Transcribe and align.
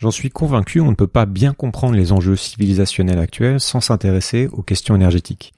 J'en 0.00 0.10
suis 0.10 0.30
convaincu, 0.30 0.80
on 0.80 0.90
ne 0.90 0.96
peut 0.96 1.06
pas 1.06 1.26
bien 1.26 1.52
comprendre 1.52 1.94
les 1.94 2.10
enjeux 2.10 2.34
civilisationnels 2.34 3.18
actuels 3.18 3.60
sans 3.60 3.82
s'intéresser 3.82 4.48
aux 4.50 4.62
questions 4.62 4.96
énergétiques. 4.96 5.52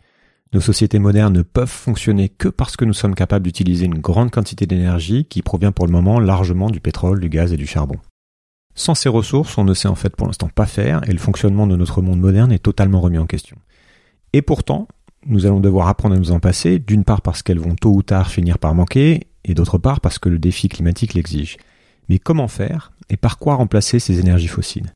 Nos 0.52 0.60
sociétés 0.60 0.98
modernes 0.98 1.32
ne 1.32 1.42
peuvent 1.42 1.68
fonctionner 1.68 2.28
que 2.28 2.48
parce 2.48 2.76
que 2.76 2.84
nous 2.84 2.92
sommes 2.92 3.14
capables 3.14 3.44
d'utiliser 3.44 3.86
une 3.86 4.00
grande 4.00 4.32
quantité 4.32 4.66
d'énergie 4.66 5.26
qui 5.26 5.42
provient 5.42 5.70
pour 5.70 5.86
le 5.86 5.92
moment 5.92 6.18
largement 6.18 6.70
du 6.70 6.80
pétrole, 6.80 7.20
du 7.20 7.28
gaz 7.28 7.52
et 7.52 7.56
du 7.56 7.68
charbon. 7.68 7.94
Sans 8.74 8.96
ces 8.96 9.08
ressources, 9.08 9.56
on 9.58 9.64
ne 9.64 9.74
sait 9.74 9.86
en 9.86 9.94
fait 9.94 10.16
pour 10.16 10.26
l'instant 10.26 10.50
pas 10.52 10.66
faire 10.66 11.08
et 11.08 11.12
le 11.12 11.20
fonctionnement 11.20 11.68
de 11.68 11.76
notre 11.76 12.02
monde 12.02 12.18
moderne 12.18 12.50
est 12.50 12.58
totalement 12.58 13.00
remis 13.00 13.18
en 13.18 13.26
question. 13.26 13.58
Et 14.32 14.42
pourtant, 14.42 14.88
nous 15.24 15.46
allons 15.46 15.60
devoir 15.60 15.86
apprendre 15.86 16.16
à 16.16 16.18
nous 16.18 16.32
en 16.32 16.40
passer, 16.40 16.80
d'une 16.80 17.04
part 17.04 17.22
parce 17.22 17.44
qu'elles 17.44 17.60
vont 17.60 17.76
tôt 17.76 17.92
ou 17.92 18.02
tard 18.02 18.28
finir 18.28 18.58
par 18.58 18.74
manquer, 18.74 19.28
et 19.44 19.54
d'autre 19.54 19.78
part 19.78 20.00
parce 20.00 20.18
que 20.18 20.28
le 20.28 20.40
défi 20.40 20.68
climatique 20.68 21.14
l'exige. 21.14 21.58
Mais 22.12 22.18
comment 22.18 22.46
faire 22.46 22.92
et 23.08 23.16
par 23.16 23.38
quoi 23.38 23.54
remplacer 23.54 23.98
ces 23.98 24.20
énergies 24.20 24.46
fossiles? 24.46 24.92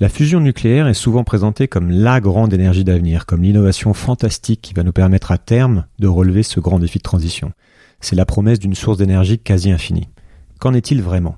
La 0.00 0.10
fusion 0.10 0.38
nucléaire 0.38 0.86
est 0.86 0.92
souvent 0.92 1.24
présentée 1.24 1.66
comme 1.66 1.88
la 1.88 2.20
grande 2.20 2.52
énergie 2.52 2.84
d'avenir, 2.84 3.24
comme 3.24 3.40
l'innovation 3.40 3.94
fantastique 3.94 4.60
qui 4.60 4.74
va 4.74 4.82
nous 4.82 4.92
permettre 4.92 5.32
à 5.32 5.38
terme 5.38 5.86
de 5.98 6.08
relever 6.08 6.42
ce 6.42 6.60
grand 6.60 6.78
défi 6.78 6.98
de 6.98 7.04
transition. 7.04 7.52
C'est 8.00 8.16
la 8.16 8.26
promesse 8.26 8.58
d'une 8.58 8.74
source 8.74 8.98
d'énergie 8.98 9.38
quasi 9.38 9.70
infinie. 9.70 10.10
Qu'en 10.60 10.74
est-il 10.74 11.00
vraiment? 11.00 11.36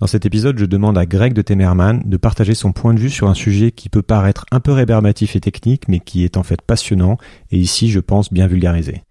Dans 0.00 0.06
cet 0.06 0.26
épisode, 0.26 0.58
je 0.58 0.66
demande 0.66 0.98
à 0.98 1.06
Greg 1.06 1.32
de 1.32 1.40
Temerman 1.40 2.02
de 2.04 2.16
partager 2.18 2.54
son 2.54 2.72
point 2.72 2.92
de 2.92 3.00
vue 3.00 3.08
sur 3.08 3.28
un 3.30 3.34
sujet 3.34 3.70
qui 3.70 3.88
peut 3.88 4.02
paraître 4.02 4.44
un 4.50 4.60
peu 4.60 4.72
rébarbatif 4.72 5.34
et 5.34 5.40
technique, 5.40 5.88
mais 5.88 6.00
qui 6.00 6.24
est 6.24 6.36
en 6.36 6.42
fait 6.42 6.60
passionnant, 6.60 7.16
et 7.52 7.56
ici, 7.56 7.88
je 7.88 8.00
pense, 8.00 8.30
bien 8.30 8.48
vulgarisé. 8.48 9.02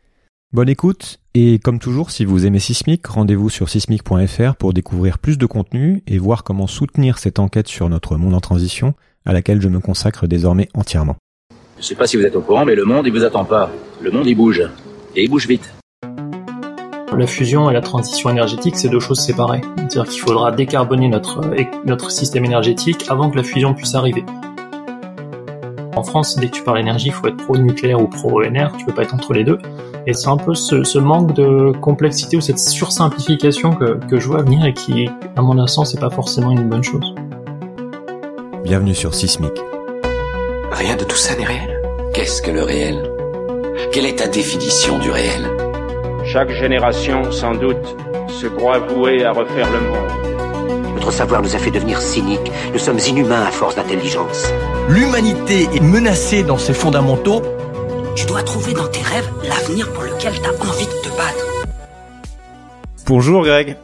Bonne 0.53 0.69
écoute, 0.69 1.19
et 1.33 1.59
comme 1.59 1.79
toujours, 1.79 2.11
si 2.11 2.23
vous 2.23 2.45
aimez 2.45 2.59
Sismic, 2.59 3.05
rendez-vous 3.07 3.49
sur 3.49 3.67
sismic.fr 3.67 4.55
pour 4.55 4.73
découvrir 4.73 5.17
plus 5.17 5.37
de 5.37 5.45
contenu 5.45 6.01
et 6.07 6.17
voir 6.17 6.43
comment 6.43 6.67
soutenir 6.67 7.17
cette 7.17 7.39
enquête 7.39 7.67
sur 7.67 7.89
notre 7.89 8.15
monde 8.15 8.35
en 8.35 8.39
transition, 8.39 8.93
à 9.25 9.33
laquelle 9.33 9.61
je 9.61 9.67
me 9.67 9.79
consacre 9.79 10.27
désormais 10.27 10.69
entièrement. 10.73 11.17
Je 11.77 11.83
sais 11.83 11.95
pas 11.95 12.07
si 12.07 12.15
vous 12.15 12.23
êtes 12.23 12.35
au 12.37 12.41
courant, 12.41 12.63
mais 12.63 12.75
le 12.75 12.85
monde, 12.85 13.05
il 13.05 13.11
vous 13.11 13.25
attend 13.25 13.43
pas. 13.43 13.69
Le 14.01 14.11
monde, 14.11 14.27
il 14.27 14.35
bouge. 14.35 14.61
Et 15.15 15.23
il 15.23 15.29
bouge 15.29 15.47
vite. 15.47 15.73
La 17.17 17.27
fusion 17.27 17.69
et 17.69 17.73
la 17.73 17.81
transition 17.81 18.29
énergétique, 18.29 18.77
c'est 18.77 18.89
deux 18.89 18.99
choses 18.99 19.19
séparées. 19.19 19.61
C'est-à-dire 19.75 20.05
qu'il 20.05 20.21
faudra 20.21 20.51
décarboner 20.51 21.09
notre, 21.09 21.41
notre 21.85 22.11
système 22.11 22.45
énergétique 22.45 23.05
avant 23.09 23.29
que 23.29 23.35
la 23.35 23.43
fusion 23.43 23.73
puisse 23.73 23.95
arriver. 23.95 24.23
En 25.95 26.03
France, 26.03 26.37
dès 26.37 26.47
que 26.47 26.51
tu 26.51 26.63
parles 26.63 26.79
énergie, 26.79 27.07
il 27.07 27.13
faut 27.13 27.27
être 27.27 27.37
pro-nucléaire 27.37 28.01
ou 28.01 28.07
pro-ENR, 28.07 28.75
tu 28.77 28.85
peux 28.85 28.93
pas 28.93 29.03
être 29.03 29.13
entre 29.13 29.33
les 29.33 29.45
deux. 29.45 29.57
Et 30.07 30.13
c'est 30.13 30.27
un 30.27 30.37
peu 30.37 30.53
ce, 30.53 30.99
manque 30.99 31.33
de 31.33 31.71
complexité 31.81 32.37
ou 32.37 32.41
cette 32.41 32.59
sursimplification 32.59 33.73
que, 33.73 33.99
que 34.07 34.19
je 34.19 34.27
vois 34.27 34.43
venir 34.43 34.63
et 34.65 34.73
qui, 34.73 35.09
à 35.35 35.41
mon 35.41 35.65
sens, 35.65 35.91
c'est 35.91 35.99
pas 35.99 36.11
forcément 36.11 36.51
une 36.51 36.69
bonne 36.69 36.83
chose. 36.83 37.15
Bienvenue 38.63 38.93
sur 38.93 39.15
Sismic. 39.15 39.53
Rien 40.71 40.95
de 40.95 41.03
tout 41.05 41.15
ça 41.15 41.35
n'est 41.35 41.45
réel. 41.45 41.81
Qu'est-ce 42.13 42.43
que 42.43 42.51
le 42.51 42.61
réel? 42.61 43.11
Quelle 43.91 44.05
est 44.05 44.19
ta 44.19 44.27
définition 44.27 44.99
du 44.99 45.09
réel? 45.09 45.49
Chaque 46.23 46.51
génération, 46.51 47.31
sans 47.31 47.55
doute, 47.55 47.95
se 48.27 48.45
croit 48.45 48.79
vouée 48.79 49.25
à 49.25 49.31
refaire 49.31 49.69
le 49.71 49.79
monde. 49.79 50.93
Notre 50.93 51.11
savoir 51.11 51.41
nous 51.41 51.55
a 51.55 51.59
fait 51.59 51.71
devenir 51.71 51.99
cyniques. 51.99 52.51
Nous 52.73 52.79
sommes 52.79 52.99
inhumains 53.07 53.43
à 53.43 53.51
force 53.51 53.75
d'intelligence. 53.75 54.51
L'humanité 54.87 55.67
est 55.73 55.81
menacée 55.81 56.43
dans 56.43 56.59
ses 56.59 56.73
fondamentaux. 56.73 57.41
Tu 58.15 58.25
dois 58.25 58.43
trouver 58.43 58.73
dans 58.73 58.87
tes 58.87 59.01
rêves 59.01 59.29
l'avenir 59.43 59.91
pour 59.91 60.03
lequel 60.03 60.33
tu 60.33 60.45
as 60.47 60.53
envie 60.53 60.85
de 60.85 61.01
te 61.03 61.09
battre. 61.17 61.65
Bonjour 63.07 63.43
Greg. 63.43 63.75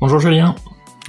Bonjour 0.00 0.18
Julien. 0.18 0.54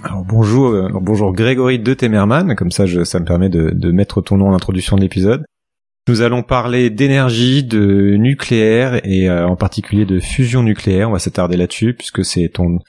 Alors 0.03 0.23
bonjour, 0.25 0.69
euh, 0.69 0.89
bonjour 0.93 1.33
Grégory 1.33 1.79
de 1.79 1.93
Temerman, 1.93 2.55
comme 2.55 2.71
ça 2.71 2.85
je, 2.85 3.03
ça 3.03 3.19
me 3.19 3.25
permet 3.25 3.49
de, 3.49 3.71
de 3.73 3.91
mettre 3.91 4.21
ton 4.21 4.37
nom 4.37 4.49
en 4.49 4.53
introduction 4.53 4.97
de 4.97 5.01
l'épisode. 5.01 5.43
Nous 6.07 6.21
allons 6.21 6.43
parler 6.43 6.89
d'énergie, 6.89 7.63
de 7.63 8.15
nucléaire 8.17 8.99
et 9.05 9.29
euh, 9.29 9.47
en 9.47 9.55
particulier 9.55 10.05
de 10.05 10.19
fusion 10.19 10.63
nucléaire. 10.63 11.09
On 11.09 11.13
va 11.13 11.19
s'attarder 11.19 11.55
là-dessus 11.57 11.93
puisque 11.93 12.25
c'est 12.25 12.49
ton 12.49 12.79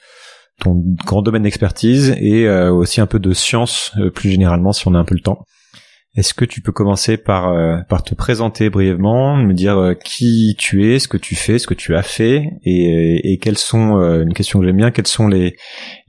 ton 0.59 0.75
grand 1.05 1.21
domaine 1.21 1.43
d'expertise 1.43 2.15
et 2.19 2.47
euh, 2.47 2.71
aussi 2.71 3.01
un 3.01 3.07
peu 3.07 3.19
de 3.19 3.33
science 3.33 3.91
euh, 3.97 4.09
plus 4.09 4.29
généralement 4.29 4.71
si 4.71 4.87
on 4.87 4.95
a 4.95 4.99
un 4.99 5.05
peu 5.05 5.15
le 5.15 5.21
temps. 5.21 5.45
Est-ce 6.15 6.33
que 6.33 6.43
tu 6.43 6.61
peux 6.61 6.73
commencer 6.73 7.15
par 7.17 7.53
par 7.87 8.03
te 8.03 8.13
présenter 8.13 8.69
brièvement, 8.69 9.37
me 9.37 9.53
dire 9.53 9.95
qui 10.03 10.55
tu 10.57 10.91
es, 10.91 10.99
ce 10.99 11.07
que 11.07 11.17
tu 11.17 11.35
fais, 11.35 11.57
ce 11.57 11.67
que 11.67 11.73
tu 11.73 11.95
as 11.95 12.03
fait 12.03 12.49
et, 12.63 13.31
et 13.31 13.37
quelles 13.37 13.57
sont 13.57 13.95
une 13.97 14.33
question 14.33 14.59
que 14.59 14.65
j'aime 14.65 14.75
bien, 14.75 14.91
quelles 14.91 15.07
sont 15.07 15.29
les 15.29 15.55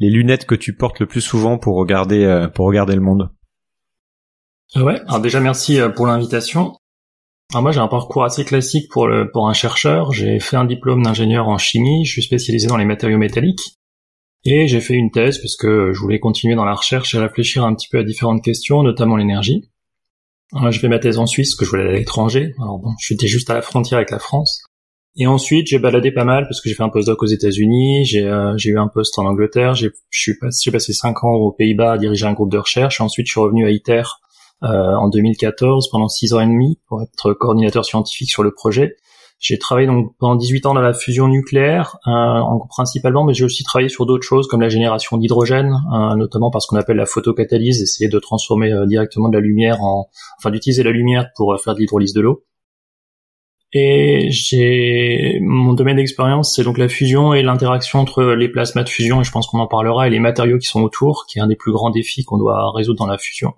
lunettes 0.01 0.45
que 0.45 0.57
tu 0.57 0.75
portes 0.75 0.99
le 0.99 1.07
plus 1.07 1.21
souvent 1.21 1.57
pour 1.57 1.77
regarder 1.77 2.49
pour 2.55 2.67
regarder 2.67 2.97
le 2.97 3.01
monde? 3.01 3.31
Ouais, 4.75 5.01
alors 5.07 5.21
déjà 5.21 5.39
merci 5.39 5.79
pour 5.95 6.07
l'invitation. 6.09 6.75
Alors 7.53 7.63
moi 7.63 7.71
j'ai 7.71 7.81
un 7.81 7.89
parcours 7.89 8.25
assez 8.25 8.45
classique 8.45 8.91
pour, 8.91 9.09
pour 9.33 9.49
un 9.49 9.53
chercheur. 9.53 10.11
J'ai 10.13 10.41
fait 10.41 10.57
un 10.57 10.65
diplôme 10.65 11.03
d'ingénieur 11.05 11.47
en 11.47 11.59
chimie, 11.59 12.05
je 12.07 12.11
suis 12.13 12.23
spécialisé 12.23 12.67
dans 12.67 12.77
les 12.77 12.87
matériaux 12.87 13.19
métalliques. 13.19 13.77
Et 14.45 14.67
j'ai 14.67 14.81
fait 14.81 14.95
une 14.95 15.13
thèse 15.13 15.39
parce 15.39 15.55
que 15.55 15.93
je 15.93 16.01
voulais 16.01 16.19
continuer 16.19 16.57
dans 16.57 16.65
la 16.65 16.75
recherche 16.75 17.15
et 17.15 17.19
réfléchir 17.19 17.65
un 17.65 17.75
petit 17.77 17.87
peu 17.89 17.99
à 17.99 18.03
différentes 18.03 18.43
questions, 18.43 18.83
notamment 18.83 19.17
l'énergie. 19.17 19.69
J'ai 20.71 20.79
fait 20.79 20.89
ma 20.89 20.99
thèse 20.99 21.19
en 21.19 21.27
Suisse, 21.27 21.55
que 21.55 21.65
je 21.65 21.71
voulais 21.71 21.83
aller 21.83 21.95
à 21.95 21.99
l'étranger. 21.99 22.55
Alors 22.61 22.79
bon, 22.79 22.91
j'étais 23.01 23.27
juste 23.27 23.49
à 23.51 23.55
la 23.55 23.63
frontière 23.63 23.99
avec 23.99 24.11
la 24.11 24.19
France. 24.19 24.63
Et 25.17 25.27
ensuite, 25.27 25.67
j'ai 25.67 25.79
baladé 25.79 26.11
pas 26.11 26.25
mal 26.25 26.45
parce 26.45 26.61
que 26.61 26.69
j'ai 26.69 26.75
fait 26.75 26.83
un 26.83 26.89
postdoc 26.89 27.23
aux 27.23 27.27
États-Unis, 27.27 28.05
j'ai 28.07 28.27
euh, 28.27 28.57
eu 28.65 28.79
un 28.79 28.89
poste 28.89 29.19
en 29.19 29.27
Angleterre, 29.27 29.75
j'ai 29.75 29.91
passé, 30.41 30.71
passé 30.71 30.93
cinq 30.95 31.23
ans 31.25 31.33
aux 31.33 31.53
Pays-Bas 31.53 31.93
à 31.93 31.99
diriger 31.99 32.25
un 32.27 32.33
groupe 32.33 32.51
de 32.51 32.59
recherche. 32.59 33.01
Et 33.01 33.03
ensuite, 33.03 33.27
je 33.27 33.33
suis 33.33 33.41
revenu 33.41 33.67
à 33.67 33.71
ITER 33.71 34.03
euh, 34.63 34.95
en 34.95 35.09
2014 35.09 35.91
pendant 35.91 36.09
six 36.09 36.33
ans 36.33 36.41
et 36.41 36.47
demi 36.47 36.79
pour 36.87 37.03
être 37.03 37.34
coordinateur 37.34 37.84
scientifique 37.84 38.31
sur 38.31 38.43
le 38.43 38.53
projet. 38.53 38.97
J'ai 39.42 39.58
travaillé 39.58 39.88
donc 39.88 40.14
pendant 40.19 40.36
18 40.36 40.66
ans 40.66 40.75
dans 40.75 40.80
la 40.80 40.94
fusion 40.94 41.26
nucléaire, 41.26 41.98
euh, 42.06 42.10
en, 42.10 42.60
principalement, 42.69 43.25
mais 43.25 43.34
j'ai 43.34 43.44
aussi 43.44 43.64
travaillé 43.64 43.88
sur 43.88 44.06
d'autres 44.06 44.25
choses 44.25 44.47
comme 44.47 44.60
la 44.60 44.69
génération 44.69 45.19
d'hydrogène, 45.19 45.75
euh, 45.92 46.14
notamment 46.14 46.50
parce 46.50 46.66
qu'on 46.66 46.76
appelle 46.76 46.97
la 46.97 47.06
photocatalyse, 47.06 47.82
essayer 47.82 48.08
de 48.08 48.19
transformer 48.20 48.72
directement 48.86 49.28
de 49.28 49.34
la 49.34 49.41
lumière 49.41 49.82
en, 49.82 50.08
enfin 50.38 50.50
d'utiliser 50.50 50.84
la 50.84 50.92
lumière 50.92 51.30
pour 51.36 51.60
faire 51.60 51.75
de 51.75 51.80
l'hydrolyse 51.80 52.14
de 52.14 52.20
l'eau. 52.20 52.44
Et 53.75 54.28
j'ai 54.31 55.38
mon 55.41 55.72
domaine 55.72 55.97
d'expérience, 55.97 56.55
c'est 56.55 56.62
donc 56.62 56.77
la 56.77 56.88
fusion 56.88 57.33
et 57.33 57.43
l'interaction 57.43 58.00
entre 58.00 58.22
les 58.22 58.50
plasmas 58.50 58.83
de 58.83 58.88
fusion, 58.91 59.22
et 59.22 59.25
je 59.25 59.31
pense 59.31 59.47
qu'on 59.47 59.60
en 59.60 59.66
parlera, 59.66 60.06
et 60.06 60.10
les 60.10 60.19
matériaux 60.19 60.59
qui 60.59 60.66
sont 60.66 60.83
autour, 60.83 61.25
qui 61.27 61.38
est 61.38 61.43
un 61.43 61.47
des 61.47 61.56
plus 61.56 61.72
grands 61.72 61.88
défis 61.88 62.22
qu'on 62.22 62.37
doit 62.37 62.71
résoudre 62.72 62.99
dans 62.99 63.06
la 63.06 63.16
fusion. 63.16 63.55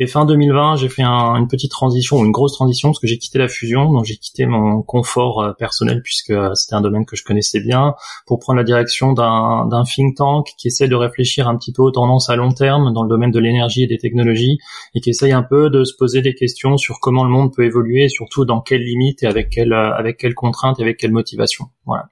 Et 0.00 0.08
fin 0.08 0.24
2020, 0.24 0.74
j'ai 0.74 0.88
fait 0.88 1.04
une 1.04 1.46
petite 1.46 1.70
transition, 1.70 2.16
ou 2.16 2.24
une 2.24 2.32
grosse 2.32 2.54
transition, 2.54 2.88
parce 2.88 2.98
que 2.98 3.06
j'ai 3.06 3.18
quitté 3.18 3.38
la 3.38 3.46
fusion, 3.46 3.92
donc 3.92 4.04
j'ai 4.04 4.16
quitté 4.16 4.46
mon 4.46 4.82
confort 4.82 5.40
euh, 5.40 5.52
personnel, 5.52 6.02
puisque 6.02 6.30
euh, 6.30 6.52
c'était 6.54 6.74
un 6.74 6.80
domaine 6.80 7.06
que 7.06 7.14
je 7.14 7.22
connaissais 7.22 7.60
bien, 7.60 7.94
pour 8.26 8.40
prendre 8.40 8.56
la 8.56 8.64
direction 8.64 9.12
d'un 9.12 9.84
think 9.84 10.16
tank 10.16 10.48
qui 10.58 10.66
essaie 10.66 10.88
de 10.88 10.96
réfléchir 10.96 11.46
un 11.46 11.56
petit 11.56 11.72
peu 11.72 11.82
aux 11.82 11.92
tendances 11.92 12.28
à 12.28 12.34
long 12.34 12.50
terme 12.50 12.92
dans 12.92 13.04
le 13.04 13.08
domaine 13.08 13.30
de 13.30 13.38
l'énergie 13.38 13.84
et 13.84 13.86
des 13.86 13.98
technologies, 13.98 14.58
et 14.96 15.00
qui 15.00 15.10
essaye 15.10 15.30
un 15.30 15.44
peu 15.44 15.70
de 15.70 15.84
se 15.84 15.94
poser 15.96 16.22
des 16.22 16.34
questions 16.34 16.76
sur 16.76 16.98
comment 17.00 17.22
le 17.22 17.30
monde 17.30 17.54
peut 17.54 17.64
évoluer, 17.64 18.06
et 18.06 18.08
surtout 18.08 18.44
dans 18.44 18.60
quelles 18.60 18.82
limites 18.82 19.22
et 19.22 19.26
avec 19.26 19.43
avec 19.44 19.50
quelle 19.50 19.72
euh, 19.72 19.94
avec 19.94 20.16
quelle 20.18 20.34
contrainte 20.34 20.78
et 20.78 20.82
avec 20.82 20.96
quelle 20.98 21.12
motivation. 21.12 21.66
Voilà. 21.84 22.08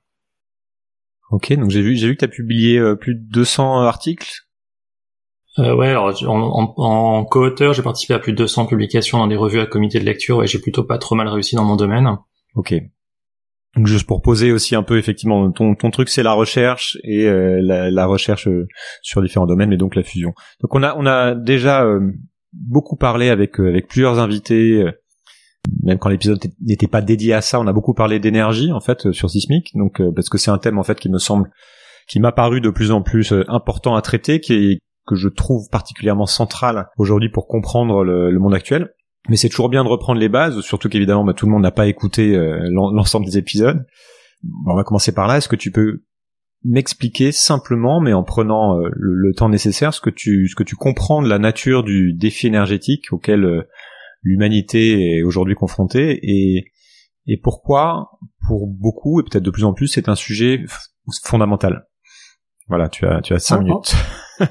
Ok, 1.30 1.52
donc 1.54 1.70
j'ai 1.70 1.82
vu 1.82 1.96
j'ai 1.96 2.08
vu 2.08 2.14
que 2.14 2.20
tu 2.20 2.24
as 2.24 2.28
publié 2.28 2.78
euh, 2.78 2.94
plus 2.94 3.14
de 3.14 3.22
200 3.30 3.80
articles. 3.80 4.30
Euh, 5.58 5.74
ouais, 5.74 5.88
alors 5.88 6.14
en, 6.26 6.74
en, 6.78 7.24
co-auteur, 7.24 7.74
j'ai 7.74 7.82
participé 7.82 8.14
à 8.14 8.18
plus 8.18 8.32
de 8.32 8.38
200 8.38 8.66
publications 8.66 9.18
dans 9.18 9.26
des 9.26 9.36
revues 9.36 9.60
à 9.60 9.66
comité 9.66 10.00
de 10.00 10.04
lecture 10.04 10.42
et 10.42 10.46
j'ai 10.46 10.58
plutôt 10.58 10.82
pas 10.82 10.96
trop 10.96 11.14
mal 11.14 11.28
réussi 11.28 11.56
dans 11.56 11.64
mon 11.64 11.76
domaine. 11.76 12.16
Ok. 12.54 12.74
Donc 13.76 13.86
juste 13.86 14.06
pour 14.06 14.20
poser 14.20 14.52
aussi 14.52 14.74
un 14.74 14.82
peu 14.82 14.98
effectivement 14.98 15.50
ton 15.50 15.74
ton 15.74 15.90
truc 15.90 16.10
c'est 16.10 16.22
la 16.22 16.34
recherche 16.34 16.98
et 17.04 17.24
la, 17.24 17.90
la, 17.90 18.06
recherche 18.06 18.46
sur 19.00 19.22
différents 19.22 19.46
domaines 19.46 19.70
mais 19.70 19.78
donc 19.78 19.94
la 19.94 20.02
fusion. 20.02 20.34
Donc 20.60 20.74
on 20.74 20.82
a 20.82 20.94
on 20.94 21.06
a 21.06 21.34
déjà 21.34 21.86
beaucoup 22.52 22.96
parlé 22.96 23.30
avec 23.30 23.58
avec 23.58 23.88
plusieurs 23.88 24.18
invités 24.18 24.84
même 25.82 25.98
quand 25.98 26.08
l'épisode 26.08 26.40
n'était 26.60 26.86
pas 26.86 27.02
dédié 27.02 27.34
à 27.34 27.40
ça, 27.40 27.60
on 27.60 27.66
a 27.66 27.72
beaucoup 27.72 27.94
parlé 27.94 28.18
d'énergie 28.18 28.72
en 28.72 28.80
fait 28.80 29.06
euh, 29.06 29.12
sur 29.12 29.30
Sismic, 29.30 29.72
donc 29.74 30.00
euh, 30.00 30.10
parce 30.14 30.28
que 30.28 30.38
c'est 30.38 30.50
un 30.50 30.58
thème 30.58 30.78
en 30.78 30.82
fait 30.82 30.98
qui 30.98 31.08
me 31.08 31.18
semble, 31.18 31.50
qui 32.08 32.20
m'a 32.20 32.32
paru 32.32 32.60
de 32.60 32.70
plus 32.70 32.90
en 32.90 33.02
plus 33.02 33.32
euh, 33.32 33.44
important 33.48 33.94
à 33.94 34.02
traiter, 34.02 34.40
qui 34.40 34.54
est 34.54 34.78
que 35.06 35.16
je 35.16 35.28
trouve 35.28 35.68
particulièrement 35.70 36.26
central 36.26 36.88
aujourd'hui 36.96 37.28
pour 37.28 37.48
comprendre 37.48 38.04
le, 38.04 38.38
monde 38.38 38.54
actuel. 38.54 38.90
Mais 39.28 39.36
c'est 39.36 39.48
toujours 39.48 39.68
bien 39.68 39.82
de 39.82 39.88
reprendre 39.88 40.20
les 40.20 40.28
bases, 40.28 40.60
surtout 40.60 40.88
qu'évidemment 40.88 41.24
bah, 41.24 41.34
tout 41.34 41.46
le 41.46 41.52
monde 41.52 41.62
n'a 41.62 41.72
pas 41.72 41.88
écouté 41.88 42.36
l'ensemble 42.70 43.26
des 43.26 43.36
épisodes. 43.36 43.84
on 44.64 44.76
va 44.76 44.84
commencer 44.84 45.12
par 45.12 45.26
là. 45.26 45.38
Est-ce 45.38 45.48
que 45.48 45.56
tu 45.56 45.72
peux 45.72 46.04
m'expliquer 46.64 47.32
simplement, 47.32 48.00
mais 48.00 48.12
en 48.12 48.22
prenant 48.22 48.76
le, 48.76 48.90
le, 48.94 49.34
temps 49.34 49.48
nécessaire, 49.48 49.92
ce 49.92 50.00
que 50.00 50.10
tu 50.10 50.46
ce 50.46 50.54
que 50.54 50.62
tu 50.62 50.76
comprends 50.76 51.20
de 51.20 51.28
la 51.28 51.40
nature 51.40 51.82
du 51.82 52.12
défi 52.12 52.46
énergétique 52.46 53.12
auquel 53.12 53.66
l'humanité 54.22 55.16
est 55.16 55.22
aujourd'hui 55.22 55.54
confrontée 55.54 56.18
et, 56.22 56.64
et 57.26 57.36
pourquoi, 57.36 58.10
pour 58.46 58.66
beaucoup 58.66 59.20
et 59.20 59.24
peut-être 59.24 59.42
de 59.42 59.50
plus 59.50 59.64
en 59.64 59.72
plus, 59.72 59.88
c'est 59.88 60.08
un 60.08 60.14
sujet 60.14 60.64
fondamental. 61.24 61.86
Voilà, 62.68 62.88
tu 62.88 63.06
as 63.06 63.20
tu 63.20 63.34
as 63.34 63.38
cinq 63.38 63.62
minutes. 63.62 63.94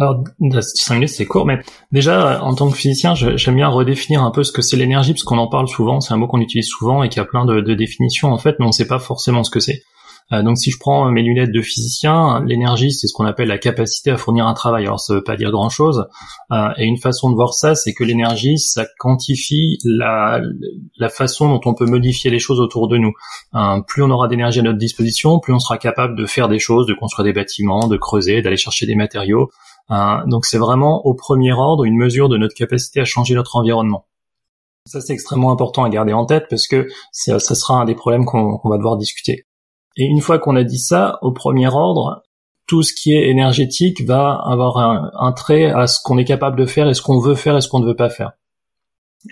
Alors, 0.00 0.24
5 0.40 0.94
minutes, 0.94 1.10
c'est 1.10 1.26
court, 1.26 1.44
mais 1.44 1.60
déjà, 1.92 2.42
en 2.42 2.54
tant 2.54 2.70
que 2.70 2.76
physicien, 2.76 3.14
j'aime 3.14 3.56
bien 3.56 3.68
redéfinir 3.68 4.22
un 4.22 4.30
peu 4.30 4.44
ce 4.44 4.50
que 4.50 4.62
c'est 4.62 4.78
l'énergie, 4.78 5.12
parce 5.12 5.24
qu'on 5.24 5.36
en 5.36 5.48
parle 5.48 5.68
souvent, 5.68 6.00
c'est 6.00 6.14
un 6.14 6.16
mot 6.16 6.26
qu'on 6.26 6.40
utilise 6.40 6.68
souvent 6.68 7.02
et 7.02 7.10
qui 7.10 7.20
a 7.20 7.26
plein 7.26 7.44
de, 7.44 7.60
de 7.60 7.74
définitions, 7.74 8.32
en 8.32 8.38
fait, 8.38 8.56
mais 8.58 8.64
on 8.64 8.68
ne 8.68 8.72
sait 8.72 8.86
pas 8.86 8.98
forcément 8.98 9.44
ce 9.44 9.50
que 9.50 9.60
c'est. 9.60 9.82
Euh, 10.32 10.42
donc 10.42 10.58
si 10.58 10.70
je 10.70 10.78
prends 10.78 11.10
mes 11.10 11.22
lunettes 11.22 11.52
de 11.52 11.60
physicien, 11.60 12.42
l'énergie 12.46 12.92
c'est 12.92 13.06
ce 13.06 13.12
qu'on 13.12 13.24
appelle 13.24 13.48
la 13.48 13.58
capacité 13.58 14.10
à 14.10 14.16
fournir 14.16 14.46
un 14.46 14.54
travail. 14.54 14.84
Alors 14.84 15.00
ça 15.00 15.14
veut 15.14 15.22
pas 15.22 15.36
dire 15.36 15.50
grand 15.50 15.68
chose. 15.68 16.06
Euh, 16.52 16.68
et 16.76 16.84
une 16.84 16.98
façon 16.98 17.30
de 17.30 17.34
voir 17.34 17.54
ça, 17.54 17.74
c'est 17.74 17.92
que 17.94 18.04
l'énergie 18.04 18.58
ça 18.58 18.86
quantifie 18.98 19.78
la, 19.84 20.40
la 20.98 21.08
façon 21.08 21.48
dont 21.48 21.60
on 21.64 21.74
peut 21.74 21.86
modifier 21.86 22.30
les 22.30 22.38
choses 22.38 22.60
autour 22.60 22.88
de 22.88 22.98
nous. 22.98 23.12
Euh, 23.54 23.80
plus 23.86 24.02
on 24.02 24.10
aura 24.10 24.28
d'énergie 24.28 24.60
à 24.60 24.62
notre 24.62 24.78
disposition, 24.78 25.40
plus 25.40 25.52
on 25.52 25.58
sera 25.58 25.78
capable 25.78 26.16
de 26.16 26.26
faire 26.26 26.48
des 26.48 26.58
choses, 26.58 26.86
de 26.86 26.94
construire 26.94 27.24
des 27.24 27.32
bâtiments, 27.32 27.88
de 27.88 27.96
creuser, 27.96 28.42
d'aller 28.42 28.56
chercher 28.56 28.86
des 28.86 28.94
matériaux. 28.94 29.50
donc 30.26 30.46
c'est 30.46 30.58
vraiment 30.58 31.04
au 31.06 31.14
premier 31.14 31.52
ordre 31.52 31.84
une 31.84 31.96
mesure 31.96 32.28
de 32.28 32.36
notre 32.36 32.54
capacité 32.54 33.00
à 33.00 33.04
changer 33.04 33.34
notre 33.34 33.56
environnement. 33.56 34.06
Ça, 34.86 35.00
c'est 35.00 35.12
extrêmement 35.12 35.52
important 35.52 35.84
à 35.84 35.90
garder 35.90 36.12
en 36.12 36.24
tête 36.24 36.46
parce 36.48 36.66
que 36.66 36.88
ça, 37.12 37.38
sera 37.38 37.74
un 37.74 37.84
des 37.84 37.94
problèmes 37.94 38.24
qu'on 38.24 38.58
va 38.64 38.76
devoir 38.78 38.96
discuter. 38.96 39.46
Et 40.00 40.04
une 40.04 40.22
fois 40.22 40.38
qu'on 40.38 40.56
a 40.56 40.64
dit 40.64 40.78
ça, 40.78 41.18
au 41.20 41.30
premier 41.30 41.68
ordre, 41.68 42.22
tout 42.66 42.82
ce 42.82 42.94
qui 42.94 43.12
est 43.12 43.28
énergétique 43.28 44.02
va 44.06 44.32
avoir 44.32 44.78
un, 44.78 45.32
trait 45.32 45.66
à 45.66 45.86
ce 45.86 45.98
qu'on 46.02 46.16
est 46.16 46.24
capable 46.24 46.58
de 46.58 46.64
faire 46.64 46.88
et 46.88 46.94
ce 46.94 47.02
qu'on 47.02 47.20
veut 47.20 47.34
faire 47.34 47.54
et 47.54 47.60
ce 47.60 47.68
qu'on 47.68 47.80
ne 47.80 47.86
veut 47.86 47.96
pas 47.96 48.08
faire. 48.08 48.32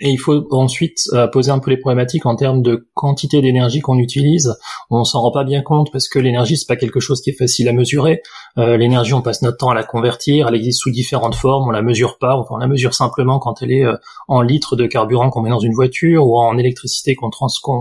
Et 0.01 0.11
il 0.11 0.17
faut 0.17 0.45
ensuite 0.51 0.99
euh, 1.13 1.27
poser 1.27 1.49
un 1.49 1.57
peu 1.57 1.71
les 1.71 1.77
problématiques 1.77 2.27
en 2.27 2.35
termes 2.35 2.61
de 2.61 2.87
quantité 2.93 3.41
d'énergie 3.41 3.79
qu'on 3.79 3.97
utilise. 3.97 4.53
On 4.91 5.03
s'en 5.03 5.21
rend 5.21 5.31
pas 5.31 5.43
bien 5.43 5.63
compte 5.63 5.91
parce 5.91 6.07
que 6.07 6.19
l'énergie 6.19 6.57
c'est 6.57 6.67
pas 6.67 6.75
quelque 6.75 6.99
chose 6.99 7.21
qui 7.21 7.31
est 7.31 7.37
facile 7.37 7.67
à 7.67 7.73
mesurer. 7.73 8.21
Euh, 8.59 8.77
l'énergie 8.77 9.15
on 9.15 9.23
passe 9.23 9.41
notre 9.41 9.57
temps 9.57 9.69
à 9.69 9.73
la 9.73 9.83
convertir, 9.83 10.47
elle 10.47 10.55
existe 10.55 10.81
sous 10.81 10.91
différentes 10.91 11.33
formes, 11.33 11.67
on 11.67 11.71
la 11.71 11.81
mesure 11.81 12.19
pas, 12.19 12.39
on 12.51 12.57
la 12.57 12.67
mesure 12.67 12.93
simplement 12.93 13.39
quand 13.39 13.63
elle 13.63 13.71
est 13.71 13.83
euh, 13.83 13.95
en 14.27 14.43
litres 14.43 14.75
de 14.75 14.85
carburant 14.85 15.31
qu'on 15.31 15.41
met 15.41 15.49
dans 15.49 15.59
une 15.59 15.73
voiture 15.73 16.27
ou 16.27 16.37
en 16.37 16.55
électricité 16.59 17.15
qu'on 17.15 17.31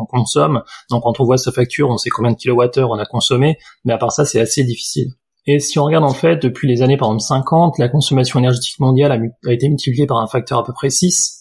consomme. 0.06 0.62
Donc 0.90 1.02
quand 1.02 1.20
on 1.20 1.25
voit 1.25 1.37
sa 1.37 1.52
facture, 1.52 1.90
on 1.90 1.99
sait 1.99 2.11
combien 2.11 2.32
de 2.32 2.37
kilowattheures 2.37 2.90
on 2.90 2.99
a 2.99 3.04
consommé, 3.04 3.58
mais 3.84 3.93
à 3.93 3.99
part 3.99 4.12
ça 4.12 4.25
c'est 4.25 4.40
assez 4.40 4.64
difficile. 4.64 5.08
Et 5.46 5.61
si 5.61 5.78
on 5.78 5.84
regarde 5.84 6.04
en 6.04 6.14
fait 6.14 6.43
depuis 6.43 6.69
les 6.69 6.81
années 6.81 6.96
par 6.96 7.08
exemple 7.08 7.22
50, 7.22 7.78
la 7.78 7.90
consommation 7.90 8.38
énergétique 8.38 8.81
mondiale 8.81 9.12
a, 9.12 9.49
a 9.49 9.52
été 9.52 9.69
multipliée 9.69 10.06
par 10.06 10.19
un 10.19 10.26
facteur 10.26 10.58
à 10.58 10.64
peu 10.64 10.72
près 10.72 10.88
6 10.88 11.38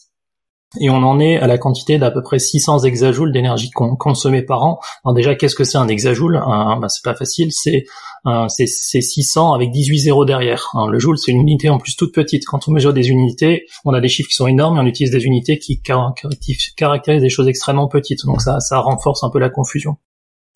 et 0.80 0.90
on 0.90 1.04
en 1.04 1.20
est 1.20 1.38
à 1.38 1.48
la 1.48 1.58
quantité 1.58 1.98
d'à 1.98 2.12
peu 2.12 2.22
près 2.22 2.40
600 2.40 2.84
hexajoules 2.84 3.32
d'énergie 3.32 3.70
consommée 3.72 4.42
par 4.42 4.64
an. 4.64 4.80
Alors 5.04 5.14
déjà, 5.14 5.36
qu'est-ce 5.36 5.56
que 5.56 5.64
c'est 5.64 5.78
un 5.78 5.88
hexajoule 5.88 6.42
ben, 6.46 6.88
C'est 6.90 7.04
pas 7.04 7.16
facile, 7.16 7.52
c'est 7.52 7.86
c'est 8.50 8.68
600 8.68 9.54
avec 9.54 9.72
18 9.72 10.00
zéros 10.00 10.26
derrière. 10.26 10.72
le 10.90 11.00
joule, 11.00 11.18
c'est 11.18 11.32
une 11.32 11.40
unité 11.40 11.70
en 11.70 11.78
plus 11.78 11.96
toute 11.96 12.14
petite. 12.14 12.46
Quand 12.46 12.68
on 12.68 12.72
mesure 12.72 12.94
des 12.94 13.10
unités, 13.10 13.66
on 13.86 13.94
a 13.94 14.02
des 14.02 14.10
chiffres 14.10 14.30
qui 14.30 14.36
sont 14.36 14.48
énormes 14.48 14.78
et 14.78 14.82
on 14.82 14.86
utilise 14.86 15.12
des 15.12 15.24
unités 15.24 15.60
qui 15.60 15.82
caractérisent 15.82 17.22
des 17.22 17.30
choses 17.30 17.48
extrêmement 17.48 17.88
petites. 17.88 18.26
Donc 18.26 18.42
ça, 18.42 18.60
ça 18.60 18.80
renforce 18.80 19.24
un 19.24 19.30
peu 19.30 19.40
la 19.40 19.50
confusion. 19.50 19.98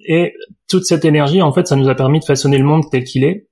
Et 0.05 0.33
toute 0.67 0.85
cette 0.85 1.05
énergie, 1.05 1.41
en 1.41 1.53
fait, 1.53 1.67
ça 1.67 1.75
nous 1.75 1.89
a 1.89 1.95
permis 1.95 2.19
de 2.19 2.25
façonner 2.25 2.57
le 2.57 2.63
monde 2.63 2.83
tel 2.91 3.03
qu'il 3.03 3.23
est. 3.23 3.47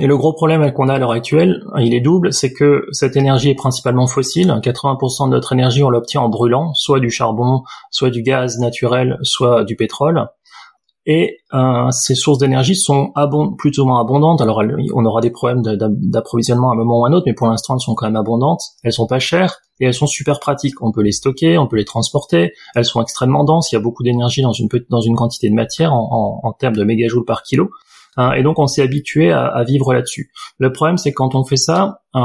Et 0.00 0.06
le 0.06 0.16
gros 0.16 0.32
problème 0.32 0.72
qu'on 0.72 0.88
a 0.88 0.94
à 0.94 0.98
l'heure 0.98 1.10
actuelle, 1.10 1.62
il 1.78 1.92
est 1.92 2.00
double, 2.00 2.32
c'est 2.32 2.54
que 2.54 2.86
cette 2.90 3.16
énergie 3.16 3.50
est 3.50 3.54
principalement 3.54 4.06
fossile. 4.06 4.48
80% 4.48 5.26
de 5.26 5.32
notre 5.32 5.52
énergie, 5.52 5.82
on 5.82 5.90
l'obtient 5.90 6.22
en 6.22 6.30
brûlant, 6.30 6.72
soit 6.72 7.00
du 7.00 7.10
charbon, 7.10 7.64
soit 7.90 8.08
du 8.08 8.22
gaz 8.22 8.58
naturel, 8.58 9.18
soit 9.22 9.64
du 9.64 9.76
pétrole. 9.76 10.26
Et 11.04 11.36
euh, 11.52 11.90
ces 11.90 12.14
sources 12.14 12.38
d'énergie 12.38 12.76
sont 12.76 13.12
abond 13.14 13.52
plutôt 13.52 13.84
moins 13.84 14.00
abondantes. 14.00 14.40
Alors 14.40 14.62
on 14.94 15.04
aura 15.04 15.20
des 15.20 15.30
problèmes 15.30 15.60
d'approvisionnement 15.62 16.70
à 16.70 16.74
un 16.74 16.76
moment 16.76 17.00
ou 17.00 17.04
à 17.04 17.08
un 17.08 17.12
autre, 17.12 17.24
mais 17.26 17.34
pour 17.34 17.48
l'instant 17.48 17.74
elles 17.74 17.80
sont 17.80 17.94
quand 17.94 18.06
même 18.06 18.16
abondantes. 18.16 18.62
Elles 18.82 18.92
sont 18.92 19.06
pas 19.06 19.18
chères 19.18 19.58
et 19.80 19.86
elles 19.86 19.94
sont 19.94 20.06
super 20.06 20.40
pratiques. 20.40 20.80
On 20.80 20.92
peut 20.92 21.02
les 21.02 21.12
stocker, 21.12 21.58
on 21.58 21.66
peut 21.66 21.76
les 21.76 21.84
transporter. 21.84 22.52
Elles 22.74 22.86
sont 22.86 23.02
extrêmement 23.02 23.44
denses. 23.44 23.70
Il 23.70 23.74
y 23.74 23.78
a 23.78 23.82
beaucoup 23.82 24.02
d'énergie 24.02 24.40
dans 24.40 24.52
une 24.52 24.68
dans 24.88 25.00
une 25.02 25.16
quantité 25.16 25.50
de 25.50 25.54
matière 25.54 25.92
en 25.92 26.54
termes 26.58 26.76
de 26.76 26.84
mégajoules 26.84 27.26
par 27.26 27.42
kilo. 27.42 27.70
Hein, 28.16 28.32
et 28.32 28.42
donc 28.42 28.58
on 28.58 28.66
s'est 28.66 28.82
habitué 28.82 29.30
à, 29.30 29.62
vivre 29.64 29.92
là-dessus. 29.92 30.30
Le 30.58 30.72
problème 30.72 30.98
c'est 30.98 31.10
que 31.10 31.16
quand 31.16 31.34
on 31.34 31.44
fait 31.44 31.56
ça, 31.56 32.02
euh, 32.16 32.20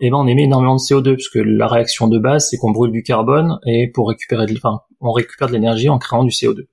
eh 0.00 0.10
ben 0.10 0.16
on 0.16 0.26
émet 0.26 0.44
énormément 0.44 0.74
de 0.74 0.80
CO2 0.80 1.14
puisque 1.14 1.38
la 1.42 1.68
réaction 1.68 2.08
de 2.08 2.18
base 2.18 2.48
c'est 2.50 2.56
qu'on 2.56 2.72
brûle 2.72 2.92
du 2.92 3.02
carbone 3.02 3.58
et 3.66 3.90
pour 3.92 4.08
récupérer 4.08 4.46
de, 4.46 4.56
enfin, 4.56 4.80
on 5.00 5.12
récupère 5.12 5.48
de 5.48 5.52
l'énergie 5.52 5.88
en 5.88 5.98
créant 5.98 6.24
du 6.24 6.30
CO2. 6.30 6.66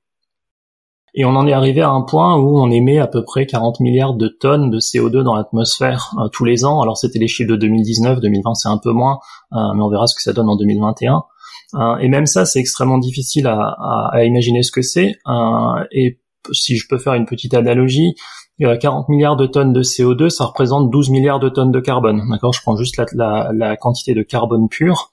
Et 1.18 1.24
on 1.24 1.30
en 1.30 1.48
est 1.48 1.54
arrivé 1.54 1.82
à 1.82 1.90
un 1.90 2.02
point 2.02 2.36
où 2.38 2.60
on 2.60 2.70
émet 2.72 3.00
à 3.00 3.08
peu 3.08 3.24
près 3.24 3.46
40 3.46 3.80
milliards 3.80 4.16
de 4.16 4.28
tonnes 4.28 4.70
de 4.70 4.80
CO2 4.80 5.22
dans 5.22 5.36
l'atmosphère 5.36 6.14
euh, 6.20 6.28
tous 6.30 6.44
les 6.44 6.66
ans. 6.66 6.82
Alors 6.82 6.98
c'était 6.98 7.20
les 7.20 7.28
chiffres 7.28 7.50
de 7.50 7.56
2019, 7.56 8.20
2020 8.20 8.56
c'est 8.56 8.70
un 8.70 8.80
peu 8.80 8.92
moins, 8.92 9.20
mais 9.52 9.82
on 9.82 9.90
verra 9.90 10.08
ce 10.08 10.16
que 10.16 10.22
ça 10.22 10.34
donne 10.34 10.50
en 10.50 10.58
2021. 10.58 11.24
Euh, 11.76 11.98
et 11.98 12.10
même 12.10 12.26
ça 12.26 12.46
c'est 12.46 12.60
extrêmement 12.60 12.98
difficile 12.98 13.48
à, 13.48 14.24
imaginer 14.24 14.64
ce 14.64 14.72
que 14.72 14.82
c'est. 14.82 15.16
et 15.92 16.20
si 16.52 16.78
je 16.78 16.88
peux 16.88 16.98
faire 16.98 17.14
une 17.14 17.26
petite 17.26 17.54
analogie, 17.54 18.16
40 18.60 19.10
milliards 19.10 19.36
de 19.36 19.46
tonnes 19.46 19.74
de 19.74 19.84
CO2, 19.84 20.30
ça 20.30 20.46
représente 20.46 20.90
12 20.90 21.10
milliards 21.10 21.40
de 21.40 21.50
tonnes 21.50 21.72
de 21.72 21.80
carbone. 21.80 22.24
D'accord 22.30 22.54
Je 22.54 22.62
prends 22.62 22.76
juste 22.78 22.96
la, 23.14 23.78
quantité 23.78 24.14
de 24.14 24.22
carbone 24.22 24.70
pur. 24.70 25.10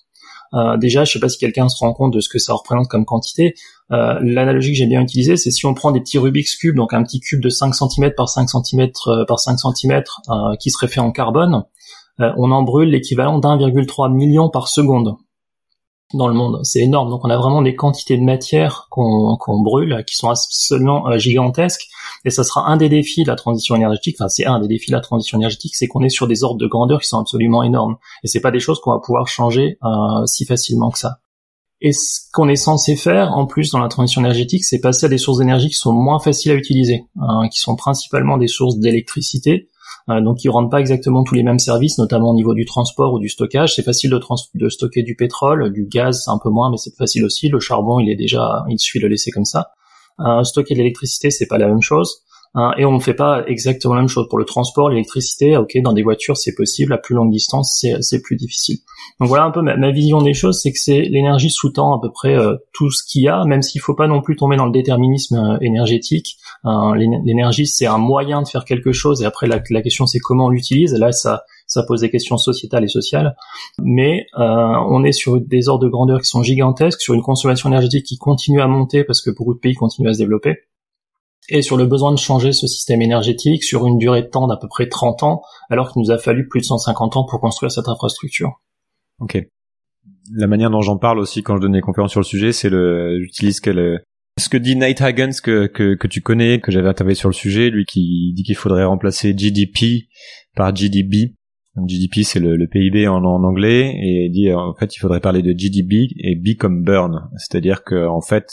Euh, 0.55 0.77
déjà, 0.77 1.05
je 1.05 1.13
sais 1.13 1.19
pas 1.19 1.29
si 1.29 1.39
quelqu'un 1.39 1.69
se 1.69 1.79
rend 1.79 1.93
compte 1.95 2.13
de 2.13 2.21
ce 2.21 2.29
que 2.29 2.39
ça 2.39 2.53
représente 2.53 2.87
comme 2.89 3.05
quantité. 3.05 3.55
Euh, 3.91 4.19
l'analogie 4.23 4.73
que 4.73 4.79
j'ai 4.79 4.87
bien 4.87 5.01
utilisée, 5.01 5.37
c'est 5.37 5.51
si 5.51 5.65
on 5.67 5.75
prend 5.75 5.93
des 5.93 6.01
petits 6.01 6.19
Rubik's 6.19 6.57
Cube, 6.57 6.77
donc 6.77 6.93
un 6.93 7.03
petit 7.03 7.21
cube 7.21 7.41
de 7.41 7.49
5 7.49 7.75
cm 7.75 8.13
par 8.15 8.29
5 8.29 8.49
cm 8.49 8.91
euh, 9.07 9.25
par 9.25 9.41
5 9.41 9.59
cm 9.59 10.03
qui 10.61 10.71
serait 10.71 10.89
fait 10.89 11.01
en 11.01 11.11
carbone, 11.11 11.65
on 12.19 12.53
en 12.53 12.63
brûle 12.63 12.91
l'équivalent 12.91 13.39
d'1,3 13.39 14.13
million 14.13 14.49
par 14.49 14.69
seconde 14.69 15.17
dans 16.15 16.29
le 16.29 16.35
monde. 16.35 16.61
C'est 16.63 16.81
énorme. 16.81 17.11
Donc 17.11 17.25
on 17.25 17.31
a 17.31 17.37
vraiment 17.37 17.63
des 17.63 17.75
quantités 17.75 18.17
de 18.17 18.23
matière 18.23 18.87
qu'on 18.91 19.63
brûle 19.63 20.05
qui 20.07 20.17
sont 20.17 20.31
absolument 20.31 21.09
euh, 21.09 21.19
gigantesques. 21.19 21.89
Et 22.25 22.31
ça 22.31 22.45
sera 22.45 22.69
un 22.69 22.77
des 22.77 22.89
défis 22.89 23.25
de 23.25 23.29
la 23.29 23.37
transition 23.37 23.75
énergétique. 23.75 24.17
Enfin, 24.19 24.29
c'est 24.29 24.47
un 24.47 24.61
des 24.61 24.69
défis 24.69 24.91
de 24.91 24.97
la 24.97 25.01
transition 25.01 25.39
énergétique, 25.39 25.75
c'est 25.75 25.89
qu'on 25.89 26.03
est 26.03 26.09
sur 26.09 26.27
des 26.27 26.45
ordres 26.45 26.59
de 26.59 26.67
grandeur 26.67 27.01
qui 27.01 27.09
sont 27.09 27.19
absolument 27.19 27.63
énormes. 27.63 27.97
Et 28.23 28.29
c'est 28.29 28.41
pas 28.41 28.51
des 28.51 28.61
choses 28.61 28.81
qu'on 28.81 28.93
va 28.93 29.01
pouvoir 29.01 29.29
changer 29.29 29.79
euh, 29.83 30.27
si 30.27 30.45
facilement 30.45 30.91
que 30.91 30.99
ça. 30.99 31.19
Et 31.85 31.93
ce 31.93 32.21
qu'on 32.33 32.49
est 32.49 32.57
censé 32.57 32.95
faire, 32.95 33.33
en 33.33 33.45
plus, 33.45 33.71
dans 33.71 33.81
la 33.81 33.89
transition 33.89 34.21
énergétique, 34.21 34.65
c'est 34.65 34.79
passer 34.79 35.07
à 35.07 35.09
des 35.09 35.19
sources 35.19 35.39
d'énergie 35.39 35.69
qui 35.69 35.75
sont 35.75 35.93
moins 35.93 36.21
faciles 36.21 36.53
à 36.53 36.55
utiliser, 36.55 37.07
hein, 37.21 37.49
qui 37.51 37.59
sont 37.59 37.75
principalement 37.75 38.39
des 38.39 38.47
sources 38.47 38.79
d'électricité, 38.79 39.69
donc 40.09 40.45
ils 40.45 40.49
rendent 40.49 40.71
pas 40.71 40.81
exactement 40.81 41.23
tous 41.25 41.35
les 41.35 41.43
mêmes 41.43 41.59
services, 41.59 41.99
notamment 41.99 42.31
au 42.31 42.35
niveau 42.35 42.55
du 42.55 42.65
transport 42.65 43.13
ou 43.13 43.19
du 43.19 43.29
stockage. 43.29 43.75
C'est 43.75 43.83
facile 43.83 44.11
de, 44.11 44.21
de 44.55 44.69
stocker 44.69 45.03
du 45.03 45.15
pétrole, 45.15 45.73
du 45.73 45.87
gaz, 45.87 46.23
c'est 46.25 46.31
un 46.31 46.39
peu 46.43 46.51
moins, 46.51 46.71
mais 46.71 46.77
c'est 46.77 46.95
facile 46.97 47.25
aussi. 47.25 47.49
Le 47.49 47.61
charbon, 47.61 47.99
il 48.01 48.11
est 48.11 48.17
déjà, 48.17 48.65
il 48.69 48.79
suffit 48.79 48.99
de 48.99 49.05
le 49.05 49.11
laisser 49.11 49.31
comme 49.31 49.45
ça. 49.45 49.71
Euh, 50.21 50.43
stocker 50.45 50.75
de 50.75 50.79
l'électricité, 50.79 51.31
c'est 51.31 51.47
pas 51.47 51.59
la 51.59 51.69
même 51.69 51.83
chose. 51.83 52.23
Hein, 52.55 52.73
et 52.77 52.85
on 52.85 52.93
ne 52.93 53.01
fait 53.01 53.15
pas 53.15 53.45
exactement 53.47 53.95
la 53.95 54.03
même 54.03 54.09
chose 54.09 54.29
pour 54.29 54.39
le 54.39 54.45
transport, 54.45 54.91
l'électricité. 54.91 55.57
Ok, 55.57 55.79
dans 55.83 55.95
des 55.95 56.03
voitures 56.03 56.37
c'est 56.37 56.55
possible, 56.55 56.93
à 56.93 56.99
plus 56.99 57.15
longue 57.15 57.31
distance 57.31 57.83
c'est 58.01 58.23
plus 58.23 58.37
difficile. 58.37 58.79
Donc 59.21 59.29
voilà 59.29 59.45
un 59.45 59.51
peu 59.51 59.63
ma, 59.63 59.91
vision 59.91 60.21
des 60.21 60.35
choses, 60.35 60.61
c'est 60.61 60.71
que 60.71 60.79
c'est 60.79 61.01
l'énergie 61.01 61.51
sous-tend 61.51 61.97
à 61.97 62.01
peu 62.01 62.11
près 62.13 62.37
euh, 62.37 62.57
tout 62.75 62.91
ce 62.91 63.03
qu'il 63.07 63.23
y 63.23 63.29
a, 63.29 63.45
même 63.45 63.63
s'il 63.63 63.81
faut 63.81 63.95
pas 63.95 64.07
non 64.07 64.21
plus 64.21 64.37
tomber 64.37 64.57
dans 64.57 64.67
le 64.67 64.73
déterminisme 64.73 65.37
euh, 65.37 65.59
énergétique. 65.63 66.37
Euh, 66.67 66.95
l'énergie 66.95 67.67
c'est 67.67 67.87
un 67.87 67.99
moyen 67.99 68.43
de 68.43 68.49
faire 68.49 68.67
quelque 68.67 68.93
chose, 68.93 69.23
et 69.23 69.25
après 69.25 69.47
la, 69.47 69.59
question 69.81 70.07
c'est 70.07 70.19
comment 70.19 70.47
on 70.47 70.51
l'utilise. 70.51 70.93
Là 70.93 71.11
ça 71.13 71.45
ça 71.67 71.85
pose 71.85 72.03
des 72.03 72.11
questions 72.11 72.37
sociétales 72.37 72.85
et 72.85 72.89
sociales, 72.89 73.35
mais 73.81 74.27
on 74.37 75.05
est 75.05 75.13
sur 75.13 75.41
des 75.41 75.71
ordres 75.71 75.85
de 75.85 75.89
grandeur 75.89 76.21
qui 76.21 76.27
sont 76.27 76.43
gigantesques, 76.43 77.01
sur 77.01 77.15
une 77.15 77.23
consommation 77.23 77.71
énergétique 77.71 78.05
qui 78.05 78.19
continue 78.19 78.61
à 78.61 78.67
monter 78.67 79.05
parce 79.05 79.23
que 79.23 79.31
beaucoup 79.31 79.55
de 79.55 79.59
pays 79.59 79.73
continuent 79.73 80.11
à 80.11 80.13
se 80.13 80.19
développer 80.19 80.57
et 81.49 81.63
sur 81.63 81.77
le 81.77 81.87
besoin 81.87 82.13
de 82.13 82.19
changer 82.19 82.53
ce 82.53 82.67
système 82.67 83.03
énergétique 83.03 83.65
sur 83.65 83.87
une 83.87 83.99
durée 83.99 84.23
de 84.23 84.29
temps 84.29 84.47
d'à 84.47 84.57
peu 84.57 84.69
près 84.69 84.89
30 84.89 85.23
ans, 85.23 85.43
alors 85.71 85.93
qu'il 85.93 86.03
nous 86.03 86.11
a 86.11 86.19
fallu 86.19 86.47
plus 86.49 86.61
de 86.61 86.67
150 86.67 87.17
ans 87.17 87.27
pour 87.29 87.41
construire 87.41 87.73
cette 87.73 87.89
infrastructure. 87.89 88.61
Ok. 89.19 89.39
La 90.35 90.47
manière 90.47 90.71
dont 90.71 90.83
j'en 90.83 90.99
parle 90.99 91.19
aussi 91.19 91.43
quand 91.43 91.57
je 91.57 91.63
donne 91.63 91.73
des 91.73 91.81
conférences 91.81 92.13
sur 92.13 92.21
le 92.21 92.25
sujet, 92.25 92.53
c'est 92.53 92.71
le, 92.71 93.21
j'utilise 93.23 93.61
que 93.61 93.99
ce 94.39 94.49
que 94.49 94.57
dit 94.57 94.77
Nate 94.77 95.01
Hagens 95.01 95.41
que, 95.43 95.67
que, 95.67 95.95
que 95.95 96.07
tu 96.07 96.23
connais, 96.23 96.61
que 96.61 96.73
j'avais 96.73 96.89
interviewé 96.89 97.15
sur 97.15 97.29
le 97.29 97.35
sujet, 97.35 97.71
lui 97.71 97.85
qui 97.85 98.33
dit 98.35 98.45
qu'il 98.45 98.57
faudrait 98.57 98.85
remplacer 98.85 99.35
GDP 99.37 100.07
par 100.55 100.75
GDB. 100.75 101.35
GDP 101.77 102.23
c'est 102.23 102.39
le, 102.39 102.67
PIB 102.67 103.09
en, 103.09 103.25
en 103.25 103.45
anglais 103.45 103.95
et 103.97 104.27
il 104.27 104.31
dit 104.31 104.53
en 104.53 104.75
fait 104.75 104.95
il 104.95 104.99
faudrait 104.99 105.21
parler 105.21 105.43
de 105.43 105.53
GDB 105.53 106.09
et 106.19 106.37
B 106.37 106.57
comme 106.59 106.83
burn, 106.83 107.31
c'est-à-dire 107.37 107.83
que 107.83 108.07
en 108.07 108.21
fait 108.21 108.47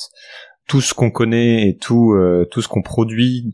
tout 0.69 0.79
ce 0.79 0.93
qu'on 0.93 1.11
connaît 1.11 1.67
et 1.67 1.77
tout 1.77 2.13
euh, 2.13 2.47
tout 2.49 2.61
ce 2.61 2.69
qu'on 2.69 2.81
produit, 2.81 3.53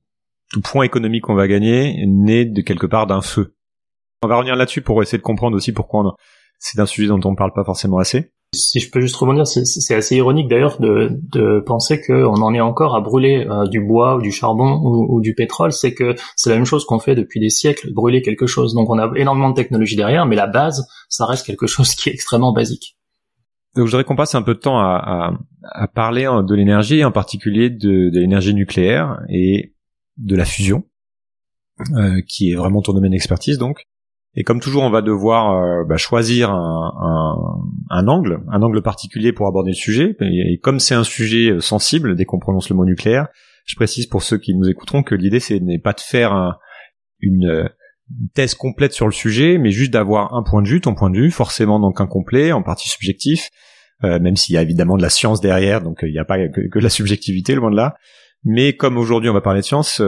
tout 0.51 0.61
point 0.61 0.85
économique 0.85 1.23
qu'on 1.23 1.33
va 1.33 1.47
gagner, 1.47 2.05
naît 2.05 2.45
de 2.45 2.61
quelque 2.61 2.85
part 2.85 3.07
d'un 3.07 3.21
feu. 3.21 3.55
On 4.21 4.27
va 4.27 4.35
revenir 4.35 4.55
là-dessus 4.55 4.81
pour 4.81 5.01
essayer 5.01 5.17
de 5.17 5.23
comprendre 5.23 5.55
aussi 5.55 5.71
pourquoi 5.71 6.15
c'est 6.59 6.79
un 6.79 6.85
sujet 6.85 7.07
dont 7.07 7.19
on 7.23 7.35
parle 7.35 7.53
pas 7.53 7.63
forcément 7.63 7.97
assez. 7.97 8.31
Si 8.53 8.79
je 8.79 8.89
peux 8.89 9.01
juste 9.01 9.15
rebondir, 9.15 9.45
c'est 9.47 9.95
assez 9.95 10.15
ironique 10.15 10.47
d'ailleurs 10.47 10.79
de, 10.79 11.09
de 11.31 11.59
penser 11.65 11.99
qu'on 12.01 12.41
en 12.41 12.53
est 12.53 12.61
encore 12.61 12.95
à 12.95 13.01
brûler 13.01 13.45
euh, 13.49 13.67
du 13.67 13.81
bois 13.81 14.15
ou 14.15 14.21
du 14.21 14.31
charbon 14.31 14.79
ou, 14.81 15.19
du 15.19 15.33
pétrole. 15.35 15.73
C'est 15.73 15.93
que 15.93 16.15
c'est 16.35 16.49
la 16.49 16.55
même 16.55 16.65
chose 16.65 16.85
qu'on 16.85 16.99
fait 16.99 17.15
depuis 17.15 17.39
des 17.39 17.49
siècles, 17.49 17.91
brûler 17.93 18.21
quelque 18.21 18.45
chose. 18.45 18.73
Donc 18.73 18.89
on 18.89 18.97
a 18.97 19.11
énormément 19.15 19.49
de 19.49 19.55
technologie 19.55 19.95
derrière, 19.95 20.25
mais 20.25 20.35
la 20.35 20.47
base, 20.47 20.87
ça 21.09 21.25
reste 21.25 21.45
quelque 21.45 21.67
chose 21.67 21.95
qui 21.95 22.09
est 22.09 22.13
extrêmement 22.13 22.53
basique. 22.53 22.97
Donc 23.75 23.87
je 23.87 23.91
voudrais 23.91 24.03
qu'on 24.05 24.15
passe 24.15 24.35
un 24.35 24.41
peu 24.41 24.53
de 24.53 24.59
temps 24.59 24.79
à, 24.79 24.95
à, 24.95 25.33
à 25.63 25.87
parler 25.87 26.23
de 26.23 26.55
l'énergie, 26.55 27.03
en 27.03 27.11
particulier 27.11 27.69
de, 27.69 28.09
de 28.09 28.19
l'énergie 28.19 28.53
nucléaire 28.53 29.19
et 29.29 29.73
de 30.17 30.35
la 30.35 30.45
fusion, 30.45 30.85
euh, 31.93 32.21
qui 32.27 32.51
est 32.51 32.55
vraiment 32.55 32.81
ton 32.81 32.93
domaine 32.93 33.11
d'expertise 33.11 33.57
donc. 33.57 33.85
Et 34.37 34.43
comme 34.43 34.59
toujours, 34.59 34.83
on 34.83 34.89
va 34.89 35.01
devoir 35.01 35.53
euh, 35.55 35.85
bah, 35.85 35.95
choisir 35.95 36.51
un, 36.51 36.93
un, 37.01 37.97
un, 37.97 38.07
angle, 38.09 38.43
un 38.51 38.61
angle 38.61 38.81
particulier 38.81 39.31
pour 39.31 39.47
aborder 39.47 39.71
le 39.71 39.75
sujet. 39.75 40.17
Et, 40.19 40.59
comme 40.61 40.79
c'est 40.79 40.95
un 40.95 41.05
sujet 41.05 41.51
euh, 41.51 41.61
sensible, 41.61 42.15
dès 42.15 42.25
qu'on 42.25 42.39
prononce 42.39 42.69
le 42.69 42.75
mot 42.75 42.83
nucléaire, 42.83 43.27
je 43.65 43.75
précise 43.77 44.07
pour 44.07 44.23
ceux 44.23 44.37
qui 44.37 44.53
nous 44.53 44.69
écouteront 44.69 45.03
que 45.03 45.15
l'idée 45.15 45.39
ce 45.39 45.53
n'est 45.53 45.79
pas 45.79 45.93
de 45.93 46.01
faire 46.01 46.59
une, 47.21 47.69
thèse 48.33 48.55
complète 48.55 48.93
sur 48.93 49.05
le 49.05 49.11
sujet, 49.11 49.57
mais 49.57 49.71
juste 49.71 49.91
d'avoir 49.91 50.33
un 50.33 50.43
point 50.43 50.61
de 50.61 50.67
vue, 50.67 50.81
ton 50.81 50.93
point 50.93 51.09
de 51.09 51.17
vue, 51.17 51.31
forcément 51.31 51.79
donc 51.79 52.01
incomplet, 52.01 52.51
en 52.51 52.63
partie 52.63 52.89
subjectif, 52.89 53.49
euh, 54.03 54.19
même 54.19 54.35
s'il 54.35 54.55
y 54.55 54.57
a 54.57 54.61
évidemment 54.61 54.97
de 54.97 55.01
la 55.01 55.09
science 55.09 55.41
derrière, 55.41 55.81
donc 55.81 55.99
il 56.03 56.11
n'y 56.11 56.19
a 56.19 56.25
pas 56.25 56.47
que, 56.47 56.67
que, 56.69 56.79
la 56.79 56.89
subjectivité, 56.89 57.55
loin 57.55 57.71
de 57.71 57.75
là. 57.75 57.95
Mais 58.43 58.75
comme 58.75 58.97
aujourd'hui 58.97 59.29
on 59.29 59.33
va 59.33 59.41
parler 59.41 59.61
de 59.61 59.65
science, 59.65 60.01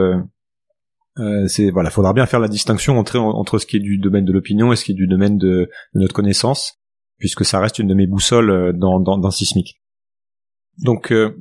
euh, 1.18 1.48
c'est 1.48 1.70
voilà, 1.70 1.90
faudra 1.90 2.12
bien 2.12 2.26
faire 2.26 2.40
la 2.40 2.48
distinction 2.48 2.98
entre 2.98 3.18
entre 3.18 3.58
ce 3.58 3.66
qui 3.66 3.76
est 3.76 3.80
du 3.80 3.98
domaine 3.98 4.24
de 4.24 4.32
l'opinion 4.32 4.72
et 4.72 4.76
ce 4.76 4.84
qui 4.84 4.92
est 4.92 4.94
du 4.94 5.08
domaine 5.08 5.36
de, 5.36 5.68
notre 5.94 6.14
connaissance, 6.14 6.78
puisque 7.18 7.44
ça 7.44 7.58
reste 7.58 7.78
une 7.78 7.88
de 7.88 7.94
mes 7.94 8.06
boussoles 8.06 8.50
euh, 8.50 8.72
dans 8.72 9.00
dans, 9.00 9.18
dans 9.18 9.30
sismique. 9.30 9.80
Donc 10.78 11.10
euh, 11.10 11.36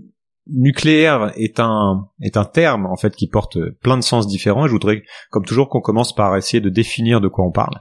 nucléaire 0.49 1.31
est 1.35 1.59
un 1.59 2.07
est 2.21 2.37
un 2.37 2.45
terme 2.45 2.85
en 2.85 2.95
fait 2.95 3.15
qui 3.15 3.27
porte 3.27 3.57
plein 3.81 3.97
de 3.97 4.03
sens 4.03 4.27
différents. 4.27 4.65
Et 4.65 4.67
je 4.67 4.73
voudrais, 4.73 5.03
comme 5.29 5.45
toujours, 5.45 5.69
qu'on 5.69 5.81
commence 5.81 6.13
par 6.13 6.35
essayer 6.37 6.61
de 6.61 6.69
définir 6.69 7.21
de 7.21 7.27
quoi 7.27 7.45
on 7.45 7.51
parle. 7.51 7.75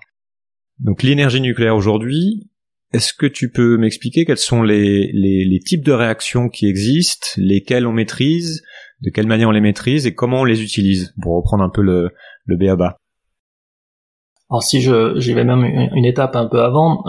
Donc 0.79 1.03
l'énergie 1.03 1.41
nucléaire 1.41 1.77
aujourd'hui, 1.77 2.51
est-ce 2.93 3.13
que 3.13 3.27
tu 3.27 3.51
peux 3.51 3.77
m'expliquer 3.79 4.25
quels 4.25 4.39
sont 4.39 4.63
les, 4.63 5.11
les, 5.13 5.45
les, 5.45 5.61
types 5.61 5.85
de 5.85 5.93
réactions 5.93 6.49
qui 6.49 6.67
existent, 6.67 7.29
lesquelles 7.37 7.87
on 7.87 7.93
maîtrise, 7.93 8.63
de 9.01 9.11
quelle 9.11 9.27
manière 9.27 9.49
on 9.49 9.53
les 9.53 9.61
maîtrise 9.61 10.07
et 10.07 10.15
comment 10.15 10.41
on 10.41 10.45
les 10.45 10.63
utilise, 10.63 11.15
pour 11.21 11.37
reprendre 11.37 11.65
un 11.65 11.71
peu 11.71 11.83
le, 11.83 12.11
le 12.45 12.57
BABA. 12.57 12.97
Alors 14.49 14.63
si 14.63 14.81
je 14.81 15.19
j'y 15.19 15.35
vais 15.35 15.45
même 15.45 15.65
une 15.65 16.05
étape 16.05 16.37
un 16.37 16.47
peu 16.47 16.63
avant, 16.63 17.03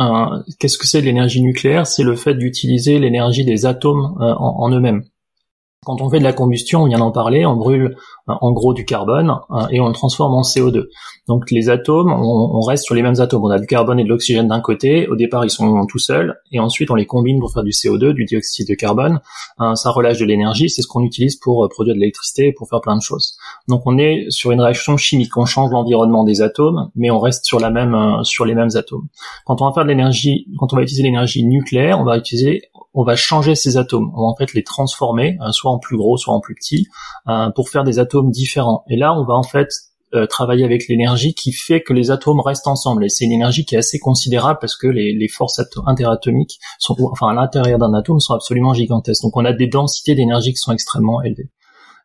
qu'est-ce 0.59 0.77
que 0.77 0.87
c'est 0.87 1.01
l'énergie 1.01 1.41
nucléaire? 1.41 1.85
C'est 1.85 2.03
le 2.03 2.15
fait 2.15 2.33
d'utiliser 2.33 2.97
l'énergie 2.97 3.45
des 3.45 3.67
atomes 3.67 4.17
euh, 4.19 4.33
en 4.39 4.71
eux-mêmes. 4.71 5.03
Quand 5.85 6.01
on 6.01 6.09
fait 6.09 6.19
de 6.19 6.23
la 6.23 6.33
combustion, 6.33 6.83
on 6.83 6.85
vient 6.87 6.97
d'en 6.97 7.11
parler, 7.11 7.45
on 7.45 7.55
brûle 7.55 7.95
euh, 8.29 8.33
en 8.41 8.51
gros 8.51 8.73
du 8.73 8.83
carbone 8.83 9.37
euh, 9.51 9.67
et 9.69 9.79
on 9.79 9.87
le 9.87 9.93
transforme 9.93 10.33
en 10.33 10.41
CO2. 10.41 10.87
Donc 11.27 11.51
les 11.51 11.69
atomes, 11.69 12.11
on, 12.11 12.59
reste 12.61 12.83
sur 12.83 12.95
les 12.95 13.03
mêmes 13.03 13.19
atomes. 13.19 13.45
On 13.45 13.49
a 13.49 13.59
du 13.59 13.67
carbone 13.67 13.99
et 13.99 14.03
de 14.03 14.09
l'oxygène 14.09 14.47
d'un 14.47 14.59
côté. 14.59 15.07
Au 15.07 15.15
départ, 15.15 15.45
ils 15.45 15.51
sont 15.51 15.85
tout 15.85 15.99
seuls 15.99 16.35
et 16.51 16.59
ensuite 16.59 16.89
on 16.89 16.95
les 16.95 17.05
combine 17.05 17.39
pour 17.39 17.53
faire 17.53 17.63
du 17.63 17.71
CO2, 17.71 18.11
du 18.13 18.25
dioxyde 18.25 18.67
de 18.67 18.73
carbone. 18.73 19.21
Euh, 19.61 19.75
ça 19.75 19.91
relâche 19.91 20.17
de 20.17 20.25
l'énergie. 20.25 20.69
C'est 20.69 20.81
ce 20.81 20.87
qu'on 20.87 21.03
utilise 21.03 21.35
pour 21.35 21.69
produire 21.69 21.93
de 21.95 21.99
l'électricité 21.99 22.47
et 22.47 22.53
pour 22.53 22.67
faire 22.67 22.81
plein 22.81 22.97
de 22.97 23.01
choses. 23.01 23.37
Donc 23.67 23.83
on 23.85 23.97
est 23.99 24.25
sur 24.29 24.51
une 24.51 24.61
réaction 24.61 24.97
chimique. 24.97 25.37
On 25.37 25.45
change 25.45 25.69
l'environnement 25.71 26.23
des 26.23 26.41
atomes, 26.41 26.89
mais 26.95 27.11
on 27.11 27.19
reste 27.19 27.45
sur 27.45 27.59
la 27.59 27.69
même 27.69 28.23
sur 28.23 28.45
les 28.45 28.55
mêmes 28.55 28.75
atomes. 28.75 29.07
Quand 29.45 29.61
on 29.61 29.67
va 29.67 29.73
faire 29.73 29.83
de 29.83 29.89
l'énergie, 29.89 30.47
quand 30.57 30.73
on 30.73 30.75
va 30.75 30.81
utiliser 30.81 31.03
l'énergie 31.03 31.45
nucléaire, 31.45 31.99
on 31.99 32.03
va 32.03 32.17
utiliser 32.17 32.63
on 32.97 33.03
va 33.03 33.15
changer 33.15 33.53
ces 33.53 33.77
atomes. 33.77 34.11
On 34.15 34.21
va 34.21 34.27
en 34.27 34.35
fait 34.35 34.53
les 34.53 34.63
transformer, 34.63 35.37
euh, 35.41 35.51
soit 35.51 35.71
en 35.71 35.77
plus 35.77 35.97
gros, 35.97 36.17
soit 36.17 36.33
en 36.33 36.41
plus 36.41 36.55
petits, 36.55 36.87
euh, 37.29 37.51
pour 37.51 37.69
faire 37.69 37.83
des 37.83 37.99
atomes 37.99 38.31
différents. 38.31 38.83
Et 38.89 38.97
là, 38.97 39.13
on 39.13 39.23
va 39.23 39.35
en 39.35 39.43
fait 39.43 39.69
euh, 40.15 40.25
travailler 40.25 40.65
avec 40.65 40.87
l'énergie 40.87 41.35
qui 41.35 41.51
fait 41.51 41.81
que 41.81 41.93
les 41.93 42.09
atomes 42.09 42.39
restent 42.39 42.67
ensemble. 42.67 43.05
Et 43.05 43.09
c'est 43.09 43.25
une 43.25 43.33
énergie 43.33 43.65
qui 43.65 43.75
est 43.75 43.77
assez 43.77 43.99
considérable 43.99 44.57
parce 44.59 44.75
que 44.75 44.87
les, 44.87 45.27
forces 45.27 45.61
interatomiques 45.85 46.57
sont, 46.79 46.95
enfin 47.11 47.27
à 47.27 47.33
l'intérieur 47.35 47.77
d'un 47.77 47.93
atome, 47.93 48.19
sont 48.19 48.33
absolument 48.33 48.73
gigantesques. 48.73 49.21
Donc 49.21 49.37
on 49.37 49.45
a 49.45 49.53
des 49.53 49.67
densités 49.67 50.15
d'énergie 50.15 50.53
qui 50.53 50.59
sont 50.59 50.71
extrêmement 50.71 51.21
élevées. 51.21 51.51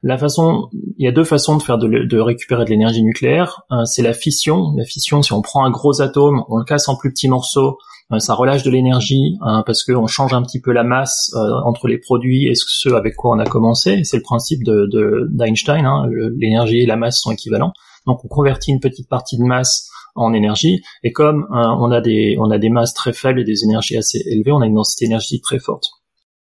La 0.03 0.19
façon, 0.19 0.69
il 0.99 1.05
y 1.05 1.09
a 1.09 1.13
deux 1.13 1.25
façons 1.25 1.57
de 1.57 1.63
faire 1.63 1.79
de, 1.79 2.19
récupérer 2.19 2.65
de 2.65 2.71
l'énergie 2.71 3.05
nucléaire. 3.05 3.63
c'est 3.85 4.03
la 4.03 4.13
fission. 4.13 4.75
La 4.77 4.85
fission, 4.85 5.23
si 5.23 5.33
on 5.33 5.43
prend 5.43 5.65
un 5.65 5.71
gros 5.71 6.03
atome, 6.03 6.43
on 6.49 6.57
le 6.57 6.65
casse 6.65 6.89
en 6.89 6.97
plus 6.97 7.13
petits 7.13 7.29
morceaux, 7.29 7.79
ça 8.19 8.35
relâche 8.35 8.63
de 8.63 8.71
l'énergie 8.71 9.39
hein, 9.41 9.63
parce 9.67 9.85
qu'on 9.85 10.07
change 10.07 10.35
un 10.35 10.43
petit 10.43 10.61
peu 10.61 10.73
la 10.73 10.85
masse 10.85 11.33
euh, 11.35 11.61
entre 11.65 11.89
les 11.89 11.99
produits 11.99 12.49
et 12.49 12.55
ce 12.55 12.93
avec 12.95 13.17
quoi 13.17 13.35
on 13.35 13.39
a 13.39 13.45
commencé. 13.45 14.05
C'est 14.05 14.17
le 14.17 14.23
principe 14.23 14.65
de 14.65 15.29
d'Einstein. 15.31 15.87
Hein, 15.87 16.09
l'énergie 16.37 16.81
et 16.81 16.87
la 16.87 16.97
masse 16.97 17.21
sont 17.21 17.31
équivalents. 17.31 17.73
Donc 18.07 18.25
on 18.25 18.29
convertit 18.29 18.73
une 18.73 18.81
petite 18.81 19.09
partie 19.09 19.39
de 19.39 19.45
masse 19.45 19.89
en 20.15 20.35
énergie 20.35 20.83
et 21.03 21.13
comme 21.13 21.47
euh, 21.53 21.77
on 21.79 21.91
a 21.91 22.01
des 22.01 22.37
on 22.39 22.51
a 22.51 22.59
des 22.59 22.69
masses 22.69 22.95
très 22.95 23.13
faibles 23.13 23.41
et 23.41 23.45
des 23.45 23.65
énergies 23.65 23.97
assez 23.97 24.23
élevées, 24.27 24.53
on 24.53 24.61
a 24.61 24.67
une 24.67 24.75
densité 24.75 25.07
énergétique 25.07 25.43
très 25.43 25.59
forte. 25.59 25.87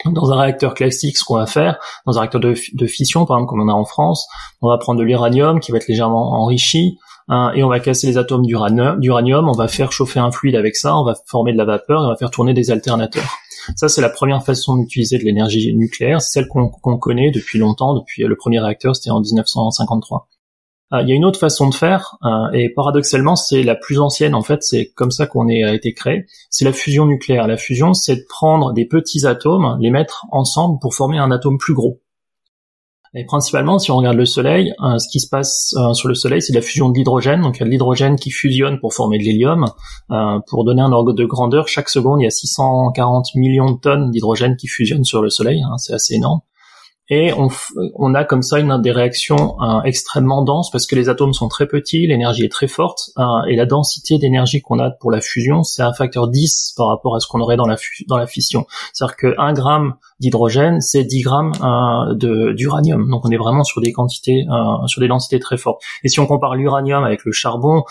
Dans 0.05 0.33
un 0.33 0.41
réacteur 0.41 0.74
classique, 0.74 1.17
ce 1.17 1.24
qu'on 1.24 1.36
va 1.36 1.45
faire, 1.45 1.79
dans 2.05 2.17
un 2.17 2.22
réacteur 2.22 2.41
de, 2.41 2.55
de, 2.74 2.86
fission, 2.88 3.25
par 3.25 3.38
exemple, 3.38 3.51
comme 3.51 3.62
on 3.62 3.69
a 3.69 3.74
en 3.74 3.86
France, 3.86 4.27
on 4.62 4.67
va 4.67 4.77
prendre 4.77 5.00
de 5.00 5.05
l'uranium 5.05 5.62
qui 5.62 5.72
va 5.72 5.77
être 5.77 5.88
légèrement 5.88 6.33
enrichi, 6.33 6.98
Hein, 7.29 7.51
et 7.55 7.63
on 7.63 7.69
va 7.69 7.79
casser 7.79 8.07
les 8.07 8.17
atomes 8.17 8.45
d'uranium, 8.45 9.49
on 9.49 9.53
va 9.53 9.67
faire 9.67 9.91
chauffer 9.91 10.19
un 10.19 10.31
fluide 10.31 10.55
avec 10.55 10.75
ça, 10.75 10.97
on 10.97 11.05
va 11.05 11.15
former 11.25 11.53
de 11.53 11.57
la 11.57 11.65
vapeur 11.65 12.03
et 12.03 12.05
on 12.05 12.09
va 12.09 12.15
faire 12.15 12.31
tourner 12.31 12.53
des 12.53 12.71
alternateurs. 12.71 13.37
Ça, 13.77 13.87
c'est 13.87 14.01
la 14.01 14.09
première 14.09 14.43
façon 14.43 14.75
d'utiliser 14.75 15.17
de 15.17 15.23
l'énergie 15.23 15.73
nucléaire, 15.73 16.21
c'est 16.21 16.39
celle 16.39 16.47
qu'on 16.47 16.97
connaît 16.97 17.31
depuis 17.31 17.59
longtemps, 17.59 17.93
depuis 17.93 18.23
le 18.23 18.35
premier 18.35 18.59
réacteur, 18.59 18.95
c'était 18.95 19.11
en 19.11 19.21
1953. 19.21 20.27
Euh, 20.93 21.01
il 21.01 21.09
y 21.09 21.11
a 21.13 21.15
une 21.15 21.25
autre 21.25 21.39
façon 21.39 21.69
de 21.69 21.73
faire, 21.73 22.17
euh, 22.23 22.51
et 22.51 22.69
paradoxalement, 22.69 23.35
c'est 23.35 23.63
la 23.63 23.75
plus 23.75 23.99
ancienne, 23.99 24.35
en 24.35 24.41
fait, 24.41 24.61
c'est 24.63 24.91
comme 24.95 25.11
ça 25.11 25.25
qu'on 25.25 25.47
a 25.47 25.73
été 25.73 25.93
créé, 25.93 26.25
c'est 26.49 26.65
la 26.65 26.73
fusion 26.73 27.05
nucléaire. 27.05 27.47
La 27.47 27.57
fusion, 27.57 27.93
c'est 27.93 28.17
de 28.17 28.25
prendre 28.27 28.73
des 28.73 28.85
petits 28.85 29.25
atomes, 29.25 29.77
les 29.79 29.89
mettre 29.89 30.25
ensemble 30.31 30.79
pour 30.79 30.93
former 30.93 31.17
un 31.17 31.31
atome 31.31 31.57
plus 31.57 31.73
gros. 31.73 32.01
Et 33.15 33.25
principalement, 33.25 33.77
si 33.77 33.91
on 33.91 33.98
regarde 33.98 34.17
le 34.17 34.25
Soleil, 34.25 34.74
euh, 34.84 34.98
ce 34.98 35.08
qui 35.08 35.20
se 35.20 35.29
passe 35.29 35.75
euh, 35.77 35.93
sur 35.93 36.08
le 36.08 36.15
Soleil, 36.15 36.41
c'est 36.41 36.53
la 36.53 36.62
fusion 36.62 36.89
de 36.89 36.98
l'hydrogène. 36.98 37.41
Donc 37.41 37.58
il 37.58 37.60
y 37.60 37.63
a 37.63 37.65
de 37.65 37.70
l'hydrogène 37.70 38.15
qui 38.15 38.32
fusionne 38.32 38.79
pour 38.79 38.93
former 38.93 39.20
de 39.20 39.24
l'hélium. 39.24 39.65
Euh, 40.10 40.39
pour 40.48 40.65
donner 40.65 40.82
un 40.82 40.91
ordre 40.91 41.13
de 41.13 41.25
grandeur, 41.25 41.67
chaque 41.67 41.89
seconde, 41.89 42.22
il 42.22 42.24
y 42.24 42.27
a 42.27 42.32
640 42.32 43.36
millions 43.36 43.72
de 43.72 43.79
tonnes 43.79 44.10
d'hydrogène 44.10 44.55
qui 44.55 44.67
fusionnent 44.67 45.03
sur 45.03 45.22
le 45.22 45.29
Soleil. 45.29 45.62
Hein, 45.62 45.77
c'est 45.77 45.93
assez 45.93 46.15
énorme 46.15 46.39
et 47.10 47.33
on, 47.33 47.50
on, 47.95 48.15
a 48.15 48.24
comme 48.24 48.41
ça 48.41 48.60
une 48.60 48.81
des 48.81 48.91
réactions 48.91 49.57
euh, 49.62 49.81
extrêmement 49.83 50.41
denses 50.41 50.72
parce 50.72 50.88
que 50.88 50.95
les 50.95 51.10
atomes 51.10 51.33
sont 51.33 51.50
très 51.50 51.67
petits, 51.67 52.07
l'énergie 52.07 52.45
est 52.45 52.51
très 52.51 52.67
forte 52.67 53.12
euh, 53.17 53.24
et 53.50 53.57
la 53.57 53.65
densité 53.65 54.17
d'énergie 54.19 54.62
qu'on 54.62 54.79
a 54.79 54.89
pour 54.89 55.12
la 55.12 55.19
fusion 55.19 55.63
c'est 55.63 55.81
un 55.81 55.91
facteur 55.91 56.29
10 56.29 56.75
par 56.77 56.88
rapport 56.88 57.13
à 57.17 57.19
ce 57.19 57.27
qu'on 57.27 57.41
aurait 57.41 57.57
dans 57.57 57.67
la, 57.67 57.75
fission. 58.25 58.65
C'est-à-dire 58.93 59.17
que 59.17 59.36
1 59.38 59.51
gramme 59.51 59.95
d'hydrogène 60.22 60.79
c'est 60.79 61.03
10 61.03 61.22
grammes 61.24 61.51
euh, 61.62 62.53
d'uranium. 62.53 63.10
Donc 63.10 63.25
on 63.25 63.31
est 63.31 63.38
vraiment 63.38 63.65
sur 63.65 63.81
des 63.81 63.91
quantités, 63.91 64.45
euh, 64.50 64.88
sur 64.88 65.01
des 65.01 65.10
densités 65.10 65.39
très 65.39 65.57
fortes. 65.57 65.81
Et 66.05 66.07
si 66.07 66.22
on 66.22 66.25
compare 66.25 66.55
l'uranium 66.55 67.03
avec 67.03 67.25
le 67.25 67.33
charbon, 67.33 67.83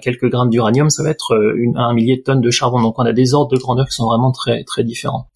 quelques 0.00 0.30
grammes 0.30 0.48
d'uranium 0.48 0.88
ça 0.88 1.02
va 1.02 1.10
être 1.10 1.36
une, 1.56 1.76
un 1.76 1.92
millier 1.92 2.16
de 2.16 2.22
tonnes 2.22 2.40
de 2.40 2.50
charbon. 2.50 2.80
Donc 2.80 2.98
on 2.98 3.04
a 3.04 3.12
des 3.12 3.34
ordres 3.34 3.54
de 3.54 3.58
grandeur 3.58 3.86
qui 3.86 3.94
sont 3.94 4.06
vraiment 4.06 4.32
très 4.32 4.64
très 4.64 4.84
différents 4.84 5.28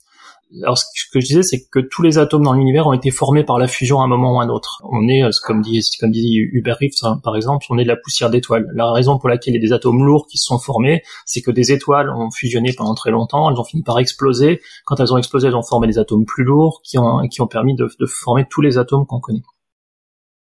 alors 0.63 0.79
ce 0.79 0.85
que 1.13 1.21
je 1.21 1.27
disais, 1.27 1.43
c'est 1.43 1.69
que 1.71 1.79
tous 1.79 2.03
les 2.03 2.17
atomes 2.17 2.43
dans 2.43 2.55
l'univers 2.55 2.87
ont 2.87 2.95
été 2.95 3.11
formés 3.11 3.45
par 3.45 3.59
la 3.59 3.69
fusion 3.69 4.01
à 4.01 4.05
un 4.05 4.07
moment 4.07 4.37
ou 4.37 4.41
à 4.41 4.45
un 4.45 4.49
autre. 4.49 4.83
On 4.91 5.07
est, 5.07 5.23
euh, 5.23 5.31
comme 5.45 5.61
dit, 5.61 5.81
comme 6.01 6.11
dit 6.11 6.39
Hubert 6.53 6.79
Reeves, 6.81 6.93
hein, 7.03 7.21
par 7.23 7.37
exemple, 7.37 7.67
on 7.69 7.79
est 7.79 7.83
de 7.83 7.89
la 7.89 7.97
poussière 7.97 8.31
d'étoiles. 8.31 8.67
La 8.75 8.91
raison 8.91 9.19
pour 9.19 9.29
laquelle 9.29 9.55
il 9.55 9.63
y 9.63 9.65
a 9.65 9.67
des 9.67 9.75
atomes 9.75 10.05
lourds 10.05 10.27
qui 10.27 10.39
se 10.39 10.47
sont 10.47 10.59
formés, 10.59 11.03
c'est 11.27 11.43
que 11.43 11.51
des 11.51 11.73
étoiles 11.73 12.11
ont 12.11 12.31
fusionné 12.31 12.73
pendant 12.73 12.95
très 12.95 13.11
longtemps, 13.11 13.51
elles 13.51 13.59
ont 13.59 13.65
fini 13.65 13.83
par 13.83 13.99
exploser. 13.99 14.61
Quand 14.87 14.99
elles 15.01 15.13
ont 15.13 15.19
explosé, 15.19 15.49
elles 15.49 15.57
ont 15.57 15.63
formé 15.63 15.87
des 15.87 15.99
atomes 15.99 16.25
plus 16.25 16.45
lourds 16.45 16.81
qui 16.83 16.99
ont, 16.99 17.29
qui 17.29 17.43
ont 17.43 17.47
permis 17.47 17.75
de, 17.75 17.87
former 18.07 18.47
tous 18.49 18.63
les 18.63 18.79
atomes 18.79 19.05
qu'on 19.07 19.21
connaît. 19.21 19.43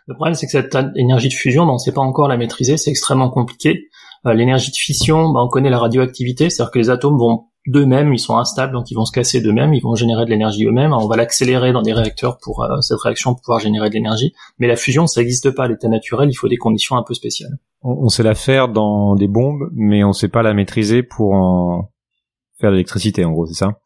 Le 0.07 0.15
problème, 0.15 0.33
c'est 0.33 0.47
que 0.47 0.51
cette 0.51 0.75
énergie 0.95 1.29
de 1.29 1.33
fusion, 1.33 1.65
ben, 1.65 1.71
on 1.71 1.75
ne 1.75 1.79
sait 1.79 1.93
pas 1.93 2.01
encore 2.01 2.27
la 2.27 2.37
maîtriser, 2.37 2.77
c'est 2.77 2.89
extrêmement 2.89 3.29
compliqué. 3.29 3.87
Euh, 4.25 4.33
l'énergie 4.33 4.71
de 4.71 4.75
fission, 4.75 5.29
ben, 5.29 5.41
on 5.41 5.47
connaît 5.47 5.69
la 5.69 5.77
radioactivité, 5.77 6.49
c'est-à-dire 6.49 6.71
que 6.71 6.79
les 6.79 6.89
atomes 6.89 7.17
vont 7.17 7.50
d'eux-mêmes, 7.67 8.13
ils 8.13 8.19
sont 8.19 8.37
instables, 8.37 8.73
donc 8.73 8.89
ils 8.91 8.95
vont 8.95 9.05
se 9.05 9.11
casser 9.11 9.41
d'eux-mêmes, 9.41 9.73
ils 9.73 9.81
vont 9.81 9.95
générer 9.95 10.25
de 10.25 10.29
l'énergie 10.29 10.65
eux-mêmes. 10.65 10.93
On 10.93 11.07
va 11.07 11.15
l'accélérer 11.15 11.71
dans 11.73 11.81
des 11.81 11.93
réacteurs 11.93 12.37
pour 12.41 12.63
euh, 12.63 12.81
cette 12.81 12.99
réaction 12.99 13.35
pouvoir 13.35 13.59
générer 13.59 13.89
de 13.89 13.95
l'énergie. 13.95 14.33
Mais 14.59 14.67
la 14.67 14.75
fusion, 14.75 15.07
ça 15.07 15.21
n'existe 15.21 15.51
pas 15.51 15.65
à 15.65 15.67
l'état 15.67 15.87
naturel, 15.87 16.29
il 16.29 16.35
faut 16.35 16.47
des 16.47 16.57
conditions 16.57 16.95
un 16.95 17.03
peu 17.03 17.13
spéciales. 17.13 17.57
On, 17.83 18.09
sait 18.09 18.23
la 18.23 18.35
faire 18.35 18.67
dans 18.67 19.15
des 19.15 19.27
bombes, 19.27 19.69
mais 19.73 20.03
on 20.03 20.13
sait 20.13 20.27
pas 20.27 20.43
la 20.43 20.53
maîtriser 20.53 21.01
pour 21.01 21.33
en 21.33 21.89
faire 22.59 22.69
de 22.69 22.75
l'électricité, 22.75 23.25
en 23.25 23.31
gros, 23.31 23.47
c'est 23.47 23.55
ça? 23.55 23.79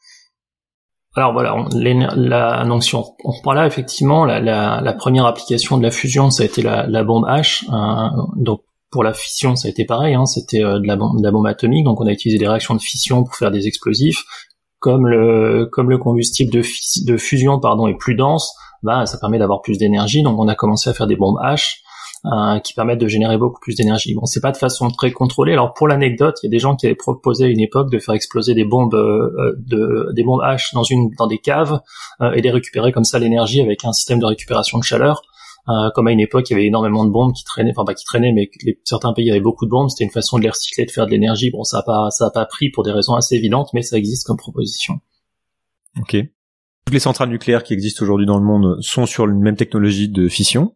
Alors 1.17 1.31
voilà, 1.31 1.55
la, 1.71 2.65
donc 2.65 2.83
si 2.83 2.93
on, 2.93 3.05
reprend 3.23 3.53
là, 3.53 3.65
effectivement, 3.65 4.25
la, 4.25 4.93
première 4.99 5.25
application 5.25 5.77
de 5.77 5.83
la 5.83 5.91
fusion, 5.91 6.29
ça 6.29 6.43
a 6.43 6.45
été 6.45 6.61
la, 6.61 7.03
bombe 7.05 7.25
H. 7.25 7.63
Euh, 7.71 8.21
donc 8.35 8.63
pour 8.95 9.03
la 9.03 9.11
fission, 9.11 9.57
ça 9.57 9.67
a 9.67 9.71
été 9.71 9.83
pareil, 9.83 10.13
hein, 10.13 10.25
c'était 10.25 10.63
euh, 10.63 10.79
de, 10.79 10.87
la 10.87 10.95
bombe, 10.95 11.45
atomique, 11.47 11.83
donc 11.83 11.99
on 11.99 12.07
a 12.07 12.13
utilisé 12.13 12.39
des 12.39 12.47
réactions 12.47 12.75
de 12.75 12.79
fission 12.79 13.25
pour 13.25 13.35
faire 13.35 13.51
des 13.51 13.67
explosifs. 13.67 14.23
comme 14.79 15.05
le 15.05 15.67
comme 15.69 15.89
le 15.89 15.97
combustible 15.97 16.49
de, 16.49 16.61
de 16.61 17.17
fusion 17.17 17.59
pardon 17.59 17.87
est 17.87 17.97
plus 17.97 18.15
dense, 18.15 18.55
bah 18.83 19.05
ça 19.05 19.17
permet 19.17 19.37
d'avoir 19.37 19.61
plus 19.61 19.77
d'énergie. 19.77 20.23
Donc 20.23 20.39
on 20.39 20.47
a 20.47 20.55
commencé 20.55 20.89
à 20.89 20.93
faire 20.93 21.07
des 21.07 21.17
bombes 21.17 21.39
H 21.43 21.79
euh, 22.25 22.59
qui 22.59 22.73
permettent 22.73 23.01
de 23.01 23.09
générer 23.09 23.37
beaucoup 23.37 23.59
plus 23.59 23.75
d'énergie. 23.75 24.15
Bon, 24.15 24.25
c'est 24.25 24.39
pas 24.39 24.53
de 24.53 24.57
façon 24.57 24.89
très 24.89 25.11
contrôlée. 25.11 25.51
Alors 25.51 25.73
pour 25.73 25.89
l'anecdote, 25.89 26.37
il 26.41 26.47
y 26.47 26.49
a 26.49 26.51
des 26.51 26.59
gens 26.59 26.77
qui 26.77 26.85
avaient 26.85 26.95
proposé 26.95 27.43
à 27.43 27.47
une 27.49 27.59
époque 27.59 27.91
de 27.91 27.99
faire 27.99 28.15
exploser 28.15 28.53
des 28.53 28.63
bombes 28.63 28.95
euh, 28.95 29.53
de 29.57 30.13
des 30.15 30.23
bombes 30.23 30.41
H 30.41 30.73
dans 30.73 30.83
une 30.83 31.09
dans 31.17 31.27
des 31.27 31.39
caves 31.39 31.81
euh, 32.21 32.31
et 32.31 32.41
de 32.41 32.49
récupérer 32.49 32.93
comme 32.93 33.03
ça 33.03 33.19
l'énergie 33.19 33.59
avec 33.59 33.83
un 33.83 33.91
système 33.91 34.19
de 34.19 34.25
récupération 34.25 34.77
de 34.77 34.83
chaleur. 34.83 35.21
Euh, 35.67 35.89
comme 35.95 36.07
à 36.07 36.11
une 36.11 36.19
époque, 36.19 36.49
il 36.49 36.53
y 36.53 36.55
avait 36.55 36.65
énormément 36.65 37.05
de 37.05 37.11
bombes 37.11 37.33
qui 37.33 37.43
traînaient, 37.43 37.71
enfin 37.71 37.85
pas 37.85 37.95
qui 37.95 38.05
traînaient, 38.05 38.31
mais 38.33 38.49
certains 38.83 39.13
pays 39.13 39.31
avaient 39.31 39.39
beaucoup 39.39 39.65
de 39.65 39.71
bombes. 39.71 39.89
C'était 39.89 40.03
une 40.03 40.11
façon 40.11 40.37
de 40.37 40.43
les 40.43 40.49
recycler, 40.49 40.85
de 40.85 40.91
faire 40.91 41.05
de 41.05 41.11
l'énergie. 41.11 41.49
Bon, 41.49 41.63
ça 41.63 41.79
a 41.79 41.83
pas, 41.83 42.09
ça 42.11 42.27
a 42.27 42.31
pas 42.31 42.45
pris 42.45 42.69
pour 42.69 42.83
des 42.83 42.91
raisons 42.91 43.15
assez 43.15 43.35
évidentes, 43.35 43.69
mais 43.73 43.81
ça 43.81 43.97
existe 43.97 44.27
comme 44.27 44.37
proposition. 44.37 44.99
Ok. 45.99 46.17
Toutes 46.85 46.93
les 46.93 46.99
centrales 46.99 47.29
nucléaires 47.29 47.63
qui 47.63 47.73
existent 47.73 48.03
aujourd'hui 48.03 48.27
dans 48.27 48.37
le 48.37 48.45
monde 48.45 48.77
sont 48.81 49.07
sur 49.07 49.25
une 49.25 49.39
même 49.39 49.55
technologie 49.55 50.07
de 50.07 50.27
fission. 50.27 50.75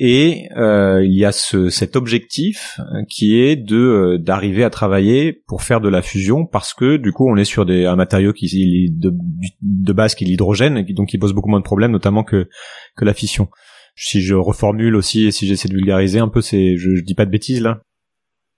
Et 0.00 0.48
euh, 0.56 1.04
il 1.04 1.14
y 1.14 1.24
a 1.24 1.32
ce, 1.32 1.70
cet 1.70 1.96
objectif 1.96 2.78
euh, 2.78 3.02
qui 3.08 3.40
est 3.40 3.56
de 3.56 3.76
euh, 3.76 4.18
d'arriver 4.18 4.62
à 4.62 4.70
travailler 4.70 5.32
pour 5.32 5.62
faire 5.62 5.80
de 5.80 5.88
la 5.88 6.02
fusion 6.02 6.46
parce 6.46 6.72
que 6.72 6.96
du 6.96 7.10
coup 7.10 7.28
on 7.28 7.36
est 7.36 7.44
sur 7.44 7.66
des, 7.66 7.84
un 7.84 7.96
matériau 7.96 8.32
qui 8.32 8.90
de, 8.90 9.12
de 9.60 9.92
base 9.92 10.14
qui 10.14 10.22
est 10.22 10.28
l'hydrogène 10.28 10.84
donc 10.90 11.08
qui 11.08 11.18
pose 11.18 11.32
beaucoup 11.32 11.48
moins 11.48 11.58
de 11.58 11.64
problèmes 11.64 11.90
notamment 11.90 12.22
que 12.22 12.48
que 12.96 13.04
la 13.04 13.12
fission. 13.12 13.48
Si 14.00 14.22
je 14.22 14.34
reformule 14.34 14.94
aussi 14.94 15.26
et 15.26 15.32
si 15.32 15.46
j'essaie 15.46 15.68
de 15.68 15.74
vulgariser 15.74 16.20
un 16.20 16.28
peu, 16.28 16.40
c'est 16.40 16.76
je, 16.76 16.94
je 16.94 17.02
dis 17.02 17.14
pas 17.14 17.26
de 17.26 17.30
bêtises 17.30 17.60
là. 17.60 17.80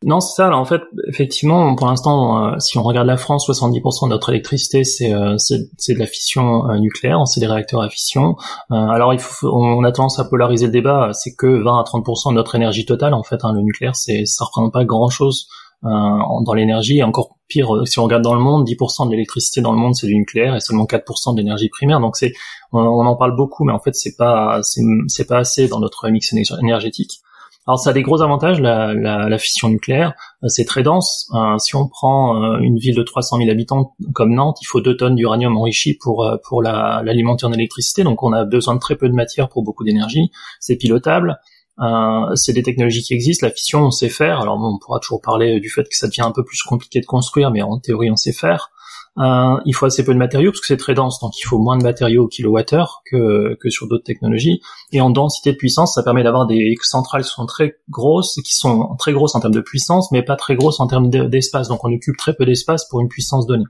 Non, 0.02 0.20
c'est 0.20 0.35
ça. 0.35 0.47
Alors, 0.47 0.61
en 0.61 0.64
fait, 0.64 0.80
effectivement, 1.09 1.75
pour 1.75 1.87
l'instant, 1.87 2.54
euh, 2.54 2.59
si 2.59 2.78
on 2.78 2.82
regarde 2.82 3.06
la 3.06 3.18
France, 3.18 3.47
70% 3.47 4.06
de 4.06 4.11
notre 4.11 4.30
électricité, 4.30 4.82
c'est 4.82 5.12
euh, 5.12 5.37
de 5.37 5.99
la 5.99 6.06
fission 6.06 6.70
euh, 6.70 6.78
nucléaire, 6.78 7.26
c'est 7.26 7.40
des 7.40 7.47
réacteurs 7.47 7.82
à 7.82 7.90
fission. 7.90 8.37
alors, 8.70 9.12
il 9.12 9.20
faut, 9.20 9.49
on 9.52 9.85
a 9.85 9.92
tendance 9.92 10.18
à 10.18 10.25
polariser 10.25 10.66
le 10.66 10.73
débat. 10.73 11.11
C'est 11.12 11.35
que 11.35 11.47
20 11.47 11.80
à 11.80 11.82
30% 11.82 12.30
de 12.30 12.35
notre 12.35 12.54
énergie 12.54 12.87
totale, 12.87 13.12
en 13.12 13.23
fait, 13.23 13.44
hein, 13.44 13.52
le 13.52 13.61
nucléaire, 13.61 13.94
c'est 13.94 14.25
ça 14.25 14.47
représente 14.47 14.73
pas 14.73 14.85
grand-chose 14.85 15.49
dans 15.82 16.54
l'énergie. 16.54 17.02
Encore 17.02 17.37
pire, 17.50 17.69
si 17.85 17.99
on 17.99 18.04
regarde 18.04 18.23
dans 18.23 18.35
le 18.35 18.40
monde, 18.40 18.66
10% 18.66 19.07
de 19.07 19.11
l'électricité 19.11 19.61
dans 19.61 19.73
le 19.73 19.78
monde, 19.78 19.95
c'est 19.95 20.07
du 20.07 20.14
nucléaire 20.14 20.57
et 20.57 20.61
seulement 20.61 20.85
4% 20.85 21.35
de 21.35 21.38
l'énergie 21.38 21.69
primaire. 21.69 22.00
Donc, 22.00 22.16
c'est 22.16 22.33
on, 22.73 22.78
en 22.80 23.16
parle 23.16 23.37
beaucoup, 23.37 23.64
mais 23.64 23.73
en 23.73 23.80
fait, 23.80 23.95
c'est 23.95 24.16
pas 24.16 24.61
c'est 24.62 25.26
pas 25.26 25.38
assez 25.38 25.69
dans 25.69 25.80
notre 25.80 26.09
mix 26.09 26.33
énergétique. 26.33 27.21
Alors 27.66 27.78
ça 27.78 27.90
a 27.90 27.92
des 27.92 28.02
gros 28.02 28.23
avantages, 28.23 28.61
la, 28.61 28.95
la, 28.95 29.38
fission 29.38 29.69
nucléaire, 29.69 30.14
euh, 30.42 30.49
c'est 30.49 30.64
très 30.64 30.83
dense. 30.83 31.30
Euh, 31.35 31.59
si 31.59 31.76
on 31.76 31.88
prend 31.88 32.42
euh, 32.42 32.59
une 32.59 32.78
ville 32.78 32.97
de 32.97 33.02
300 33.02 33.37
000 33.37 33.50
habitants 33.50 33.95
comme 34.14 34.35
Nantes, 34.35 34.59
il 34.62 34.64
faut 34.64 34.80
2 34.80 34.97
tonnes 34.97 35.14
d'uranium 35.14 35.57
enrichi 35.57 35.97
pour 35.97 36.25
l'alimenter 36.62 37.47
en 37.47 37.52
électricité, 37.52 38.02
donc 38.02 38.23
on 38.23 38.33
a 38.33 38.45
besoin 38.45 38.75
de 38.75 38.80
très 38.80 38.97
peu 38.97 39.09
de 39.09 39.14
matière 39.14 39.49
pour 39.49 39.62
beaucoup 39.62 39.85
d'énergie. 39.85 40.30
C'est 40.59 40.76
pilotable. 40.76 41.38
Euh, 41.80 42.34
c'est 42.34 42.52
des 42.52 42.62
technologies 42.62 43.02
qui 43.02 43.14
existent. 43.14 43.46
La 43.46 43.52
fission, 43.52 43.84
on 43.84 43.90
sait 43.90 44.08
faire. 44.08 44.40
Alors 44.40 44.58
on 44.60 44.78
pourra 44.78 45.00
toujours 45.00 45.20
parler 45.20 45.60
du 45.60 45.70
fait 45.70 45.84
que 45.84 45.96
ça 45.96 46.08
devient 46.08 46.22
un 46.22 46.32
peu 46.32 46.44
plus 46.44 46.62
compliqué 46.62 47.00
de 47.00 47.06
construire, 47.06 47.50
mais 47.50 47.62
en 47.62 47.78
théorie, 47.78 48.10
on 48.10 48.16
sait 48.16 48.32
faire. 48.32 48.70
Euh, 49.18 49.56
il 49.66 49.75
faut 49.75 49.87
assez 49.87 50.04
peu 50.04 50.14
de 50.14 50.18
matériaux 50.18 50.50
parce 50.50 50.60
que 50.60 50.66
c'est 50.66 50.76
très 50.76 50.94
dense, 50.94 51.18
donc 51.20 51.37
il 51.37 51.42
faut 51.42 51.58
moins 51.58 51.76
de 51.76 51.82
matériaux 51.82 52.25
au 52.25 52.28
kilowattheure 52.28 53.02
que, 53.10 53.56
que 53.60 53.68
sur 53.68 53.88
d'autres 53.88 54.04
technologies. 54.04 54.60
Et 54.92 55.00
en 55.00 55.10
densité 55.10 55.52
de 55.52 55.56
puissance, 55.56 55.94
ça 55.94 56.02
permet 56.02 56.22
d'avoir 56.22 56.46
des 56.46 56.76
centrales 56.82 57.22
qui 57.22 57.30
sont 57.30 57.46
très 57.46 57.76
grosses, 57.88 58.37
qui 58.44 58.54
sont 58.54 58.94
très 58.99 59.12
grosses 59.12 59.34
en 59.34 59.40
termes 59.40 59.54
de 59.54 59.60
puissance, 59.60 60.12
mais 60.12 60.22
pas 60.22 60.37
très 60.37 60.54
grosses 60.54 60.80
en 60.80 60.87
termes 60.87 61.10
d'espace. 61.10 61.68
Donc 61.68 61.84
on 61.84 61.92
occupe 61.92 62.16
très 62.16 62.34
peu 62.34 62.46
d'espace 62.46 62.88
pour 62.88 63.00
une 63.00 63.08
puissance 63.08 63.46
donnée. 63.46 63.64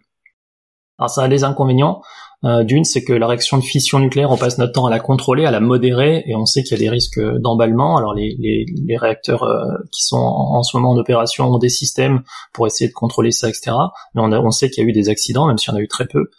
Alors 0.99 1.11
ça 1.11 1.23
a 1.23 1.29
des 1.29 1.45
inconvénients. 1.45 2.03
Euh, 2.45 2.65
d'une, 2.65 2.85
c'est 2.85 3.05
que 3.05 3.13
la 3.13 3.27
réaction 3.27 3.59
de 3.59 3.63
fission 3.63 3.99
nucléaire, 3.99 4.31
on 4.31 4.39
passe 4.39 4.57
notre 4.57 4.73
temps 4.73 4.87
à 4.87 4.91
la 4.91 4.99
contrôler, 4.99 5.45
à 5.45 5.51
la 5.51 5.61
modérer, 5.61 6.25
et 6.27 6.35
on 6.35 6.47
sait 6.47 6.63
qu'il 6.63 6.73
y 6.79 6.81
a 6.81 6.83
des 6.83 6.89
risques 6.89 7.21
d'emballement. 7.21 7.99
Alors 7.99 8.15
les, 8.15 8.67
réacteurs 8.99 9.43
euh, 9.43 9.65
qui 9.93 10.05
sont 10.05 10.17
en, 10.17 10.63
ce 10.63 10.77
moment 10.77 10.91
en 10.93 10.97
opération 10.97 11.47
ont 11.47 11.59
des 11.59 11.69
systèmes 11.69 12.23
pour 12.53 12.67
essayer 12.67 12.89
de 12.89 12.95
contrôler 12.95 13.31
ça, 13.31 13.49
etc. 13.49 13.73
Mais 14.15 14.23
on, 14.23 14.33
on 14.33 14.51
sait 14.51 14.71
qu'il 14.71 14.83
y 14.83 14.87
a 14.87 14.89
eu 14.89 14.93
des 14.93 15.09
accidents, 15.09 15.47
même 15.47 15.59
s'il 15.59 15.73
y 15.73 15.77
en 15.77 15.79
a 15.79 15.83
eu 15.83 15.89
très 15.89 16.07
peu. 16.07 16.31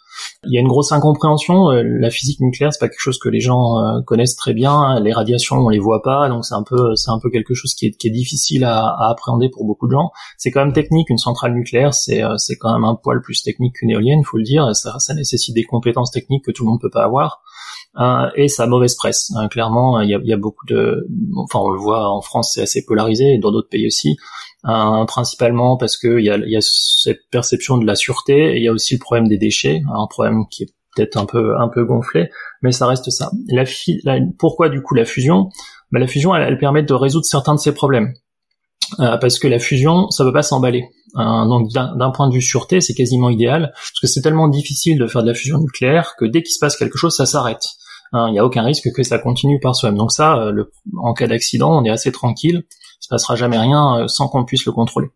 Il 0.44 0.52
y 0.52 0.58
a 0.58 0.60
une 0.60 0.68
grosse 0.68 0.92
incompréhension. 0.92 1.70
Euh, 1.70 1.82
la 1.84 2.10
physique 2.10 2.40
nucléaire, 2.40 2.72
c'est 2.72 2.80
pas 2.80 2.88
quelque 2.88 3.00
chose 3.00 3.18
que 3.18 3.28
les 3.28 3.40
gens 3.40 4.02
connaissent 4.06 4.36
très 4.36 4.54
bien. 4.54 5.00
Les 5.00 5.12
radiations, 5.12 5.56
on 5.56 5.68
les 5.68 5.78
voit 5.78 6.02
pas, 6.02 6.28
donc 6.28 6.44
c'est 6.44 6.54
un 6.54 6.62
peu, 6.62 6.94
c'est 6.96 7.10
un 7.10 7.18
peu 7.18 7.30
quelque 7.30 7.54
chose 7.54 7.74
qui 7.74 7.86
est, 7.86 7.96
qui 7.96 8.08
est 8.08 8.10
difficile 8.10 8.64
à, 8.64 8.80
à, 8.80 9.10
appréhender 9.10 9.48
pour 9.48 9.64
beaucoup 9.64 9.86
de 9.86 9.92
gens. 9.92 10.10
C'est 10.38 10.50
quand 10.50 10.64
même 10.64 10.72
technique. 10.72 11.10
Une 11.10 11.18
centrale 11.18 11.54
nucléaire, 11.54 11.94
c'est, 11.94 12.22
c'est 12.36 12.56
quand 12.56 12.72
même 12.72 12.84
un 12.84 12.94
poil 12.94 13.20
plus 13.20 13.42
technique 13.42 13.74
qu'une 13.76 13.90
éolienne, 13.90 14.20
il 14.20 14.26
faut 14.26 14.38
le 14.38 14.44
dire. 14.44 14.74
Ça, 14.74 14.98
ça 14.98 15.14
nécessite 15.14 15.54
des 15.54 15.64
compétences 15.64 16.10
techniques 16.10 16.44
que 16.44 16.50
tout 16.50 16.64
le 16.64 16.70
monde 16.70 16.80
peut 16.80 16.90
pas 16.90 17.04
avoir. 17.04 17.42
Euh, 18.00 18.30
et 18.36 18.48
sa 18.48 18.66
mauvaise 18.66 18.94
presse. 18.94 19.30
Hein, 19.36 19.48
clairement, 19.48 20.00
il 20.00 20.08
y 20.08 20.14
a, 20.14 20.18
y 20.22 20.32
a, 20.32 20.36
beaucoup 20.38 20.64
de, 20.66 21.06
enfin 21.36 21.58
on 21.58 21.70
le 21.70 21.78
voit 21.78 22.08
en 22.08 22.22
France, 22.22 22.52
c'est 22.54 22.62
assez 22.62 22.84
polarisé, 22.86 23.34
et 23.34 23.38
dans 23.38 23.52
d'autres 23.52 23.68
pays 23.68 23.86
aussi, 23.86 24.16
euh, 24.66 25.04
principalement 25.06 25.76
parce 25.76 25.96
que 25.96 26.18
il 26.18 26.24
y 26.24 26.30
a, 26.30 26.36
y 26.38 26.56
a, 26.56 26.60
cette 26.60 27.28
perception 27.30 27.78
de 27.78 27.86
la 27.86 27.94
sûreté, 27.94 28.54
et 28.54 28.58
il 28.58 28.64
y 28.64 28.68
a 28.68 28.72
aussi 28.72 28.94
le 28.94 29.00
problème 29.00 29.28
des 29.28 29.38
déchets, 29.38 29.82
hein, 29.86 29.94
un 30.02 30.06
problème 30.06 30.44
qui 30.50 30.64
est 30.64 30.74
peut-être 30.94 31.16
un 31.16 31.26
peu 31.26 31.56
un 31.58 31.68
peu 31.68 31.84
gonflé, 31.84 32.28
mais 32.62 32.72
ça 32.72 32.86
reste 32.86 33.10
ça. 33.10 33.30
La, 33.48 33.64
la 34.04 34.18
pourquoi 34.38 34.68
du 34.68 34.82
coup 34.82 34.94
la 34.94 35.04
fusion? 35.04 35.48
Bah, 35.90 35.98
La 35.98 36.06
fusion, 36.06 36.34
elle, 36.34 36.42
elle, 36.42 36.58
permet 36.58 36.82
de 36.82 36.94
résoudre 36.94 37.26
certains 37.26 37.54
de 37.54 37.60
ces 37.60 37.74
problèmes, 37.74 38.14
euh, 39.00 39.16
parce 39.18 39.38
que 39.38 39.48
la 39.48 39.58
fusion, 39.58 40.10
ça 40.10 40.24
peut 40.24 40.32
pas 40.32 40.42
s'emballer. 40.42 40.84
Euh, 41.16 41.44
donc 41.46 41.70
d'un 41.72 42.10
point 42.10 42.28
de 42.28 42.34
vue 42.34 42.42
sûreté, 42.42 42.80
c'est 42.80 42.94
quasiment 42.94 43.30
idéal, 43.30 43.72
parce 43.74 44.00
que 44.00 44.06
c'est 44.06 44.22
tellement 44.22 44.48
difficile 44.48 44.98
de 44.98 45.06
faire 45.06 45.22
de 45.22 45.28
la 45.28 45.34
fusion 45.34 45.58
nucléaire 45.58 46.14
que 46.18 46.24
dès 46.24 46.42
qu'il 46.42 46.52
se 46.52 46.58
passe 46.58 46.76
quelque 46.76 46.96
chose, 46.96 47.14
ça 47.14 47.26
s'arrête. 47.26 47.66
Hein, 48.12 48.26
il 48.28 48.32
n'y 48.32 48.38
a 48.38 48.44
aucun 48.44 48.62
risque 48.62 48.88
que 48.94 49.02
ça 49.02 49.18
continue 49.18 49.58
par 49.60 49.74
soi-même. 49.74 49.98
Donc 49.98 50.12
ça, 50.12 50.36
euh, 50.36 50.52
le, 50.52 50.70
en 50.98 51.14
cas 51.14 51.26
d'accident, 51.26 51.78
on 51.78 51.84
est 51.84 51.90
assez 51.90 52.12
tranquille, 52.12 52.62
il 52.62 52.81
se 53.02 53.08
passera 53.08 53.36
jamais 53.36 53.58
rien 53.58 53.98
euh, 53.98 54.08
sans 54.08 54.28
qu'on 54.28 54.44
puisse 54.44 54.64
le 54.64 54.72
contrôler. 54.72 55.08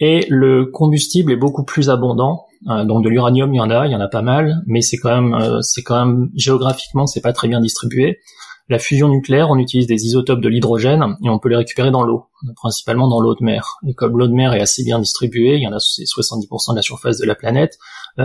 Et 0.00 0.26
le 0.28 0.66
combustible 0.66 1.32
est 1.32 1.36
beaucoup 1.36 1.64
plus 1.64 1.88
abondant. 1.88 2.44
donc 2.66 3.02
de 3.02 3.08
l'uranium, 3.08 3.54
il 3.54 3.56
y 3.56 3.60
en 3.60 3.70
a, 3.70 3.86
il 3.86 3.92
y 3.92 3.96
en 3.96 4.00
a 4.00 4.08
pas 4.08 4.20
mal, 4.20 4.62
mais 4.66 4.82
c'est 4.82 4.98
quand 4.98 5.22
même, 5.22 5.62
c'est 5.62 5.82
quand 5.82 6.04
même 6.04 6.28
géographiquement, 6.34 7.06
c'est 7.06 7.22
pas 7.22 7.32
très 7.32 7.48
bien 7.48 7.60
distribué. 7.60 8.18
La 8.68 8.80
fusion 8.80 9.08
nucléaire, 9.08 9.48
on 9.48 9.58
utilise 9.58 9.86
des 9.86 10.06
isotopes 10.06 10.40
de 10.40 10.48
l'hydrogène 10.48 11.16
et 11.24 11.30
on 11.30 11.38
peut 11.38 11.48
les 11.48 11.56
récupérer 11.56 11.92
dans 11.92 12.02
l'eau, 12.02 12.24
principalement 12.56 13.06
dans 13.08 13.20
l'eau 13.20 13.36
de 13.36 13.44
mer. 13.44 13.78
Et 13.86 13.94
comme 13.94 14.18
l'eau 14.18 14.26
de 14.26 14.32
mer 14.32 14.54
est 14.54 14.60
assez 14.60 14.82
bien 14.82 14.98
distribuée, 14.98 15.54
il 15.54 15.62
y 15.62 15.68
en 15.68 15.72
a 15.72 15.76
70% 15.76 16.72
de 16.72 16.76
la 16.76 16.82
surface 16.82 17.18
de 17.18 17.26
la 17.26 17.36
planète, 17.36 17.78
euh, 18.18 18.24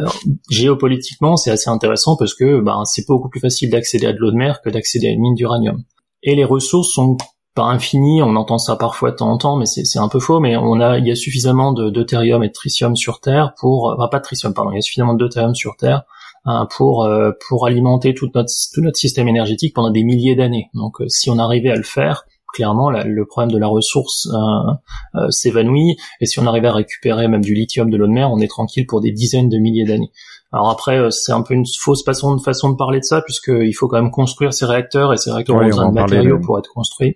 géopolitiquement 0.50 1.38
c'est 1.38 1.52
assez 1.52 1.69
intéressant 1.69 2.15
parce 2.17 2.34
que 2.34 2.60
ben, 2.60 2.86
c'est 2.86 3.06
beaucoup 3.08 3.30
plus 3.30 3.39
facile 3.39 3.69
d'accéder 3.69 4.08
à 4.08 4.13
de 4.13 4.17
l'eau 4.17 4.32
de 4.32 4.36
mer 4.36 4.62
que 4.63 4.71
d'accéder 4.71 5.08
à 5.08 5.12
une 5.12 5.21
mine 5.21 5.36
d'uranium. 5.36 5.84
Et 6.24 6.36
les 6.36 6.45
ressources 6.45 6.91
sont 6.91 7.17
pas 7.54 7.64
infinies, 7.64 8.22
on 8.22 8.36
entend 8.36 8.58
ça 8.58 8.76
parfois 8.76 9.12
de 9.12 9.18
temps 9.18 9.32
en 9.32 9.38
temps, 9.38 9.56
mais 9.58 9.66
c'est 9.66 10.00
un 10.00 10.08
peu 10.08 10.20
faux, 10.20 10.40
mais 10.40 10.56
on 10.56 10.80
a, 10.80 10.98
il 10.98 11.08
y 11.08 11.12
a 11.12 11.16
suffisamment 11.16 11.74
de 11.74 11.90
deutérium 11.90 12.44
et 12.44 12.48
de 12.48 12.54
tritium 12.54 12.96
sur 12.96 13.20
Terre 13.20 13.54
pour, 13.60 13.94
enfin 13.98 14.08
pas 14.08 14.20
de 14.20 14.24
tritium, 14.24 14.54
pardon, 14.54 14.72
il 14.72 14.76
y 14.76 14.78
a 14.78 14.82
suffisamment 14.82 15.14
de 15.14 15.20
deutérium 15.20 15.56
sur 15.56 15.76
Terre 15.76 16.04
Hein, 16.44 16.68
pour 16.76 17.04
euh, 17.04 17.34
pour 17.48 17.68
alimenter 17.68 18.16
tout 18.16 18.28
notre 18.34 18.50
tout 18.74 18.82
notre 18.82 18.98
système 18.98 19.28
énergétique 19.28 19.76
pendant 19.76 19.92
des 19.92 20.04
milliers 20.04 20.36
d'années. 20.36 20.72
Donc 20.74 21.00
euh, 21.00 21.08
si 21.08 21.30
on 21.30 21.38
arrivait 21.38 21.70
à 21.70 21.76
le 21.76 21.84
faire, 21.84 22.24
clairement 22.52 22.90
le 22.90 23.26
problème 23.28 23.52
de 23.52 23.60
la 23.60 23.68
ressource 23.68 24.28
euh, 24.34 25.30
s'évanouit 25.30 25.98
et 26.20 26.26
si 26.26 26.40
on 26.40 26.48
arrivait 26.48 26.70
à 26.70 26.74
récupérer 26.74 27.28
même 27.28 27.44
du 27.44 27.54
lithium 27.54 27.92
de 27.92 27.98
l'eau 27.98 28.08
de 28.08 28.12
mer, 28.12 28.32
on 28.32 28.40
est 28.40 28.48
tranquille 28.48 28.88
pour 28.88 29.02
des 29.02 29.12
dizaines 29.12 29.50
de 29.50 29.60
milliers 29.60 29.86
d'années. 29.86 30.12
Alors 30.52 30.72
après, 30.72 31.12
c'est 31.12 31.32
un 31.32 31.44
peu 31.44 31.54
une 31.54 31.66
fausse 31.80 32.04
façon, 32.04 32.38
façon 32.40 32.72
de 32.72 32.76
parler 32.76 33.00
de 33.00 33.06
ça, 33.06 33.22
puisqu'il 33.22 33.72
faut 33.74 33.88
quand 33.88 34.02
même 34.02 34.12
construire 34.12 34.52
ces 34.54 34.66
réacteurs, 34.66 35.14
et 35.14 35.18
ces 35.18 35.32
réacteurs 35.32 35.56
ont 35.56 35.66
besoin 35.66 35.90
de 35.90 35.94
matériaux 35.94 36.40
pour 36.40 36.60
être 36.60 36.70
construits. 36.74 37.16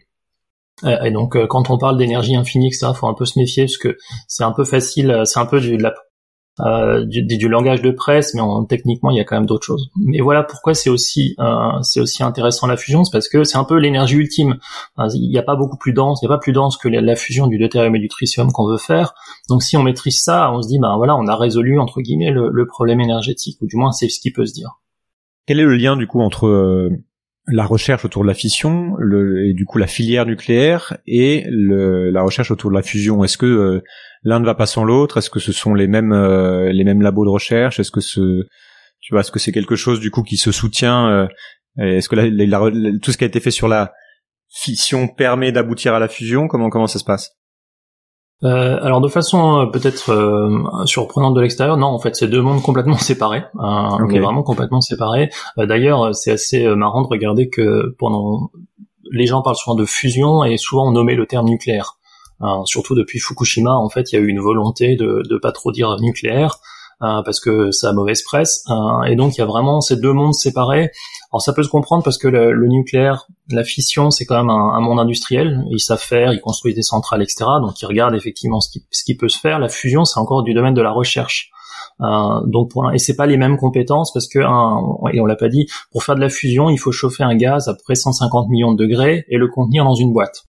Et 0.83 1.11
donc, 1.11 1.37
quand 1.47 1.69
on 1.69 1.77
parle 1.77 1.97
d'énergie 1.97 2.35
infinie, 2.35 2.67
etc., 2.67 2.87
faut 2.93 3.07
un 3.07 3.13
peu 3.13 3.25
se 3.25 3.39
méfier, 3.39 3.63
parce 3.63 3.77
que 3.77 3.97
c'est 4.27 4.43
un 4.43 4.51
peu 4.51 4.65
facile, 4.65 5.21
c'est 5.25 5.39
un 5.39 5.45
peu 5.45 5.59
euh, 6.61 7.03
du, 7.03 7.21
du, 7.21 7.49
langage 7.49 7.81
de 7.81 7.91
presse, 7.91 8.33
mais 8.33 8.39
en, 8.39 8.63
techniquement 8.63 9.11
il 9.11 9.17
y 9.17 9.19
a 9.19 9.25
quand 9.25 9.35
même 9.35 9.45
d'autres 9.45 9.65
choses. 9.65 9.89
Mais 9.97 10.21
voilà 10.21 10.41
pourquoi 10.41 10.73
c'est 10.73 10.89
aussi 10.89 11.35
euh, 11.37 11.81
c'est 11.81 11.99
aussi 11.99 12.23
intéressant 12.23 12.65
la 12.65 12.77
fusion, 12.77 13.03
c'est 13.03 13.11
parce 13.11 13.27
que 13.27 13.43
c'est 13.43 13.57
un 13.57 13.65
peu 13.65 13.77
l'énergie 13.77 14.15
ultime. 14.15 14.57
Il 14.97 15.29
n'y 15.29 15.37
a 15.37 15.43
pas 15.43 15.57
beaucoup 15.57 15.75
plus 15.75 15.91
dense, 15.91 16.21
il 16.21 16.25
n'y 16.25 16.31
a 16.31 16.35
pas 16.37 16.39
plus 16.39 16.53
dense 16.53 16.77
que 16.77 16.87
la, 16.87 17.15
fusion 17.17 17.47
du 17.47 17.57
deutérium 17.57 17.93
et 17.97 17.99
du 17.99 18.07
tritium 18.07 18.53
qu'on 18.53 18.69
veut 18.69 18.77
faire. 18.77 19.15
Donc 19.49 19.63
si 19.63 19.75
on 19.75 19.83
maîtrise 19.83 20.21
ça, 20.21 20.49
on 20.53 20.61
se 20.61 20.69
dit 20.69 20.79
ben 20.79 20.95
voilà, 20.95 21.17
on 21.17 21.27
a 21.27 21.35
résolu 21.35 21.77
entre 21.77 21.99
guillemets 21.99 22.31
le, 22.31 22.49
le 22.49 22.65
problème 22.65 23.01
énergétique, 23.01 23.57
ou 23.61 23.67
du 23.67 23.75
moins 23.75 23.91
c'est 23.91 24.07
ce 24.07 24.21
qui 24.21 24.31
peut 24.31 24.45
se 24.45 24.53
dire. 24.53 24.79
Quel 25.47 25.59
est 25.59 25.65
le 25.65 25.75
lien 25.75 25.97
du 25.97 26.07
coup 26.07 26.21
entre 26.21 26.47
euh, 26.47 26.89
la 27.47 27.65
recherche 27.65 28.05
autour 28.05 28.23
de 28.23 28.27
la 28.27 28.33
fission 28.33 28.95
et 28.99 29.53
du 29.53 29.65
coup 29.65 29.77
la 29.77 29.87
filière 29.87 30.25
nucléaire 30.25 30.97
et 31.05 31.45
la 31.49 32.21
recherche 32.23 32.51
autour 32.51 32.71
de 32.71 32.75
la 32.75 32.81
fusion. 32.81 33.23
Est-ce 33.23 33.37
que 33.37 33.45
euh, 33.45 33.83
l'un 34.23 34.39
ne 34.39 34.45
va 34.45 34.55
pas 34.55 34.65
sans 34.65 34.83
l'autre? 34.83 35.17
Est-ce 35.17 35.29
que 35.29 35.39
ce 35.39 35.51
sont 35.51 35.73
les 35.73 35.87
mêmes 35.87 36.11
euh, 36.11 36.71
les 36.71 36.83
mêmes 36.83 37.01
labos 37.01 37.25
de 37.25 37.29
recherche? 37.29 37.79
Est-ce 37.79 37.91
que 37.91 38.01
ce 38.01 38.45
tu 39.01 39.13
vois 39.13 39.21
est-ce 39.21 39.31
que 39.31 39.39
c'est 39.39 39.51
quelque 39.51 39.75
chose 39.75 39.99
du 39.99 40.09
coup 40.09 40.23
qui 40.23 40.37
se 40.37 40.51
soutient 40.51 41.09
euh, 41.09 41.27
Est-ce 41.77 42.09
que 42.09 42.15
la, 42.15 42.99
tout 42.99 43.11
ce 43.11 43.17
qui 43.17 43.23
a 43.23 43.27
été 43.27 43.39
fait 43.39 43.51
sur 43.51 43.67
la 43.67 43.93
fission 44.49 45.07
permet 45.07 45.51
d'aboutir 45.51 45.93
à 45.93 45.99
la 45.99 46.07
fusion? 46.07 46.47
Comment 46.47 46.69
comment 46.69 46.87
ça 46.87 46.99
se 46.99 47.05
passe? 47.05 47.31
Euh, 48.43 48.77
alors 48.81 48.99
de 49.01 49.07
façon 49.07 49.61
euh, 49.61 49.65
peut-être 49.67 50.11
euh, 50.11 50.85
surprenante 50.85 51.35
de 51.35 51.41
l'extérieur, 51.41 51.77
non, 51.77 51.87
en 51.87 51.99
fait, 51.99 52.15
c'est 52.15 52.27
deux 52.27 52.41
mondes 52.41 52.61
complètement 52.61 52.97
séparés. 52.97 53.43
On 53.55 54.09
est 54.09 54.19
vraiment 54.19 54.43
complètement 54.43 54.81
séparés. 54.81 55.29
D'ailleurs, 55.57 56.13
c'est 56.13 56.31
assez 56.31 56.67
marrant 56.75 57.01
de 57.01 57.07
regarder 57.07 57.49
que 57.49 57.95
pendant 57.97 58.51
les 59.11 59.25
gens 59.25 59.41
parlent 59.41 59.55
souvent 59.55 59.75
de 59.75 59.85
fusion 59.85 60.43
et 60.43 60.57
souvent 60.57 60.87
on 60.87 60.91
nommait 60.91 61.15
le 61.15 61.25
terme 61.25 61.47
nucléaire. 61.47 61.97
surtout 62.65 62.95
depuis 62.95 63.19
Fukushima, 63.19 63.71
en 63.71 63.89
fait, 63.89 64.11
il 64.11 64.15
y 64.15 64.17
a 64.17 64.21
eu 64.21 64.27
une 64.27 64.41
volonté 64.41 64.95
de 64.95 65.23
ne 65.29 65.37
pas 65.37 65.51
trop 65.51 65.71
dire 65.71 65.95
nucléaire. 65.99 66.57
parce 66.99 67.39
que 67.39 67.71
ça 67.71 67.89
a 67.89 67.93
mauvaise 67.93 68.23
presse. 68.23 68.65
et 69.07 69.15
donc 69.15 69.37
il 69.37 69.39
y 69.39 69.43
a 69.43 69.45
vraiment 69.45 69.79
ces 69.79 69.95
deux 69.95 70.13
mondes 70.13 70.33
séparés. 70.33 70.91
Alors 71.35 71.41
ça 71.41 71.51
peut 71.51 71.63
se 71.63 71.69
comprendre 71.69 72.01
parce 72.01 72.17
que 72.17 72.29
le, 72.29 72.65
nucléaire, 72.65 73.27
la 73.49 73.65
fission, 73.65 74.09
c'est 74.09 74.23
quand 74.23 74.37
même 74.37 74.49
un, 74.49 74.79
monde 74.79 75.01
industriel. 75.01 75.65
Ils 75.69 75.81
savent 75.81 76.01
faire, 76.01 76.31
ils 76.31 76.39
construisent 76.39 76.75
des 76.75 76.81
centrales, 76.81 77.21
etc. 77.21 77.43
Donc 77.59 77.81
ils 77.81 77.85
regardent 77.85 78.15
effectivement 78.15 78.61
ce 78.61 78.69
qui, 78.69 78.85
ce 78.89 79.03
qui 79.03 79.17
peut 79.17 79.27
se 79.27 79.37
faire. 79.37 79.59
La 79.59 79.67
fusion, 79.67 80.05
c'est 80.05 80.17
encore 80.17 80.43
du 80.43 80.53
domaine 80.53 80.73
de 80.73 80.81
la 80.81 80.93
recherche. 80.93 81.51
Euh, 81.99 82.39
donc 82.45 82.71
pour, 82.71 82.89
et 82.93 82.99
c'est 82.99 83.17
pas 83.17 83.25
les 83.25 83.35
mêmes 83.35 83.57
compétences 83.57 84.13
parce 84.13 84.29
que 84.29 84.39
un, 84.39 84.79
et 85.11 85.19
on 85.19 85.25
l'a 85.25 85.35
pas 85.35 85.49
dit, 85.49 85.67
pour 85.91 86.05
faire 86.05 86.15
de 86.15 86.21
la 86.21 86.29
fusion, 86.29 86.69
il 86.69 86.77
faut 86.77 86.93
chauffer 86.93 87.23
un 87.23 87.35
gaz 87.35 87.67
à 87.67 87.73
peu 87.73 87.81
près 87.83 87.95
150 87.95 88.47
millions 88.47 88.71
de 88.71 88.81
degrés 88.81 89.25
et 89.27 89.35
le 89.37 89.49
contenir 89.49 89.83
dans 89.83 89.95
une 89.95 90.13
boîte. 90.13 90.45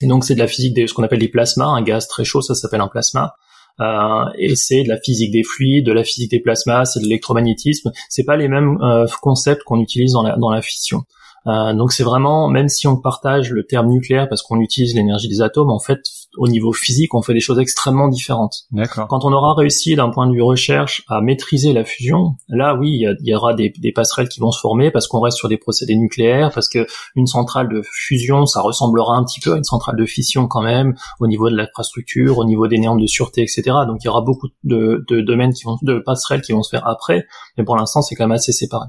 Et 0.00 0.06
donc 0.06 0.24
c'est 0.24 0.36
de 0.36 0.38
la 0.38 0.46
physique 0.46 0.74
de 0.74 0.86
ce 0.86 0.94
qu'on 0.94 1.02
appelle 1.02 1.18
des 1.18 1.28
plasmas, 1.28 1.66
un 1.66 1.82
gaz 1.82 2.08
très 2.08 2.24
chaud, 2.24 2.40
ça 2.40 2.54
s'appelle 2.54 2.80
un 2.80 2.88
plasma. 2.88 3.34
Euh, 3.80 4.24
et 4.36 4.56
c'est 4.56 4.82
de 4.82 4.88
la 4.88 4.98
physique 4.98 5.30
des 5.30 5.42
fluides, 5.44 5.86
de 5.86 5.92
la 5.92 6.04
physique 6.04 6.30
des 6.30 6.40
plasmas, 6.40 6.84
c'est 6.84 7.00
de 7.00 7.04
l'électromagnétisme. 7.04 7.92
C'est 8.08 8.24
pas 8.24 8.36
les 8.36 8.48
mêmes 8.48 8.78
euh, 8.82 9.06
concepts 9.20 9.62
qu'on 9.64 9.80
utilise 9.80 10.12
dans 10.12 10.22
la, 10.22 10.36
dans 10.36 10.50
la 10.50 10.62
fission. 10.62 11.04
Euh, 11.48 11.72
donc 11.72 11.92
c'est 11.92 12.04
vraiment, 12.04 12.48
même 12.48 12.68
si 12.68 12.86
on 12.86 12.96
partage 12.96 13.50
le 13.50 13.64
terme 13.64 13.88
nucléaire 13.88 14.28
parce 14.28 14.42
qu'on 14.42 14.60
utilise 14.60 14.94
l'énergie 14.94 15.28
des 15.28 15.40
atomes, 15.40 15.70
en 15.70 15.78
fait, 15.78 16.00
au 16.36 16.46
niveau 16.46 16.72
physique, 16.72 17.14
on 17.14 17.22
fait 17.22 17.32
des 17.32 17.40
choses 17.40 17.58
extrêmement 17.58 18.08
différentes. 18.08 18.66
Quand 19.08 19.24
on 19.24 19.32
aura 19.32 19.54
réussi 19.54 19.96
d'un 19.96 20.10
point 20.10 20.26
de 20.26 20.34
vue 20.34 20.42
recherche 20.42 21.02
à 21.08 21.20
maîtriser 21.20 21.72
la 21.72 21.84
fusion, 21.84 22.34
là 22.48 22.74
oui, 22.74 22.90
il 23.00 23.16
y, 23.22 23.34
aura 23.34 23.54
des, 23.54 23.72
des, 23.78 23.92
passerelles 23.92 24.28
qui 24.28 24.40
vont 24.40 24.50
se 24.50 24.60
former 24.60 24.90
parce 24.90 25.08
qu'on 25.08 25.20
reste 25.20 25.38
sur 25.38 25.48
des 25.48 25.56
procédés 25.56 25.96
nucléaires, 25.96 26.50
parce 26.52 26.68
que 26.68 26.86
une 27.16 27.26
centrale 27.26 27.68
de 27.68 27.82
fusion, 27.82 28.44
ça 28.44 28.60
ressemblera 28.60 29.16
un 29.16 29.24
petit 29.24 29.40
peu 29.40 29.54
à 29.54 29.56
une 29.56 29.64
centrale 29.64 29.96
de 29.96 30.04
fission 30.04 30.46
quand 30.46 30.62
même, 30.62 30.94
au 31.18 31.26
niveau 31.26 31.48
de 31.48 31.56
l'infrastructure, 31.56 32.38
au 32.38 32.44
niveau 32.44 32.66
des 32.66 32.78
normes 32.78 33.00
de 33.00 33.06
sûreté, 33.06 33.42
etc. 33.42 33.62
Donc 33.86 33.98
il 34.02 34.06
y 34.06 34.08
aura 34.08 34.20
beaucoup 34.20 34.48
de, 34.64 35.04
de 35.08 35.20
domaines 35.22 35.54
qui 35.54 35.64
vont, 35.64 35.78
de 35.82 35.98
passerelles 35.98 36.42
qui 36.42 36.52
vont 36.52 36.62
se 36.62 36.70
faire 36.70 36.86
après, 36.86 37.26
mais 37.56 37.64
pour 37.64 37.76
l'instant 37.76 38.02
c'est 38.02 38.14
quand 38.14 38.24
même 38.24 38.32
assez 38.32 38.52
séparé. 38.52 38.86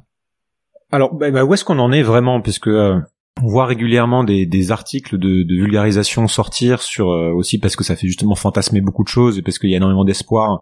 Alors, 0.91 1.13
bah, 1.13 1.31
bah, 1.31 1.43
où 1.43 1.53
est-ce 1.53 1.63
qu'on 1.63 1.79
en 1.79 1.91
est 1.91 2.01
vraiment? 2.01 2.41
Puisque 2.41 2.67
euh, 2.67 2.99
on 3.41 3.47
voit 3.47 3.65
régulièrement 3.65 4.23
des, 4.23 4.45
des 4.45 4.71
articles 4.71 5.17
de, 5.17 5.45
vulgarisation 5.55 6.27
sortir 6.27 6.81
sur 6.81 7.11
euh, 7.11 7.31
aussi 7.31 7.59
parce 7.59 7.75
que 7.75 7.83
ça 7.83 7.95
fait 7.95 8.07
justement 8.07 8.35
fantasmer 8.35 8.81
beaucoup 8.81 9.03
de 9.03 9.09
choses 9.09 9.37
et 9.37 9.41
parce 9.41 9.59
qu'il 9.59 9.69
y 9.69 9.73
a 9.73 9.77
énormément 9.77 10.03
d'espoir, 10.03 10.61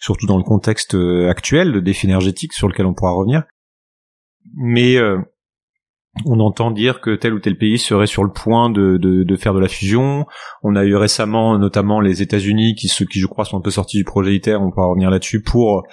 surtout 0.00 0.26
dans 0.26 0.36
le 0.36 0.42
contexte 0.42 0.94
euh, 0.94 1.28
actuel 1.28 1.72
de 1.72 1.80
défi 1.80 2.06
énergétique 2.06 2.52
sur 2.52 2.68
lequel 2.68 2.86
on 2.86 2.94
pourra 2.94 3.12
revenir. 3.12 3.44
Mais 4.56 4.96
on 6.24 6.40
entend 6.40 6.70
dire 6.70 7.00
que 7.00 7.14
tel 7.14 7.34
ou 7.34 7.38
tel 7.38 7.56
pays 7.56 7.78
serait 7.78 8.06
sur 8.06 8.24
le 8.24 8.32
point 8.32 8.70
de, 8.70 8.96
de, 8.96 9.22
de 9.22 9.36
faire 9.36 9.54
de 9.54 9.60
la 9.60 9.68
fusion. 9.68 10.26
On 10.62 10.74
a 10.74 10.84
eu 10.84 10.96
récemment 10.96 11.58
notamment 11.58 12.00
les 12.00 12.22
États-Unis 12.22 12.74
qui, 12.74 12.88
ceux 12.88 13.04
qui 13.04 13.20
je 13.20 13.26
crois 13.26 13.44
sont 13.44 13.58
un 13.58 13.60
peu 13.60 13.70
sortis 13.70 13.98
du 13.98 14.04
projet 14.04 14.34
ITER, 14.34 14.56
on 14.56 14.70
pourra 14.70 14.86
revenir 14.86 15.10
là-dessus, 15.10 15.42
pour 15.42 15.84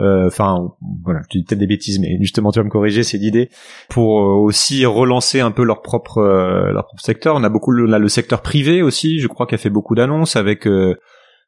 euh, 0.00 0.26
enfin 0.26 0.70
voilà, 1.04 1.20
je 1.24 1.38
dis 1.38 1.44
peut-être 1.44 1.58
des 1.58 1.66
bêtises, 1.66 1.98
mais 1.98 2.16
justement 2.20 2.50
tu 2.50 2.58
vas 2.58 2.64
me 2.64 2.70
corriger, 2.70 3.02
c'est 3.02 3.18
l'idée 3.18 3.50
pour 3.90 4.20
euh, 4.20 4.34
aussi 4.34 4.86
relancer 4.86 5.40
un 5.40 5.50
peu 5.50 5.64
leur 5.64 5.82
propre 5.82 6.18
euh, 6.18 6.72
leur 6.72 6.86
propre 6.86 7.02
secteur. 7.02 7.36
On 7.36 7.44
a 7.44 7.50
beaucoup 7.50 7.72
là 7.72 7.98
le 7.98 8.08
secteur 8.08 8.40
privé 8.40 8.80
aussi, 8.82 9.20
je 9.20 9.28
crois, 9.28 9.46
qui 9.46 9.54
a 9.54 9.58
fait 9.58 9.70
beaucoup 9.70 9.94
d'annonces 9.94 10.36
avec 10.36 10.66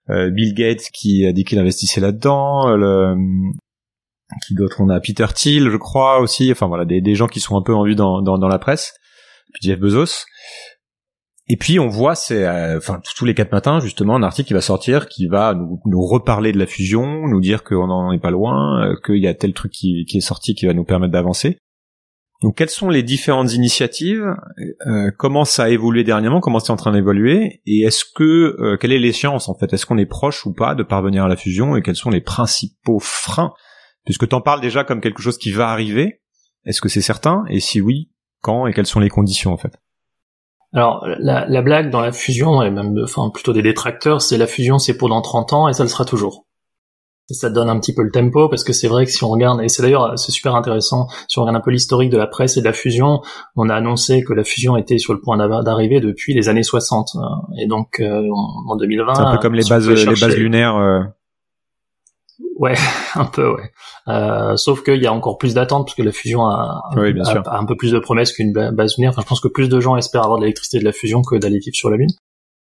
Bill 0.08 0.54
Gates 0.54 0.90
qui 0.92 1.26
a 1.26 1.32
dit 1.32 1.44
qu'il 1.44 1.58
investissait 1.58 2.00
là-dedans. 2.00 2.76
Le, 2.76 3.14
qui 4.46 4.54
d'autre 4.54 4.76
On 4.80 4.88
a 4.88 5.00
Peter 5.00 5.26
Thiel, 5.34 5.70
je 5.70 5.76
crois 5.76 6.20
aussi. 6.20 6.50
Enfin 6.52 6.66
voilà, 6.66 6.84
des, 6.84 7.00
des 7.00 7.14
gens 7.14 7.28
qui 7.28 7.40
sont 7.40 7.56
un 7.56 7.62
peu 7.62 7.74
en 7.74 7.84
vue 7.84 7.94
dans, 7.94 8.20
dans, 8.20 8.38
dans 8.38 8.48
la 8.48 8.58
presse. 8.58 8.94
Puis 9.54 9.68
Jeff 9.68 9.78
Bezos. 9.78 10.24
Et 11.46 11.56
puis 11.56 11.78
on 11.78 11.88
voit, 11.88 12.14
c'est, 12.14 12.46
euh, 12.46 12.78
enfin 12.78 13.00
tous 13.16 13.26
les 13.26 13.34
quatre 13.34 13.52
matins 13.52 13.78
justement, 13.78 14.16
un 14.16 14.22
article 14.22 14.48
qui 14.48 14.54
va 14.54 14.62
sortir, 14.62 15.08
qui 15.08 15.26
va 15.26 15.54
nous, 15.54 15.78
nous 15.84 16.06
reparler 16.06 16.52
de 16.52 16.58
la 16.58 16.66
fusion, 16.66 17.28
nous 17.28 17.40
dire 17.40 17.64
qu'on 17.64 17.86
n'en 17.86 18.12
est 18.12 18.18
pas 18.18 18.30
loin, 18.30 18.82
euh, 18.82 18.96
qu'il 19.04 19.22
y 19.22 19.26
a 19.26 19.34
tel 19.34 19.52
truc 19.52 19.72
qui, 19.72 20.06
qui, 20.06 20.18
est 20.18 20.22
sorti 20.22 20.54
qui 20.54 20.64
va 20.66 20.72
nous 20.72 20.84
permettre 20.84 21.12
d'avancer. 21.12 21.58
Donc 22.42 22.56
quelles 22.56 22.70
sont 22.70 22.88
les 22.88 23.02
différentes 23.02 23.52
initiatives? 23.52 24.34
Euh, 24.86 25.10
Comment 25.18 25.44
ça 25.44 25.64
a 25.64 25.68
évolué 25.68 26.02
dernièrement? 26.02 26.40
Comment 26.40 26.60
c'est 26.60 26.72
en 26.72 26.76
train 26.76 26.92
d'évoluer? 26.92 27.60
Et 27.66 27.82
est-ce 27.82 28.04
que 28.04 28.56
euh, 28.58 28.76
quelle 28.78 28.92
est 28.92 28.98
l'échéance 28.98 29.48
en 29.48 29.54
fait? 29.54 29.72
Est-ce 29.72 29.84
qu'on 29.86 29.98
est 29.98 30.06
proche 30.06 30.46
ou 30.46 30.52
pas 30.52 30.74
de 30.74 30.82
parvenir 30.82 31.24
à 31.24 31.28
la 31.28 31.36
fusion? 31.36 31.76
Et 31.76 31.82
quels 31.82 31.96
sont 31.96 32.10
les 32.10 32.20
principaux 32.20 33.00
freins? 33.00 33.52
Puisque 34.04 34.28
tu 34.28 34.34
en 34.34 34.40
parles 34.40 34.60
déjà 34.60 34.84
comme 34.84 35.00
quelque 35.00 35.22
chose 35.22 35.38
qui 35.38 35.52
va 35.52 35.68
arriver. 35.68 36.20
Est-ce 36.64 36.80
que 36.80 36.88
c'est 36.88 37.02
certain? 37.02 37.44
Et 37.48 37.60
si 37.60 37.80
oui, 37.80 38.10
quand? 38.42 38.66
Et 38.66 38.72
quelles 38.72 38.86
sont 38.86 39.00
les 39.00 39.10
conditions 39.10 39.52
en 39.52 39.58
fait? 39.58 39.78
Alors 40.74 41.06
la, 41.20 41.46
la, 41.46 41.62
blague 41.62 41.90
dans 41.90 42.00
la 42.00 42.12
fusion, 42.12 42.60
et 42.62 42.70
même 42.70 42.94
enfin 43.02 43.30
plutôt 43.30 43.52
des 43.52 43.62
détracteurs, 43.62 44.20
c'est 44.20 44.36
la 44.36 44.46
fusion 44.46 44.78
c'est 44.78 44.96
pour 44.96 45.08
dans 45.08 45.22
30 45.22 45.52
ans 45.52 45.68
et 45.68 45.72
ça 45.72 45.84
le 45.84 45.88
sera 45.88 46.04
toujours. 46.04 46.46
Et 47.30 47.34
ça 47.34 47.48
donne 47.48 47.70
un 47.70 47.80
petit 47.80 47.94
peu 47.94 48.02
le 48.02 48.10
tempo 48.10 48.50
parce 48.50 48.64
que 48.64 48.74
c'est 48.74 48.88
vrai 48.88 49.06
que 49.06 49.10
si 49.10 49.24
on 49.24 49.28
regarde, 49.28 49.62
et 49.62 49.68
c'est 49.68 49.82
d'ailleurs 49.82 50.18
c'est 50.18 50.32
super 50.32 50.56
intéressant, 50.56 51.06
si 51.28 51.38
on 51.38 51.42
regarde 51.42 51.56
un 51.56 51.60
peu 51.60 51.70
l'historique 51.70 52.10
de 52.10 52.18
la 52.18 52.26
presse 52.26 52.56
et 52.56 52.60
de 52.60 52.66
la 52.66 52.72
fusion, 52.72 53.22
on 53.56 53.70
a 53.70 53.74
annoncé 53.74 54.22
que 54.24 54.34
la 54.34 54.44
fusion 54.44 54.76
était 54.76 54.98
sur 54.98 55.14
le 55.14 55.20
point 55.20 55.38
d'arriver 55.38 56.00
depuis 56.00 56.34
les 56.34 56.48
années 56.48 56.62
60. 56.62 57.10
Hein. 57.14 57.42
Et 57.62 57.66
donc 57.66 58.00
euh, 58.00 58.28
en 58.68 58.76
2020... 58.76 59.14
C'est 59.14 59.22
un 59.22 59.32
peu 59.36 59.38
comme 59.40 59.54
les 59.54 59.64
bases, 59.66 59.88
les 59.88 60.04
bases 60.04 60.36
lunaires. 60.36 60.76
Ouais, 62.56 62.74
un 63.14 63.24
peu, 63.24 63.52
ouais. 63.52 63.72
Euh, 64.08 64.56
sauf 64.56 64.82
qu'il 64.82 65.02
y 65.02 65.06
a 65.06 65.12
encore 65.12 65.38
plus 65.38 65.54
d'attentes 65.54 65.86
parce 65.86 65.96
que 65.96 66.02
la 66.02 66.12
fusion 66.12 66.46
a, 66.46 66.82
un 66.94 67.64
peu 67.66 67.76
plus 67.76 67.92
de 67.92 67.98
promesses 67.98 68.32
qu'une 68.32 68.52
base 68.52 68.96
lunaire. 68.96 69.10
Enfin, 69.10 69.22
je 69.22 69.26
pense 69.26 69.40
que 69.40 69.48
plus 69.48 69.68
de 69.68 69.80
gens 69.80 69.96
espèrent 69.96 70.24
avoir 70.24 70.38
de 70.38 70.44
l'électricité 70.44 70.78
de 70.78 70.84
la 70.84 70.92
fusion 70.92 71.22
que 71.22 71.36
d'aller 71.36 71.58
vivre 71.58 71.74
sur 71.74 71.90
la 71.90 71.96
Lune. 71.96 72.10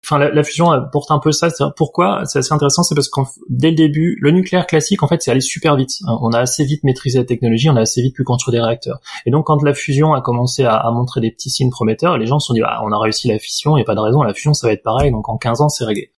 Enfin, 0.03 0.17
la, 0.17 0.43
fusion 0.43 0.71
porte 0.91 1.11
un 1.11 1.19
peu 1.19 1.31
ça. 1.31 1.49
Pourquoi 1.77 2.23
C'est 2.25 2.39
assez 2.39 2.53
intéressant, 2.53 2.81
c'est 2.81 2.95
parce 2.95 3.07
qu'en 3.07 3.27
dès 3.49 3.69
le 3.69 3.75
début, 3.75 4.17
le 4.19 4.31
nucléaire 4.31 4.65
classique, 4.65 5.03
en 5.03 5.07
fait, 5.07 5.21
c'est 5.21 5.29
allé 5.29 5.41
super 5.41 5.75
vite. 5.75 5.91
On 6.07 6.31
a 6.31 6.39
assez 6.39 6.65
vite 6.65 6.83
maîtrisé 6.83 7.19
la 7.19 7.25
technologie, 7.25 7.69
on 7.69 7.75
a 7.75 7.81
assez 7.81 8.01
vite 8.01 8.15
pu 8.15 8.23
construire 8.23 8.59
des 8.59 8.65
réacteurs. 8.65 8.99
Et 9.27 9.31
donc, 9.31 9.45
quand 9.45 9.61
la 9.61 9.75
fusion 9.75 10.13
a 10.13 10.21
commencé 10.21 10.63
à, 10.63 10.89
montrer 10.91 11.21
des 11.21 11.31
petits 11.31 11.51
signes 11.51 11.69
prometteurs, 11.69 12.17
les 12.17 12.25
gens 12.25 12.39
se 12.39 12.47
sont 12.47 12.53
dit, 12.53 12.61
ah, 12.65 12.81
on 12.83 12.91
a 12.91 12.99
réussi 12.99 13.27
la 13.27 13.37
fission, 13.37 13.77
il 13.77 13.79
n'y 13.79 13.83
a 13.83 13.85
pas 13.85 13.95
de 13.95 13.99
raison, 13.99 14.23
la 14.23 14.33
fusion, 14.33 14.55
ça 14.55 14.67
va 14.67 14.73
être 14.73 14.83
pareil. 14.83 15.11
Donc, 15.11 15.29
en 15.29 15.37
15 15.37 15.61
ans, 15.61 15.69
c'est 15.69 15.85
réglé. 15.85 16.11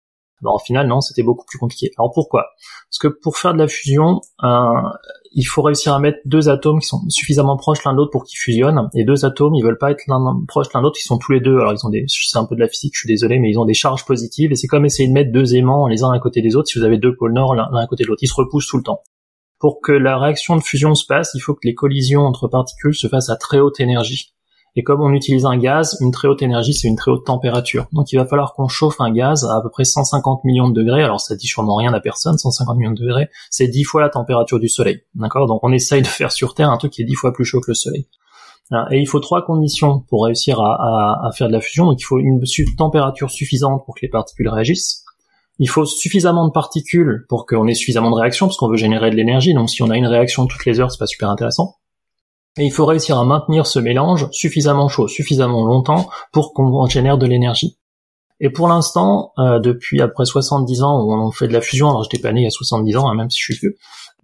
Alors, 0.43 0.55
au 0.55 0.59
final, 0.59 0.87
non, 0.87 1.01
c'était 1.01 1.23
beaucoup 1.23 1.45
plus 1.45 1.57
compliqué. 1.57 1.91
Alors 1.97 2.11
pourquoi? 2.13 2.47
Parce 2.89 2.99
que 2.99 3.07
pour 3.07 3.37
faire 3.37 3.53
de 3.53 3.59
la 3.59 3.67
fusion, 3.67 4.21
euh, 4.43 4.47
il 5.31 5.43
faut 5.43 5.61
réussir 5.61 5.93
à 5.93 5.99
mettre 5.99 6.19
deux 6.25 6.49
atomes 6.49 6.79
qui 6.79 6.87
sont 6.87 7.01
suffisamment 7.09 7.57
proches 7.57 7.83
l'un 7.83 7.93
de 7.93 7.97
l'autre 7.97 8.11
pour 8.11 8.23
qu'ils 8.23 8.37
fusionnent. 8.37 8.89
Et 8.93 9.03
deux 9.03 9.25
atomes, 9.25 9.55
ils 9.55 9.63
veulent 9.63 9.77
pas 9.77 9.91
être 9.91 10.03
l'un 10.07 10.19
proches 10.47 10.67
l'un 10.73 10.81
de 10.81 10.85
l'autre, 10.85 10.97
ils 10.99 11.07
sont 11.07 11.17
tous 11.17 11.31
les 11.31 11.39
deux. 11.39 11.57
Alors 11.59 11.73
ils 11.73 11.85
ont 11.85 11.89
des, 11.89 12.05
c'est 12.07 12.37
un 12.37 12.45
peu 12.45 12.55
de 12.55 12.59
la 12.59 12.67
physique, 12.67 12.93
je 12.95 12.99
suis 12.99 13.07
désolé, 13.07 13.39
mais 13.39 13.49
ils 13.49 13.57
ont 13.57 13.65
des 13.65 13.73
charges 13.73 14.05
positives. 14.05 14.51
Et 14.51 14.55
c'est 14.55 14.67
comme 14.67 14.85
essayer 14.85 15.07
de 15.07 15.13
mettre 15.13 15.31
deux 15.31 15.55
aimants 15.55 15.87
les 15.87 16.03
uns 16.03 16.11
à 16.11 16.19
côté 16.19 16.41
des 16.41 16.55
autres. 16.55 16.67
Si 16.67 16.77
vous 16.77 16.85
avez 16.85 16.97
deux 16.97 17.15
pôles 17.15 17.33
nord 17.33 17.55
l'un 17.55 17.67
à 17.75 17.87
côté 17.87 18.03
de 18.03 18.09
l'autre, 18.09 18.21
ils 18.21 18.27
se 18.27 18.35
repoussent 18.35 18.67
tout 18.67 18.77
le 18.77 18.83
temps. 18.83 19.01
Pour 19.59 19.79
que 19.81 19.93
la 19.93 20.19
réaction 20.19 20.55
de 20.57 20.61
fusion 20.61 20.93
se 20.93 21.05
passe, 21.05 21.31
il 21.35 21.39
faut 21.39 21.53
que 21.53 21.65
les 21.65 21.73
collisions 21.73 22.21
entre 22.21 22.47
particules 22.47 22.95
se 22.95 23.07
fassent 23.07 23.29
à 23.29 23.37
très 23.37 23.59
haute 23.59 23.79
énergie. 23.79 24.33
Et 24.75 24.83
comme 24.83 25.01
on 25.01 25.13
utilise 25.13 25.45
un 25.45 25.57
gaz, 25.57 25.97
une 26.01 26.11
très 26.11 26.27
haute 26.27 26.41
énergie, 26.41 26.73
c'est 26.73 26.87
une 26.87 26.95
très 26.95 27.11
haute 27.11 27.25
température. 27.25 27.85
Donc 27.91 28.11
il 28.11 28.17
va 28.17 28.25
falloir 28.25 28.53
qu'on 28.53 28.67
chauffe 28.67 28.99
un 28.99 29.11
gaz 29.11 29.45
à 29.45 29.57
à 29.57 29.61
peu 29.61 29.69
près 29.69 29.83
150 29.83 30.43
millions 30.43 30.69
de 30.69 30.73
degrés. 30.73 31.03
Alors 31.03 31.21
ça 31.21 31.35
dit 31.35 31.47
sûrement 31.47 31.75
rien 31.75 31.93
à 31.93 31.99
personne, 31.99 32.37
150 32.37 32.77
millions 32.77 32.91
de 32.91 32.99
degrés, 32.99 33.29
c'est 33.49 33.67
10 33.67 33.83
fois 33.83 34.01
la 34.01 34.09
température 34.09 34.59
du 34.59 34.69
Soleil. 34.69 35.01
D'accord? 35.15 35.47
Donc 35.47 35.59
on 35.63 35.71
essaye 35.71 36.01
de 36.01 36.07
faire 36.07 36.31
sur 36.31 36.55
Terre 36.55 36.71
un 36.71 36.77
truc 36.77 36.91
qui 36.91 37.03
est 37.03 37.05
10 37.05 37.15
fois 37.15 37.33
plus 37.33 37.45
chaud 37.45 37.61
que 37.61 37.69
le 37.71 37.75
Soleil. 37.75 38.07
Et 38.91 38.97
il 38.97 39.05
faut 39.05 39.19
trois 39.19 39.45
conditions 39.45 39.99
pour 40.09 40.25
réussir 40.25 40.59
à, 40.59 41.29
faire 41.35 41.47
de 41.47 41.53
la 41.53 41.61
fusion. 41.61 41.85
Donc 41.85 41.99
il 41.99 42.03
faut 42.03 42.17
une 42.17 42.41
température 42.75 43.29
suffisante 43.29 43.83
pour 43.85 43.95
que 43.95 43.99
les 44.01 44.09
particules 44.09 44.49
réagissent. 44.49 45.03
Il 45.59 45.69
faut 45.69 45.85
suffisamment 45.85 46.47
de 46.47 46.51
particules 46.51 47.25
pour 47.29 47.45
qu'on 47.45 47.67
ait 47.67 47.75
suffisamment 47.75 48.09
de 48.09 48.15
réactions, 48.15 48.47
parce 48.47 48.57
qu'on 48.57 48.69
veut 48.69 48.77
générer 48.77 49.11
de 49.11 49.15
l'énergie. 49.15 49.53
Donc 49.53 49.69
si 49.69 49.83
on 49.83 49.89
a 49.91 49.97
une 49.97 50.07
réaction 50.07 50.47
toutes 50.47 50.65
les 50.65 50.79
heures, 50.79 50.91
c'est 50.91 50.97
pas 50.97 51.05
super 51.05 51.29
intéressant. 51.29 51.75
Et 52.57 52.65
il 52.65 52.71
faut 52.71 52.85
réussir 52.85 53.17
à 53.17 53.25
maintenir 53.25 53.65
ce 53.65 53.79
mélange 53.79 54.27
suffisamment 54.31 54.87
chaud, 54.87 55.07
suffisamment 55.07 55.65
longtemps 55.65 56.09
pour 56.31 56.53
qu'on 56.53 56.85
génère 56.87 57.17
de 57.17 57.25
l'énergie. 57.25 57.77
Et 58.39 58.49
pour 58.49 58.67
l'instant, 58.67 59.31
euh, 59.39 59.59
depuis 59.59 60.01
après 60.01 60.25
70 60.25 60.83
ans 60.83 61.01
où 61.01 61.13
on 61.13 61.31
fait 61.31 61.47
de 61.47 61.53
la 61.53 61.61
fusion, 61.61 61.89
alors 61.89 62.03
j'étais 62.03 62.21
pas 62.21 62.31
né 62.31 62.41
il 62.41 62.43
y 62.43 62.47
a 62.47 62.51
70 62.51 62.97
ans, 62.97 63.09
hein, 63.09 63.15
même 63.15 63.29
si 63.29 63.39
je 63.39 63.45
suis 63.45 63.59
vieux, 63.59 63.77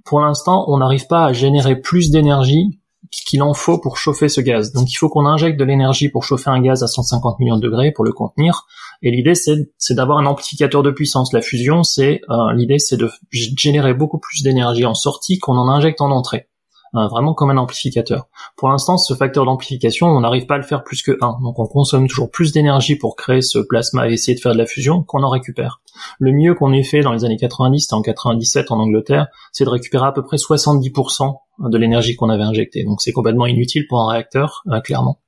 pour 0.06 0.20
l'instant, 0.20 0.66
on 0.68 0.78
n'arrive 0.78 1.08
pas 1.08 1.26
à 1.26 1.34
générer 1.34 1.76
plus 1.76 2.12
d'énergie 2.12 2.80
qu'il 3.12 3.42
en 3.42 3.54
faut 3.54 3.80
pour 3.80 3.98
chauffer 3.98 4.30
ce 4.30 4.42
gaz. 4.42 4.72
Donc 4.74 4.92
il 4.92 4.96
faut 4.96 5.10
qu'on 5.10 5.26
injecte 5.26 5.60
de 5.60 5.64
l'énergie 5.64 6.10
pour 6.10 6.24
chauffer 6.24 6.50
un 6.50 6.62
gaz 6.62 6.84
à 6.84 6.88
150 6.88 7.40
millions 7.40 7.58
de 7.58 7.62
degrés 7.62 7.92
pour 7.92 8.06
le 8.06 8.12
contenir. 8.12 8.66
Et 9.02 9.12
l'idée 9.12 9.34
c'est 9.36 9.94
d'avoir 9.94 10.20
un 10.20 10.26
amplificateur 10.26 10.84
de 10.84 10.92
puissance. 10.92 11.34
La 11.34 11.42
fusion, 11.42 11.84
c'est 11.84 12.22
euh, 12.30 12.54
l'idée 12.54 12.80
c'est 12.80 12.98
de 12.98 13.10
générer 13.32 13.94
beaucoup 13.94 14.20
plus 14.20 14.44
d'énergie 14.44 14.86
en 14.86 14.94
sortie 14.94 15.40
qu'on 15.40 15.58
en 15.58 15.70
injecte 15.70 16.02
en 16.02 16.12
entrée. 16.12 16.50
Vraiment 16.94 17.34
comme 17.34 17.50
un 17.50 17.58
amplificateur. 17.58 18.28
Pour 18.58 18.70
l'instant, 18.70 18.98
ce 18.98 19.14
facteur 19.14 19.46
d'amplification, 19.46 20.08
on 20.08 20.22
n'arrive 20.22 20.46
pas 20.46 20.56
à 20.56 20.58
le 20.58 20.64
faire 20.64 20.84
plus 20.84 21.02
que 21.02 21.18
1. 21.22 21.40
Donc 21.44 21.60
on 21.60 21.68
consomme 21.68 22.08
toujours 22.08 22.32
plus 22.32 22.52
d'énergie 22.52 22.96
pour 22.96 23.16
créer 23.16 23.42
ce 23.42 23.60
plasma 23.60 24.10
et 24.10 24.14
essayer 24.14 24.36
de 24.36 24.42
faire 24.42 24.54
de 24.54 24.58
la 24.58 24.66
fusion 24.66 25.04
qu'on 25.04 25.24
en 25.24 25.30
récupère. 25.30 25.82
Le 26.20 26.32
mieux 26.32 26.56
qu'on 26.56 26.74
ait 26.74 26.84
fait 26.84 27.02
dans 27.02 27.12
les 27.12 27.26
années 27.26 27.38
90, 27.38 27.88
et 27.92 27.96
en 27.96 28.02
97 28.02 28.72
en 28.72 28.80
Angleterre, 28.80 29.28
c'est 29.52 29.66
de 29.66 29.70
récupérer 29.70 30.08
à 30.08 30.12
peu 30.12 30.24
près 30.24 30.38
70% 30.38 31.36
de 31.60 31.78
l'énergie 31.78 32.16
qu'on 32.16 32.30
avait 32.30 32.44
injectée. 32.44 32.84
Donc 32.84 33.02
c'est 33.02 33.12
complètement 33.12 33.46
inutile 33.46 33.86
pour 33.88 34.02
un 34.02 34.12
réacteur, 34.12 34.64
clairement. 34.84 35.20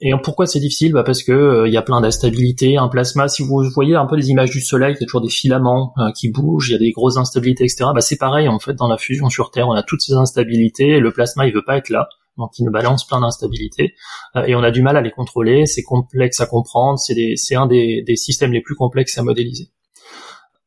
Et 0.00 0.12
pourquoi 0.22 0.46
c'est 0.46 0.60
difficile? 0.60 0.92
Bah 0.92 1.02
Parce 1.02 1.24
que 1.24 1.32
euh, 1.32 1.68
il 1.68 1.74
y 1.74 1.76
a 1.76 1.82
plein 1.82 2.00
d'instabilités. 2.00 2.76
Un 2.76 2.88
plasma, 2.88 3.26
si 3.26 3.42
vous 3.42 3.64
voyez 3.74 3.96
un 3.96 4.06
peu 4.06 4.14
les 4.14 4.30
images 4.30 4.50
du 4.50 4.60
Soleil, 4.60 4.94
il 4.96 5.00
y 5.00 5.02
a 5.02 5.06
toujours 5.06 5.20
des 5.20 5.28
filaments 5.28 5.92
euh, 5.98 6.12
qui 6.12 6.30
bougent, 6.30 6.68
il 6.68 6.72
y 6.72 6.76
a 6.76 6.78
des 6.78 6.92
grosses 6.92 7.16
instabilités, 7.16 7.64
etc. 7.64 7.90
Bah, 7.92 8.00
c'est 8.00 8.16
pareil 8.16 8.48
en 8.48 8.60
fait 8.60 8.74
dans 8.74 8.86
la 8.86 8.96
fusion 8.96 9.28
sur 9.28 9.50
Terre, 9.50 9.68
on 9.68 9.72
a 9.72 9.82
toutes 9.82 10.00
ces 10.00 10.12
instabilités. 10.12 11.00
Le 11.00 11.12
plasma, 11.12 11.48
il 11.48 11.52
veut 11.52 11.64
pas 11.64 11.76
être 11.76 11.88
là, 11.88 12.08
donc 12.36 12.52
il 12.58 12.64
nous 12.64 12.70
balance 12.70 13.06
plein 13.08 13.20
d'instabilités 13.20 13.94
euh, 14.36 14.44
et 14.44 14.54
on 14.54 14.62
a 14.62 14.70
du 14.70 14.82
mal 14.82 14.96
à 14.96 15.00
les 15.00 15.10
contrôler. 15.10 15.66
C'est 15.66 15.82
complexe 15.82 16.40
à 16.40 16.46
comprendre. 16.46 16.98
C'est 16.98 17.54
un 17.56 17.66
des, 17.66 18.02
des 18.06 18.16
systèmes 18.16 18.52
les 18.52 18.62
plus 18.62 18.76
complexes 18.76 19.18
à 19.18 19.24
modéliser. 19.24 19.70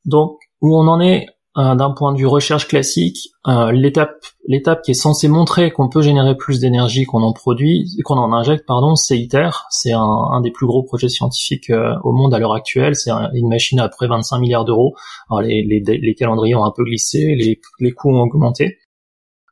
Donc 0.03 0.39
où 0.59 0.75
on 0.75 0.87
en 0.87 0.99
est 0.99 1.27
d'un 1.55 1.91
point 1.91 2.13
de 2.13 2.17
vue 2.17 2.27
recherche 2.27 2.67
classique, 2.67 3.29
euh, 3.47 3.71
l'étape 3.71 4.81
qui 4.83 4.91
est 4.91 4.93
censée 4.93 5.27
montrer 5.27 5.71
qu'on 5.71 5.89
peut 5.89 6.01
générer 6.01 6.37
plus 6.37 6.59
d'énergie 6.59 7.03
qu'on 7.03 7.23
en 7.23 7.33
produit, 7.33 7.89
qu'on 8.05 8.17
en 8.17 8.31
injecte, 8.31 8.65
pardon, 8.65 8.95
c'est 8.95 9.17
ITER. 9.19 9.49
C'est 9.69 9.91
un, 9.91 10.39
des 10.41 10.51
plus 10.51 10.65
gros 10.65 10.83
projets 10.83 11.09
scientifiques 11.09 11.69
euh, 11.69 11.93
au 12.03 12.13
monde 12.13 12.33
à 12.33 12.39
l'heure 12.39 12.53
actuelle. 12.53 12.95
C'est 12.95 13.11
une 13.33 13.49
machine 13.49 13.81
à 13.81 13.89
près 13.89 14.07
25 14.07 14.39
milliards 14.39 14.63
d'euros. 14.63 14.95
Alors 15.29 15.41
les, 15.41 16.15
calendriers 16.17 16.55
ont 16.55 16.63
un 16.63 16.71
peu 16.71 16.83
glissé, 16.85 17.35
les, 17.79 17.91
coûts 17.91 18.15
ont 18.15 18.21
augmenté. 18.21 18.77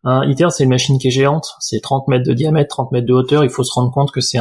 ITER, 0.05 0.47
c'est 0.51 0.63
une 0.63 0.69
machine 0.69 0.97
qui 0.97 1.07
est 1.07 1.11
géante. 1.11 1.55
C'est 1.59 1.81
30 1.81 2.07
mètres 2.07 2.25
de 2.25 2.33
diamètre, 2.33 2.69
30 2.69 2.93
mètres 2.93 3.07
de 3.07 3.13
hauteur. 3.13 3.43
Il 3.43 3.49
faut 3.49 3.65
se 3.65 3.73
rendre 3.73 3.91
compte 3.91 4.11
que 4.11 4.21
c'est 4.21 4.39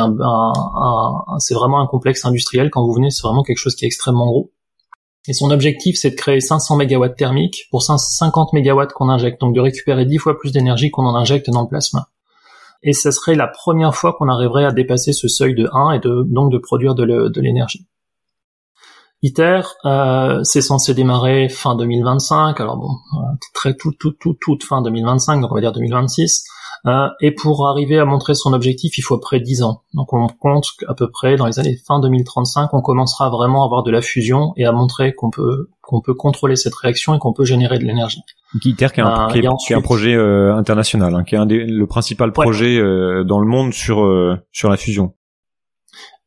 c'est 1.40 1.54
vraiment 1.54 1.80
un 1.80 1.86
complexe 1.88 2.24
industriel. 2.24 2.70
Quand 2.70 2.86
vous 2.86 2.92
venez, 2.92 3.10
c'est 3.10 3.26
vraiment 3.26 3.42
quelque 3.42 3.58
chose 3.58 3.74
qui 3.74 3.84
est 3.84 3.88
extrêmement 3.88 4.26
gros. 4.26 4.52
Et 5.26 5.32
son 5.32 5.50
objectif, 5.50 5.96
c'est 5.96 6.10
de 6.10 6.14
créer 6.14 6.40
500 6.40 6.76
MW 6.76 7.08
thermiques 7.16 7.66
pour 7.70 7.82
50 7.82 8.52
MW 8.52 8.86
qu'on 8.94 9.08
injecte, 9.08 9.40
donc 9.40 9.54
de 9.54 9.60
récupérer 9.60 10.06
10 10.06 10.18
fois 10.18 10.38
plus 10.38 10.52
d'énergie 10.52 10.90
qu'on 10.90 11.04
en 11.04 11.14
injecte 11.14 11.50
dans 11.50 11.62
le 11.62 11.68
plasma. 11.68 12.08
Et 12.82 12.92
ce 12.92 13.10
serait 13.10 13.34
la 13.34 13.48
première 13.48 13.94
fois 13.94 14.14
qu'on 14.16 14.28
arriverait 14.28 14.64
à 14.64 14.72
dépasser 14.72 15.12
ce 15.12 15.28
seuil 15.28 15.54
de 15.54 15.68
1 15.72 15.92
et 15.92 15.98
de, 15.98 16.24
donc 16.28 16.52
de 16.52 16.58
produire 16.58 16.94
de 16.94 17.40
l'énergie. 17.40 17.86
ITER, 19.22 19.62
euh, 19.84 20.44
c'est 20.44 20.60
censé 20.60 20.94
démarrer 20.94 21.48
fin 21.48 21.74
2025, 21.74 22.60
alors 22.60 22.76
bon, 22.76 22.90
très 23.52 23.74
tout, 23.74 23.90
tout, 23.98 24.12
tout, 24.12 24.36
toute 24.40 24.62
fin 24.62 24.80
2025, 24.80 25.40
donc 25.40 25.50
on 25.50 25.56
va 25.56 25.60
dire 25.60 25.72
2026. 25.72 26.44
Euh, 26.86 27.08
et 27.20 27.32
pour 27.32 27.68
arriver 27.68 27.98
à 27.98 28.04
montrer 28.04 28.34
son 28.34 28.52
objectif, 28.52 28.98
il 28.98 29.02
faut 29.02 29.16
à 29.16 29.20
près 29.20 29.40
10 29.40 29.62
ans. 29.62 29.82
Donc 29.94 30.12
on 30.12 30.26
compte 30.28 30.66
qu'à 30.78 30.94
peu 30.94 31.10
près 31.10 31.36
dans 31.36 31.46
les 31.46 31.58
années 31.58 31.76
fin 31.86 32.00
2035, 32.00 32.70
on 32.72 32.80
commencera 32.80 33.30
vraiment 33.30 33.62
à 33.62 33.66
avoir 33.66 33.82
de 33.82 33.90
la 33.90 34.00
fusion 34.00 34.52
et 34.56 34.64
à 34.64 34.72
montrer 34.72 35.14
qu'on 35.14 35.30
peut 35.30 35.68
qu'on 35.80 36.02
peut 36.02 36.14
contrôler 36.14 36.56
cette 36.56 36.74
réaction 36.74 37.14
et 37.14 37.18
qu'on 37.18 37.32
peut 37.32 37.44
générer 37.44 37.78
de 37.78 37.84
l'énergie. 37.84 38.20
ITER 38.62 38.88
qui 38.92 39.00
est 39.00 39.02
un, 39.02 39.28
qui 39.28 39.72
est, 39.72 39.76
un 39.76 39.80
projet 39.80 40.14
international, 40.14 41.14
hein, 41.14 41.24
qui 41.24 41.34
est 41.34 41.38
un 41.38 41.46
des, 41.46 41.64
le 41.64 41.86
principal 41.86 42.32
projet 42.32 42.78
dans 43.24 43.40
le 43.40 43.46
monde 43.46 43.72
sur 43.72 44.06
sur 44.52 44.68
la 44.68 44.76
fusion. 44.76 45.14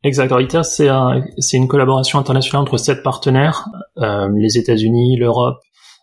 Exact. 0.04 0.34
ITER, 0.36 0.64
c'est 0.64 0.90
un, 0.90 1.24
une 1.54 1.68
collaboration 1.68 2.18
internationale 2.18 2.64
entre 2.64 2.78
sept 2.78 3.04
partenaires 3.04 3.68
euh, 4.00 4.30
les 4.36 4.58
États-Unis, 4.58 5.18
l'Europe, 5.18 5.60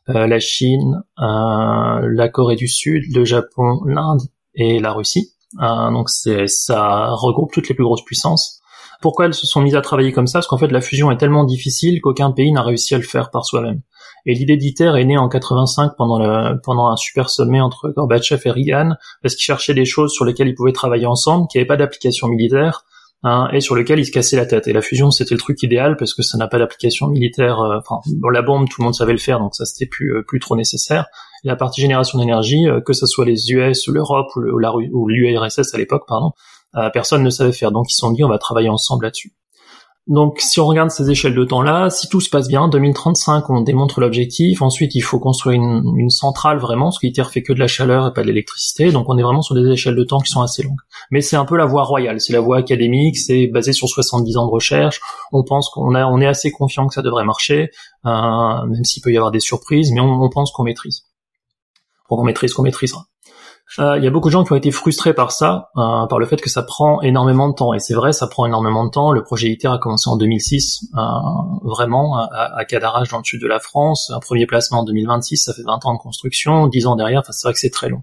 euh, 0.09 0.29
la 0.29 0.39
Chine, 0.39 1.03
euh, 1.19 2.09
la 2.13 2.29
Corée 2.29 2.55
du 2.55 2.69
Sud, 2.69 3.05
le 3.13 3.25
Japon, 3.25 3.81
l'Inde 3.87 4.21
et 4.59 4.79
la 4.79 4.93
Russie. 4.93 5.33
Euh, 5.63 5.91
donc 5.91 6.11
ça 6.11 7.09
regroupe 7.13 7.53
toutes 7.53 7.69
les 7.69 7.75
plus 7.75 7.85
grosses 7.85 8.05
puissances. 8.05 8.61
Pourquoi 9.01 9.27
elles 9.27 9.35
se 9.35 9.47
sont 9.47 9.63
mises 9.63 9.77
à 9.77 9.81
travailler 9.81 10.13
comme 10.13 10.27
ça? 10.27 10.41
Parce 10.41 10.49
qu'en 10.49 10.59
fait 10.59 10.69
la 10.69 10.81
fusion 10.81 11.11
est 11.11 11.17
tellement 11.17 11.45
difficile 11.45 12.01
qu'aucun 12.01 12.33
pays 12.33 12.53
n'a 12.53 12.63
réussi 12.63 12.95
à 12.95 12.99
le 12.99 13.05
faire 13.05 13.31
par 13.31 13.47
soi-même. 13.47 13.81
Et 14.27 14.35
l'idée 14.35 14.57
d'ITER 14.57 14.93
est 14.97 15.05
née 15.05 15.17
en 15.17 15.29
85 15.29 15.93
pendant, 15.97 16.19
le, 16.19 16.61
pendant 16.63 16.89
un 16.89 16.97
super 16.97 17.31
sommet 17.31 17.61
entre 17.61 17.89
Gorbatchev 17.97 18.43
et 18.45 18.51
Reagan, 18.51 18.97
parce 19.23 19.37
qu'ils 19.37 19.45
cherchaient 19.45 19.75
des 19.75 19.85
choses 19.85 20.13
sur 20.13 20.25
lesquelles 20.25 20.49
ils 20.49 20.55
pouvaient 20.55 20.73
travailler 20.73 21.07
ensemble, 21.07 21.47
qui 21.49 21.57
n'avaient 21.57 21.67
pas 21.69 21.77
d'application 21.77 22.29
militaire, 22.29 22.85
Hein, 23.25 23.49
et 23.53 23.61
sur 23.61 23.75
lequel 23.75 23.99
il 23.99 24.07
se 24.07 24.13
cassait 24.13 24.37
la 24.37 24.47
tête. 24.47 24.69
Et 24.69 24.73
la 24.73 24.81
fusion, 24.81 25.11
c'était 25.11 25.35
le 25.35 25.41
truc 25.41 25.61
idéal 25.65 25.97
parce 25.97 26.15
que 26.15 26.23
ça 26.23 26.39
n'a 26.39 26.47
pas 26.47 26.59
d'application 26.59 27.09
militaire. 27.09 27.59
Euh, 27.61 27.79
enfin, 27.79 28.01
bon, 28.07 28.29
la 28.29 28.43
bombe, 28.43 28.69
tout 28.69 28.81
le 28.81 28.85
monde 28.85 28.95
savait 28.95 29.13
le 29.13 29.19
faire, 29.19 29.41
donc 29.41 29.57
ça 29.57 29.65
c'était 29.65 29.87
plus 29.87 30.15
euh, 30.15 30.23
plus 30.23 30.39
trop 30.39 30.55
nécessaire. 30.55 31.07
La 31.43 31.57
partie 31.57 31.81
génération 31.81 32.19
d'énergie, 32.19 32.69
euh, 32.69 32.81
que 32.81 32.93
ce 32.93 33.07
soit 33.07 33.25
les 33.25 33.51
US 33.51 33.89
ou 33.89 33.93
l'Europe 33.93 34.29
ou, 34.37 34.61
ou 34.93 35.09
l'URSS 35.09 35.75
à 35.75 35.79
l'époque, 35.79 36.05
pardon, 36.07 36.31
personne 36.93 37.25
ne 37.25 37.31
savait 37.31 37.53
faire. 37.53 37.73
Donc 37.73 37.87
ils 37.91 37.95
se 37.95 37.99
sont 37.99 38.13
dit, 38.13 38.23
on 38.23 38.29
va 38.29 38.39
travailler 38.39 38.69
ensemble 38.69 39.05
là-dessus. 39.05 39.33
Donc 40.09 40.41
si 40.41 40.59
on 40.59 40.65
regarde 40.65 40.91
ces 40.91 41.11
échelles 41.11 41.35
de 41.35 41.45
temps-là, 41.45 41.91
si 41.91 42.09
tout 42.09 42.23
se 42.23 42.31
passe 42.31 42.49
bien, 42.49 42.67
2035 42.69 43.51
on 43.51 43.61
démontre 43.61 44.01
l'objectif, 44.01 44.63
ensuite 44.63 44.95
il 44.95 45.03
faut 45.03 45.19
construire 45.19 45.61
une, 45.61 46.09
centrale 46.09 46.57
vraiment, 46.59 46.87
parce 46.87 46.99
qu'ITER 46.99 47.25
fait 47.31 47.43
que 47.43 47.53
de 47.53 47.59
la 47.59 47.67
chaleur 47.67 48.07
et 48.07 48.13
pas 48.15 48.23
de 48.23 48.29
l'électricité, 48.29 48.91
donc 48.91 49.07
on 49.11 49.19
est 49.19 49.23
vraiment 49.23 49.43
sur 49.43 49.55
des 49.55 49.69
échelles 49.71 49.97
de 49.97 50.05
temps 50.05 50.21
qui 50.21 50.31
sont 50.31 50.41
assez 50.41 50.63
longues. 50.63 50.81
Mais 51.11 51.21
c'est 51.21 51.37
un 51.37 51.45
peu 51.45 51.59
la 51.59 51.67
voie 51.67 51.83
royale, 51.83 52.21
c'est 52.23 52.33
la 52.33 52.41
voie 52.41 52.57
académique, 52.57 53.19
c'est 53.19 53.49
basé 53.49 53.75
sur 53.75 53.87
70 53.87 54.39
ans 54.39 54.47
de 54.47 54.51
recherche, 54.51 55.03
on 55.31 55.45
pense 55.45 55.69
qu'on 55.69 55.95
a, 55.95 56.07
on 56.07 56.23
est 56.23 56.27
assez 56.27 56.51
confiant 56.51 56.87
que 56.87 56.95
ça 56.95 57.03
devrait 57.03 57.27
marcher, 57.27 57.69
euh, 58.07 58.67
même 58.67 58.85
s'il 58.85 59.03
peut 59.03 59.13
y 59.13 59.17
avoir 59.19 59.31
des 59.31 59.41
surprises, 59.41 59.93
mais 59.93 60.01
on, 60.01 60.23
on 60.23 60.31
pense 60.31 60.53
qu'on 60.53 60.65
maîtrise. 60.65 61.03
On 62.09 62.25
maîtrise, 62.25 62.55
qu'on 62.55 62.63
maîtrisera. 62.63 63.08
Euh, 63.79 63.99
il 63.99 64.05
y 64.05 64.07
a 64.07 64.11
beaucoup 64.11 64.29
de 64.29 64.33
gens 64.33 64.45
qui 64.45 64.53
ont 64.53 64.57
été 64.57 64.71
frustrés 64.71 65.13
par 65.13 65.31
ça, 65.31 65.71
euh, 65.77 66.07
par 66.07 66.19
le 66.19 66.27
fait 66.27 66.41
que 66.41 66.49
ça 66.49 66.63
prend 66.63 67.03
énormément 67.03 67.49
de 67.49 67.55
temps. 67.55 67.75
Et 67.75 67.79
c'est 67.81 67.95
vrai, 67.95 68.13
ça 68.13 68.27
prend 68.27 68.47
énormément 68.47 68.85
de 68.85 68.91
temps. 68.91 69.13
Le 69.13 69.23
projet 69.23 69.49
ITER 69.49 69.69
a 69.69 69.79
commencé 69.79 70.09
en 70.09 70.17
2006, 70.17 70.87
euh, 70.97 71.01
vraiment, 71.65 72.17
à, 72.17 72.29
à 72.57 72.65
Cadarache, 72.65 73.11
dans 73.11 73.19
le 73.19 73.25
sud 73.25 73.43
de 73.43 73.47
la 73.47 73.61
France. 73.61 74.11
Un 74.15 74.21
premier 74.21 74.47
placement 74.47 74.81
en 74.81 74.85
2026, 74.85 75.37
ça 75.37 75.53
fait 75.53 75.63
20 75.63 75.85
ans 75.85 75.93
de 75.93 75.99
construction. 75.99 76.67
10 76.67 76.87
ans 76.87 76.97
derrière, 76.97 77.21
enfin, 77.21 77.33
c'est 77.33 77.47
vrai 77.47 77.53
que 77.53 77.61
c'est 77.61 77.71
très 77.71 77.91
long. 77.91 78.03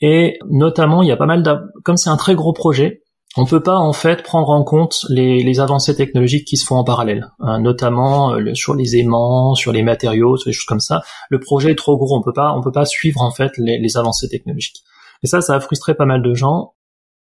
Et 0.00 0.38
notamment, 0.50 1.02
il 1.02 1.08
y 1.08 1.12
a 1.12 1.16
pas 1.16 1.26
mal 1.26 1.42
comme 1.82 1.96
c'est 1.96 2.10
un 2.10 2.18
très 2.18 2.34
gros 2.34 2.52
projet, 2.52 3.03
on 3.36 3.46
peut 3.46 3.62
pas 3.62 3.76
en 3.76 3.92
fait 3.92 4.22
prendre 4.22 4.50
en 4.50 4.62
compte 4.62 5.04
les, 5.08 5.42
les 5.42 5.60
avancées 5.60 5.96
technologiques 5.96 6.46
qui 6.46 6.56
se 6.56 6.64
font 6.64 6.76
en 6.76 6.84
parallèle, 6.84 7.28
hein, 7.40 7.60
notamment 7.60 8.34
euh, 8.34 8.54
sur 8.54 8.74
les 8.74 8.96
aimants, 8.96 9.54
sur 9.54 9.72
les 9.72 9.82
matériaux, 9.82 10.36
sur 10.36 10.48
des 10.48 10.52
choses 10.52 10.66
comme 10.66 10.80
ça. 10.80 11.02
Le 11.30 11.40
projet 11.40 11.72
est 11.72 11.76
trop 11.76 11.96
gros, 11.96 12.16
on 12.16 12.22
peut 12.22 12.32
pas, 12.32 12.52
on 12.52 12.62
peut 12.62 12.72
pas 12.72 12.84
suivre 12.84 13.22
en 13.22 13.30
fait 13.30 13.52
les, 13.58 13.78
les 13.78 13.96
avancées 13.96 14.28
technologiques. 14.28 14.82
Et 15.22 15.26
ça, 15.26 15.40
ça 15.40 15.54
a 15.54 15.60
frustré 15.60 15.94
pas 15.94 16.06
mal 16.06 16.22
de 16.22 16.34
gens. 16.34 16.74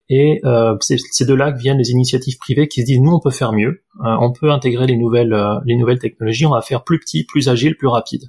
Et 0.09 0.41
euh, 0.43 0.75
c'est 0.81 1.25
de 1.25 1.33
là 1.35 1.51
que 1.51 1.59
viennent 1.59 1.77
les 1.77 1.91
initiatives 1.91 2.37
privées 2.39 2.67
qui 2.67 2.81
se 2.81 2.85
disent 2.85 2.99
nous 2.99 3.11
on 3.11 3.19
peut 3.19 3.29
faire 3.29 3.53
mieux, 3.53 3.83
euh, 4.03 4.15
on 4.19 4.31
peut 4.31 4.51
intégrer 4.51 4.87
les 4.87 4.97
nouvelles 4.97 5.33
euh, 5.33 5.59
les 5.65 5.75
nouvelles 5.75 5.99
technologies, 5.99 6.47
on 6.47 6.51
va 6.51 6.61
faire 6.61 6.83
plus 6.83 6.99
petit, 6.99 7.25
plus 7.25 7.47
agile, 7.47 7.77
plus 7.77 7.87
rapide. 7.87 8.23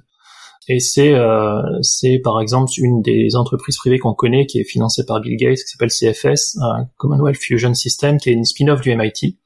Et 0.73 0.79
c'est 0.79 1.13
euh, 1.13 1.61
c'est 1.81 2.21
par 2.23 2.39
exemple 2.39 2.71
une 2.77 3.01
des 3.01 3.35
entreprises 3.35 3.75
privées 3.75 3.99
qu'on 3.99 4.13
connaît 4.13 4.45
qui 4.45 4.57
est 4.57 4.63
financée 4.63 5.05
par 5.05 5.19
Bill 5.19 5.35
Gates, 5.35 5.57
qui 5.57 5.67
s'appelle 5.67 5.89
CFS, 5.89 6.57
euh, 6.59 6.83
Commonwealth 6.95 7.35
Fusion 7.35 7.73
System, 7.73 8.17
qui 8.17 8.29
est 8.29 8.33
une 8.33 8.45
spin-off 8.45 8.79
du 8.79 8.95
MIT, 8.95 9.37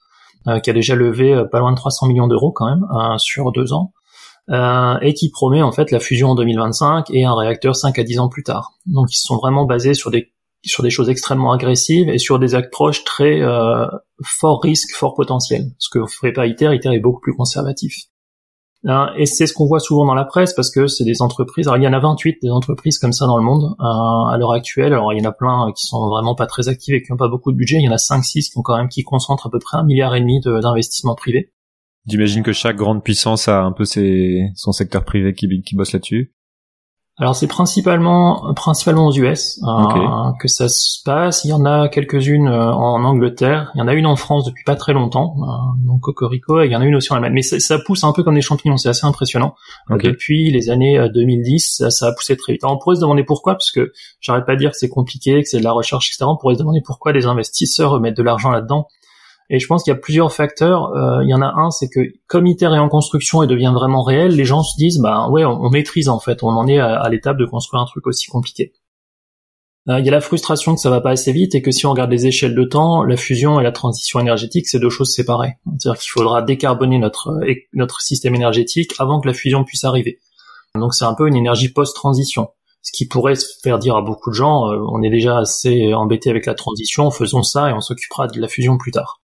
euh, 0.46 0.60
qui 0.60 0.70
a 0.70 0.74
déjà 0.74 0.94
levé 0.94 1.44
pas 1.52 1.58
loin 1.58 1.72
de 1.72 1.78
300 1.78 2.06
millions 2.06 2.28
d'euros 2.28 2.52
quand 2.52 2.68
même 2.68 2.86
sur 3.18 3.52
deux 3.52 3.74
ans, 3.74 3.92
et 5.02 5.16
qui 5.16 5.32
promet 5.32 5.64
en 5.64 5.72
fait 5.72 5.90
la 5.90 6.00
fusion 6.00 6.30
en 6.30 6.36
2025 6.36 7.10
et 7.10 7.26
un 7.26 7.34
réacteur 7.34 7.76
5 7.76 7.98
à 7.98 8.04
10 8.04 8.20
ans 8.20 8.30
plus 8.30 8.44
tard. 8.44 8.74
Donc 8.86 9.08
ils 9.12 9.18
sont 9.18 9.38
vraiment 9.38 9.66
basés 9.66 9.96
sur 9.96 10.12
des 10.12 10.32
sur 10.64 10.84
des 10.84 10.92
choses 10.92 11.10
extrêmement 11.10 11.54
agressives 11.54 12.10
et 12.10 12.20
sur 12.20 12.38
des 12.38 12.54
approches 12.54 13.04
très 13.04 13.42
fort 14.24 14.62
risque, 14.62 14.96
fort 14.96 15.16
potentiel. 15.16 15.72
Ce 15.80 15.90
que 15.90 16.06
ferait 16.06 16.34
pas 16.34 16.46
ITER, 16.46 16.76
ITER 16.76 16.94
est 16.94 17.00
beaucoup 17.00 17.22
plus 17.22 17.34
conservatif. 17.34 17.96
Hein, 18.88 19.12
et 19.18 19.26
c'est 19.26 19.48
ce 19.48 19.54
qu'on 19.54 19.66
voit 19.66 19.80
souvent 19.80 20.06
dans 20.06 20.14
la 20.14 20.26
presse 20.26 20.54
parce 20.54 20.70
que 20.70 20.86
c'est 20.86 21.06
des 21.06 21.22
entreprises. 21.22 21.68
Alors 21.68 21.78
il 21.78 21.84
y 21.84 21.88
en 21.88 21.94
a 21.94 22.00
28 22.00 22.38
des 22.42 22.52
entreprises 22.52 23.00
comme 23.00 23.14
ça 23.14 23.26
dans 23.26 23.38
le 23.38 23.44
monde 23.44 23.76
euh, 23.80 23.84
à 24.32 24.38
l'heure 24.38 24.52
actuelle. 24.52 24.94
Alors 24.94 25.12
il 25.12 25.22
y 25.22 25.26
en 25.26 25.30
a 25.30 25.32
plein 25.32 25.72
qui 25.76 25.88
sont 25.88 26.08
vraiment 26.08 26.36
pas 26.36 26.46
très 26.46 26.70
actives 26.70 26.94
et 26.94 27.02
qui 27.02 27.12
n'ont 27.12 27.18
pas 27.18 27.28
beaucoup 27.28 27.52
de 27.52 27.58
budget. 27.58 27.78
Il 27.78 27.84
y 27.84 27.90
en 27.90 27.94
a 27.94 27.96
5-6 27.96 28.52
qui 28.52 28.58
ont 28.58 28.62
quand 28.62 28.78
même 28.78 28.90
qui 28.90 29.04
concentrent 29.04 29.48
à 29.48 29.50
peu 29.50 29.60
près 29.60 29.78
un 29.78 29.84
milliard 29.84 30.16
et 30.16 30.20
demi 30.20 30.40
d'investissement 30.40 31.16
privé. 31.16 31.52
J'imagine 32.08 32.44
que 32.44 32.54
chaque 32.54 32.76
grande 32.76 33.04
puissance 33.04 33.48
a 33.48 33.64
un 33.64 33.72
peu 33.72 33.86
ses, 33.86 34.52
son 34.56 34.72
secteur 34.72 35.04
privé 35.04 35.34
qui, 35.34 35.48
qui 35.64 35.76
bosse 35.76 35.94
là-dessus. 35.94 36.35
Alors 37.18 37.34
c'est 37.34 37.48
principalement 37.48 38.54
principalement 38.56 39.08
aux 39.08 39.14
US 39.14 39.62
euh, 39.64 40.32
que 40.38 40.50
ça 40.50 40.68
se 40.68 41.02
passe. 41.06 41.46
Il 41.46 41.50
y 41.50 41.54
en 41.54 41.64
a 41.64 41.88
quelques-unes 41.88 42.50
euh, 42.50 42.74
en 42.74 43.06
Angleterre. 43.06 43.72
Il 43.74 43.80
y 43.80 43.82
en 43.82 43.88
a 43.88 43.94
une 43.94 44.06
en 44.06 44.18
France 44.18 44.44
depuis 44.44 44.66
pas 44.66 44.76
très 44.76 44.92
longtemps, 44.92 45.38
euh, 45.40 45.88
donc 45.88 46.02
Cocorico. 46.02 46.60
Et 46.60 46.66
il 46.66 46.72
y 46.74 46.76
en 46.76 46.82
a 46.82 46.86
une 46.86 46.96
aussi 46.96 47.14
en 47.14 47.16
Allemagne. 47.16 47.32
Mais 47.34 47.42
ça, 47.42 47.80
pousse 47.80 48.04
un 48.04 48.12
peu 48.12 48.24
comme 48.24 48.36
des 48.36 48.42
champignons. 48.42 48.76
C'est 48.76 48.90
assez 48.90 49.06
impressionnant. 49.06 49.56
Depuis 49.90 50.52
les 50.52 50.70
années 50.70 51.08
2010, 51.14 51.84
ça, 51.90 52.08
a 52.08 52.12
poussé 52.12 52.36
très 52.36 52.54
vite. 52.54 52.66
Alors 52.66 52.76
on 52.76 52.80
pourrait 52.80 52.98
se 52.98 53.02
demander 53.02 53.24
pourquoi, 53.24 53.54
parce 53.54 53.72
que 53.72 53.94
j'arrête 54.20 54.46
pas 54.46 54.56
de 54.56 54.60
dire 54.60 54.72
que 54.72 54.78
c'est 54.78 54.90
compliqué, 54.90 55.42
que 55.42 55.48
c'est 55.48 55.60
de 55.60 55.64
la 55.64 55.72
recherche, 55.72 56.10
etc. 56.10 56.26
On 56.28 56.36
pourrait 56.36 56.56
se 56.56 56.60
demander 56.60 56.82
pourquoi 56.84 57.14
des 57.14 57.28
investisseurs 57.28 57.98
mettent 58.02 58.18
de 58.18 58.24
l'argent 58.24 58.52
là-dedans. 58.52 58.88
Et 59.50 59.60
je 59.60 59.68
pense 59.68 59.84
qu'il 59.84 59.92
y 59.92 59.96
a 59.96 60.00
plusieurs 60.00 60.34
facteurs. 60.34 60.96
Euh, 60.96 61.24
il 61.24 61.30
y 61.30 61.34
en 61.34 61.42
a 61.42 61.54
un, 61.56 61.70
c'est 61.70 61.88
que 61.88 62.00
comme 62.28 62.48
ITER 62.48 62.66
est 62.68 62.80
en 62.80 62.90
construction 62.90 63.44
et 63.44 63.48
devient 63.48 63.72
vraiment 63.74 64.02
réel, 64.02 64.36
les 64.36 64.46
gens 64.46 64.64
se 64.64 64.76
disent, 64.78 65.00
bah 65.00 65.30
ouais, 65.30 65.46
on, 65.46 65.70
maîtrise 65.70 66.10
en 66.10 66.20
fait, 66.20 66.42
on 66.44 66.50
en 66.50 66.68
est 66.68 66.80
à, 66.80 67.08
l'étape 67.10 67.38
de 67.38 67.46
construire 67.46 67.82
un 67.82 67.86
truc 67.86 68.08
aussi 68.08 68.28
compliqué. 68.28 68.74
Euh, 69.88 70.00
il 70.00 70.06
y 70.06 70.10
a 70.10 70.12
la 70.12 70.22
frustration 70.22 70.74
que 70.74 70.82
ça 70.82 70.90
va 70.90 71.00
pas 71.00 71.12
assez 71.12 71.32
vite 71.32 71.54
et 71.54 71.62
que 71.62 71.70
si 71.70 71.86
on 71.86 71.92
regarde 71.92 72.10
les 72.10 72.26
échelles 72.26 72.56
de 72.56 72.64
temps, 72.64 73.04
la 73.04 73.18
fusion 73.18 73.60
et 73.60 73.64
la 73.64 73.72
transition 73.72 74.20
énergétique, 74.20 74.68
c'est 74.68 74.80
deux 74.80 74.90
choses 74.90 75.14
séparées. 75.14 75.58
C'est-à-dire 75.78 76.02
qu'il 76.02 76.10
faudra 76.10 76.42
décarboner 76.42 76.98
notre 76.98 77.30
euh, 77.30 77.54
notre 77.74 78.02
système 78.02 78.34
énergétique 78.34 78.96
avant 78.98 79.22
que 79.22 79.28
la 79.28 79.34
fusion 79.36 79.64
puisse 79.64 79.84
arriver. 79.84 80.18
Donc 80.74 80.96
c'est 80.96 81.06
un 81.06 81.14
peu 81.14 81.28
une 81.28 81.36
énergie 81.36 81.70
post-transition. 81.70 82.50
Ce 82.82 82.92
qui 82.92 83.08
pourrait 83.08 83.36
faire 83.64 83.78
dire 83.78 83.96
à 83.96 84.02
beaucoup 84.02 84.32
de 84.32 84.36
gens, 84.36 84.72
euh, 84.72 84.78
on 84.92 85.04
est 85.04 85.12
déjà 85.12 85.38
assez 85.38 85.94
embêté 85.94 86.32
avec 86.32 86.48
la 86.48 86.56
transition, 86.56 87.12
faisons 87.12 87.44
ça 87.44 87.70
et 87.70 87.74
on 87.74 87.82
s'occupera 87.82 88.26
de 88.28 88.42
la 88.42 88.48
fusion 88.48 88.80
plus 88.80 88.92
tard. 88.92 89.22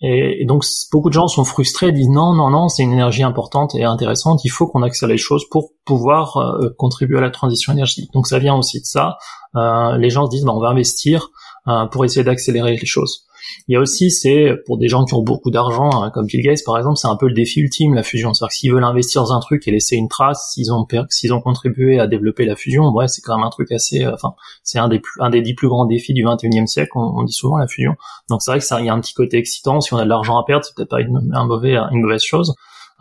Et, 0.00 0.44
donc 0.46 0.64
beaucoup 0.92 1.08
de 1.08 1.14
gens 1.14 1.26
sont 1.26 1.44
frustrés, 1.44 1.90
disent 1.90 2.08
non, 2.08 2.32
non, 2.34 2.50
non, 2.50 2.68
c'est 2.68 2.82
une 2.82 2.92
énergie 2.92 3.24
importante 3.24 3.74
et 3.74 3.84
intéressante, 3.84 4.44
il 4.44 4.50
faut 4.50 4.66
qu'on 4.66 4.82
accélère 4.82 5.14
les 5.14 5.18
choses 5.18 5.44
pour 5.50 5.70
pouvoir 5.84 6.36
euh, 6.36 6.70
contribuer 6.78 7.18
à 7.18 7.20
la 7.20 7.30
transition 7.30 7.72
énergétique. 7.72 8.12
Donc 8.12 8.26
ça 8.26 8.38
vient 8.38 8.54
aussi 8.54 8.80
de 8.80 8.84
ça. 8.84 9.16
Euh, 9.56 9.96
les 9.98 10.10
gens 10.10 10.26
se 10.26 10.30
disent, 10.30 10.44
bah, 10.44 10.52
on 10.54 10.60
va 10.60 10.68
investir 10.68 11.30
euh, 11.66 11.86
pour 11.86 12.04
essayer 12.04 12.22
d'accélérer 12.22 12.76
les 12.76 12.86
choses. 12.86 13.24
Il 13.68 13.74
y 13.74 13.76
a 13.76 13.80
aussi, 13.80 14.10
c'est 14.10 14.54
pour 14.66 14.78
des 14.78 14.88
gens 14.88 15.04
qui 15.04 15.14
ont 15.14 15.22
beaucoup 15.22 15.50
d'argent, 15.50 15.90
hein, 16.02 16.10
comme 16.12 16.26
Bill 16.26 16.42
Gates 16.42 16.64
par 16.64 16.78
exemple, 16.78 16.96
c'est 16.96 17.08
un 17.08 17.16
peu 17.16 17.26
le 17.26 17.34
défi 17.34 17.60
ultime 17.60 17.94
la 17.94 18.02
fusion. 18.02 18.34
C'est-à-dire 18.34 18.50
que 18.50 18.54
s'ils 18.54 18.72
veulent 18.72 18.84
investir 18.84 19.22
dans 19.22 19.32
un 19.32 19.40
truc 19.40 19.66
et 19.68 19.70
laisser 19.70 19.96
une 19.96 20.08
trace, 20.08 20.52
s'ils 20.52 20.72
ont 20.72 20.86
s'ils 21.10 21.32
ont 21.32 21.40
contribué 21.40 21.98
à 21.98 22.06
développer 22.06 22.44
la 22.44 22.56
fusion, 22.56 22.90
ouais, 22.90 23.08
c'est 23.08 23.20
quand 23.22 23.36
même 23.36 23.46
un 23.46 23.50
truc 23.50 23.72
assez, 23.72 24.04
euh, 24.04 24.14
enfin, 24.14 24.34
c'est 24.62 24.78
un 24.78 24.88
des 24.88 25.00
plus, 25.00 25.20
un 25.20 25.30
des 25.30 25.42
dix 25.42 25.54
plus 25.54 25.68
grands 25.68 25.86
défis 25.86 26.14
du 26.14 26.24
21e 26.24 26.66
siècle. 26.66 26.92
On, 26.94 27.22
dit 27.24 27.32
souvent 27.32 27.58
la 27.58 27.66
fusion. 27.66 27.94
Donc 28.30 28.42
c'est 28.42 28.50
vrai 28.50 28.60
que 28.60 28.64
ça, 28.64 28.80
il 28.80 28.86
y 28.86 28.88
a 28.88 28.94
un 28.94 29.00
petit 29.00 29.14
côté 29.14 29.38
excitant. 29.38 29.80
Si 29.80 29.92
on 29.92 29.98
a 29.98 30.04
de 30.04 30.08
l'argent 30.08 30.38
à 30.38 30.44
perdre, 30.44 30.64
c'est 30.64 30.74
peut-être 30.74 30.90
pas 30.90 31.00
une, 31.00 31.30
un 31.34 31.46
mauvais, 31.46 31.76
une 31.76 32.02
mauvaise 32.02 32.22
chose. 32.22 32.54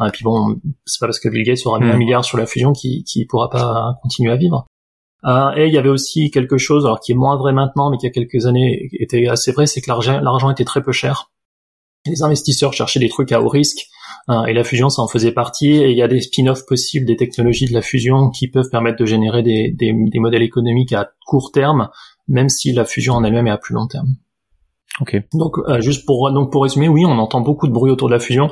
Et 0.06 0.12
puis 0.12 0.24
bon, 0.24 0.60
c'est 0.86 1.00
pas 1.00 1.08
parce 1.08 1.20
que 1.20 1.30
Bill 1.30 1.44
Gates 1.44 1.66
aura 1.66 1.80
mis 1.80 1.90
un 1.90 1.96
hmm. 1.96 1.98
milliard 1.98 2.26
sur 2.26 2.38
la 2.38 2.46
fusion 2.46 2.74
qu'il 2.74 3.04
qui 3.04 3.26
pourra 3.26 3.50
pas 3.50 3.96
continuer 4.02 4.32
à 4.32 4.36
vivre. 4.36 4.68
Euh, 5.28 5.52
et 5.56 5.68
il 5.68 5.74
y 5.74 5.78
avait 5.78 5.90
aussi 5.90 6.32
quelque 6.32 6.58
chose, 6.58 6.86
alors 6.86 7.00
qui 7.00 7.12
est 7.12 7.16
moins 7.16 7.38
vrai 7.38 7.54
maintenant, 7.54 7.90
mais 7.90 7.98
qui 7.98 8.06
il 8.06 8.10
y 8.10 8.12
a 8.12 8.14
quelques 8.14 8.46
années 8.46 8.90
était 8.94 9.28
assez 9.28 9.52
vrai, 9.52 9.68
c'est 9.68 9.82
que 9.82 9.90
l'argent 9.90 10.50
était 10.50 10.66
très 10.66 10.82
peu 10.82 10.92
cher. 10.92 11.32
Les 12.06 12.24
investisseurs 12.24 12.72
cherchaient 12.72 13.00
des 13.00 13.10
trucs 13.10 13.32
à 13.34 13.42
haut 13.42 13.50
risque, 13.50 13.88
euh, 14.30 14.46
et 14.46 14.54
la 14.54 14.64
fusion, 14.64 14.90
ça 14.90 15.02
en 15.02 15.08
faisait 15.08 15.32
partie. 15.32 15.72
Et 15.72 15.92
il 15.92 15.98
y 15.98 16.02
a 16.02 16.08
des 16.08 16.22
spin-offs 16.22 16.66
possibles 16.66 17.06
des 17.06 17.18
technologies 17.18 17.66
de 17.66 17.74
la 17.74 17.82
fusion 17.82 18.30
qui 18.30 18.48
peuvent 18.50 18.70
permettre 18.70 18.98
de 18.98 19.06
générer 19.06 19.44
des, 19.44 19.72
des, 19.72 19.94
des 19.94 20.20
modèles 20.20 20.44
économiques 20.44 20.94
à 20.94 21.10
court 21.26 21.52
terme, 21.52 21.90
même 22.28 22.50
si 22.50 22.74
la 22.74 22.86
fusion 22.86 23.16
en 23.16 23.24
elle-même 23.24 23.48
est 23.48 23.52
à 23.52 23.58
plus 23.58 23.74
long 23.74 23.88
terme. 23.88 24.16
Ok. 25.02 25.22
Donc, 25.34 25.58
euh, 25.68 25.82
juste 25.82 26.06
pour 26.06 26.32
donc 26.32 26.52
pour 26.52 26.64
résumer, 26.64 26.88
oui, 26.88 27.06
on 27.06 27.18
entend 27.20 27.42
beaucoup 27.42 27.68
de 27.68 27.74
bruit 27.74 27.92
autour 27.92 28.08
de 28.08 28.14
la 28.14 28.20
fusion. 28.20 28.50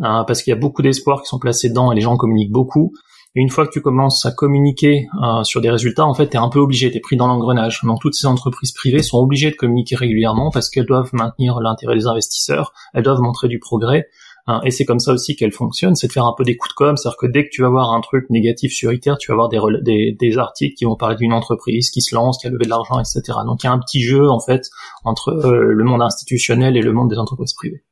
Euh, 0.00 0.24
parce 0.24 0.42
qu'il 0.42 0.50
y 0.50 0.56
a 0.56 0.58
beaucoup 0.58 0.82
d'espoirs 0.82 1.22
qui 1.22 1.28
sont 1.28 1.38
placés 1.38 1.68
dedans 1.68 1.92
et 1.92 1.94
les 1.94 2.00
gens 2.00 2.16
communiquent 2.16 2.50
beaucoup. 2.50 2.92
Et 3.36 3.40
une 3.40 3.50
fois 3.50 3.66
que 3.66 3.72
tu 3.72 3.80
commences 3.80 4.24
à 4.26 4.30
communiquer 4.30 5.08
euh, 5.22 5.42
sur 5.42 5.60
des 5.60 5.70
résultats, 5.70 6.06
en 6.06 6.14
fait, 6.14 6.28
tu 6.28 6.36
es 6.36 6.40
un 6.40 6.48
peu 6.48 6.60
obligé, 6.60 6.90
tu 6.90 6.98
es 6.98 7.00
pris 7.00 7.16
dans 7.16 7.26
l'engrenage. 7.26 7.80
Donc 7.82 8.00
toutes 8.00 8.14
ces 8.14 8.26
entreprises 8.26 8.72
privées 8.72 9.02
sont 9.02 9.18
obligées 9.18 9.50
de 9.50 9.56
communiquer 9.56 9.96
régulièrement 9.96 10.50
parce 10.52 10.70
qu'elles 10.70 10.86
doivent 10.86 11.10
maintenir 11.12 11.58
l'intérêt 11.60 11.96
des 11.96 12.06
investisseurs, 12.06 12.72
elles 12.92 13.02
doivent 13.02 13.20
montrer 13.20 13.48
du 13.48 13.58
progrès. 13.58 14.06
Hein, 14.46 14.60
et 14.64 14.70
c'est 14.70 14.84
comme 14.84 14.98
ça 14.98 15.12
aussi 15.12 15.36
qu'elles 15.36 15.52
fonctionnent, 15.52 15.96
c'est 15.96 16.06
de 16.06 16.12
faire 16.12 16.26
un 16.26 16.34
peu 16.36 16.44
des 16.44 16.56
coups 16.56 16.70
de 16.70 16.74
com', 16.74 16.96
c'est-à-dire 16.96 17.16
que 17.16 17.26
dès 17.26 17.44
que 17.44 17.48
tu 17.50 17.62
vas 17.62 17.70
voir 17.70 17.92
un 17.92 18.00
truc 18.02 18.28
négatif 18.28 18.72
sur 18.72 18.92
ITER, 18.92 19.14
tu 19.18 19.32
vas 19.32 19.36
voir 19.36 19.48
des, 19.48 20.16
des, 20.20 20.38
articles 20.38 20.74
qui 20.76 20.84
vont 20.84 20.96
parler 20.96 21.16
d'une 21.16 21.32
entreprise 21.32 21.90
qui 21.90 22.02
se 22.02 22.14
lance, 22.14 22.36
qui 22.38 22.46
a 22.46 22.50
levé 22.50 22.64
de 22.64 22.68
l'argent, 22.68 23.00
etc. 23.00 23.38
Donc 23.46 23.62
il 23.62 23.66
y 23.66 23.70
a 23.70 23.72
un 23.72 23.78
petit 23.78 24.02
jeu, 24.02 24.28
en 24.28 24.40
fait, 24.40 24.68
entre 25.04 25.30
euh, 25.30 25.72
le 25.72 25.84
monde 25.84 26.02
institutionnel 26.02 26.76
et 26.76 26.82
le 26.82 26.92
monde 26.92 27.08
des 27.08 27.16
entreprises 27.16 27.54
privées. 27.54 27.84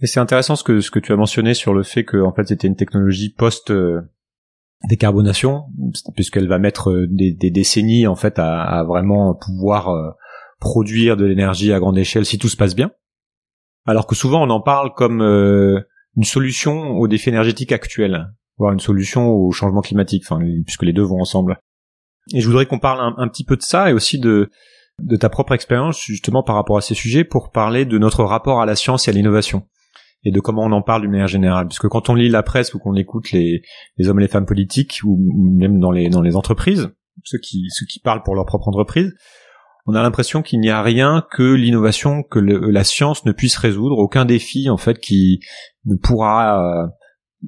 Et 0.00 0.06
c'est 0.06 0.20
intéressant 0.20 0.54
ce 0.54 0.62
que 0.62 0.80
ce 0.80 0.90
que 0.90 1.00
tu 1.00 1.12
as 1.12 1.16
mentionné 1.16 1.54
sur 1.54 1.74
le 1.74 1.82
fait 1.82 2.04
que 2.04 2.18
en 2.18 2.32
fait 2.32 2.46
c'était 2.48 2.68
une 2.68 2.76
technologie 2.76 3.30
post 3.30 3.70
euh, 3.70 4.02
décarbonation, 4.84 5.64
puisqu'elle 6.14 6.48
va 6.48 6.58
mettre 6.58 6.90
euh, 6.90 7.06
des, 7.08 7.50
décennies 7.50 8.06
en 8.06 8.16
fait 8.16 8.38
à, 8.38 8.84
vraiment 8.84 9.34
pouvoir 9.34 9.88
euh, 9.88 10.10
produire 10.60 11.16
de 11.16 11.24
l'énergie 11.24 11.72
à 11.72 11.80
grande 11.80 11.98
échelle 11.98 12.26
si 12.26 12.38
tout 12.38 12.48
se 12.48 12.56
passe 12.56 12.74
bien. 12.74 12.90
Alors 13.86 14.06
que 14.06 14.14
souvent 14.14 14.42
on 14.42 14.50
en 14.50 14.60
parle 14.60 14.92
comme 14.94 15.22
euh, 15.22 15.80
une 16.16 16.24
solution 16.24 16.90
aux 16.92 17.08
défis 17.08 17.30
énergétiques 17.30 17.72
actuels, 17.72 18.28
voire 18.58 18.72
une 18.72 18.80
solution 18.80 19.28
au 19.28 19.50
changement 19.52 19.82
climatique, 19.82 20.24
puisque 20.64 20.82
les 20.82 20.92
deux 20.92 21.02
vont 21.02 21.20
ensemble. 21.20 21.58
Et 22.34 22.40
je 22.40 22.46
voudrais 22.46 22.66
qu'on 22.66 22.78
parle 22.78 23.14
un, 23.16 23.28
petit 23.28 23.44
peu 23.44 23.56
de 23.56 23.62
ça 23.62 23.90
et 23.90 23.92
aussi 23.92 24.18
de 24.18 24.50
ta 25.20 25.28
propre 25.28 25.52
expérience 25.52 26.00
justement 26.02 26.42
par 26.42 26.56
rapport 26.56 26.76
à 26.76 26.80
ces 26.80 26.94
sujets 26.94 27.22
pour 27.22 27.50
parler 27.50 27.84
de 27.84 27.98
notre 27.98 28.24
rapport 28.24 28.60
à 28.60 28.66
la 28.66 28.74
science 28.74 29.06
et 29.06 29.10
à 29.10 29.14
l'innovation 29.14 29.68
et 30.24 30.32
de 30.32 30.40
comment 30.40 30.62
on 30.62 30.72
en 30.72 30.82
parle 30.82 31.02
d'une 31.02 31.10
manière 31.10 31.28
générale. 31.28 31.66
Parce 31.66 31.78
que 31.78 31.86
quand 31.86 32.08
on 32.08 32.14
lit 32.14 32.28
la 32.28 32.42
presse 32.42 32.74
ou 32.74 32.78
qu'on 32.78 32.94
écoute 32.94 33.30
les, 33.32 33.62
hommes 34.06 34.18
et 34.18 34.22
les 34.22 34.28
femmes 34.28 34.46
politiques 34.46 35.00
ou 35.04 35.18
même 35.56 35.78
dans 35.78 35.90
les, 35.92 36.36
entreprises, 36.36 36.90
ceux 37.24 37.38
qui, 37.38 38.00
parlent 38.02 38.22
pour 38.22 38.34
leur 38.34 38.46
propre 38.46 38.68
entreprise, 38.68 39.14
on 39.86 39.94
a 39.94 40.02
l'impression 40.02 40.42
qu'il 40.42 40.60
n'y 40.60 40.70
a 40.70 40.82
rien 40.82 41.24
que 41.30 41.54
l'innovation, 41.54 42.22
que 42.24 42.40
la 42.40 42.82
science 42.82 43.24
ne 43.24 43.32
puisse 43.32 43.56
résoudre, 43.56 43.98
aucun 43.98 44.24
défi 44.24 44.68
en 44.68 44.76
fait 44.76 44.98
qui 44.98 45.40
ne 45.84 45.94
pourra 45.94 46.60
euh, 46.60 46.86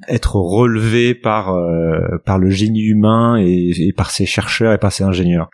être 0.07 0.35
relevé 0.37 1.15
par 1.15 1.53
euh, 1.53 1.99
par 2.25 2.37
le 2.39 2.49
génie 2.49 2.83
humain 2.83 3.35
et, 3.37 3.91
par 3.95 4.11
ses 4.11 4.25
chercheurs 4.25 4.71
et 4.71 4.77
par 4.77 4.93
ses 4.93 5.03
ingénieurs. 5.03 5.49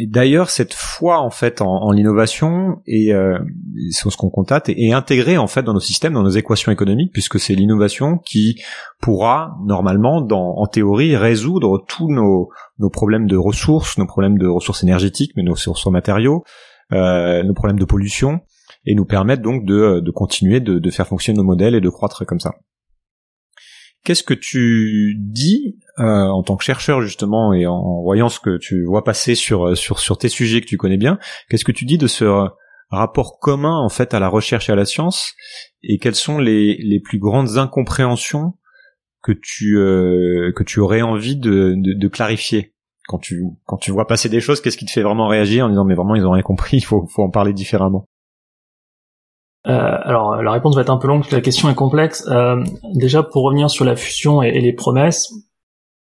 Et 0.00 0.06
d'ailleurs, 0.06 0.50
cette 0.50 0.74
foi 0.74 1.18
en 1.18 1.30
fait 1.30 1.60
en, 1.60 1.90
l'innovation 1.90 2.76
et 2.86 3.12
euh, 3.12 3.36
ce 3.90 4.16
qu'on 4.16 4.30
constate 4.30 4.68
est, 4.68 4.92
intégrée 4.92 5.38
en 5.38 5.48
fait 5.48 5.62
dans 5.62 5.74
nos 5.74 5.80
systèmes, 5.80 6.12
dans 6.12 6.22
nos 6.22 6.30
équations 6.30 6.70
économiques, 6.70 7.12
puisque 7.12 7.40
c'est 7.40 7.54
l'innovation 7.54 8.18
qui 8.18 8.60
pourra 9.00 9.56
normalement, 9.64 10.20
dans, 10.20 10.54
en 10.56 10.66
théorie, 10.66 11.16
résoudre 11.16 11.84
tous 11.88 12.08
nos, 12.08 12.48
nos 12.78 12.90
problèmes 12.90 13.26
de 13.26 13.36
ressources, 13.36 13.98
nos 13.98 14.06
problèmes 14.06 14.38
de 14.38 14.46
ressources 14.46 14.84
énergétiques, 14.84 15.32
mais 15.36 15.42
nos 15.42 15.54
ressources 15.54 15.86
matériaux, 15.86 16.44
euh, 16.92 17.42
nos 17.42 17.54
problèmes 17.54 17.80
de 17.80 17.84
pollution, 17.84 18.40
et 18.86 18.94
nous 18.94 19.04
permettre 19.04 19.42
donc 19.42 19.64
de, 19.64 19.98
de 19.98 20.10
continuer 20.12 20.60
de, 20.60 20.78
de 20.78 20.90
faire 20.90 21.08
fonctionner 21.08 21.38
nos 21.38 21.44
modèles 21.44 21.74
et 21.74 21.80
de 21.80 21.90
croître 21.90 22.24
comme 22.24 22.40
ça. 22.40 22.52
Qu'est-ce 24.04 24.22
que 24.22 24.34
tu 24.34 25.16
dis 25.18 25.76
euh, 25.98 26.04
en 26.04 26.42
tant 26.42 26.56
que 26.56 26.64
chercheur 26.64 27.02
justement 27.02 27.52
et 27.52 27.66
en, 27.66 28.02
voyant 28.02 28.28
ce 28.28 28.40
que 28.40 28.56
tu 28.58 28.84
vois 28.84 29.04
passer 29.04 29.34
sur 29.34 29.68
euh, 29.68 29.74
sur 29.74 29.98
sur 29.98 30.16
tes 30.18 30.28
sujets 30.28 30.60
que 30.60 30.66
tu 30.66 30.76
connais 30.76 30.96
bien 30.96 31.18
Qu'est-ce 31.48 31.64
que 31.64 31.72
tu 31.72 31.84
dis 31.84 31.98
de 31.98 32.06
ce 32.06 32.24
rapport 32.90 33.38
commun 33.38 33.76
en 33.76 33.88
fait 33.88 34.14
à 34.14 34.20
la 34.20 34.28
recherche 34.28 34.68
et 34.68 34.72
à 34.72 34.76
la 34.76 34.84
science? 34.84 35.34
Et 35.82 35.98
quelles 35.98 36.14
sont 36.14 36.38
les 36.38 36.76
les 36.78 37.00
plus 37.00 37.18
grandes 37.18 37.58
incompréhensions 37.58 38.54
que 39.22 39.32
tu 39.32 39.76
euh, 39.78 40.52
que 40.54 40.62
tu 40.62 40.80
aurais 40.80 41.02
envie 41.02 41.36
de, 41.36 41.74
de, 41.76 41.98
de 41.98 42.08
clarifier? 42.08 42.74
Quand 43.08 43.18
tu 43.18 43.44
quand 43.66 43.78
tu 43.78 43.90
vois 43.90 44.06
passer 44.06 44.28
des 44.28 44.40
choses 44.40 44.60
Qu'est-ce 44.60 44.78
qui 44.78 44.86
te 44.86 44.92
fait 44.92 45.02
vraiment 45.02 45.28
réagir 45.28 45.66
en 45.66 45.68
disant 45.70 45.84
mais 45.84 45.94
vraiment 45.94 46.14
ils 46.14 46.24
ont 46.24 46.32
rien 46.32 46.42
compris, 46.42 46.76
il 46.78 46.84
faut 46.84 47.06
faut 47.08 47.24
en 47.24 47.30
parler 47.30 47.52
différemment? 47.52 48.06
Euh, 49.68 49.98
alors 50.02 50.42
la 50.42 50.50
réponse 50.50 50.74
va 50.74 50.82
être 50.82 50.90
un 50.90 50.96
peu 50.96 51.08
longue, 51.08 51.24
la 51.30 51.40
question 51.40 51.68
est 51.68 51.74
complexe. 51.74 52.24
Euh, 52.28 52.62
déjà 52.94 53.22
pour 53.22 53.44
revenir 53.44 53.68
sur 53.68 53.84
la 53.84 53.96
fusion 53.96 54.40
et, 54.40 54.60
les 54.60 54.72
promesses, 54.72 55.30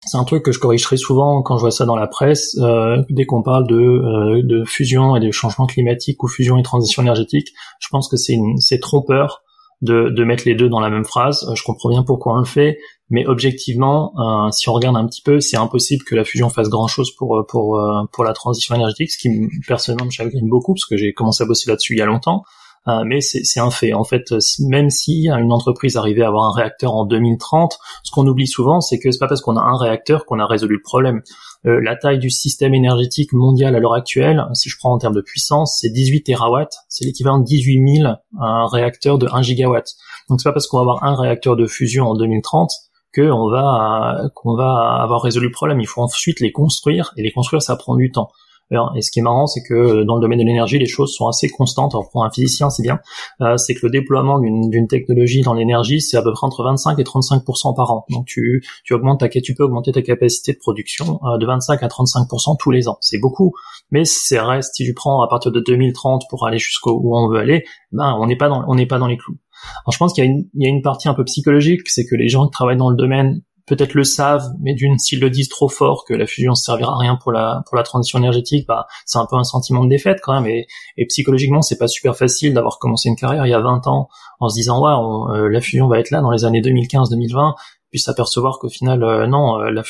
c'est 0.05 0.17
un 0.17 0.23
truc 0.23 0.43
que 0.43 0.53
je 0.53 0.59
corrige 0.59 0.87
souvent 0.95 1.41
quand 1.41 1.57
je 1.57 1.61
vois 1.61 1.71
ça 1.71 1.85
dans 1.85 1.97
la 1.97 2.07
presse. 2.07 2.57
Euh, 2.61 3.03
dès 3.09 3.25
qu'on 3.25 3.43
parle 3.43 3.67
de, 3.67 4.41
de 4.41 4.63
fusion 4.63 5.17
et 5.17 5.19
de 5.19 5.31
changement 5.31 5.65
climatique 5.65 6.23
ou 6.23 6.27
fusion 6.27 6.57
et 6.57 6.63
transition 6.63 7.01
énergétique, 7.01 7.49
je 7.79 7.87
pense 7.91 8.07
que 8.07 8.15
c'est 8.15 8.79
trompeur 8.79 9.41
de, 9.81 10.23
mettre 10.23 10.43
les 10.45 10.55
deux 10.55 10.69
dans 10.69 10.79
la 10.79 10.89
même 10.89 11.05
phrase. 11.05 11.45
Je 11.53 11.63
comprends 11.63 11.89
bien 11.89 12.03
pourquoi 12.03 12.33
on 12.33 12.39
le 12.39 12.45
fait, 12.45 12.77
mais 13.09 13.25
objectivement, 13.25 14.13
si 14.51 14.69
on 14.69 14.73
regarde 14.73 14.95
un 14.95 15.05
petit 15.05 15.21
peu, 15.21 15.41
c'est 15.41 15.57
impossible 15.57 16.05
que 16.05 16.15
la 16.15 16.23
fusion 16.23 16.47
fasse 16.47 16.69
grand 16.69 16.87
chose 16.87 17.13
pour 17.17 17.45
pour 17.49 17.81
pour 18.13 18.23
la 18.23 18.31
transition 18.31 18.75
énergétique, 18.75 19.11
ce 19.11 19.17
qui 19.17 19.29
personnellement 19.67 20.05
me 20.05 20.11
chagrine 20.11 20.47
beaucoup 20.47 20.73
parce 20.73 20.85
que 20.85 20.95
j'ai 20.95 21.13
commencé 21.13 21.43
à 21.43 21.45
bosser 21.45 21.69
là-dessus 21.69 21.95
il 21.95 21.99
y 21.99 22.01
a 22.01 22.05
longtemps. 22.05 22.43
Euh, 22.87 23.03
mais 23.05 23.21
c'est 23.21 23.59
un 23.59 23.71
fait. 23.71 23.93
En 23.93 24.03
fait, 24.03 24.33
même 24.59 24.89
si 24.89 25.27
une 25.29 25.51
entreprise 25.51 25.97
arrivait 25.97 26.23
à 26.23 26.27
avoir 26.27 26.45
un 26.45 26.53
réacteur 26.53 26.93
en 26.93 27.05
2030, 27.05 27.77
ce 28.03 28.11
qu'on 28.11 28.25
oublie 28.25 28.47
souvent, 28.47 28.81
c'est 28.81 28.99
que 28.99 29.11
c'est 29.11 29.19
pas 29.19 29.27
parce 29.27 29.41
qu'on 29.41 29.57
a 29.57 29.61
un 29.61 29.77
réacteur 29.77 30.25
qu'on 30.25 30.39
a 30.39 30.45
résolu 30.45 30.75
le 30.75 30.81
problème. 30.81 31.21
Euh, 31.65 31.81
la 31.83 31.95
taille 31.95 32.19
du 32.19 32.29
système 32.29 32.73
énergétique 32.73 33.33
mondial 33.33 33.75
à 33.75 33.79
l'heure 33.79 33.93
actuelle, 33.93 34.45
si 34.53 34.69
je 34.69 34.77
prends 34.77 34.93
en 34.93 34.97
termes 34.97 35.15
de 35.15 35.21
puissance, 35.21 35.77
c'est 35.81 35.89
18 35.89 36.23
terawatts, 36.23 36.77
c'est 36.87 37.05
l'équivalent 37.05 37.39
de 37.39 37.45
18 37.45 37.97
000 37.97 38.13
un 38.39 38.67
réacteur 38.67 39.17
de 39.17 39.27
1 39.31 39.41
gigawatt. 39.41 39.93
Donc 40.29 40.39
c'est 40.39 40.49
pas 40.49 40.53
parce 40.53 40.67
qu'on 40.67 40.77
va 40.77 40.81
avoir 40.81 41.03
un 41.03 41.15
réacteur 41.15 41.55
de 41.55 41.67
fusion 41.67 42.05
en 42.05 42.15
2030 42.15 42.71
qu'on 43.13 43.49
va 43.49 44.29
qu'on 44.35 44.55
va 44.55 45.01
avoir 45.01 45.21
résolu 45.21 45.47
le 45.47 45.51
problème. 45.51 45.81
Il 45.81 45.87
faut 45.87 46.01
ensuite 46.01 46.39
les 46.39 46.51
construire 46.51 47.11
et 47.17 47.23
les 47.23 47.31
construire 47.31 47.61
ça 47.61 47.75
prend 47.75 47.95
du 47.95 48.11
temps. 48.11 48.29
Et 48.71 49.01
ce 49.01 49.09
qui 49.11 49.19
est 49.19 49.23
marrant, 49.23 49.47
c'est 49.47 49.61
que 49.63 49.73
euh, 49.73 50.05
dans 50.05 50.15
le 50.15 50.21
domaine 50.21 50.39
de 50.39 50.43
l'énergie, 50.43 50.77
les 50.77 50.87
choses 50.87 51.13
sont 51.13 51.27
assez 51.27 51.49
constantes. 51.49 51.93
Alors 51.95 52.09
pour 52.11 52.23
un 52.23 52.29
physicien, 52.29 52.69
c'est 52.69 52.83
bien. 52.83 52.99
Euh, 53.41 53.57
c'est 53.57 53.73
que 53.73 53.79
le 53.83 53.89
déploiement 53.89 54.39
d'une 54.39 54.87
technologie 54.87 55.41
dans 55.41 55.53
l'énergie, 55.53 56.01
c'est 56.01 56.17
à 56.17 56.21
peu 56.21 56.31
près 56.31 56.45
entre 56.45 56.63
25 56.63 56.99
et 56.99 57.03
35% 57.03 57.75
par 57.75 57.91
an. 57.91 58.05
Donc 58.09 58.25
tu, 58.25 58.63
tu 58.83 58.93
augmentes 58.93 59.21
ta, 59.21 59.29
tu 59.29 59.55
peux 59.55 59.63
augmenter 59.63 59.91
ta 59.91 60.01
capacité 60.01 60.53
de 60.53 60.59
production 60.59 61.19
euh, 61.23 61.37
de 61.37 61.45
25 61.45 61.81
à 61.81 61.87
35% 61.87 62.57
tous 62.59 62.71
les 62.71 62.87
ans. 62.87 62.97
C'est 63.01 63.19
beaucoup, 63.19 63.53
mais 63.91 64.05
c'est 64.05 64.39
reste. 64.39 64.75
Si 64.75 64.83
tu 64.83 64.93
prends 64.93 65.21
à 65.21 65.27
partir 65.27 65.51
de 65.51 65.59
2030 65.59 66.23
pour 66.29 66.45
aller 66.45 66.59
jusqu'où 66.59 66.91
on 67.13 67.27
veut 67.29 67.39
aller, 67.39 67.63
ben 67.91 68.15
on 68.19 68.27
n'est 68.27 68.37
pas 68.37 68.49
dans 68.49 68.63
on 68.67 68.75
n'est 68.75 68.85
pas 68.85 68.99
dans 68.99 69.07
les 69.07 69.17
clous. 69.17 69.37
Alors 69.83 69.91
je 69.91 69.97
pense 69.97 70.13
qu'il 70.13 70.23
y, 70.23 70.63
y, 70.63 70.67
a 70.67 70.69
une 70.69 70.81
partie 70.81 71.09
un 71.09 71.13
peu 71.13 71.25
psychologique, 71.25 71.81
c'est 71.87 72.05
que 72.05 72.15
les 72.15 72.29
gens 72.29 72.45
qui 72.45 72.51
travaillent 72.51 72.77
dans 72.77 72.89
le 72.89 72.95
domaine 72.95 73.41
peut-être 73.69 73.93
le 73.93 74.03
savent, 74.03 74.51
mais 74.59 74.73
d'une, 74.73 74.97
s'ils 74.97 75.21
le 75.21 75.29
disent 75.29 75.49
trop 75.49 75.69
fort 75.69 76.03
que 76.05 76.13
la 76.13 76.25
fusion 76.25 76.51
ne 76.51 76.55
servira 76.55 76.93
à 76.93 76.97
rien 76.97 77.15
pour 77.15 77.31
la 77.31 77.61
pour 77.67 77.77
la 77.77 77.83
transition 77.83 78.19
énergétique, 78.19 78.67
bah 78.67 78.87
c'est 79.05 79.19
un 79.19 79.27
peu 79.29 79.37
un 79.37 79.43
sentiment 79.43 79.83
de 79.83 79.89
défaite 79.89 80.19
quand 80.21 80.33
même. 80.33 80.47
Et, 80.47 80.67
et 80.97 81.05
psychologiquement, 81.05 81.61
c'est 81.61 81.77
pas 81.77 81.87
super 81.87 82.17
facile 82.17 82.53
d'avoir 82.53 82.79
commencé 82.79 83.07
une 83.07 83.15
carrière 83.15 83.45
il 83.45 83.49
y 83.49 83.53
a 83.53 83.61
20 83.61 83.87
ans 83.87 84.09
en 84.39 84.49
se 84.49 84.55
disant 84.55 84.81
ouais, 84.81 85.37
euh, 85.37 85.49
la 85.49 85.61
fusion 85.61 85.87
va 85.87 85.99
être 85.99 86.11
là 86.11 86.21
dans 86.21 86.31
les 86.31 86.45
années 86.45 86.61
2015-2020 86.61 87.53
puis 87.89 87.99
s'apercevoir 87.99 88.59
qu'au 88.59 88.69
final 88.69 89.03
euh, 89.03 89.25
non 89.25 89.59
euh, 89.59 89.71
la, 89.71 89.83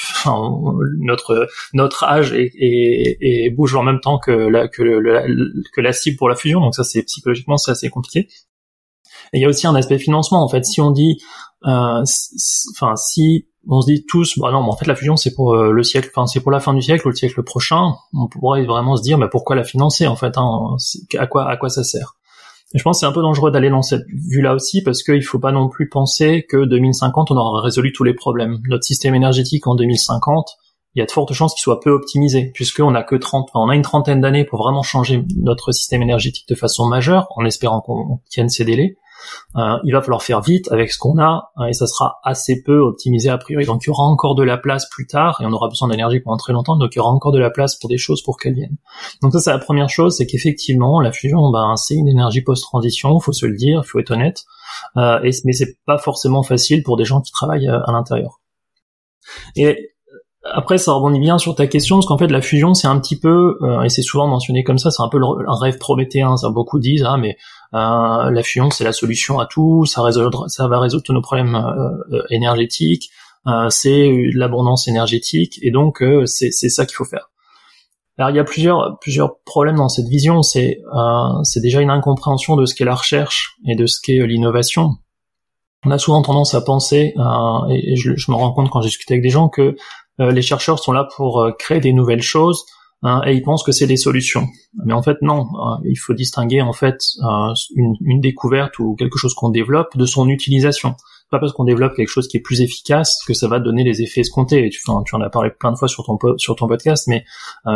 notre 1.00 1.48
notre 1.74 2.04
âge 2.04 2.34
est, 2.34 2.52
est, 2.56 3.50
bouge 3.50 3.76
en 3.76 3.84
même 3.84 4.00
temps 4.00 4.20
que 4.20 4.32
la 4.32 4.68
que, 4.68 4.82
le, 4.82 5.64
que 5.74 5.82
la 5.82 5.92
cible 5.92 6.18
pour 6.18 6.30
la 6.30 6.36
fusion. 6.36 6.62
Donc 6.62 6.76
ça 6.76 6.84
c'est 6.84 7.04
psychologiquement 7.04 7.58
c'est 7.58 7.72
assez 7.72 7.90
compliqué. 7.90 8.28
Et 9.34 9.40
il 9.40 9.42
y 9.42 9.46
a 9.46 9.50
aussi 9.50 9.68
un 9.68 9.76
aspect 9.76 10.00
financement 10.00 10.44
en 10.44 10.48
fait. 10.48 10.64
Si 10.66 10.80
on 10.82 10.92
dit 10.92 11.22
enfin 11.62 12.96
si 12.96 13.49
on 13.68 13.82
se 13.82 13.91
dit 13.91 14.05
tous, 14.07 14.39
bah 14.39 14.51
non, 14.51 14.64
mais 14.64 14.70
en 14.70 14.76
fait 14.76 14.88
la 14.88 14.95
fusion 14.95 15.18
c'est 15.18 15.34
pour 15.34 15.55
le 15.55 15.84
siècle, 15.84 16.10
enfin 16.14 16.28
c'est 16.28 16.39
pour 16.39 16.51
la 16.51 16.60
fin 16.60 16.74
du 16.74 16.82
siècle 16.82 17.05
ou 17.07 17.10
le 17.10 17.16
siècle 17.16 17.43
prochain. 17.43 17.95
On 18.14 18.28
pourrait 18.28 18.66
vraiment 18.66 18.95
se 18.95 19.01
dire, 19.01 19.18
mais 19.18 19.28
pourquoi 19.30 19.55
la 19.55 19.64
financer 19.64 20.07
en 20.07 20.16
fait 20.16 20.38
hein, 20.38 20.78
À 21.18 21.28
quoi 21.28 21.49
à 21.49 21.57
quoi 21.57 21.70
ça 21.70 21.84
sert? 21.84 22.16
Je 22.76 22.84
pense 22.84 22.97
que 22.97 22.99
c'est 22.99 23.05
un 23.07 23.12
peu 23.12 23.22
dangereux 23.22 23.49
d'aller 23.49 23.70
dans 23.72 23.82
cette 23.82 24.05
vue-là 24.07 24.53
aussi 24.53 24.84
parce 24.84 25.01
qu'il 25.01 25.24
faut 25.24 25.39
pas 25.39 25.51
non 25.51 25.70
plus 25.70 25.89
penser 25.89 26.45
que 26.47 26.66
2050 26.66 27.32
on 27.32 27.38
aura 27.38 27.62
résolu 27.62 27.91
tous 27.91 28.03
les 28.03 28.14
problèmes. 28.14 28.60
Notre 28.68 28.84
système 28.84 29.16
énergétique 29.16 29.66
en 29.66 29.74
2050, 29.74 30.51
il 30.93 30.99
y 30.99 31.01
a 31.01 31.05
de 31.05 31.12
fortes 31.12 31.34
chances 31.34 31.55
qu'il 31.55 31.62
soit 31.62 31.80
peu 31.80 31.89
optimisé 31.89 32.51
puisqu'on 32.53 32.93
a 32.93 33.01
que 33.01 33.16
30, 33.16 33.49
on 33.55 33.70
a 33.70 33.76
une 33.76 33.82
trentaine 33.82 34.22
d'années 34.22 34.45
pour 34.45 34.60
vraiment 34.60 34.84
changer 34.84 35.24
notre 35.38 35.72
système 35.72 36.03
énergétique 36.03 36.47
de 36.47 36.53
façon 36.53 36.88
majeure 36.88 37.28
en 37.36 37.43
espérant 37.43 37.82
qu'on 37.82 38.22
tienne 38.30 38.49
ces 38.49 38.66
délais. 38.66 38.97
Euh, 39.55 39.78
il 39.84 39.93
va 39.93 40.01
falloir 40.01 40.22
faire 40.24 40.41
vite 40.41 40.72
avec 40.72 40.91
ce 40.91 40.97
qu'on 40.97 41.20
a 41.20 41.51
euh, 41.59 41.65
et 41.65 41.74
ça 41.74 41.88
sera 41.88 42.20
assez 42.24 42.61
peu 42.63 42.80
optimisé 42.80 43.30
a 43.30 43.38
priori. 43.38 43.65
Donc 43.65 43.84
il 43.84 43.88
y 43.88 43.89
aura 43.89 44.03
encore 44.03 44.36
de 44.36 44.43
la 44.43 44.57
place 44.57 44.88
plus 44.89 45.07
tard 45.07 45.39
et 45.41 45.45
on 45.45 45.51
aura 45.51 45.67
besoin 45.67 45.88
d'énergie 45.88 46.20
pendant 46.20 46.38
très 46.38 46.53
longtemps. 46.53 46.78
Donc 46.78 46.91
il 46.93 46.97
y 46.97 46.99
aura 46.99 47.11
encore 47.11 47.32
de 47.32 47.39
la 47.39 47.49
place 47.49 47.76
pour 47.76 47.89
des 47.89 47.97
choses 47.97 48.22
pour 48.22 48.38
qu'elles 48.38 48.55
viennent. 48.55 48.78
Donc 49.22 49.34
ça 49.34 49.39
c'est 49.39 49.51
la 49.51 49.59
première 49.59 49.89
chose, 49.89 50.17
c'est 50.17 50.26
qu'effectivement 50.26 51.01
la 51.01 51.11
fusion, 51.11 51.49
ben 51.51 51.76
c'est 51.76 51.95
une 51.95 52.07
énergie 52.07 52.41
post-transition, 52.41 53.20
faut 53.20 53.34
se 53.34 53.45
le 53.45 53.55
dire, 53.55 53.86
faut 53.86 53.99
être 53.99 54.11
honnête. 54.11 54.45
Euh, 54.97 55.20
mais 55.45 55.53
c'est 55.53 55.78
pas 55.86 55.97
forcément 55.97 56.43
facile 56.43 56.84
pour 56.84 56.97
des 56.97 57.05
gens 57.05 57.22
qui 57.22 57.32
travaillent 57.32 57.70
euh, 57.70 57.82
à 57.86 57.91
l'intérieur. 57.91 58.39
Et 59.55 59.93
après, 60.43 60.78
ça 60.78 60.93
rebondit 60.93 61.20
bien 61.20 61.38
sur 61.38 61.53
ta 61.53 61.67
question, 61.67 61.97
parce 61.97 62.07
qu'en 62.07 62.17
fait, 62.17 62.28
la 62.28 62.41
fusion, 62.41 62.74
c'est 62.74 62.88
un 62.88 62.99
petit 62.99 63.20
peu, 63.20 63.57
euh, 63.61 63.84
et 63.84 63.89
c'est 63.89 64.01
souvent 64.01 64.28
mentionné 64.28 64.63
comme 64.63 64.78
ça, 64.78 64.89
c'est 64.89 65.03
un 65.03 65.09
peu 65.09 65.20
un 65.22 65.55
rêve 65.59 65.78
prométhéen. 65.78 66.38
Ça, 66.38 66.49
beaucoup 66.49 66.80
disent, 66.80 67.03
ah, 67.05 67.17
mais 67.17 67.38
euh, 67.74 68.32
la 68.32 68.43
fusion, 68.43 68.72
c'est 68.72 68.84
la 68.84 68.91
solution 68.91 69.39
à 69.39 69.45
tout, 69.45 69.86
ça, 69.86 70.01
résoudre, 70.01 70.47
ça 70.47 70.67
va 70.67 70.80
résoudre 70.80 71.03
tous 71.03 71.13
nos 71.13 71.22
problèmes 71.22 71.55
euh, 71.55 72.24
énergétiques, 72.30 73.09
c'est 73.70 74.11
l'abondance 74.34 74.88
énergétique, 74.88 75.57
et 75.63 75.72
donc 75.72 76.03
c'est 76.26 76.51
ça 76.51 76.86
qu'il 76.86 76.95
faut 76.95 77.05
faire. 77.05 77.32
Alors, 78.20 78.30
il 78.30 78.36
y 78.36 78.39
a 78.39 78.43
plusieurs 78.43 78.99
plusieurs 78.99 79.39
problèmes 79.43 79.78
dans 79.78 79.89
cette 79.89 80.07
vision. 80.07 80.43
C'est 80.43 80.82
déjà 81.55 81.82
une 81.82 81.89
incompréhension 81.89 82.57
de 82.57 82.65
ce 82.65 82.76
qu'est 82.76 82.86
la 82.86 82.93
recherche 82.93 83.55
et 83.65 83.76
de 83.76 83.88
ce 83.88 83.99
qu'est 84.03 84.28
l'innovation. 84.28 84.97
On 85.84 85.89
a 85.89 85.97
souvent 85.97 86.22
tendance 86.22 86.53
à 86.53 86.61
penser, 86.61 87.15
et 87.72 87.95
je, 87.95 88.15
je, 88.15 88.32
me 88.32 88.36
rends 88.36 88.51
compte 88.51 88.70
quand 88.70 88.82
j'ai 88.82 88.89
discuté 88.89 89.15
avec 89.15 89.24
des 89.24 89.30
gens, 89.30 89.49
que 89.49 89.76
euh, 90.20 90.32
les 90.32 90.41
chercheurs 90.41 90.80
sont 90.80 90.91
là 90.91 91.07
pour 91.15 91.41
euh, 91.41 91.51
créer 91.51 91.80
des 91.80 91.93
nouvelles 91.93 92.22
choses 92.22 92.65
hein, 93.04 93.22
et 93.26 93.34
ils 93.34 93.41
pensent 93.41 93.64
que 93.64 93.72
c'est 93.72 93.88
des 93.88 93.97
solutions. 93.97 94.47
Mais 94.86 94.93
en 94.93 95.02
fait, 95.02 95.18
non. 95.22 95.41
Euh, 95.41 95.76
il 95.86 95.97
faut 95.97 96.14
distinguer 96.14 96.62
en 96.62 96.74
fait 96.74 97.02
une, 97.76 97.95
une, 98.02 98.22
découverte 98.22 98.80
ou 98.80 98.95
quelque 98.95 99.18
chose 99.18 99.34
qu'on 99.34 99.50
développe 99.50 99.97
de 99.97 100.06
son 100.06 100.28
utilisation. 100.30 100.95
Pas 101.32 101.39
parce 101.39 101.54
qu'on 101.54 101.64
développe 101.64 101.95
quelque 101.95 102.10
chose 102.10 102.28
qui 102.28 102.38
est 102.38 102.41
plus 102.41 102.62
efficace 102.62 103.20
que 103.28 103.34
ça 103.34 103.47
va 103.47 103.60
donner 103.60 103.84
les 103.84 104.02
effets 104.02 104.22
escomptés. 104.22 104.70
Tu, 104.70 104.82
en 104.89 105.22
as 105.22 105.30
parlé 105.30 105.52
plein 105.52 105.72
de 105.72 105.78
fois 105.78 105.88
sur 105.88 106.04
ton 106.04 106.18
sur 106.38 106.56
ton 106.56 106.68
podcast, 106.68 107.08
mais 107.08 107.24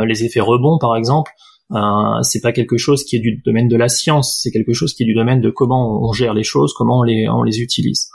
les 0.06 0.24
effets 0.24 0.40
rebonds, 0.40 0.80
par 0.80 0.96
exemple, 0.96 1.32
euh, 1.72 2.22
c'est 2.22 2.42
pas 2.42 2.52
quelque 2.52 2.78
chose 2.78 3.04
qui 3.04 3.16
est 3.16 3.20
du 3.20 3.42
domaine 3.44 3.68
de 3.68 3.76
la 3.76 3.90
science. 3.90 4.40
C'est 4.42 4.52
quelque 4.52 4.74
chose 4.74 4.94
qui 4.94 5.04
est 5.04 5.06
du 5.06 5.14
domaine 5.14 5.42
de 5.42 5.50
comment 5.50 6.04
on 6.08 6.12
gère 6.14 6.34
les 6.34 6.44
choses, 6.44 6.74
comment 6.74 7.00
on 7.00 7.04
les 7.04 7.28
on 7.30 7.44
les 7.44 7.62
utilise. 7.62 8.10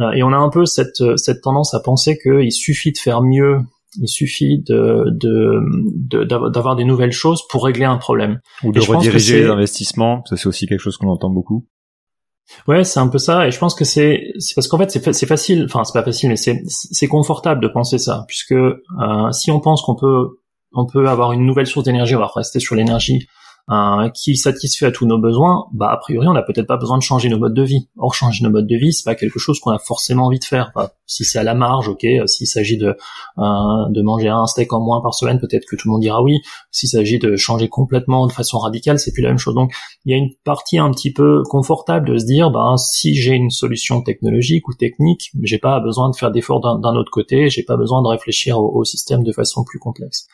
Euh, 0.00 0.12
et 0.12 0.22
on 0.22 0.32
a 0.32 0.36
un 0.36 0.50
peu 0.50 0.64
cette, 0.66 1.00
euh, 1.00 1.16
cette 1.16 1.42
tendance 1.42 1.74
à 1.74 1.80
penser 1.80 2.18
qu'il 2.18 2.52
suffit 2.52 2.92
de 2.92 2.98
faire 2.98 3.22
mieux, 3.22 3.58
il 3.96 4.08
suffit 4.08 4.62
de, 4.62 5.04
de, 5.10 6.24
d'avoir 6.24 6.76
des 6.76 6.84
nouvelles 6.84 7.12
choses 7.12 7.46
pour 7.48 7.64
régler 7.64 7.84
un 7.84 7.96
problème. 7.96 8.40
Ou 8.62 8.72
de 8.72 8.80
rediriger 8.80 9.42
les 9.42 9.48
investissements, 9.48 10.22
ça 10.26 10.36
c'est 10.36 10.46
aussi 10.46 10.66
quelque 10.66 10.80
chose 10.80 10.96
qu'on 10.96 11.08
entend 11.08 11.30
beaucoup. 11.30 11.66
Ouais, 12.66 12.82
c'est 12.82 12.98
un 12.98 13.06
peu 13.06 13.18
ça, 13.18 13.46
et 13.46 13.52
je 13.52 13.58
pense 13.58 13.76
que 13.76 13.84
c'est 13.84 14.32
parce 14.56 14.66
qu'en 14.66 14.78
fait 14.78 14.90
c'est 14.90 15.26
facile, 15.26 15.64
enfin 15.66 15.84
c'est 15.84 15.92
pas 15.92 16.02
facile, 16.02 16.30
mais 16.30 16.36
c'est 16.36 16.62
c'est 16.66 17.06
confortable 17.06 17.62
de 17.62 17.68
penser 17.68 17.98
ça, 17.98 18.24
puisque 18.26 18.52
euh, 18.52 19.32
si 19.32 19.50
on 19.50 19.60
pense 19.60 19.82
qu'on 19.82 19.94
peut 19.94 20.30
on 20.72 20.86
peut 20.86 21.08
avoir 21.08 21.32
une 21.32 21.44
nouvelle 21.46 21.66
source 21.66 21.84
d'énergie, 21.84 22.16
on 22.16 22.20
va 22.20 22.30
rester 22.34 22.60
sur 22.60 22.74
l'énergie 22.74 23.26
qui 24.14 24.36
satisfait 24.36 24.86
à 24.86 24.90
tous 24.90 25.06
nos 25.06 25.18
besoins, 25.18 25.66
bah 25.72 25.90
a 25.90 25.96
priori 25.96 26.26
on 26.26 26.32
n'a 26.32 26.42
peut-être 26.42 26.66
pas 26.66 26.76
besoin 26.76 26.98
de 26.98 27.02
changer 27.02 27.28
nos 27.28 27.38
modes 27.38 27.54
de 27.54 27.62
vie. 27.62 27.88
Or 27.98 28.14
changer 28.14 28.42
nos 28.42 28.50
modes 28.50 28.66
de 28.66 28.76
vie, 28.76 28.92
c'est 28.92 29.04
pas 29.04 29.14
quelque 29.14 29.38
chose 29.38 29.60
qu'on 29.60 29.70
a 29.70 29.78
forcément 29.78 30.26
envie 30.26 30.38
de 30.38 30.44
faire. 30.44 30.72
Bah, 30.74 30.94
si 31.06 31.24
c'est 31.24 31.38
à 31.38 31.44
la 31.44 31.54
marge, 31.54 31.88
ok. 31.88 32.06
S'il 32.26 32.46
s'agit 32.46 32.76
de 32.76 32.96
euh, 33.38 33.88
de 33.90 34.02
manger 34.02 34.28
un 34.28 34.46
steak 34.46 34.72
en 34.72 34.80
moins 34.80 35.00
par 35.00 35.14
semaine, 35.14 35.38
peut-être 35.38 35.66
que 35.66 35.76
tout 35.76 35.88
le 35.88 35.92
monde 35.92 36.00
dira 36.00 36.22
oui. 36.22 36.40
S'il 36.70 36.88
s'agit 36.88 37.18
de 37.18 37.36
changer 37.36 37.68
complètement 37.68 38.26
de 38.26 38.32
façon 38.32 38.58
radicale, 38.58 38.98
c'est 38.98 39.12
plus 39.12 39.22
la 39.22 39.28
même 39.28 39.38
chose. 39.38 39.54
Donc 39.54 39.72
il 40.04 40.10
y 40.10 40.14
a 40.14 40.18
une 40.18 40.30
partie 40.44 40.78
un 40.78 40.90
petit 40.90 41.12
peu 41.12 41.42
confortable 41.44 42.08
de 42.08 42.18
se 42.18 42.24
dire, 42.24 42.50
bah 42.50 42.74
si 42.76 43.14
j'ai 43.14 43.34
une 43.34 43.50
solution 43.50 44.02
technologique 44.02 44.66
ou 44.68 44.74
technique, 44.74 45.30
j'ai 45.42 45.58
pas 45.58 45.78
besoin 45.80 46.10
de 46.10 46.16
faire 46.16 46.30
d'efforts 46.30 46.60
d'un 46.60 46.96
autre 46.96 47.10
côté, 47.10 47.50
j'ai 47.50 47.62
pas 47.62 47.76
besoin 47.76 48.02
de 48.02 48.08
réfléchir 48.08 48.58
au 48.58 48.84
système 48.84 49.22
de 49.22 49.32
façon 49.32 49.64
plus 49.64 49.78
complexe. 49.78 50.26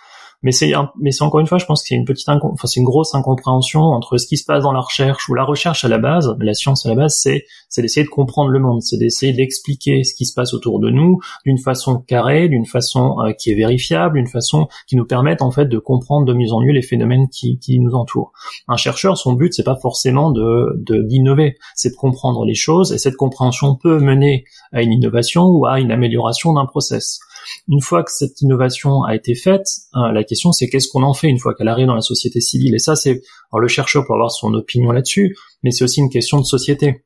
Mais 0.42 0.52
c'est 0.52 0.72
mais 1.00 1.10
c'est 1.10 1.24
encore 1.24 1.40
une 1.40 1.46
fois, 1.46 1.58
je 1.58 1.64
pense 1.64 1.82
que 1.82 1.88
c'est 1.88 1.94
une 1.94 2.04
petite 2.04 2.28
enfin 2.28 2.66
c'est 2.66 2.80
une 2.80 2.86
grosse 2.86 3.14
incompréhension 3.14 3.80
entre 3.80 4.18
ce 4.18 4.26
qui 4.26 4.36
se 4.36 4.44
passe 4.44 4.62
dans 4.62 4.72
la 4.72 4.80
recherche 4.80 5.28
ou 5.28 5.34
la 5.34 5.44
recherche 5.44 5.84
à 5.84 5.88
la 5.88 5.98
base, 5.98 6.34
la 6.40 6.54
science 6.54 6.86
à 6.86 6.90
la 6.90 6.94
base, 6.94 7.18
c'est 7.18 7.44
c'est 7.68 7.82
d'essayer 7.82 8.04
de 8.04 8.10
comprendre 8.10 8.50
le 8.50 8.58
monde, 8.58 8.82
c'est 8.82 8.98
d'essayer 8.98 9.32
d'expliquer 9.32 10.04
ce 10.04 10.14
qui 10.14 10.26
se 10.26 10.34
passe 10.34 10.54
autour 10.54 10.78
de 10.80 10.90
nous 10.90 11.18
d'une 11.44 11.58
façon 11.58 11.98
carrée, 11.98 12.48
d'une 12.48 12.66
façon 12.66 13.16
euh, 13.20 13.32
qui 13.32 13.50
est 13.50 13.54
vérifiable, 13.54 14.18
d'une 14.18 14.28
façon 14.28 14.68
qui 14.86 14.96
nous 14.96 15.06
permette 15.06 15.42
en 15.42 15.50
fait 15.50 15.66
de 15.66 15.78
comprendre 15.78 16.26
de 16.26 16.34
mieux 16.34 16.52
en 16.52 16.60
mieux 16.60 16.72
les 16.72 16.82
phénomènes 16.82 17.28
qui, 17.28 17.58
qui 17.58 17.78
nous 17.80 17.94
entourent. 17.94 18.32
Un 18.68 18.76
chercheur, 18.76 19.16
son 19.16 19.32
but 19.32 19.52
c'est 19.54 19.64
pas 19.64 19.76
forcément 19.76 20.30
de 20.30 20.74
d'innover, 21.08 21.56
c'est 21.74 21.90
de 21.90 21.96
comprendre 21.96 22.44
les 22.44 22.54
choses 22.54 22.92
et 22.92 22.98
cette 22.98 23.16
compréhension 23.16 23.74
peut 23.74 23.98
mener 23.98 24.44
à 24.72 24.82
une 24.82 24.92
innovation 24.92 25.46
ou 25.46 25.66
à 25.66 25.80
une 25.80 25.90
amélioration 25.90 26.52
d'un 26.52 26.66
process. 26.66 27.20
Une 27.68 27.80
fois 27.80 28.02
que 28.02 28.10
cette 28.12 28.40
innovation 28.40 29.02
a 29.02 29.14
été 29.14 29.34
faite, 29.34 29.66
euh, 29.94 30.12
la 30.12 30.24
question 30.24 30.52
c'est 30.52 30.68
qu'est-ce 30.68 30.88
qu'on 30.88 31.02
en 31.02 31.14
fait 31.14 31.28
une 31.28 31.38
fois 31.38 31.54
qu'elle 31.54 31.68
arrive 31.68 31.86
dans 31.86 31.94
la 31.94 32.00
société 32.00 32.40
civile? 32.40 32.74
Et 32.74 32.78
ça, 32.78 32.96
c'est 32.96 33.22
alors 33.52 33.60
le 33.60 33.68
chercheur 33.68 34.06
peut 34.06 34.12
avoir 34.12 34.30
son 34.30 34.52
opinion 34.54 34.92
là-dessus, 34.92 35.36
mais 35.62 35.70
c'est 35.70 35.84
aussi 35.84 36.00
une 36.00 36.10
question 36.10 36.38
de 36.38 36.44
société. 36.44 37.04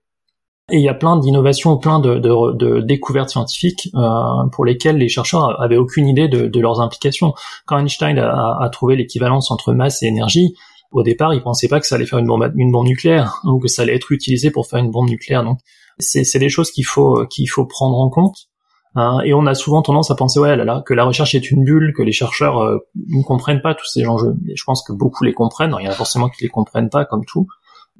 Et 0.72 0.76
il 0.76 0.82
y 0.82 0.88
a 0.88 0.95
plein 0.95 1.16
d'innovations, 1.16 1.76
plein 1.78 1.99
de, 1.99 2.80
découvertes 2.80 3.30
scientifiques 3.30 3.88
euh, 3.95 4.49
pour 4.53 4.64
lesquelles 4.64 4.99
les 4.99 5.09
chercheurs 5.09 5.61
avaient 5.61 5.76
aucune 5.76 6.07
idée 6.07 6.28
de, 6.28 6.61
leurs 6.61 6.80
implications. 6.80 7.34
Quand 7.66 7.78
Einstein 7.78 8.18
a, 8.18 8.68
trouvé 8.70 8.97
l'équivalence 8.97 9.51
entre 9.51 9.72
masse 9.72 10.03
et 10.03 10.07
énergie, 10.07 10.55
au 10.93 11.03
départ, 11.03 11.34
il 11.34 11.43
pensait 11.43 11.68
pas 11.68 11.80
que 11.80 11.86
ça 11.86 11.97
allait 11.97 12.07
faire 12.07 12.18
une 12.18 12.26
bombe, 12.26 12.53
une 12.57 12.70
bombe 12.70 12.86
nucléaire 12.86 13.41
ou 13.45 13.59
que 13.59 13.68
ça 13.68 13.82
allait 13.82 13.95
être 13.95 14.12
utilisé 14.12 14.51
pour 14.51 14.66
faire 14.66 14.78
une 14.78 14.91
bombe 14.91 15.09
nucléaire. 15.09 15.45
Donc, 15.45 15.59
c'est 15.99 16.38
des 16.38 16.49
choses 16.49 16.70
qu'il 16.70 16.86
faut 16.86 17.26
qu'il 17.26 17.49
faut 17.49 17.66
prendre 17.66 17.99
en 17.99 18.09
compte. 18.09 18.50
Hein, 18.97 19.20
et 19.24 19.34
on 19.34 19.47
a 19.47 19.55
souvent 19.55 19.82
tendance 19.82 20.11
à 20.11 20.16
penser 20.16 20.41
ouais 20.41 20.57
là, 20.57 20.64
là 20.64 20.82
que 20.84 20.95
la 20.95 21.05
recherche 21.05 21.36
est 21.36 21.51
une 21.51 21.62
bulle, 21.64 21.93
que 21.97 22.03
les 22.03 22.12
chercheurs 22.12 22.59
euh, 22.59 22.78
ne 23.09 23.22
comprennent 23.22 23.62
pas 23.62 23.74
tous 23.74 23.86
ces 23.86 24.07
enjeux. 24.07 24.34
Je 24.53 24.64
pense 24.64 24.82
que 24.82 24.93
beaucoup 24.93 25.22
les 25.24 25.32
comprennent. 25.32 25.74
il 25.78 25.84
y 25.84 25.88
en 25.88 25.93
a 25.93 25.95
forcément 25.95 26.28
qui 26.28 26.43
les 26.43 26.49
comprennent 26.49 26.91
pas, 26.91 27.05
comme 27.05 27.24
tout. 27.24 27.47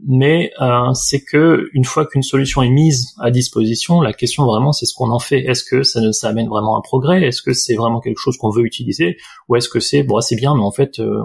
Mais 0.07 0.51
euh, 0.63 0.93
c'est 0.95 1.23
que 1.23 1.69
une 1.75 1.85
fois 1.85 2.07
qu'une 2.07 2.23
solution 2.23 2.63
est 2.63 2.71
mise 2.71 3.15
à 3.21 3.31
disposition, 3.31 4.01
la 4.01 4.15
question 4.15 4.47
vraiment 4.47 4.73
c'est 4.73 4.87
ce 4.87 4.95
qu'on 4.95 5.11
en 5.11 5.19
fait. 5.19 5.41
Est-ce 5.41 5.63
que 5.63 5.83
ça, 5.83 6.01
ne, 6.01 6.11
ça 6.11 6.29
amène 6.29 6.49
vraiment 6.49 6.79
un 6.79 6.81
progrès? 6.81 7.23
Est-ce 7.23 7.43
que 7.43 7.53
c'est 7.53 7.75
vraiment 7.75 8.01
quelque 8.01 8.19
chose 8.19 8.39
qu'on 8.39 8.51
veut 8.51 8.65
utiliser? 8.65 9.19
Ou 9.49 9.57
est-ce 9.57 9.69
que 9.69 9.79
c'est 9.79 10.03
bon 10.03 10.21
c'est 10.21 10.37
bien 10.37 10.55
mais 10.55 10.63
en 10.63 10.71
fait 10.71 11.01
euh, 11.01 11.23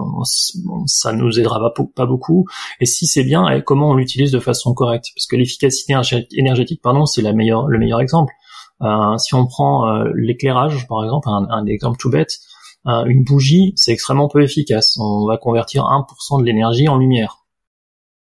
ça 0.84 1.12
nous 1.12 1.40
aidera 1.40 1.72
pas, 1.94 2.06
beaucoup 2.06 2.46
Et 2.80 2.86
si 2.86 3.06
c'est 3.06 3.24
bien, 3.24 3.48
eh, 3.48 3.62
comment 3.62 3.90
on 3.90 3.94
l'utilise 3.94 4.30
de 4.30 4.40
façon 4.40 4.74
correcte? 4.74 5.06
Parce 5.14 5.26
que 5.26 5.36
l'efficacité 5.36 5.94
énergétique, 6.32 6.82
pardon, 6.82 7.06
c'est 7.06 7.22
le 7.22 7.32
meilleur 7.32 8.00
exemple. 8.00 8.34
Euh, 8.82 9.16
si 9.18 9.34
on 9.34 9.46
prend 9.46 9.88
euh, 9.88 10.10
l'éclairage, 10.14 10.86
par 10.86 11.02
exemple, 11.04 11.28
un, 11.28 11.46
un, 11.50 11.66
exemple 11.66 11.98
tout 11.98 12.10
bête, 12.10 12.38
euh, 12.86 13.04
une 13.06 13.24
bougie, 13.24 13.72
c'est 13.76 13.92
extrêmement 13.92 14.28
peu 14.28 14.42
efficace. 14.42 14.96
On 15.00 15.26
va 15.26 15.38
convertir 15.38 15.84
1% 15.84 16.40
de 16.40 16.44
l'énergie 16.44 16.88
en 16.88 16.98
lumière. 16.98 17.44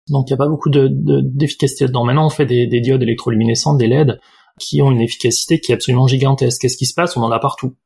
Donc 0.09 0.29
il 0.29 0.33
n'y 0.33 0.35
a 0.35 0.39
pas 0.39 0.49
beaucoup 0.49 0.71
d'efficacité 0.71 1.85
de, 1.85 1.89
dedans. 1.89 2.05
Maintenant, 2.05 2.27
on 2.27 2.31
fait 2.31 2.47
des, 2.47 2.67
des, 2.67 2.81
diodes 2.81 3.03
électroluminescentes, 3.03 3.79
des 3.79 3.87
LED, 3.87 4.21
qui 4.59 4.83
ont 4.83 4.91
une 4.91 5.01
efficacité 5.01 5.61
qui 5.61 5.73
est 5.73 5.75
absolument 5.75 6.09
gigantesque. 6.09 6.63
Qu'est-ce 6.63 6.77
qui 6.77 6.87
se 6.87 6.95
passe? 6.95 7.17
On 7.17 7.23
en 7.23 7.31
a 7.31 7.39
partout. 7.39 7.77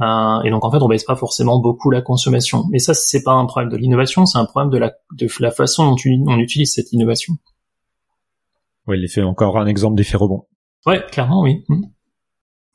Euh, 0.00 0.42
et 0.42 0.50
donc 0.50 0.64
en 0.64 0.70
fait, 0.70 0.78
on 0.80 0.88
baisse 0.88 1.04
pas 1.04 1.16
forcément 1.16 1.60
beaucoup 1.60 1.90
la 1.90 2.02
consommation. 2.02 2.64
Mais 2.70 2.78
ça, 2.78 2.94
c'est 2.94 3.22
pas 3.22 3.32
un 3.32 3.46
problème 3.46 3.70
de 3.70 3.76
l'innovation, 3.76 4.26
c'est 4.26 4.38
un 4.38 4.44
problème 4.46 4.70
de 4.70 4.78
la, 4.78 4.94
de 5.12 5.28
la 5.40 5.50
façon 5.50 5.90
dont 5.90 5.96
on 6.26 6.38
utilise 6.38 6.72
cette 6.72 6.92
innovation. 6.92 7.34
Oui, 8.86 8.98
l'effet 9.00 9.22
encore 9.22 9.58
un 9.58 9.66
exemple 9.66 9.96
d'effet 9.96 10.16
rebond. 10.16 10.46
Ouais, 10.86 11.04
clairement, 11.10 11.42
oui. 11.42 11.64
Hmm. 11.68 11.82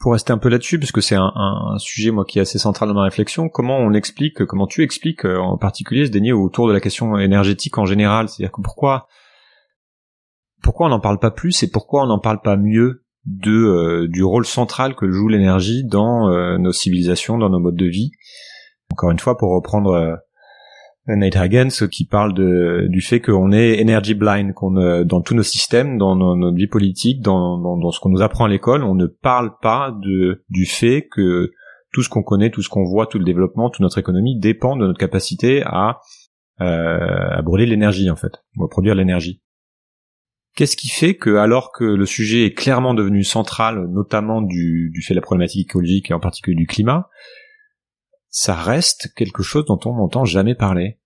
Pour 0.02 0.14
rester 0.14 0.34
un 0.34 0.40
peu 0.40 0.50
là-dessus, 0.50 0.80
parce 0.80 0.92
que 0.92 1.00
c'est 1.00 1.16
un, 1.16 1.78
sujet 1.78 2.10
moi 2.10 2.26
qui 2.26 2.40
est 2.40 2.42
assez 2.42 2.58
central 2.58 2.90
dans 2.90 2.96
ma 2.96 3.04
réflexion, 3.04 3.50
comment 3.50 3.78
on 3.78 3.94
explique, 3.94 4.46
comment 4.46 4.66
tu 4.66 4.82
expliques 4.82 5.26
euh, 5.26 5.38
en 5.38 5.58
particulier 5.58 6.08
ce 6.08 6.12
déni 6.12 6.32
autour 6.32 6.68
de 6.68 6.74
la 6.74 6.80
question 6.80 7.18
énergétique 7.20 7.78
en 7.78 7.86
général, 7.86 8.28
c'est-à-dire 8.28 8.52
que 8.52 8.62
pourquoi 8.62 9.08
pourquoi 10.64 10.88
on 10.88 10.90
n'en 10.90 11.00
parle 11.00 11.20
pas 11.20 11.32
plus 11.32 11.64
et 11.64 11.70
pourquoi 11.70 12.04
on 12.04 12.08
n'en 12.08 12.20
parle 12.20 12.42
pas 12.42 12.58
mieux 12.58 13.06
de 13.26 13.52
euh, 13.52 14.08
du 14.08 14.24
rôle 14.24 14.46
central 14.46 14.96
que 14.96 15.12
joue 15.12 15.28
l'énergie 15.28 15.84
dans 15.84 16.30
euh, 16.30 16.58
nos 16.58 16.72
civilisations, 16.72 17.38
dans 17.38 17.50
nos 17.50 17.60
modes 17.60 17.76
de 17.76 17.86
vie? 17.86 18.12
Encore 18.92 19.12
une 19.12 19.20
fois, 19.20 19.38
pour 19.38 19.54
reprendre 19.54 20.20
Nate 21.16 21.36
Hagens 21.36 21.88
qui 21.90 22.06
parle 22.06 22.34
de, 22.34 22.88
du 22.90 23.02
fait 23.02 23.22
qu'on 23.22 23.52
est 23.52 23.82
energy 23.82 24.14
blind, 24.14 24.54
qu'on 24.54 24.78
euh, 24.78 25.04
dans 25.04 25.22
tous 25.22 25.36
nos 25.36 25.44
systèmes, 25.44 25.98
dans 25.98 26.16
notre 26.16 26.58
vie 26.58 26.68
politique, 26.68 27.22
dans, 27.22 27.58
dans, 27.58 27.78
dans 27.78 27.92
ce 27.92 28.00
qu'on 28.00 28.10
nous 28.10 28.22
apprend 28.22 28.46
à 28.46 28.50
l'école, 28.50 28.84
on 28.84 28.96
ne 28.96 29.08
parle 29.08 29.52
pas 29.62 29.92
de, 29.92 30.44
du 30.50 30.66
fait 30.66 31.08
que 31.12 31.52
tout 31.94 32.04
ce 32.04 32.10
qu'on 32.10 32.24
connaît, 32.24 32.50
tout 32.50 32.62
ce 32.62 32.70
qu'on 32.70 32.86
voit, 32.86 33.08
tout 33.08 33.20
le 33.20 33.26
développement, 33.26 33.70
toute 33.70 33.82
notre 33.82 33.98
économie 33.98 34.40
dépend 34.40 34.76
de 34.76 34.88
notre 34.88 35.00
capacité 35.00 35.62
à, 35.66 36.00
euh, 36.62 37.38
à 37.38 37.42
brûler 37.42 37.66
l'énergie 37.66 38.10
en 38.10 38.16
fait, 38.16 38.44
ou 38.58 38.64
à 38.64 38.70
produire 38.70 38.96
l'énergie. 38.96 39.42
Qu'est-ce 40.56 40.76
qui 40.76 40.90
fait 40.90 41.16
que, 41.16 41.36
alors 41.36 41.72
que 41.72 41.86
le 41.86 42.06
sujet 42.06 42.46
est 42.46 42.54
clairement 42.54 42.94
devenu 42.94 43.24
central, 43.24 43.88
notamment 43.90 44.42
du, 44.42 44.92
du 44.94 45.02
fait 45.02 45.14
de 45.14 45.20
la 45.20 45.22
problématique 45.22 45.70
écologique 45.70 46.12
et 46.12 46.14
en 46.14 46.20
particulier 46.20 46.58
du 46.58 46.68
climat, 46.68 47.10
ça 48.30 48.56
reste 48.56 49.14
quelque 49.16 49.44
chose 49.44 49.66
dont 49.66 49.80
on 49.86 49.96
n'entend 49.96 50.26
jamais 50.26 50.56
parler 50.56 50.98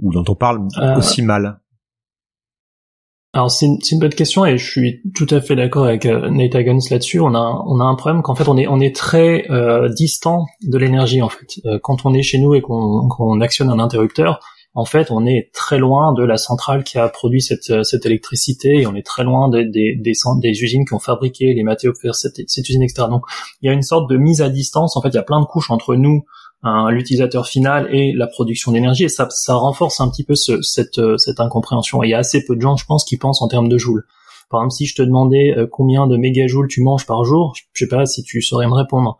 ou 0.00 0.12
dont 0.12 0.24
on 0.28 0.34
parle 0.34 0.66
euh, 0.78 0.96
aussi 0.96 1.22
mal 1.22 1.60
alors 3.34 3.50
c'est 3.50 3.66
une, 3.66 3.78
une, 3.92 3.98
bonne 3.98 4.14
question 4.14 4.46
et 4.46 4.56
je 4.56 4.70
suis 4.70 5.02
tout 5.14 5.26
à 5.30 5.42
fait 5.42 5.54
d'accord 5.54 5.84
avec 5.84 6.06
euh, 6.06 6.30
Nate 6.30 6.54
Hagens 6.54 6.90
là-dessus. 6.90 7.20
On 7.20 7.34
a 7.34 7.62
on 7.66 7.78
a 7.78 7.84
un 7.84 7.94
problème 7.94 8.22
qu'en 8.22 8.34
fait 8.34 8.48
on 8.48 8.56
est 8.56 8.66
on 8.66 8.80
est 8.80 8.96
très 8.96 9.44
euh, 9.50 9.90
distant 9.90 10.46
de 10.62 10.78
l'énergie 10.78 11.20
en 11.20 11.28
fait. 11.28 11.46
Euh, 11.66 11.78
quand 11.82 12.06
on 12.06 12.14
est 12.14 12.22
chez 12.22 12.38
nous 12.38 12.54
et 12.54 12.62
qu'on 12.62 13.06
qu'on 13.06 13.42
actionne 13.42 13.68
un 13.68 13.78
interrupteur, 13.78 14.40
en 14.74 14.84
fait, 14.84 15.10
on 15.10 15.26
est 15.26 15.50
très 15.52 15.78
loin 15.78 16.12
de 16.12 16.22
la 16.22 16.36
centrale 16.36 16.84
qui 16.84 16.98
a 16.98 17.08
produit 17.08 17.42
cette, 17.42 17.70
euh, 17.70 17.82
cette 17.82 18.06
électricité 18.06 18.80
et 18.80 18.86
on 18.86 18.94
est 18.94 19.04
très 19.04 19.24
loin 19.24 19.48
des, 19.48 19.64
des, 19.64 19.96
des, 19.96 20.12
des 20.40 20.62
usines 20.62 20.84
qui 20.84 20.94
ont 20.94 21.00
fabriqué 21.00 21.52
les 21.52 21.64
matériaux 21.64 21.92
pour 21.94 22.02
faire 22.02 22.14
cette, 22.14 22.36
cette 22.48 22.68
usine, 22.68 22.82
etc. 22.82 23.08
Donc, 23.10 23.22
il 23.60 23.66
y 23.66 23.70
a 23.70 23.72
une 23.72 23.82
sorte 23.82 24.08
de 24.08 24.16
mise 24.16 24.40
à 24.40 24.48
distance. 24.48 24.96
En 24.96 25.02
fait, 25.02 25.08
il 25.08 25.14
y 25.14 25.18
a 25.18 25.24
plein 25.24 25.40
de 25.40 25.46
couches 25.46 25.70
entre 25.70 25.96
nous, 25.96 26.22
hein, 26.62 26.90
l'utilisateur 26.90 27.46
final 27.46 27.88
et 27.92 28.12
la 28.12 28.26
production 28.26 28.72
d'énergie 28.72 29.04
et 29.04 29.08
ça, 29.08 29.28
ça 29.30 29.54
renforce 29.54 30.00
un 30.00 30.08
petit 30.08 30.24
peu 30.24 30.34
ce, 30.34 30.62
cette, 30.62 30.98
euh, 30.98 31.16
cette 31.16 31.40
incompréhension. 31.40 32.02
Il 32.02 32.10
y 32.10 32.14
a 32.14 32.18
assez 32.18 32.44
peu 32.44 32.56
de 32.56 32.60
gens, 32.60 32.76
je 32.76 32.84
pense, 32.84 33.04
qui 33.04 33.16
pensent 33.16 33.42
en 33.42 33.48
termes 33.48 33.68
de 33.68 33.78
joules. 33.78 34.04
Par 34.50 34.60
exemple, 34.60 34.74
si 34.74 34.86
je 34.86 34.94
te 34.94 35.02
demandais 35.02 35.54
euh, 35.56 35.66
combien 35.70 36.06
de 36.06 36.16
mégajoules 36.16 36.68
tu 36.68 36.82
manges 36.82 37.06
par 37.06 37.24
jour, 37.24 37.54
je 37.72 37.84
sais 37.84 37.88
pas 37.88 38.06
si 38.06 38.22
tu 38.22 38.40
saurais 38.42 38.66
me 38.66 38.74
répondre. 38.74 39.18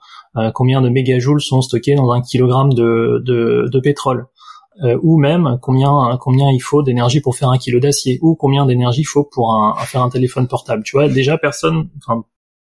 combien 0.54 0.80
de 0.80 0.88
mégajoules 0.88 1.40
sont 1.40 1.62
stockés 1.62 1.94
dans 1.94 2.12
un 2.12 2.20
kilogramme 2.22 2.72
de, 2.72 3.22
de, 3.24 3.80
pétrole 3.80 4.26
euh, 4.84 4.96
ou 5.02 5.18
même 5.18 5.58
combien 5.60 6.16
combien 6.20 6.50
il 6.50 6.60
faut 6.60 6.82
d'énergie 6.82 7.20
pour 7.20 7.34
faire 7.34 7.50
un 7.50 7.58
kilo 7.58 7.80
d'acier, 7.80 8.18
ou 8.22 8.36
combien 8.36 8.64
d'énergie 8.64 9.00
il 9.00 9.10
faut 9.14 9.24
pour 9.24 9.76
faire 9.86 10.02
un 10.02 10.10
téléphone 10.10 10.46
portable. 10.46 10.82
Tu 10.84 10.96
vois, 10.96 11.08
déjà 11.08 11.36
personne, 11.36 11.88
enfin 11.98 12.24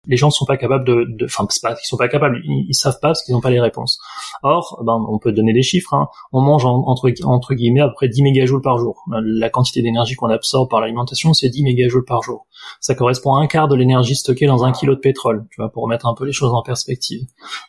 les 0.08 0.18
gens 0.18 0.30
sont 0.30 0.46
pas 0.46 0.58
capables 0.58 0.86
de, 0.86 1.26
enfin 1.26 1.46
c'est 1.50 1.62
pas 1.62 1.76
qu'ils 1.76 1.86
sont 1.86 1.98
pas 1.98 2.08
capables, 2.08 2.40
ils, 2.46 2.74
savent 2.74 3.00
pas 3.02 3.10
parce 3.10 3.24
qu'ils 3.24 3.34
n'ont 3.34 3.42
pas 3.42 3.50
les 3.50 3.60
réponses. 3.60 4.00
Or, 4.44 4.82
ben 4.86 5.06
on 5.10 5.20
peut 5.20 5.32
donner 5.32 5.54
des 5.54 5.62
chiffres. 5.62 5.94
Hein. 5.94 6.08
On 6.32 6.42
mange 6.42 6.66
entre 6.66 7.54
guillemets 7.54 7.82
à 7.82 7.88
peu 7.88 7.94
près 7.94 8.08
10 8.08 8.24
mégajoules 8.24 8.62
par 8.62 8.78
jour. 8.78 9.04
La 9.12 9.50
quantité 9.50 9.82
d'énergie 9.82 10.16
qu'on 10.16 10.30
absorbe 10.30 10.70
par 10.70 10.80
l'alimentation, 10.80 11.34
c'est 11.34 11.50
10 11.50 11.64
mégajoules 11.64 12.06
par 12.06 12.22
jour. 12.24 12.48
Ça 12.80 12.96
correspond 12.96 13.36
à 13.36 13.42
un 13.42 13.48
quart 13.48 13.68
de 13.68 13.76
l'énergie 13.76 14.16
stockée 14.16 14.48
dans 14.48 14.64
un 14.64 14.72
kilo 14.72 14.96
de 14.96 15.00
pétrole. 15.00 15.46
Tu 15.52 15.62
vois, 15.62 15.70
pour 15.70 15.84
remettre 15.84 16.08
un 16.08 16.14
peu 16.14 16.26
les 16.26 16.34
choses 16.34 16.54
en 16.54 16.62
perspective. 16.62 17.22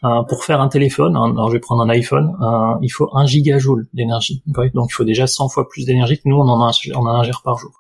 Euh, 0.05 0.22
pour 0.22 0.45
faire 0.45 0.61
un 0.61 0.68
téléphone, 0.68 1.16
hein, 1.16 1.33
alors 1.33 1.49
je 1.49 1.55
vais 1.55 1.61
prendre 1.61 1.83
un 1.83 1.89
iPhone, 1.89 2.37
euh, 2.41 2.78
il 2.83 2.91
faut 2.91 3.09
un 3.12 3.26
gigajoule 3.26 3.89
d'énergie. 3.93 4.43
Donc 4.47 4.91
il 4.91 4.95
faut 4.95 5.05
déjà 5.05 5.26
100 5.26 5.49
fois 5.49 5.68
plus 5.68 5.85
d'énergie 5.85 6.16
que 6.16 6.28
nous 6.28 6.37
on 6.37 6.49
en 6.49 7.07
ingère 7.07 7.43
par 7.43 7.59
jour. 7.59 7.80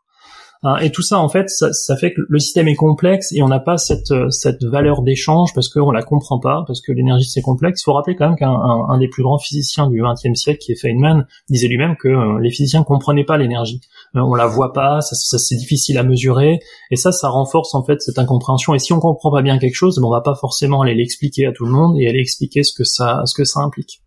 Hein, 0.62 0.76
et 0.82 0.90
tout 0.90 1.00
ça, 1.00 1.18
en 1.18 1.30
fait, 1.30 1.48
ça, 1.48 1.96
fait 1.96 2.12
que 2.12 2.20
le 2.28 2.38
système 2.38 2.68
est 2.68 2.74
complexe 2.74 3.32
et 3.32 3.42
on 3.42 3.48
n'a 3.48 3.60
pas 3.60 3.78
cette, 3.78 4.10
euh, 4.10 4.28
cette 4.28 4.62
valeur 4.62 5.00
d'échange 5.00 5.54
parce 5.54 5.70
qu'on 5.70 5.90
la 5.90 6.02
comprend 6.02 6.38
pas, 6.38 6.64
parce 6.66 6.82
que 6.82 6.92
l'énergie 6.92 7.24
c'est 7.24 7.40
complexe. 7.40 7.80
Il 7.80 7.84
faut 7.84 7.94
rappeler 7.94 8.14
quand 8.14 8.28
même 8.28 8.36
qu'un 8.36 8.50
un, 8.50 8.98
des 8.98 9.08
plus 9.08 9.22
grands 9.22 9.38
physiciens 9.38 9.88
du 9.88 10.02
XXe 10.02 10.38
siècle, 10.38 10.58
qui 10.58 10.72
est 10.72 10.74
Feynman, 10.74 11.26
disait 11.48 11.66
lui-même 11.66 11.96
que 11.96 12.08
euh, 12.08 12.38
les 12.40 12.50
physiciens 12.50 12.82
comprenaient 12.82 13.24
pas 13.24 13.38
l'énergie. 13.38 13.80
Euh, 14.16 14.20
on 14.20 14.34
la 14.34 14.46
voit 14.46 14.74
pas, 14.74 15.00
ça, 15.00 15.38
c'est 15.38 15.56
difficile 15.56 15.96
à 15.96 16.02
mesurer, 16.02 16.58
et 16.90 16.96
ça, 16.96 17.10
ça 17.10 17.30
renforce 17.30 17.74
en 17.74 17.82
fait 17.82 18.02
cette 18.02 18.18
incompréhension. 18.18 18.74
Et 18.74 18.78
si 18.78 18.92
on 18.92 19.00
comprend 19.00 19.30
pas 19.30 19.40
bien 19.40 19.58
quelque 19.58 19.74
chose, 19.74 19.96
ben, 19.96 20.04
on 20.04 20.10
va 20.10 20.20
pas 20.20 20.34
forcément 20.34 20.82
aller 20.82 20.94
l'expliquer 20.94 21.46
à 21.46 21.52
tout 21.52 21.64
le 21.64 21.72
monde 21.72 21.96
et 21.98 22.06
aller 22.06 22.20
expliquer 22.20 22.64
ce 22.64 22.74
que 22.74 22.84
ça, 22.84 23.22
ce 23.24 23.32
que 23.32 23.44
ça 23.44 23.60
implique. 23.60 24.02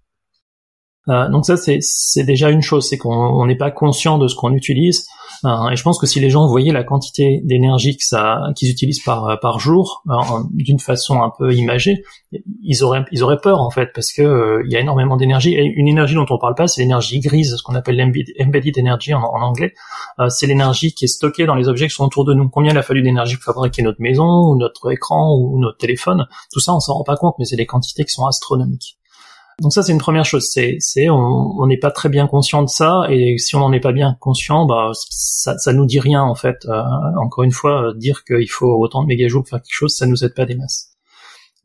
Euh, 1.09 1.29
donc 1.29 1.45
ça 1.45 1.57
c'est 1.57 2.23
déjà 2.23 2.49
une 2.49 2.61
chose, 2.61 2.87
c'est 2.87 2.97
qu'on 2.97 3.45
n'est 3.45 3.57
pas 3.57 3.71
conscient 3.71 4.17
de 4.17 4.27
ce 4.27 4.35
qu'on 4.35 4.53
utilise. 4.53 5.05
Euh, 5.43 5.69
et 5.69 5.75
je 5.75 5.83
pense 5.83 5.99
que 5.99 6.05
si 6.05 6.21
les 6.21 6.29
gens 6.29 6.47
voyaient 6.47 6.71
la 6.71 6.85
quantité 6.85 7.41
d'énergie 7.43 7.97
qu'ils 7.97 8.69
utilisent 8.69 9.03
par 9.03 9.37
par 9.41 9.59
jour 9.59 10.03
euh, 10.09 10.13
d'une 10.51 10.79
façon 10.79 11.21
un 11.21 11.31
peu 11.37 11.53
imagée, 11.53 12.03
ils 12.61 12.83
auraient 12.83 13.37
peur 13.41 13.59
en 13.59 13.69
fait 13.69 13.89
parce 13.93 14.13
que 14.13 14.61
il 14.65 14.71
y 14.71 14.77
a 14.77 14.79
énormément 14.79 15.17
d'énergie 15.17 15.53
et 15.55 15.63
une 15.63 15.89
énergie 15.89 16.15
dont 16.15 16.25
on 16.29 16.37
parle 16.37 16.55
pas, 16.55 16.67
c'est 16.67 16.81
l'énergie 16.81 17.19
grise, 17.19 17.55
ce 17.57 17.63
qu'on 17.63 17.75
appelle 17.75 17.97
l'embedded 17.97 18.77
energy 18.79 19.13
en, 19.13 19.23
en 19.23 19.41
anglais. 19.41 19.73
c'est 20.29 20.47
l'énergie 20.47 20.93
qui 20.93 21.05
est 21.05 21.09
stockée 21.09 21.45
dans 21.45 21.55
les 21.55 21.67
objets 21.67 21.87
qui 21.87 21.95
sont 21.95 22.05
autour 22.05 22.23
de 22.23 22.33
nous. 22.33 22.47
Combien 22.47 22.71
il 22.71 22.77
a 22.77 22.83
fallu 22.83 23.01
d'énergie 23.01 23.35
pour 23.35 23.53
fabriquer 23.53 23.81
notre 23.81 24.01
maison 24.01 24.25
ou 24.25 24.55
notre 24.57 24.91
écran 24.91 25.35
ou 25.37 25.59
notre 25.59 25.77
téléphone? 25.77 26.27
Tout 26.53 26.61
ça 26.61 26.73
on 26.73 26.79
s'en 26.79 26.93
rend 26.93 27.03
pas 27.03 27.17
compte, 27.17 27.35
mais 27.39 27.45
c'est 27.45 27.57
des 27.57 27.65
quantités 27.65 28.05
qui 28.05 28.13
sont 28.13 28.25
astronomiques. 28.25 28.97
Donc 29.61 29.71
ça 29.71 29.83
c'est 29.83 29.91
une 29.91 29.99
première 29.99 30.25
chose, 30.25 30.49
c'est 30.51 30.77
c'est 30.79 31.09
on 31.09 31.65
n'est 31.67 31.77
pas 31.77 31.91
très 31.91 32.09
bien 32.09 32.27
conscient 32.27 32.63
de 32.63 32.69
ça 32.69 33.03
et 33.09 33.37
si 33.37 33.55
on 33.55 33.59
n'en 33.59 33.71
est 33.71 33.79
pas 33.79 33.91
bien 33.91 34.17
conscient, 34.19 34.65
bah 34.65 34.91
ça 34.93 35.57
ça 35.57 35.73
nous 35.73 35.85
dit 35.85 35.99
rien 35.99 36.23
en 36.23 36.35
fait. 36.35 36.65
Euh, 36.65 36.81
encore 37.21 37.43
une 37.43 37.51
fois, 37.51 37.89
euh, 37.89 37.93
dire 37.93 38.23
qu'il 38.23 38.49
faut 38.49 38.73
autant 38.79 39.03
de 39.03 39.07
mégajoules 39.07 39.43
pour 39.43 39.49
faire 39.49 39.61
quelque 39.61 39.75
chose, 39.75 39.95
ça 39.95 40.07
nous 40.07 40.23
aide 40.23 40.33
pas 40.33 40.45
des 40.45 40.55
masses. 40.55 40.93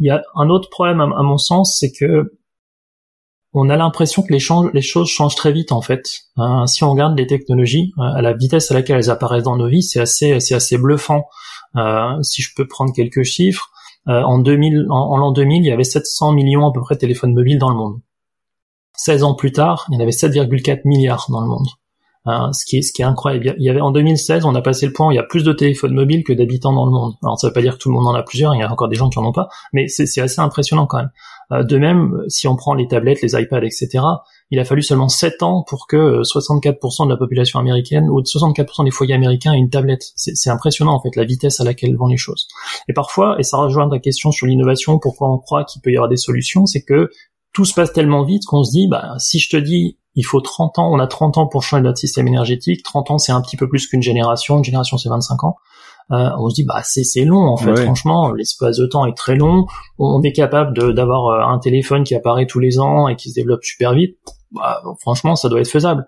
Il 0.01 0.07
y 0.07 0.11
a 0.11 0.23
un 0.37 0.49
autre 0.51 0.69
problème 0.71 1.01
à, 1.01 1.23
mon 1.23 1.39
sens, 1.39 1.79
c'est 1.81 1.91
que 1.91 2.39
on 3.55 3.71
a 3.71 3.77
l'impression 3.77 4.23
que 4.23 4.33
les, 4.33 4.39
choses 4.39 5.09
changent 5.09 5.35
très 5.35 5.53
vite 5.53 5.73
en 5.73 5.81
fait. 5.81 6.05
Euh, 6.39 6.67
si 6.67 6.85
on 6.85 6.93
regarde 6.93 7.19
les 7.19 7.27
technologies 7.27 7.93
à 7.99 8.21
la 8.21 8.35
vitesse 8.35 8.71
à 8.71 8.75
laquelle 8.75 8.99
elles 8.99 9.11
apparaissent 9.11 9.45
dans 9.45 9.57
nos 9.57 9.69
vies, 9.69 9.83
c'est 9.83 10.01
assez 10.01 10.41
c'est 10.41 10.55
assez 10.55 10.77
bluffant. 10.77 11.25
si 12.23 12.43
je 12.43 12.55
peux 12.55 12.69
prendre 12.69 12.93
quelques 12.93 13.25
chiffres. 13.25 13.71
Euh, 14.07 14.23
en 14.23 14.39
2000, 14.39 14.87
en, 14.91 15.17
l'an 15.17 15.33
2000, 15.33 15.65
il 15.65 15.69
y 15.69 15.73
avait 15.73 15.85
700 15.85 16.33
millions 16.33 16.67
à 16.67 16.73
peu 16.73 16.81
près 16.81 16.95
de 16.95 17.01
téléphones 17.01 17.35
mobiles 17.35 17.59
dans 17.59 17.71
le 17.71 17.77
monde. 17.77 18.01
16 18.97 19.23
ans 19.23 19.35
plus 19.35 19.53
tard, 19.53 19.87
il 19.91 19.95
y 19.95 19.99
en 19.99 20.01
avait 20.01 20.11
7,4 20.11 20.83
milliards 20.85 21.27
dans 21.29 21.41
le 21.41 21.49
monde. 21.49 21.69
Euh, 22.29 22.53
ce 22.53 22.65
qui 22.67 22.79
est 22.79 22.83
ce 22.83 22.93
qui 22.93 23.03
est 23.03 23.07
incroyable. 23.07 23.55
Il 23.59 23.65
y 23.65 23.71
avait 23.71 23.81
en 23.81 23.91
2016, 23.91 24.45
on 24.45 24.55
a 24.55 24.61
passé 24.61 24.87
le 24.87 24.93
point 24.93 25.09
où 25.09 25.13
il 25.13 25.15
y 25.15 25.21
a 25.21 25.23
plus 25.23 25.45
de 25.45 25.53
téléphones 25.53 25.95
mobiles 25.95 26.25
que 26.25 26.33
d'habitants 26.33 26.75
dans 26.75 26.85
le 26.85 26.91
monde. 26.91 27.15
Alors 27.23 27.39
ça 27.41 27.47
veut 27.47 27.53
pas 27.53 27.63
dire 27.63 27.75
que 27.75 27.79
tout 27.79 27.89
le 27.89 27.95
monde 27.95 28.07
en 28.07 28.15
a 28.15 28.23
plusieurs, 28.23 28.55
il 28.55 28.59
y 28.59 28.63
a 28.63 28.71
encore 28.71 28.89
des 28.89 28.97
gens 28.97 29.09
qui 29.09 29.19
en 29.19 29.25
ont 29.25 29.33
pas, 29.33 29.49
mais 29.73 29.89
c'est 29.89 30.21
assez 30.21 30.41
impressionnant 30.41 30.87
quand 30.87 30.99
même. 30.99 31.11
Euh, 31.53 31.63
de 31.63 31.79
même, 31.79 32.23
si 32.29 32.47
on 32.47 32.57
prend 32.57 32.75
les 32.75 32.87
tablettes, 32.87 33.23
les 33.23 33.41
iPads, 33.41 33.65
etc., 33.65 34.05
il 34.51 34.59
a 34.59 34.65
fallu 34.65 34.83
seulement 34.83 35.09
7 35.09 35.43
ans 35.43 35.65
pour 35.67 35.87
que 35.87 36.23
64% 36.23 37.07
de 37.07 37.11
la 37.11 37.17
population 37.17 37.61
américaine 37.61 38.11
ou 38.11 38.21
64% 38.21 38.85
des 38.85 38.91
foyers 38.91 39.15
américains 39.15 39.55
aient 39.55 39.59
une 39.59 39.71
tablette. 39.71 40.05
C'est 40.17 40.51
impressionnant 40.51 40.95
en 40.95 41.01
fait 41.01 41.17
la 41.17 41.25
vitesse 41.25 41.61
à 41.61 41.65
laquelle 41.65 41.97
vont 41.97 42.07
les 42.09 42.17
choses. 42.17 42.49
Et 42.89 42.93
parfois, 42.93 43.37
et 43.39 43.43
ça 43.43 43.57
rejoint 43.59 43.89
ta 43.89 43.99
question 43.99 44.33
sur 44.33 44.47
l'innovation, 44.47 44.99
pourquoi 44.99 45.31
on 45.31 45.39
croit 45.39 45.65
qu'il 45.65 45.81
peut 45.81 45.91
y 45.91 45.97
avoir 45.97 46.09
des 46.09 46.17
solutions, 46.17 46.67
c'est 46.67 46.83
que 46.83 47.11
tout 47.53 47.65
se 47.65 47.75
passe 47.75 47.93
tellement 47.93 48.25
vite 48.25 48.45
qu'on 48.47 48.63
se 48.65 48.71
dit, 48.71 48.89
bah, 48.89 49.15
si 49.19 49.39
je 49.39 49.49
te 49.49 49.57
dis, 49.57 49.99
il 50.15 50.25
faut 50.25 50.41
30 50.41 50.79
ans, 50.79 50.93
on 50.93 50.99
a 50.99 51.07
30 51.07 51.39
ans 51.39 51.47
pour 51.47 51.63
changer 51.63 51.83
notre 51.83 51.99
système 51.99 52.27
énergétique, 52.27 52.83
30 52.83 53.13
ans 53.13 53.19
c'est 53.19 53.33
un 53.33 53.41
petit 53.41 53.57
peu 53.57 53.69
plus 53.69 53.87
qu'une 53.87 54.03
génération, 54.03 54.59
une 54.59 54.65
génération 54.65 54.99
c'est 54.99 55.09
25 55.09 55.45
ans, 55.45 55.57
euh, 56.11 56.31
on 56.39 56.49
se 56.49 56.55
dit 56.55 56.65
bah 56.65 56.81
c'est 56.83 57.05
c'est 57.05 57.25
long 57.25 57.47
en 57.47 57.57
fait 57.57 57.77
franchement 57.77 58.33
l'espace 58.33 58.79
de 58.79 58.87
temps 58.87 59.05
est 59.05 59.15
très 59.15 59.37
long 59.37 59.67
on 59.99 60.23
est 60.23 60.33
capable 60.33 60.95
d'avoir 60.95 61.27
euh, 61.27 61.55
un 61.55 61.59
téléphone 61.59 62.03
qui 62.03 62.15
apparaît 62.15 62.47
tous 62.47 62.61
les 62.61 62.81
ans 62.81 63.09
et 63.09 63.17
qui 63.17 63.29
se 63.29 63.35
développe 63.35 63.63
super 63.63 63.93
vite 63.93 64.17
bah, 64.53 64.83
franchement, 65.01 65.37
ça 65.37 65.49
doit 65.49 65.61
être 65.61 65.71
faisable. 65.71 66.07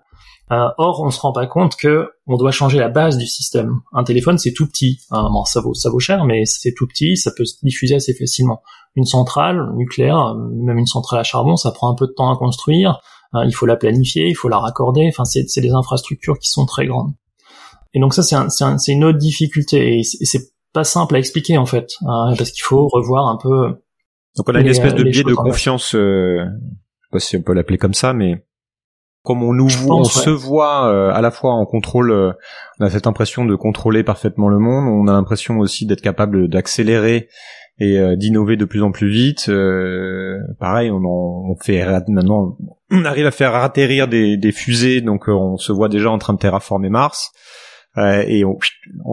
Euh, 0.51 0.67
or, 0.77 1.01
on 1.01 1.11
se 1.11 1.19
rend 1.19 1.31
pas 1.31 1.47
compte 1.47 1.77
que 1.77 2.09
on 2.27 2.35
doit 2.35 2.51
changer 2.51 2.77
la 2.77 2.89
base 2.89 3.17
du 3.17 3.25
système. 3.25 3.79
Un 3.93 4.03
téléphone, 4.03 4.37
c'est 4.37 4.53
tout 4.53 4.67
petit. 4.67 4.99
Hein, 5.09 5.29
bon, 5.31 5.45
ça 5.45 5.61
vaut, 5.61 5.73
ça 5.73 5.89
vaut 5.89 5.99
cher, 5.99 6.25
mais 6.25 6.43
c'est 6.45 6.73
tout 6.75 6.87
petit, 6.87 7.15
ça 7.15 7.31
peut 7.35 7.45
se 7.45 7.55
diffuser 7.63 7.95
assez 7.95 8.13
facilement. 8.13 8.61
Une 8.95 9.05
centrale 9.05 9.71
nucléaire, 9.75 10.35
même 10.35 10.77
une 10.77 10.87
centrale 10.87 11.21
à 11.21 11.23
charbon, 11.23 11.55
ça 11.55 11.71
prend 11.71 11.89
un 11.89 11.95
peu 11.95 12.07
de 12.07 12.11
temps 12.11 12.31
à 12.33 12.37
construire. 12.37 12.99
Euh, 13.33 13.45
il 13.45 13.53
faut 13.53 13.65
la 13.65 13.77
planifier, 13.77 14.27
il 14.27 14.35
faut 14.35 14.49
la 14.49 14.59
raccorder. 14.59 15.07
Enfin, 15.07 15.23
c'est 15.23 15.61
des 15.61 15.71
infrastructures 15.71 16.37
qui 16.37 16.49
sont 16.49 16.65
très 16.65 16.85
grandes. 16.85 17.13
Et 17.93 17.99
donc 17.99 18.13
ça, 18.13 18.23
c'est 18.23 18.35
un, 18.35 18.77
une 18.87 19.03
autre 19.05 19.17
difficulté. 19.17 19.99
Et 19.99 20.03
c'est 20.03 20.51
pas 20.73 20.83
simple 20.83 21.15
à 21.15 21.19
expliquer 21.19 21.57
en 21.57 21.65
fait, 21.65 21.93
hein, 22.01 22.33
parce 22.37 22.51
qu'il 22.51 22.63
faut 22.63 22.87
revoir 22.87 23.27
un 23.27 23.37
peu. 23.37 23.81
Donc 24.35 24.49
on 24.49 24.55
a 24.55 24.59
une 24.59 24.67
espèce 24.67 24.95
de 24.95 25.03
biais 25.03 25.23
de 25.23 25.33
confiance. 25.33 25.95
Euh 25.95 26.45
sais 27.11 27.11
pas 27.11 27.19
si 27.19 27.37
on 27.37 27.41
peut 27.41 27.53
l'appeler 27.53 27.77
comme 27.77 27.93
ça, 27.93 28.13
mais 28.13 28.43
comme 29.23 29.43
on 29.43 29.53
nous 29.53 29.69
on 29.87 30.03
se 30.03 30.29
voit 30.29 30.87
euh, 30.87 31.11
à 31.13 31.21
la 31.21 31.31
fois 31.31 31.53
en 31.53 31.65
contrôle, 31.65 32.11
euh, 32.11 32.31
on 32.79 32.85
a 32.85 32.89
cette 32.89 33.07
impression 33.07 33.45
de 33.45 33.55
contrôler 33.55 34.03
parfaitement 34.03 34.49
le 34.49 34.57
monde, 34.57 34.87
on 34.87 35.07
a 35.07 35.13
l'impression 35.13 35.59
aussi 35.59 35.85
d'être 35.85 36.01
capable 36.01 36.47
d'accélérer 36.47 37.29
et 37.79 37.99
euh, 37.99 38.15
d'innover 38.15 38.57
de 38.57 38.65
plus 38.65 38.81
en 38.81 38.91
plus 38.91 39.09
vite. 39.09 39.49
pareil, 40.59 40.89
on, 40.91 41.01
on 41.05 41.55
fait 41.61 41.85
maintenant, 42.07 42.57
on 42.89 43.05
arrive 43.05 43.27
à 43.27 43.31
faire 43.31 43.55
atterrir 43.55 44.07
des, 44.07 44.37
des 44.37 44.51
fusées, 44.51 45.01
donc 45.01 45.27
on 45.27 45.57
se 45.57 45.71
voit 45.71 45.89
déjà 45.89 46.09
en 46.09 46.17
train 46.17 46.33
de 46.33 46.39
terraformer 46.39 46.89
Mars. 46.89 47.31
Euh, 47.97 48.23
et 48.25 48.43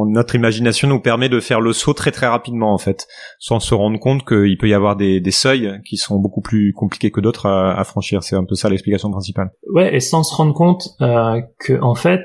notre 0.06 0.36
imagination 0.36 0.86
nous 0.86 1.00
permet 1.00 1.28
de 1.28 1.40
faire 1.40 1.60
le 1.60 1.72
saut 1.72 1.94
très 1.94 2.12
très 2.12 2.28
rapidement 2.28 2.72
en 2.72 2.78
fait, 2.78 3.08
sans 3.40 3.58
se 3.58 3.74
rendre 3.74 3.98
compte 3.98 4.24
qu'il 4.24 4.56
peut 4.56 4.68
y 4.68 4.74
avoir 4.74 4.94
des, 4.94 5.20
des, 5.20 5.30
seuils 5.32 5.80
qui 5.84 5.96
sont 5.96 6.20
beaucoup 6.20 6.40
plus 6.40 6.72
compliqués 6.72 7.10
que 7.10 7.20
d'autres 7.20 7.46
à, 7.46 7.76
à, 7.76 7.82
franchir. 7.82 8.22
C'est 8.22 8.36
un 8.36 8.44
peu 8.44 8.54
ça 8.54 8.68
l'explication 8.68 9.10
principale. 9.10 9.50
Ouais, 9.72 9.94
et 9.96 10.00
sans 10.00 10.22
se 10.22 10.34
rendre 10.34 10.54
compte 10.54 10.90
euh, 11.00 11.40
que 11.58 11.80
en 11.80 11.96
fait 11.96 12.24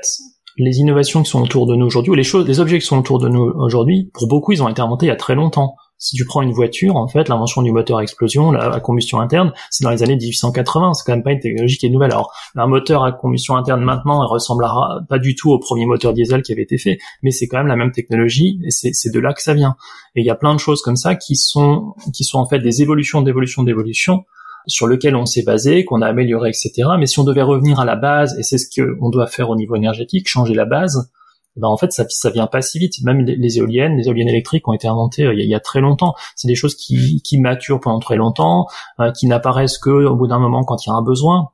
les 0.56 0.78
innovations 0.78 1.22
qui 1.22 1.30
sont 1.30 1.42
autour 1.42 1.66
de 1.66 1.74
nous 1.74 1.86
aujourd'hui, 1.86 2.12
ou 2.12 2.14
les 2.14 2.22
choses, 2.22 2.46
les 2.46 2.60
objets 2.60 2.78
qui 2.78 2.86
sont 2.86 2.98
autour 2.98 3.18
de 3.18 3.28
nous 3.28 3.42
aujourd'hui, 3.42 4.10
pour 4.14 4.28
beaucoup, 4.28 4.52
ils 4.52 4.62
ont 4.62 4.68
été 4.68 4.80
inventés 4.80 5.06
il 5.06 5.08
y 5.08 5.12
a 5.12 5.16
très 5.16 5.34
longtemps. 5.34 5.74
Si 5.98 6.16
tu 6.16 6.24
prends 6.24 6.42
une 6.42 6.52
voiture, 6.52 6.96
en 6.96 7.06
fait, 7.08 7.28
l'invention 7.28 7.62
du 7.62 7.72
moteur 7.72 7.98
à 7.98 8.02
explosion, 8.02 8.50
la, 8.52 8.80
combustion 8.80 9.20
interne, 9.20 9.52
c'est 9.70 9.84
dans 9.84 9.90
les 9.90 10.02
années 10.02 10.16
1880. 10.16 10.94
C'est 10.94 11.04
quand 11.06 11.12
même 11.12 11.22
pas 11.22 11.32
une 11.32 11.40
technologie 11.40 11.78
qui 11.78 11.86
est 11.86 11.90
nouvelle. 11.90 12.12
Alors, 12.12 12.32
un 12.56 12.66
moteur 12.66 13.04
à 13.04 13.12
combustion 13.12 13.56
interne 13.56 13.82
maintenant, 13.82 14.22
il 14.22 14.26
ressemblera 14.26 15.00
pas 15.08 15.18
du 15.18 15.34
tout 15.34 15.50
au 15.50 15.58
premier 15.58 15.86
moteur 15.86 16.12
diesel 16.12 16.42
qui 16.42 16.52
avait 16.52 16.62
été 16.62 16.78
fait, 16.78 16.98
mais 17.22 17.30
c'est 17.30 17.46
quand 17.46 17.58
même 17.58 17.68
la 17.68 17.76
même 17.76 17.92
technologie 17.92 18.60
et 18.64 18.70
c'est 18.70 19.10
de 19.10 19.20
là 19.20 19.32
que 19.32 19.42
ça 19.42 19.54
vient. 19.54 19.76
Et 20.16 20.20
il 20.20 20.26
y 20.26 20.30
a 20.30 20.34
plein 20.34 20.54
de 20.54 20.60
choses 20.60 20.82
comme 20.82 20.96
ça 20.96 21.14
qui 21.14 21.36
sont 21.36 21.94
qui 22.12 22.24
sont 22.24 22.38
en 22.38 22.46
fait 22.46 22.58
des 22.58 22.82
évolutions 22.82 23.22
d'évolution 23.22 23.62
d'évolution 23.62 24.24
sur 24.66 24.86
lequel 24.86 25.16
on 25.16 25.26
s'est 25.26 25.42
basé, 25.42 25.84
qu'on 25.84 26.02
a 26.02 26.06
amélioré, 26.06 26.48
etc. 26.50 26.88
Mais 26.98 27.06
si 27.06 27.18
on 27.18 27.24
devait 27.24 27.42
revenir 27.42 27.80
à 27.80 27.84
la 27.84 27.96
base, 27.96 28.36
et 28.38 28.42
c'est 28.42 28.58
ce 28.58 28.66
qu'on 28.80 29.10
doit 29.10 29.26
faire 29.26 29.50
au 29.50 29.56
niveau 29.56 29.76
énergétique, 29.76 30.28
changer 30.28 30.54
la 30.54 30.64
base, 30.64 31.10
ben 31.56 31.68
en 31.68 31.76
fait 31.76 31.92
ça 31.92 32.04
ça 32.08 32.30
vient 32.30 32.46
pas 32.46 32.62
si 32.62 32.78
vite. 32.78 32.94
Même 33.02 33.20
les, 33.20 33.58
éoliennes, 33.58 33.96
les 33.96 34.08
éoliennes 34.08 34.28
électriques 34.28 34.66
ont 34.68 34.72
été 34.72 34.88
inventées 34.88 35.24
euh, 35.24 35.34
il, 35.34 35.48
y 35.48 35.54
a, 35.54 35.60
très 35.60 35.80
longtemps. 35.80 36.14
C'est 36.34 36.48
des 36.48 36.54
choses 36.54 36.74
qui, 36.74 37.22
qui 37.22 37.38
maturent 37.38 37.80
pendant 37.80 38.00
très 38.00 38.16
longtemps, 38.16 38.66
euh, 39.00 39.12
qui 39.12 39.26
n'apparaissent 39.26 39.78
que 39.78 39.90
au 39.90 40.16
bout 40.16 40.26
d'un 40.26 40.38
moment 40.38 40.64
quand 40.64 40.84
il 40.84 40.88
y 40.88 40.92
a 40.92 40.94
un 40.94 41.02
besoin. 41.02 41.50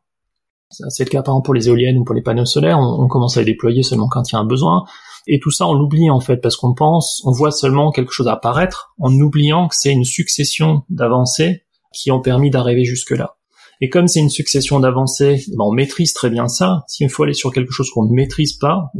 C'est 0.70 1.04
le 1.04 1.10
cas 1.10 1.22
par 1.22 1.34
exemple 1.34 1.46
pour 1.46 1.54
les 1.54 1.68
éoliennes 1.68 1.98
ou 1.98 2.04
pour 2.04 2.14
les 2.14 2.22
panneaux 2.22 2.44
solaires. 2.44 2.78
On, 2.78 3.02
on, 3.02 3.08
commence 3.08 3.36
à 3.36 3.40
les 3.40 3.46
déployer 3.46 3.82
seulement 3.82 4.08
quand 4.08 4.30
il 4.30 4.34
y 4.34 4.36
a 4.36 4.38
un 4.38 4.46
besoin. 4.46 4.84
Et 5.26 5.38
tout 5.40 5.50
ça 5.50 5.66
on 5.66 5.74
l'oublie 5.74 6.10
en 6.10 6.20
fait 6.20 6.38
parce 6.38 6.56
qu'on 6.56 6.74
pense, 6.74 7.20
on 7.24 7.32
voit 7.32 7.50
seulement 7.50 7.90
quelque 7.90 8.12
chose 8.12 8.28
apparaître 8.28 8.94
en 8.98 9.12
oubliant 9.12 9.68
que 9.68 9.74
c'est 9.76 9.92
une 9.92 10.04
succession 10.04 10.82
d'avancées 10.88 11.64
qui 11.92 12.10
ont 12.10 12.20
permis 12.20 12.50
d'arriver 12.50 12.84
jusque 12.84 13.10
là. 13.10 13.36
Et 13.80 13.88
comme 13.88 14.08
c'est 14.08 14.20
une 14.20 14.30
succession 14.30 14.78
d'avancées, 14.78 15.44
ben 15.48 15.64
on 15.64 15.72
maîtrise 15.72 16.12
très 16.12 16.30
bien 16.30 16.48
ça. 16.48 16.84
S'il 16.86 17.08
faut 17.08 17.22
aller 17.22 17.34
sur 17.34 17.52
quelque 17.52 17.72
chose 17.72 17.90
qu'on 17.90 18.04
ne 18.04 18.14
maîtrise 18.14 18.52
pas, 18.52 18.92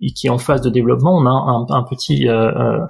et 0.00 0.12
qui 0.12 0.28
est 0.28 0.30
en 0.30 0.38
phase 0.38 0.60
de 0.60 0.70
développement, 0.70 1.16
on 1.16 1.26
a 1.26 1.30
un, 1.30 1.66
un 1.68 1.82
petit, 1.82 2.28
euh, 2.28 2.52
euh, 2.52 2.86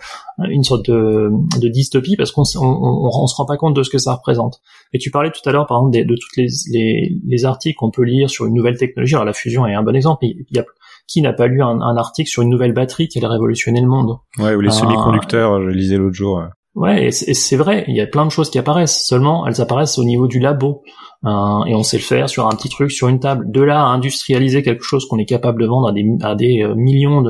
une 0.50 0.62
sorte 0.62 0.90
de, 0.90 1.30
de 1.61 1.68
dystopie 1.68 2.16
parce 2.16 2.32
qu'on 2.32 2.42
on, 2.56 3.11
on, 3.22 3.26
se 3.26 3.34
rend 3.36 3.46
pas 3.46 3.56
compte 3.56 3.74
de 3.74 3.82
ce 3.82 3.90
que 3.90 3.98
ça 3.98 4.14
représente. 4.14 4.61
Et 4.92 4.98
tu 4.98 5.11
parlais 5.11 5.30
tout 5.30 5.46
à 5.48 5.52
l'heure, 5.52 5.66
par 5.66 5.78
exemple, 5.78 5.96
de, 5.96 6.02
de 6.02 6.14
tous 6.14 6.36
les, 6.36 6.48
les, 6.70 7.16
les, 7.26 7.44
articles 7.44 7.76
qu'on 7.76 7.90
peut 7.90 8.02
lire 8.02 8.28
sur 8.28 8.46
une 8.46 8.54
nouvelle 8.54 8.76
technologie. 8.76 9.14
Alors 9.14 9.24
la 9.24 9.32
fusion 9.32 9.66
est 9.66 9.74
un 9.74 9.82
bon 9.82 9.96
exemple. 9.96 10.26
Il 10.26 10.44
y 10.50 10.59
a, 10.59 10.64
qui 11.06 11.22
n'a 11.22 11.32
pas 11.32 11.46
lu 11.46 11.62
un, 11.62 11.80
un, 11.80 11.96
article 11.96 12.28
sur 12.28 12.42
une 12.42 12.50
nouvelle 12.50 12.74
batterie 12.74 13.09
qui 13.09 13.18
allait 13.18 13.28
révolutionner 13.28 13.80
le 13.80 13.88
monde 13.88 14.18
Ouais, 14.38 14.54
ou 14.54 14.61
les 14.61 14.70
semi-conducteurs, 14.70 15.62
je 15.62 15.68
lisais 15.70 15.96
l'autre 15.96 16.14
jour. 16.14 16.42
Ouais, 16.79 17.07
et 17.07 17.11
c'est 17.11 17.57
vrai, 17.57 17.85
il 17.89 17.97
y 17.97 18.01
a 18.01 18.07
plein 18.07 18.24
de 18.24 18.31
choses 18.31 18.51
qui 18.51 18.59
apparaissent. 18.59 19.05
Seulement, 19.05 19.49
elles 19.49 19.61
apparaissent 19.61 19.99
au 19.99 20.05
niveau 20.05 20.29
du 20.29 20.39
labo. 20.39 20.85
Euh, 21.24 21.64
et 21.66 21.74
on 21.74 21.83
sait 21.83 21.97
le 21.97 22.05
faire 22.05 22.29
sur 22.29 22.47
un 22.47 22.55
petit 22.55 22.68
truc, 22.68 22.93
sur 22.93 23.09
une 23.09 23.18
table. 23.18 23.51
De 23.51 23.61
là 23.62 23.81
à 23.81 23.87
industrialiser 23.87 24.62
quelque 24.62 24.85
chose 24.85 25.05
qu'on 25.09 25.18
est 25.18 25.24
capable 25.24 25.61
de 25.61 25.66
vendre 25.66 25.89
à 25.89 26.35
des, 26.37 26.62
euh, 26.62 26.76
millions 26.76 27.24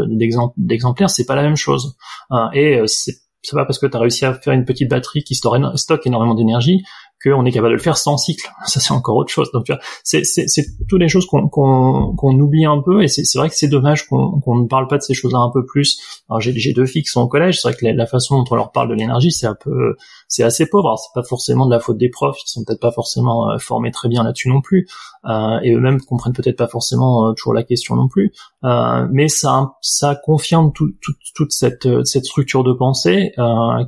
d'exemplaires, 0.58 1.08
c'est 1.08 1.24
pas 1.24 1.34
la 1.34 1.44
même 1.44 1.56
chose. 1.56 1.96
Euh, 2.30 2.44
et 2.52 2.82
c'est 2.86 3.14
pas 3.52 3.64
parce 3.64 3.78
que 3.78 3.86
tu 3.86 3.96
réussi 3.96 4.26
à 4.26 4.34
faire 4.34 4.52
une 4.52 4.66
petite 4.66 4.90
batterie 4.90 5.24
qui 5.24 5.34
stocke 5.34 6.06
énormément 6.06 6.34
d'énergie 6.34 6.82
qu'on 7.22 7.44
est 7.44 7.50
capable 7.50 7.70
de 7.70 7.76
le 7.76 7.82
faire 7.82 7.96
sans 7.96 8.16
cycle. 8.16 8.48
Ça, 8.64 8.80
c'est 8.80 8.92
encore 8.92 9.16
autre 9.16 9.32
chose. 9.32 9.50
Donc, 9.52 9.66
c'est, 10.04 10.22
toutes 10.88 11.00
les 11.00 11.08
choses 11.08 11.26
qu'on, 11.26 11.48
qu'on, 11.48 12.14
qu'on 12.16 12.38
oublie 12.38 12.64
un 12.64 12.80
peu, 12.80 13.02
et 13.02 13.08
c'est, 13.08 13.38
vrai 13.38 13.48
que 13.48 13.56
c'est 13.56 13.68
dommage 13.68 14.06
qu'on, 14.06 14.40
qu'on 14.40 14.56
ne 14.56 14.66
parle 14.66 14.86
pas 14.86 14.98
de 14.98 15.02
ces 15.02 15.14
choses-là 15.14 15.38
un 15.38 15.50
peu 15.50 15.64
plus. 15.64 15.98
Alors, 16.28 16.40
j'ai, 16.40 16.72
deux 16.72 16.86
filles 16.86 17.02
qui 17.02 17.10
sont 17.10 17.22
au 17.22 17.28
collège, 17.28 17.60
c'est 17.60 17.68
vrai 17.68 17.76
que 17.76 17.84
la, 17.86 18.06
façon 18.06 18.38
dont 18.38 18.44
on 18.50 18.54
leur 18.54 18.70
parle 18.70 18.88
de 18.88 18.94
l'énergie, 18.94 19.32
c'est 19.32 19.46
un 19.46 19.56
peu, 19.60 19.96
c'est 20.28 20.44
assez 20.44 20.66
pauvre. 20.66 20.88
Alors, 20.88 20.98
c'est 20.98 21.12
pas 21.14 21.26
forcément 21.26 21.66
de 21.66 21.72
la 21.72 21.80
faute 21.80 21.98
des 21.98 22.08
profs, 22.08 22.38
ils 22.44 22.48
sont 22.48 22.64
peut-être 22.64 22.80
pas 22.80 22.92
forcément 22.92 23.50
euh, 23.50 23.58
formés 23.58 23.90
très 23.90 24.08
bien 24.08 24.22
là-dessus 24.22 24.48
non 24.48 24.60
plus, 24.60 24.88
euh, 25.24 25.58
et 25.62 25.72
eux-mêmes 25.72 26.00
comprennent 26.00 26.32
peut-être 26.32 26.56
pas 26.56 26.68
forcément 26.68 27.28
euh, 27.28 27.32
toujours 27.32 27.54
la 27.54 27.64
question 27.64 27.96
non 27.96 28.08
plus. 28.08 28.32
Euh, 28.64 29.06
mais 29.10 29.28
ça, 29.28 29.74
ça 29.80 30.14
confirme 30.14 30.72
tout, 30.72 30.92
tout, 31.02 31.12
toute 31.34 31.52
cette, 31.52 31.88
cette 32.04 32.24
structure 32.24 32.64
de 32.64 32.72
pensée 32.72 33.32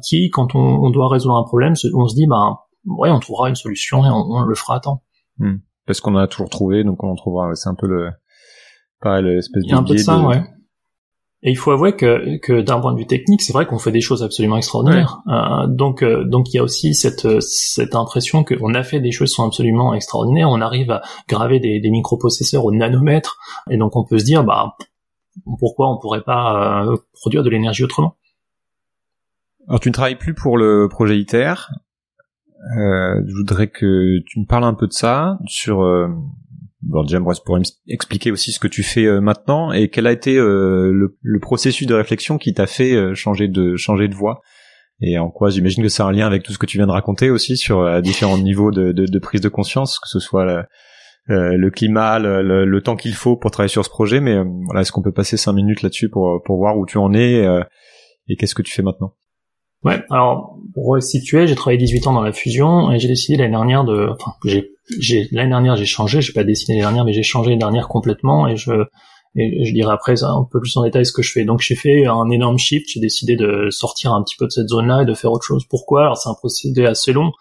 qui, 0.03 0.31
quand 0.31 0.55
on, 0.55 0.59
on, 0.59 0.91
doit 0.91 1.09
résoudre 1.09 1.37
un 1.37 1.45
problème, 1.45 1.75
on 1.95 2.09
se 2.09 2.15
dit, 2.15 2.27
bah 2.27 2.67
ouais, 2.87 3.11
on 3.11 3.21
trouvera 3.21 3.49
une 3.49 3.55
solution 3.55 4.05
et 4.05 4.09
on, 4.11 4.43
le 4.43 4.55
fera 4.55 4.77
à 4.77 4.81
temps. 4.81 5.03
Hmm. 5.39 5.59
Parce 5.87 6.01
qu'on 6.01 6.15
en 6.15 6.19
a 6.19 6.29
toujours 6.29 6.51
trouvé, 6.51 6.85
donc 6.85 7.03
on 7.03 7.11
en 7.11 7.17
trouvera. 7.17 7.55
C'est 7.55 7.69
un 7.69 7.75
peu 7.75 7.87
le, 7.87 8.11
pareil, 9.01 9.25
l'espèce 9.25 9.63
de. 9.63 9.69
Il 9.69 9.71
y 9.71 9.75
a 9.75 9.79
un 9.79 9.83
peu 9.83 9.95
de 9.95 9.99
ça, 9.99 10.19
ouais. 10.21 10.43
Et 11.43 11.51
il 11.51 11.57
faut 11.57 11.71
avouer 11.71 11.97
que, 11.97 12.37
que 12.39 12.61
d'un 12.61 12.81
point 12.81 12.93
de 12.93 12.99
vue 12.99 13.07
technique, 13.07 13.41
c'est 13.41 13.55
vrai 13.55 13.65
qu'on 13.65 13.79
fait 13.79 13.93
des 13.93 14.03
choses 14.03 14.23
absolument 14.23 14.59
extraordinaires. 14.59 15.21
Euh, 15.29 15.67
donc, 15.69 16.03
euh, 16.03 16.23
donc 16.25 16.53
il 16.53 16.59
y 16.59 16.61
a 16.61 16.63
aussi 16.63 16.93
cette, 16.93 17.41
cette 17.41 17.95
impression 17.95 18.45
qu'on 18.45 18.75
a 18.75 18.83
fait 18.83 19.01
des 19.01 19.11
choses 19.11 19.31
qui 19.31 19.37
sont 19.37 19.47
absolument 19.47 19.95
extraordinaires. 19.95 20.51
On 20.51 20.61
arrive 20.61 20.91
à 20.91 21.01
graver 21.29 21.59
des, 21.59 21.81
des 21.81 21.91
microprocesseurs 21.91 22.67
au 22.67 22.73
nanomètre, 22.73 23.39
et 23.71 23.79
donc 23.79 23.97
on 23.97 24.05
peut 24.05 24.19
se 24.19 24.25
dire, 24.25 24.45
bah, 24.45 24.77
pourquoi 25.59 25.91
on 25.91 25.99
pourrait 25.99 26.23
pas 26.23 26.85
euh, 26.85 26.97
produire 27.15 27.43
de 27.43 27.49
l'énergie 27.49 27.85
autrement? 27.85 28.17
Alors 29.67 29.81
tu 29.81 29.89
ne 29.89 29.95
travailles 29.95 30.19
plus 30.19 30.35
pour 30.35 30.59
le 30.59 30.89
projet 30.91 31.19
ITER, 31.19 31.55
euh, 32.77 33.23
je 33.27 33.35
voudrais 33.35 33.69
que 33.69 34.19
tu 34.27 34.41
me 34.41 34.47
parles 34.47 34.65
un 34.65 34.75
peu 34.75 34.87
de 34.87 34.93
ça, 34.93 35.39
sur... 35.47 35.83
Euh, 35.83 36.09
bon, 36.83 37.03
déjà, 37.05 37.19
pour 37.45 37.59
expliquer 37.89 38.31
aussi 38.31 38.53
ce 38.53 38.61
que 38.61 38.69
tu 38.69 38.83
fais 38.83 39.07
euh, 39.07 39.21
maintenant 39.21 39.73
et 39.73 39.89
quel 39.89 40.07
a 40.07 40.13
été 40.13 40.37
euh, 40.37 40.93
le, 40.93 41.17
le, 41.21 41.41
processus 41.41 41.87
de 41.87 41.95
réflexion 41.95 42.39
qui 42.39 42.53
t'a 42.53 42.67
fait 42.67 43.15
changer 43.15 43.49
de 43.49 43.77
changer 43.77 44.09
de 44.09 44.15
voie 44.15 44.43
et 45.01 45.19
en 45.19 45.31
quoi 45.31 45.49
j'imagine 45.49 45.83
que 45.83 45.89
c'est 45.89 46.03
un 46.03 46.13
lien 46.13 46.27
avec 46.27 46.43
tout 46.43 46.53
ce 46.53 46.59
que 46.59 46.67
tu 46.67 46.77
viens 46.77 46.87
de 46.87 46.93
raconter 46.93 47.31
aussi 47.31 47.57
sur 47.57 48.03
différents 48.03 48.37
niveaux 48.37 48.71
de, 48.71 48.93
de, 48.93 49.07
de, 49.07 49.19
prise 49.19 49.41
de 49.41 49.49
conscience, 49.49 49.99
que 49.99 50.09
ce 50.09 50.21
soit 50.21 50.67
le, 51.27 51.57
le 51.57 51.71
climat, 51.71 52.19
le, 52.19 52.67
le 52.67 52.83
temps 52.83 52.97
qu'il 52.97 53.15
faut 53.15 53.39
pour 53.39 53.51
travailler 53.51 53.71
sur 53.71 53.83
ce 53.83 53.89
projet. 53.89 54.21
Mais 54.21 54.37
voilà, 54.67 54.83
est-ce 54.83 54.93
qu'on 54.93 55.01
peut 55.01 55.13
passer 55.13 55.39
cinq 55.39 55.55
minutes 55.55 55.81
là-dessus 55.81 56.11
pour 56.11 56.43
pour 56.45 56.59
voir 56.59 56.77
où 56.77 56.85
tu 56.85 56.99
en 56.99 57.15
es 57.15 57.47
et 58.29 58.37
qu'est-ce 58.37 58.55
que 58.55 58.61
tu 58.61 58.75
fais 58.75 58.83
maintenant? 58.83 59.15
Ouais, 59.83 60.03
alors 60.11 60.59
pour 60.75 60.87
resituer, 60.89 61.47
j'ai 61.47 61.55
travaillé 61.55 61.79
18 61.79 62.07
ans 62.07 62.13
dans 62.13 62.23
la 62.23 62.33
fusion 62.33 62.93
et 62.93 62.99
j'ai 62.99 63.09
décidé 63.09 63.39
l'année 63.39 63.53
dernière 63.53 63.85
de, 63.85 64.11
enfin, 64.11 64.33
j'ai, 64.45 64.73
j'ai 64.99 65.27
l'année 65.33 65.51
dernière 65.51 65.77
j'ai 65.77 65.87
changé, 65.87 66.21
j'ai 66.21 66.35
pas 66.35 66.45
décidé 66.45 66.75
l'année 66.75 66.83
dernière, 66.83 67.05
mais 67.07 67.15
j'ai 67.15 67.23
changé 67.23 67.51
l'année 67.51 67.61
dernière 67.61 67.89
complètement 67.89 68.47
et 68.47 68.57
je, 68.57 68.73
et 69.37 69.65
je 69.65 69.73
dirai 69.73 69.93
après 69.93 70.23
un 70.23 70.47
peu 70.51 70.61
plus 70.61 70.77
en 70.77 70.85
détail 70.85 71.07
ce 71.07 71.13
que 71.13 71.23
je 71.23 71.33
fais. 71.33 71.45
Donc 71.45 71.61
j'ai 71.61 71.77
fait 71.77 72.07
un 72.07 72.29
énorme 72.31 72.59
shift, 72.59 72.89
j'ai 72.93 73.01
décidé 73.01 73.37
de 73.37 73.69
sortir 73.71 74.13
un 74.13 74.23
petit 74.23 74.37
peu 74.37 74.47
de 74.47 74.51
cette 74.51 74.69
zone-là 74.69 75.03
et 75.03 75.07
de 75.07 75.15
faire 75.15 75.33
autre 75.33 75.45
chose. 75.45 75.65
Pourquoi? 75.69 76.03
Alors 76.03 76.19
c'est 76.19 76.29
un 76.29 76.35
procédé 76.35 76.85
assez 76.85 77.13
long. 77.13 77.33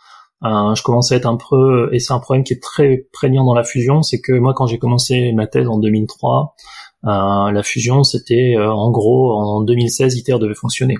Euh, 0.46 0.74
je 0.76 0.84
commençais 0.84 1.16
à 1.16 1.18
être 1.18 1.26
un 1.26 1.38
peu, 1.38 1.90
et 1.94 2.00
c'est 2.00 2.14
un 2.14 2.20
problème 2.20 2.46
qui 2.46 2.54
est 2.54 2.64
très 2.64 3.08
prégnant 3.12 3.44
dans 3.44 3.54
la 3.54 3.66
fusion, 3.66 4.02
c'est 4.04 4.22
que 4.22 4.32
moi 4.32 4.54
quand 4.54 4.68
j'ai 4.68 4.78
commencé 4.80 5.34
ma 5.34 5.48
thèse 5.48 5.68
en 5.68 5.80
2003, 5.80 6.56
euh, 7.04 7.52
la 7.52 7.64
fusion 7.64 8.04
c'était 8.04 8.56
euh, 8.56 8.72
en 8.72 8.90
gros 8.92 9.34
en 9.34 9.62
2016 9.64 10.16
ITER 10.16 10.38
devait 10.40 10.56
fonctionner. 10.56 10.96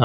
Euh, 0.00 0.04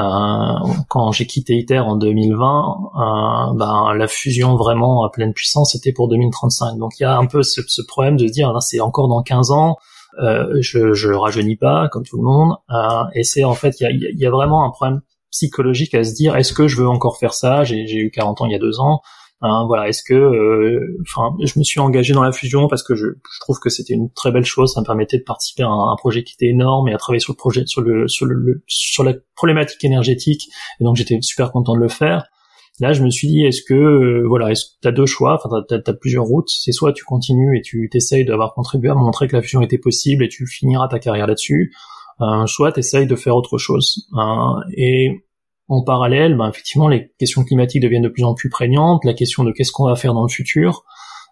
quand 0.88 1.10
j'ai 1.10 1.26
quitté 1.26 1.54
ITER 1.54 1.80
en 1.80 1.96
2020, 1.96 2.76
euh, 2.94 3.54
ben, 3.54 3.92
la 3.94 4.06
fusion 4.06 4.54
vraiment 4.54 5.04
à 5.04 5.10
pleine 5.10 5.32
puissance 5.32 5.72
c'était 5.72 5.92
pour 5.92 6.08
2035. 6.08 6.78
Donc 6.78 6.92
il 7.00 7.02
y 7.02 7.06
a 7.06 7.16
un 7.16 7.26
peu 7.26 7.42
ce, 7.42 7.60
ce 7.66 7.82
problème 7.82 8.16
de 8.16 8.26
se 8.28 8.32
dire 8.32 8.52
c'est 8.60 8.80
encore 8.80 9.08
dans 9.08 9.22
15 9.22 9.50
ans, 9.50 9.76
euh, 10.22 10.58
je, 10.60 10.92
je 10.92 11.12
rajeunis 11.12 11.56
pas 11.56 11.88
comme 11.88 12.04
tout 12.04 12.18
le 12.18 12.22
monde, 12.22 12.56
euh, 12.70 13.04
et 13.14 13.24
c'est 13.24 13.42
en 13.42 13.54
fait 13.54 13.80
il 13.80 13.84
y 13.84 13.86
a, 13.86 13.90
y 14.12 14.26
a, 14.26 14.30
vraiment 14.30 14.64
un 14.64 14.70
problème 14.70 15.00
psychologique 15.30 15.94
à 15.94 16.04
se 16.04 16.14
dire 16.14 16.36
est-ce 16.36 16.52
que 16.52 16.68
je 16.68 16.76
veux 16.76 16.88
encore 16.88 17.18
faire 17.18 17.34
ça? 17.34 17.64
J'ai 17.64 17.96
eu 17.96 18.10
40 18.10 18.42
ans 18.42 18.46
il 18.46 18.52
y 18.52 18.56
a 18.56 18.58
deux 18.60 18.78
ans. 18.78 19.00
Hein, 19.42 19.64
voilà, 19.66 19.88
est-ce 19.88 20.02
que, 20.02 20.12
euh, 20.12 20.98
enfin, 21.00 21.34
je 21.42 21.58
me 21.58 21.64
suis 21.64 21.80
engagé 21.80 22.12
dans 22.12 22.22
la 22.22 22.32
fusion 22.32 22.68
parce 22.68 22.82
que 22.82 22.94
je, 22.94 23.06
je 23.06 23.40
trouve 23.40 23.58
que 23.58 23.70
c'était 23.70 23.94
une 23.94 24.10
très 24.12 24.30
belle 24.32 24.44
chose. 24.44 24.74
Ça 24.74 24.80
me 24.80 24.86
permettait 24.86 25.18
de 25.18 25.22
participer 25.22 25.62
à 25.62 25.68
un, 25.68 25.96
projet 25.96 26.24
qui 26.24 26.34
était 26.34 26.50
énorme 26.50 26.88
et 26.88 26.92
à 26.92 26.98
travailler 26.98 27.20
sur 27.20 27.32
le 27.32 27.38
projet, 27.38 27.64
sur 27.64 27.80
le, 27.80 28.06
sur 28.06 28.26
le, 28.26 28.62
sur 28.66 29.02
la 29.02 29.14
problématique 29.34 29.82
énergétique. 29.82 30.48
Et 30.78 30.84
donc 30.84 30.96
j'étais 30.96 31.18
super 31.22 31.52
content 31.52 31.74
de 31.74 31.80
le 31.80 31.88
faire. 31.88 32.26
Là, 32.80 32.92
je 32.92 33.02
me 33.02 33.10
suis 33.10 33.28
dit, 33.28 33.44
est-ce 33.44 33.62
que, 33.62 33.74
euh, 33.74 34.24
voilà, 34.26 34.50
est-ce 34.50 34.64
que 34.64 34.70
t'as 34.80 34.92
deux 34.92 35.06
choix, 35.06 35.34
enfin, 35.42 35.62
t'as, 35.68 35.76
as, 35.86 35.94
plusieurs 35.94 36.24
routes. 36.24 36.48
C'est 36.48 36.72
soit 36.72 36.92
tu 36.92 37.04
continues 37.04 37.58
et 37.58 37.62
tu 37.62 37.88
t'essayes 37.90 38.24
d'avoir 38.24 38.54
contribué 38.54 38.90
à 38.90 38.94
montrer 38.94 39.28
que 39.28 39.36
la 39.36 39.42
fusion 39.42 39.60
était 39.62 39.78
possible 39.78 40.24
et 40.24 40.28
tu 40.28 40.46
finiras 40.46 40.88
ta 40.88 40.98
carrière 40.98 41.26
là-dessus, 41.26 41.74
euh, 42.20 42.46
soit 42.46 42.72
t'essayes 42.72 43.06
de 43.06 43.16
faire 43.16 43.36
autre 43.36 43.58
chose. 43.58 44.06
Euh, 44.14 44.60
et 44.76 45.24
en 45.70 45.82
parallèle, 45.82 46.36
ben, 46.36 46.48
effectivement, 46.48 46.88
les 46.88 47.12
questions 47.18 47.44
climatiques 47.44 47.82
deviennent 47.82 48.02
de 48.02 48.08
plus 48.08 48.24
en 48.24 48.34
plus 48.34 48.50
prégnantes, 48.50 49.04
la 49.04 49.14
question 49.14 49.44
de 49.44 49.52
qu'est-ce 49.52 49.70
qu'on 49.70 49.86
va 49.86 49.94
faire 49.94 50.14
dans 50.14 50.22
le 50.22 50.28
futur, 50.28 50.82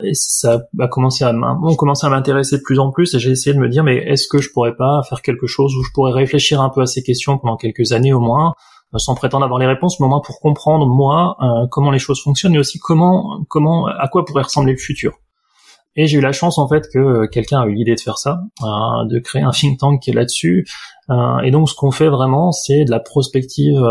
et 0.04 0.14
ça 0.14 0.60
a 0.78 0.86
commencé 0.86 1.24
à, 1.24 1.34
on 1.34 1.74
à 1.74 2.08
m'intéresser 2.08 2.58
de 2.58 2.62
plus 2.62 2.78
en 2.78 2.92
plus, 2.92 3.14
et 3.14 3.18
j'ai 3.18 3.32
essayé 3.32 3.52
de 3.52 3.60
me 3.60 3.68
dire, 3.68 3.82
mais 3.82 3.96
est-ce 3.96 4.28
que 4.28 4.38
je 4.38 4.50
pourrais 4.52 4.76
pas 4.76 5.02
faire 5.08 5.22
quelque 5.22 5.48
chose 5.48 5.74
où 5.76 5.82
je 5.82 5.90
pourrais 5.92 6.12
réfléchir 6.12 6.60
un 6.60 6.70
peu 6.70 6.82
à 6.82 6.86
ces 6.86 7.02
questions 7.02 7.36
pendant 7.36 7.56
quelques 7.56 7.92
années 7.92 8.12
au 8.12 8.20
moins, 8.20 8.54
sans 8.96 9.16
prétendre 9.16 9.44
avoir 9.44 9.58
les 9.58 9.66
réponses, 9.66 9.98
mais 9.98 10.06
au 10.06 10.08
moins 10.08 10.22
pour 10.24 10.38
comprendre 10.40 10.86
moi 10.86 11.36
comment 11.70 11.90
les 11.90 11.98
choses 11.98 12.22
fonctionnent 12.22 12.54
et 12.54 12.58
aussi 12.58 12.78
comment 12.78 13.44
comment 13.48 13.86
à 13.86 14.08
quoi 14.08 14.24
pourrait 14.24 14.44
ressembler 14.44 14.72
le 14.72 14.78
futur. 14.78 15.18
Et 16.00 16.06
j'ai 16.06 16.18
eu 16.18 16.20
la 16.20 16.30
chance 16.30 16.58
en 16.58 16.68
fait 16.68 16.88
que 16.94 17.26
quelqu'un 17.26 17.60
a 17.60 17.66
eu 17.66 17.74
l'idée 17.74 17.96
de 17.96 18.00
faire 18.00 18.18
ça, 18.18 18.40
de 18.62 19.18
créer 19.18 19.42
un 19.42 19.50
think 19.50 19.80
tank 19.80 20.00
qui 20.00 20.10
est 20.10 20.14
là-dessus. 20.14 20.64
et 21.42 21.50
donc 21.50 21.68
ce 21.68 21.74
qu'on 21.74 21.90
fait 21.90 22.08
vraiment, 22.08 22.52
c'est 22.52 22.84
de 22.84 22.90
la 22.92 23.00
prospective. 23.00 23.82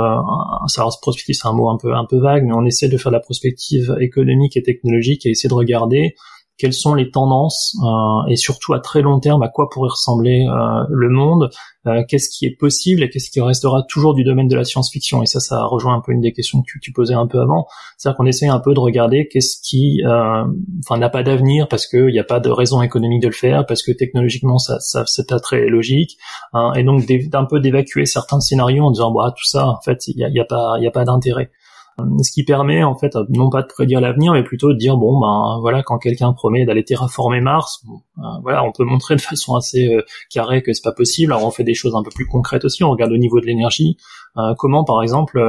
ça, 0.68 0.86
prospective, 1.02 1.36
c'est 1.36 1.48
un 1.50 1.52
mot 1.52 1.70
un 1.70 1.78
peu 1.78 1.94
un 1.94 2.06
peu 2.06 2.18
vague, 2.18 2.46
mais 2.46 2.54
on 2.54 2.64
essaie 2.64 2.88
de 2.88 2.96
faire 2.98 3.12
de 3.12 3.18
la 3.18 3.22
prospective 3.22 3.94
économique 4.00 4.56
et 4.56 4.64
technologique 4.64 5.26
et 5.26 5.32
essayer 5.32 5.50
de 5.50 5.54
regarder 5.54 6.16
quelles 6.58 6.74
sont 6.74 6.96
les 6.96 7.12
tendances 7.12 7.76
euh, 7.84 8.30
et 8.30 8.36
surtout 8.36 8.74
à 8.74 8.80
très 8.80 9.02
long 9.02 9.20
terme 9.20 9.44
à 9.44 9.48
quoi 9.48 9.70
pourrait 9.70 9.90
ressembler 9.90 10.46
euh, 10.48 10.84
le 10.90 11.10
monde, 11.10 11.50
euh, 11.86 12.04
qu'est-ce 12.08 12.30
qui 12.30 12.46
est 12.46 12.56
possible 12.58 13.04
et 13.04 13.10
qu'est-ce 13.10 13.30
qui 13.30 13.40
restera 13.42 13.84
toujours 13.88 14.16
du 14.16 14.24
domaine 14.24 14.48
de 14.48 14.56
la 14.56 14.64
science-fiction. 14.64 15.22
Et 15.22 15.26
ça, 15.28 15.40
ça 15.40 15.64
rejoint 15.66 15.96
un 15.96 16.02
peu 16.02 16.12
une 16.12 16.22
des 16.22 16.34
questions 16.34 16.62
que 16.62 16.80
tu, 16.82 16.92
posais 16.92 17.14
un 17.14 17.28
peu 17.28 17.40
avant. 17.40 17.68
C'est-à-dire 17.98 18.18
qu'on 18.18 18.26
essaie 18.26 18.48
un 18.48 18.60
peu 18.60 18.74
de 18.74 18.80
regarder 18.80 19.28
qu'est-ce 19.28 19.62
qui, 19.62 20.02
enfin, 20.06 20.98
n'a 20.98 21.10
pas 21.10 21.24
d'avenir 21.24 21.68
parce 21.68 21.86
qu'il 21.86 22.08
n'y 22.08 22.20
a 22.20 22.24
pas 22.24 22.40
de 22.40 22.50
raison 22.50 22.82
économique 22.82 23.22
de 23.22 23.28
le 23.28 23.34
faire, 23.34 23.66
parce 23.66 23.84
que 23.84 23.92
technologiquement 23.92 24.58
ça, 24.58 24.80
ça 24.80 25.04
c'est 25.06 25.28
pas 25.28 25.40
très 25.40 25.68
logique, 25.68 26.18
hein, 26.54 26.74
et 26.76 26.84
donc 26.84 27.06
d'un 27.06 27.46
peu 27.46 27.60
d'évacuer 27.60 28.06
certains 28.06 28.40
scénarios 28.40 28.84
en 28.84 28.92
disant 28.92 29.12
bah 29.12 29.34
tout 29.36 29.46
ça 29.46 29.68
en 29.68 29.80
fait 29.82 30.08
il 30.08 30.18
y 30.18 30.24
a, 30.24 30.30
y 30.30 30.40
a 30.40 30.46
pas 30.46 30.76
a 30.76 30.92
pas 30.92 31.06
d'intérêt. 31.06 31.52
Euh, 32.00 32.04
ce 32.22 32.32
qui 32.32 32.44
permet 32.44 32.84
en 32.84 32.96
fait 32.96 33.18
non 33.30 33.50
pas 33.50 33.64
de 33.64 33.68
prédire 33.68 34.00
l'avenir 34.00 34.34
mais 34.34 34.44
plutôt 34.44 34.72
de 34.72 34.78
dire 34.78 34.98
bon 34.98 35.20
ben 35.20 35.58
voilà 35.62 35.82
quand 35.82 35.98
quelqu'un 35.98 36.32
promet 36.32 36.64
d'aller 36.64 36.84
terraformer 36.84 37.42
Mars 37.42 37.84
ben, 38.18 38.40
voilà 38.44 38.64
on 38.64 38.72
peut 38.72 38.84
montrer 38.84 39.16
de 39.16 39.22
façon 39.22 39.56
assez 39.56 39.88
euh, 39.88 40.04
carrée 40.30 40.62
que 40.62 40.74
c'est 40.74 40.84
pas 40.84 40.92
possible. 40.92 41.34
Alors 41.34 41.48
on 41.48 41.52
fait 41.52 41.64
des 41.64 41.74
choses 41.74 41.96
un 41.96 42.04
peu 42.04 42.12
plus 42.14 42.28
concrètes 42.28 42.66
aussi. 42.66 42.84
On 42.84 42.92
regarde 42.92 43.12
au 43.12 43.18
niveau 43.18 43.40
de 43.40 43.48
l'énergie. 43.48 43.98
Euh, 44.38 44.54
comment 44.58 44.84
par 44.84 45.02
exemple 45.02 45.40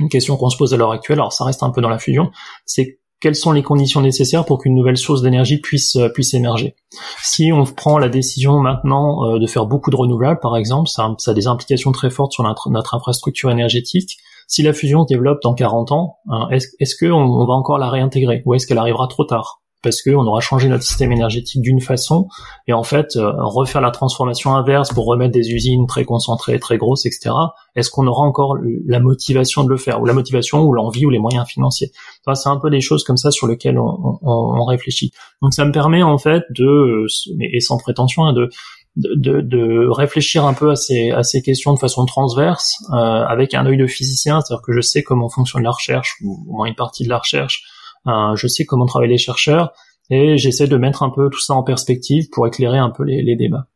une 0.00 0.08
question 0.10 0.36
qu'on 0.36 0.50
se 0.50 0.58
pose 0.58 0.74
à 0.74 0.76
l'heure 0.76 0.92
actuelle 0.92 1.18
alors 1.18 1.32
ça 1.32 1.44
reste 1.44 1.62
un 1.62 1.70
peu 1.70 1.80
dans 1.80 1.88
la 1.88 1.98
fusion 1.98 2.30
c'est 2.66 2.98
quelles 3.20 3.34
sont 3.34 3.50
les 3.50 3.62
conditions 3.64 4.00
nécessaires 4.00 4.44
pour 4.44 4.58
qu'une 4.58 4.74
nouvelle 4.74 4.98
source 4.98 5.22
d'énergie 5.22 5.60
puisse 5.60 5.98
puisse 6.14 6.34
émerger? 6.34 6.76
Si 7.24 7.50
on 7.52 7.64
prend 7.64 7.98
la 7.98 8.08
décision 8.08 8.60
maintenant 8.60 9.38
de 9.38 9.46
faire 9.48 9.66
beaucoup 9.66 9.90
de 9.90 9.96
renouvelables, 9.96 10.38
par 10.38 10.56
exemple, 10.56 10.88
ça, 10.88 11.16
a 11.26 11.34
des 11.34 11.48
implications 11.48 11.90
très 11.90 12.10
fortes 12.10 12.30
sur 12.30 12.44
notre 12.44 12.94
infrastructure 12.94 13.50
énergétique 13.50 14.18
si 14.48 14.62
la 14.62 14.72
fusion 14.72 15.02
se 15.02 15.12
développe 15.12 15.40
dans 15.42 15.54
40 15.54 15.92
ans, 15.92 16.16
hein, 16.30 16.48
est-ce 16.50 16.68
est 16.80 16.98
qu'on 16.98 17.20
on 17.20 17.46
va 17.46 17.52
encore 17.52 17.78
la 17.78 17.90
réintégrer 17.90 18.42
ou 18.46 18.54
est-ce 18.54 18.66
qu'elle 18.66 18.78
arrivera 18.78 19.06
trop 19.06 19.24
tard? 19.24 19.60
Parce 19.80 20.02
qu'on 20.02 20.26
aura 20.26 20.40
changé 20.40 20.68
notre 20.68 20.82
système 20.82 21.12
énergétique 21.12 21.62
d'une 21.62 21.80
façon 21.80 22.26
et 22.66 22.72
en 22.72 22.82
fait 22.82 23.14
euh, 23.14 23.30
refaire 23.36 23.80
la 23.80 23.92
transformation 23.92 24.56
inverse 24.56 24.92
pour 24.92 25.04
remettre 25.04 25.32
des 25.32 25.52
usines 25.52 25.86
très 25.86 26.04
concentrées, 26.04 26.58
très 26.58 26.78
grosses, 26.78 27.06
etc. 27.06 27.30
Est-ce 27.76 27.90
qu'on 27.90 28.08
aura 28.08 28.22
encore 28.22 28.56
la 28.86 28.98
motivation 28.98 29.62
de 29.62 29.68
le 29.68 29.76
faire 29.76 30.00
ou 30.00 30.06
la 30.06 30.14
motivation 30.14 30.64
ou 30.64 30.72
l'envie 30.72 31.06
ou 31.06 31.10
les 31.10 31.20
moyens 31.20 31.46
financiers? 31.46 31.92
C'est 32.34 32.48
un 32.48 32.56
peu 32.56 32.70
des 32.70 32.80
choses 32.80 33.04
comme 33.04 33.18
ça 33.18 33.30
sur 33.30 33.46
lesquelles 33.46 33.78
on, 33.78 34.18
on, 34.22 34.64
réfléchit. 34.64 35.12
Donc 35.42 35.54
ça 35.54 35.64
me 35.64 35.70
permet 35.70 36.02
en 36.02 36.18
fait 36.18 36.42
de, 36.50 37.06
et 37.40 37.60
sans 37.60 37.78
prétention, 37.78 38.24
hein, 38.24 38.32
de 38.32 38.50
de, 38.98 39.40
de, 39.40 39.88
réfléchir 39.88 40.44
un 40.44 40.54
peu 40.54 40.70
à 40.70 40.76
ces, 40.76 41.10
à 41.10 41.22
ces 41.22 41.42
questions 41.42 41.72
de 41.72 41.78
façon 41.78 42.04
transverse, 42.04 42.74
euh, 42.92 42.96
avec 42.96 43.54
un 43.54 43.64
œil 43.66 43.78
de 43.78 43.86
physicien, 43.86 44.40
c'est-à-dire 44.40 44.62
que 44.62 44.72
je 44.72 44.80
sais 44.80 45.02
comment 45.02 45.28
fonctionne 45.28 45.62
la 45.62 45.70
recherche, 45.70 46.16
ou 46.22 46.44
au 46.48 46.56
moins 46.56 46.66
une 46.66 46.74
partie 46.74 47.04
de 47.04 47.08
la 47.08 47.18
recherche, 47.18 47.62
euh, 48.06 48.34
je 48.34 48.46
sais 48.46 48.64
comment 48.64 48.86
travaillent 48.86 49.10
les 49.10 49.18
chercheurs, 49.18 49.72
et 50.10 50.36
j'essaie 50.36 50.66
de 50.66 50.76
mettre 50.76 51.02
un 51.02 51.10
peu 51.10 51.30
tout 51.30 51.40
ça 51.40 51.54
en 51.54 51.62
perspective 51.62 52.28
pour 52.32 52.46
éclairer 52.46 52.78
un 52.78 52.90
peu 52.90 53.04
les, 53.04 53.22
les 53.22 53.36
débats. 53.36 53.68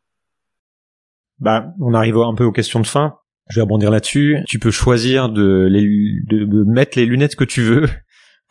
Bah, 1.39 1.73
on 1.79 1.93
arrive 1.93 2.17
un 2.17 2.35
peu 2.35 2.43
aux 2.43 2.51
questions 2.51 2.79
de 2.79 2.87
fin. 2.87 3.15
Je 3.49 3.55
vais 3.55 3.61
rebondir 3.63 3.91
là-dessus. 3.91 4.37
Tu 4.47 4.59
peux 4.59 4.71
choisir 4.71 5.29
de, 5.29 5.67
les, 5.69 5.83
de, 6.27 6.45
de, 6.45 6.63
mettre 6.63 6.97
les 6.97 7.05
lunettes 7.05 7.35
que 7.35 7.43
tu 7.43 7.61
veux 7.61 7.89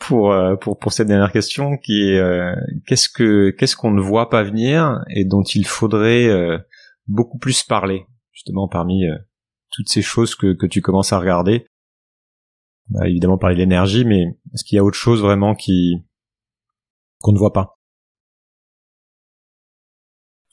pour 0.07 0.33
euh, 0.33 0.57
pour 0.57 0.79
pour 0.79 0.93
cette 0.93 1.09
dernière 1.09 1.33
question 1.33 1.77
qui 1.77 2.09
est 2.11 2.19
euh, 2.19 2.55
qu'est-ce 2.87 3.09
que 3.09 3.51
qu'est-ce 3.51 3.77
qu'on 3.77 3.93
ne 3.93 4.01
voit 4.01 4.29
pas 4.29 4.43
venir 4.43 5.01
et 5.11 5.25
dont 5.25 5.43
il 5.43 5.67
faudrait 5.67 6.27
euh, 6.27 6.59
beaucoup 7.07 7.39
plus 7.39 7.63
parler 7.63 8.05
justement 8.33 8.69
parmi 8.69 9.05
toutes 9.71 9.89
ces 9.89 10.03
choses 10.03 10.35
que 10.35 10.55
que 10.55 10.67
tu 10.67 10.81
commences 10.81 11.13
à 11.13 11.19
regarder? 11.19 11.67
Bah, 12.89 13.09
évidemment 13.09 13.39
parler 13.39 13.55
de 13.55 13.61
l'énergie 13.61 14.05
mais 14.05 14.23
est-ce 14.53 14.65
qu'il 14.65 14.77
y 14.77 14.79
a 14.79 14.85
autre 14.85 14.99
chose 14.99 15.23
vraiment 15.23 15.55
qui 15.55 15.95
qu'on 17.21 17.33
ne 17.33 17.39
voit 17.39 17.53
pas? 17.53 17.79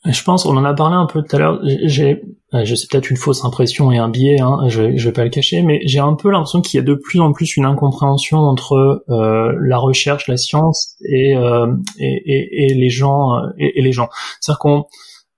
Je 0.05 0.23
pense, 0.23 0.45
on 0.45 0.55
en 0.55 0.63
a 0.63 0.73
parlé 0.73 0.95
un 0.95 1.05
peu 1.05 1.21
tout 1.21 1.35
à 1.35 1.39
l'heure. 1.39 1.59
J'ai, 1.63 2.21
je 2.53 2.75
sais 2.75 2.87
peut-être 2.89 3.09
une 3.09 3.17
fausse 3.17 3.43
impression 3.43 3.91
et 3.91 3.97
un 3.97 4.07
biais, 4.09 4.39
hein, 4.39 4.69
je, 4.69 4.95
je 4.95 5.05
vais 5.05 5.13
pas 5.13 5.23
le 5.23 5.29
cacher, 5.29 5.61
mais 5.61 5.81
j'ai 5.85 5.99
un 5.99 6.13
peu 6.13 6.31
l'impression 6.31 6.61
qu'il 6.61 6.77
y 6.77 6.81
a 6.81 6.85
de 6.85 6.93
plus 6.93 7.19
en 7.19 7.33
plus 7.33 7.57
une 7.57 7.65
incompréhension 7.65 8.39
entre 8.39 9.03
euh, 9.09 9.53
la 9.61 9.77
recherche, 9.77 10.27
la 10.27 10.37
science 10.37 10.95
et, 11.03 11.35
euh, 11.35 11.67
et, 11.99 12.21
et, 12.25 12.71
et, 12.71 12.73
les 12.73 12.89
gens 12.89 13.35
euh, 13.35 13.49
et, 13.57 13.81
les 13.81 13.91
gens. 13.91 14.07
C'est-à-dire 14.39 14.59
qu'on 14.59 14.85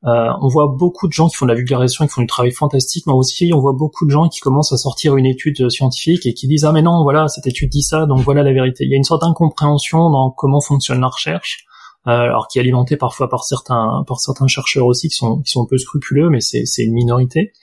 euh, 0.05 0.29
on 0.41 0.47
voit 0.47 0.67
beaucoup 0.67 1.07
de 1.07 1.13
gens 1.13 1.27
qui 1.27 1.35
font 1.35 1.45
de 1.45 1.51
la 1.51 1.57
vulgarisation, 1.57 2.05
qui 2.05 2.13
font 2.13 2.21
du 2.21 2.27
travail 2.27 2.51
fantastique, 2.51 3.05
mais 3.07 3.13
aussi 3.13 3.51
on 3.55 3.59
voit 3.59 3.73
beaucoup 3.73 4.05
de 4.05 4.11
gens 4.11 4.29
qui 4.29 4.39
commencent 4.41 4.73
à 4.73 4.77
sortir 4.77 5.15
une 5.17 5.25
étude 5.25 5.69
scientifique 5.69 6.25
et 6.27 6.33
qui 6.33 6.47
disent 6.47 6.65
ah 6.65 6.71
mais 6.71 6.81
non 6.81 7.03
voilà 7.03 7.27
cette 7.27 7.45
étude 7.47 7.69
dit 7.69 7.83
ça 7.83 8.05
donc 8.05 8.19
voilà 8.19 8.43
la 8.43 8.53
vérité. 8.53 8.83
Il 8.83 8.91
y 8.91 8.93
a 8.93 8.97
une 8.97 9.03
sorte 9.03 9.21
d'incompréhension 9.21 10.11
dans 10.11 10.29
comment 10.29 10.61
fonctionne 10.61 11.01
la 11.01 11.07
recherche 11.07 11.65
alors 12.05 12.47
qui 12.47 12.57
est 12.57 12.61
alimenté 12.61 12.97
parfois 12.97 13.29
par 13.29 13.43
certains 13.43 14.03
par 14.07 14.19
certains 14.19 14.47
chercheurs 14.47 14.87
aussi 14.87 15.09
qui 15.09 15.15
sont 15.15 15.41
qui 15.41 15.51
sont 15.51 15.63
un 15.63 15.67
peu 15.67 15.77
scrupuleux, 15.77 16.29
mais 16.29 16.41
c'est 16.41 16.65
c'est 16.65 16.83
une 16.83 16.93
minorité. 16.93 17.53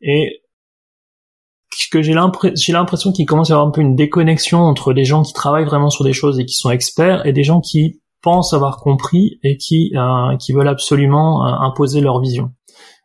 Et 0.00 0.42
que 1.90 2.02
j'ai 2.02 2.12
l'impression 2.12 3.12
qu'il 3.12 3.26
commence 3.26 3.50
à 3.50 3.52
y 3.52 3.54
avoir 3.54 3.68
un 3.68 3.70
peu 3.70 3.80
une 3.80 3.94
déconnexion 3.94 4.60
entre 4.60 4.92
des 4.92 5.04
gens 5.04 5.22
qui 5.22 5.32
travaillent 5.32 5.64
vraiment 5.64 5.90
sur 5.90 6.04
des 6.04 6.12
choses 6.12 6.38
et 6.38 6.44
qui 6.44 6.54
sont 6.54 6.70
experts 6.70 7.26
et 7.26 7.32
des 7.32 7.44
gens 7.44 7.60
qui 7.60 8.00
pensent 8.22 8.52
avoir 8.52 8.78
compris 8.78 9.38
et 9.42 9.56
qui 9.56 9.92
euh, 9.96 10.36
qui 10.36 10.52
veulent 10.52 10.68
absolument 10.68 11.46
euh, 11.46 11.50
imposer 11.60 12.00
leur 12.00 12.20
vision. 12.20 12.52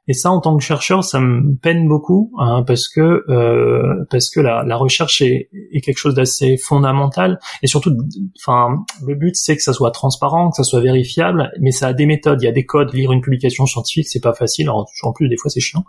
Et 0.08 0.14
ça, 0.14 0.32
en 0.32 0.42
tant 0.42 0.58
que 0.58 0.64
chercheur, 0.64 1.04
ça 1.04 1.20
me 1.20 1.56
peine 1.56 1.88
beaucoup 1.88 2.32
hein, 2.38 2.64
parce 2.68 2.90
que 2.90 3.24
euh, 3.30 4.06
parce 4.10 4.30
que 4.30 4.42
la, 4.42 4.64
la 4.64 4.76
recherche 4.76 5.22
est, 5.22 5.50
est, 5.72 5.82
quelque 5.82 5.98
chose 5.98 6.14
d'assez 6.14 6.58
fondamental 6.58 7.40
et 7.62 7.68
surtout, 7.68 7.96
enfin, 8.38 8.84
le 9.06 9.16
but 9.16 9.36
c'est 9.36 9.56
que 9.56 9.64
ça 9.64 9.72
soit 9.72 9.92
transparent, 9.92 10.50
que 10.50 10.58
ça 10.58 10.64
soit 10.64 10.82
vérifiable, 10.82 11.52
mais 11.62 11.72
ça 11.72 11.88
a 11.88 11.94
des 11.94 12.06
méthodes, 12.06 12.42
il 12.42 12.46
y 12.46 12.50
a 12.50 12.52
des 12.52 12.66
codes. 12.66 12.94
Lire 12.94 13.12
une 13.12 13.22
publication 13.22 13.66
scientifique, 13.66 14.08
c'est 14.08 14.20
pas 14.20 14.34
facile. 14.34 14.66
Alors, 14.66 14.86
en 15.04 15.14
plus, 15.14 15.30
des 15.30 15.38
fois, 15.38 15.50
c'est 15.50 15.60
chiant. 15.60 15.84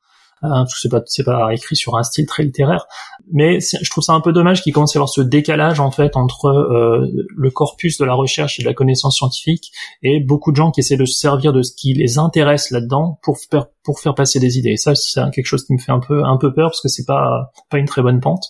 Hein, 0.47 0.65
c'est 0.69 0.91
pas 0.91 1.01
c'est 1.07 1.25
pas 1.25 1.55
écrit 1.55 1.75
sur 1.75 1.97
un 1.97 2.03
style 2.03 2.27
très 2.27 2.43
littéraire 2.43 2.87
mais 3.33 3.61
je 3.61 3.89
trouve 3.91 4.05
ça 4.05 4.13
un 4.13 4.21
peu 4.21 4.33
dommage 4.33 4.63
qu'il 4.63 4.75
commence 4.75 4.95
à 4.95 4.99
y 4.99 5.01
avoir 5.01 5.09
ce 5.09 5.23
décalage 5.23 5.81
en 5.81 5.91
fait 5.91 6.17
entre 6.17 6.47
euh, 6.49 7.07
le 7.35 7.51
corpus 7.51 7.97
de 7.97 8.05
la 8.05 8.13
recherche 8.13 8.59
et 8.59 8.63
de 8.63 8.69
la 8.69 8.75
connaissance 8.75 9.17
scientifique 9.17 9.73
et 10.03 10.21
beaucoup 10.21 10.51
de 10.51 10.57
gens 10.57 10.71
qui 10.71 10.81
essaient 10.81 10.99
de 10.99 11.07
se 11.07 11.19
servir 11.19 11.55
de 11.55 11.63
ce 11.63 11.73
qui 11.75 11.95
les 11.95 12.19
intéresse 12.19 12.71
là-dedans 12.71 13.19
pour 13.23 13.39
faire 13.39 13.69
pour 13.85 14.01
faire 14.01 14.15
passer 14.15 14.39
des 14.39 14.59
idées. 14.59 14.73
Et 14.73 14.77
ça 14.77 14.95
c'est 14.95 15.23
quelque 15.31 15.47
chose 15.47 15.65
qui 15.65 15.73
me 15.73 15.79
fait 15.79 15.93
un 15.93 16.01
peu 16.01 16.23
un 16.25 16.37
peu 16.37 16.53
peur 16.53 16.71
parce 16.71 16.83
que 16.83 16.89
c'est 16.89 17.07
pas 17.07 17.51
pas 17.71 17.79
une 17.79 17.87
très 17.87 18.03
bonne 18.03 18.21
pente. 18.21 18.45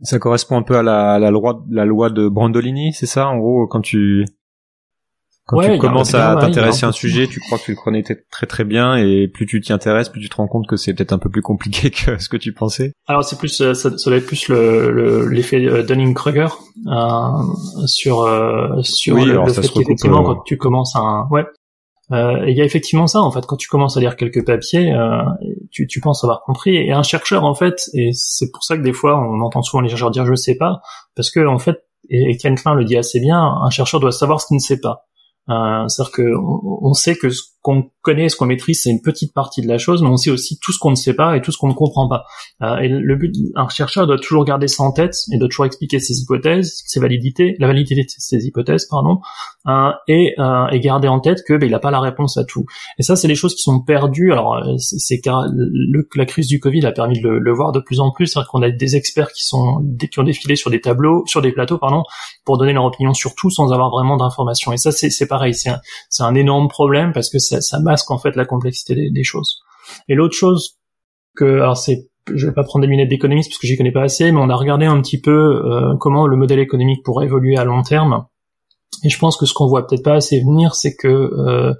Ça 0.00 0.18
correspond 0.18 0.56
un 0.56 0.62
peu 0.62 0.78
à 0.78 0.82
la, 0.82 1.18
la 1.18 1.30
loi 1.30 1.62
la 1.70 1.84
loi 1.84 2.08
de 2.08 2.26
Brandolini 2.26 2.94
c'est 2.94 3.06
ça 3.06 3.28
en 3.28 3.36
gros 3.36 3.66
quand 3.66 3.82
tu 3.82 4.24
quand 5.46 5.60
tu 5.60 5.78
commences 5.78 6.14
à 6.14 6.36
t'intéresser 6.36 6.86
à 6.86 6.88
un 6.88 6.92
sujet, 6.92 7.26
tu 7.26 7.40
crois 7.40 7.58
que 7.58 7.64
tu 7.64 7.72
le 7.72 7.76
connais 7.76 8.02
très 8.02 8.46
très 8.46 8.64
bien, 8.64 8.96
et 8.96 9.28
plus 9.28 9.46
tu 9.46 9.60
t'y 9.60 9.72
intéresses, 9.72 10.08
plus 10.08 10.20
tu 10.20 10.28
te 10.28 10.36
rends 10.36 10.48
compte 10.48 10.66
que 10.66 10.76
c'est 10.76 10.94
peut-être 10.94 11.12
un 11.12 11.18
peu 11.18 11.30
plus 11.30 11.42
compliqué 11.42 11.90
que 11.92 12.18
ce 12.18 12.28
que 12.28 12.36
tu 12.36 12.52
pensais. 12.52 12.92
Alors 13.06 13.24
c'est 13.24 13.38
plus, 13.38 13.60
euh, 13.60 13.74
ça, 13.74 13.96
ça 13.96 14.10
doit 14.10 14.18
être 14.18 14.26
plus 14.26 14.48
le 14.48 15.28
l'effet 15.28 15.58
le, 15.58 15.74
euh, 15.74 15.82
Dunning-Kruger 15.82 16.48
euh, 16.86 17.86
sur 17.86 18.22
euh, 18.22 18.82
sur 18.82 19.16
le, 19.16 19.44
le 19.44 19.52
fait 19.52 19.68
qu'effectivement 19.68 20.22
quand 20.22 20.42
tu 20.44 20.56
commences 20.56 20.96
à 20.96 21.26
ouais, 21.30 21.44
euh, 22.12 22.44
il 22.48 22.56
y 22.56 22.60
a 22.60 22.64
effectivement 22.64 23.06
ça 23.06 23.20
en 23.20 23.30
fait 23.30 23.46
quand 23.46 23.56
tu 23.56 23.68
commences 23.68 23.96
à 23.96 24.00
lire 24.00 24.16
quelques 24.16 24.44
papiers, 24.44 24.92
euh, 24.92 25.22
tu, 25.70 25.86
tu 25.86 26.00
penses 26.00 26.22
avoir 26.22 26.42
compris. 26.42 26.76
Et 26.76 26.92
un 26.92 27.02
chercheur 27.02 27.44
en 27.44 27.54
fait, 27.54 27.88
et 27.94 28.10
c'est 28.12 28.50
pour 28.50 28.62
ça 28.62 28.76
que 28.76 28.82
des 28.82 28.92
fois 28.92 29.18
on 29.18 29.40
entend 29.40 29.62
souvent 29.62 29.80
les 29.80 29.88
chercheurs 29.88 30.10
dire 30.10 30.26
je 30.26 30.34
sais 30.34 30.56
pas, 30.56 30.80
parce 31.16 31.30
que 31.30 31.46
en 31.46 31.58
fait, 31.58 31.78
et 32.10 32.36
Ken 32.36 32.54
Klein 32.54 32.74
le 32.74 32.84
dit 32.84 32.96
assez 32.98 33.20
bien, 33.20 33.38
un 33.40 33.70
chercheur 33.70 34.00
doit 34.00 34.12
savoir 34.12 34.40
ce 34.40 34.46
qu'il 34.46 34.56
ne 34.56 34.60
sait 34.60 34.80
pas. 34.80 35.06
Euh, 35.50 35.86
C'est-à-dire 35.88 36.12
qu'on 36.12 36.78
on 36.82 36.94
sait 36.94 37.16
que 37.16 37.28
ce 37.28 37.42
qu'on 37.60 37.84
connaît, 38.02 38.28
ce 38.28 38.36
qu'on 38.36 38.46
maîtrise, 38.46 38.82
c'est 38.82 38.90
une 38.90 39.00
petite 39.00 39.32
partie 39.32 39.62
de 39.62 39.68
la 39.68 39.78
chose, 39.78 40.02
mais 40.02 40.08
on 40.08 40.16
sait 40.16 40.30
aussi 40.30 40.58
tout 40.60 40.72
ce 40.72 40.78
qu'on 40.78 40.90
ne 40.90 40.96
sait 40.96 41.14
pas 41.14 41.36
et 41.36 41.40
tout 41.40 41.50
ce 41.50 41.58
qu'on 41.58 41.68
ne 41.68 41.74
comprend 41.74 42.08
pas. 42.08 42.24
Euh, 42.62 42.76
et 42.78 42.88
le 42.88 43.16
but, 43.16 43.34
un 43.54 43.68
chercheur 43.68 44.06
doit 44.06 44.18
toujours 44.18 44.44
garder 44.44 44.68
ça 44.68 44.82
en 44.82 44.92
tête 44.92 45.14
et 45.32 45.38
doit 45.38 45.48
toujours 45.48 45.64
expliquer 45.64 45.98
ses 45.98 46.20
hypothèses, 46.20 46.82
ses 46.86 47.00
validités, 47.00 47.56
la 47.58 47.66
validité 47.66 47.94
de 47.94 48.02
ses 48.06 48.46
hypothèses, 48.46 48.86
pardon, 48.86 49.20
euh, 49.66 49.90
et, 50.08 50.34
et, 50.72 50.80
garder 50.80 51.08
en 51.08 51.20
tête 51.20 51.42
que 51.46 51.54
ben, 51.54 51.66
il 51.66 51.72
n'a 51.72 51.78
pas 51.78 51.90
la 51.90 52.00
réponse 52.00 52.36
à 52.36 52.44
tout. 52.44 52.66
Et 52.98 53.02
ça, 53.02 53.16
c'est 53.16 53.28
des 53.28 53.34
choses 53.34 53.54
qui 53.54 53.62
sont 53.62 53.80
perdues. 53.80 54.32
Alors, 54.32 54.62
c'est 54.78 55.20
le, 55.24 56.06
la 56.14 56.26
crise 56.26 56.46
du 56.46 56.60
Covid 56.60 56.84
a 56.84 56.92
permis 56.92 57.20
de 57.20 57.28
le, 57.28 57.52
voir 57.52 57.72
de 57.72 57.80
plus 57.80 58.00
en 58.00 58.10
plus, 58.10 58.26
c'est-à-dire 58.26 58.50
qu'on 58.50 58.62
a 58.62 58.70
des 58.70 58.96
experts 58.96 59.32
qui 59.32 59.44
sont 59.44 59.82
qui 60.10 60.18
ont 60.18 60.24
défilé 60.24 60.56
sur 60.56 60.70
des 60.70 60.80
tableaux, 60.80 61.24
sur 61.26 61.40
des 61.40 61.52
plateaux, 61.52 61.78
pardon, 61.78 62.02
pour 62.44 62.58
donner 62.58 62.72
leur 62.72 62.84
opinion 62.84 63.14
sur 63.14 63.34
tout 63.34 63.50
sans 63.50 63.72
avoir 63.72 63.90
vraiment 63.90 64.16
d'informations. 64.16 64.72
Et 64.72 64.76
ça, 64.76 64.92
c'est 64.92 65.26
pareil, 65.26 65.54
c'est 65.54 65.70
un, 65.70 65.80
un 66.20 66.34
énorme 66.34 66.68
problème 66.68 67.12
parce 67.12 67.30
que 67.30 67.38
ça 67.38 67.60
ça, 67.60 67.80
masque 67.80 68.10
en 68.10 68.18
fait 68.18 68.36
la 68.36 68.44
complexité 68.44 69.10
des, 69.10 69.24
choses. 69.24 69.60
Et 70.08 70.14
l'autre 70.14 70.34
chose 70.34 70.78
que, 71.36 71.44
alors 71.44 71.76
c'est 71.76 72.08
je 72.34 72.46
vais 72.46 72.54
pas 72.54 72.64
prendre 72.64 72.86
des 72.86 72.90
lunettes 72.90 73.10
d'économiste 73.10 73.50
parce 73.50 73.58
que 73.58 73.66
j'y 73.66 73.76
connais 73.76 73.92
pas 73.92 74.02
assez, 74.02 74.32
mais 74.32 74.40
on 74.40 74.48
a 74.48 74.56
regardé 74.56 74.86
un 74.86 75.00
petit 75.02 75.20
peu 75.20 75.60
comment 76.00 76.26
le 76.26 76.36
modèle 76.38 76.58
économique 76.58 77.04
pourrait 77.04 77.26
évoluer 77.26 77.58
à 77.58 77.64
long 77.64 77.82
terme. 77.82 78.24
Et 79.02 79.10
je 79.10 79.18
pense 79.18 79.36
que 79.36 79.44
ce 79.44 79.52
qu'on 79.52 79.66
voit 79.66 79.86
peut-être 79.86 80.04
pas 80.04 80.14
assez 80.14 80.40
venir, 80.40 80.74
c'est 80.74 80.96
que 80.96 81.74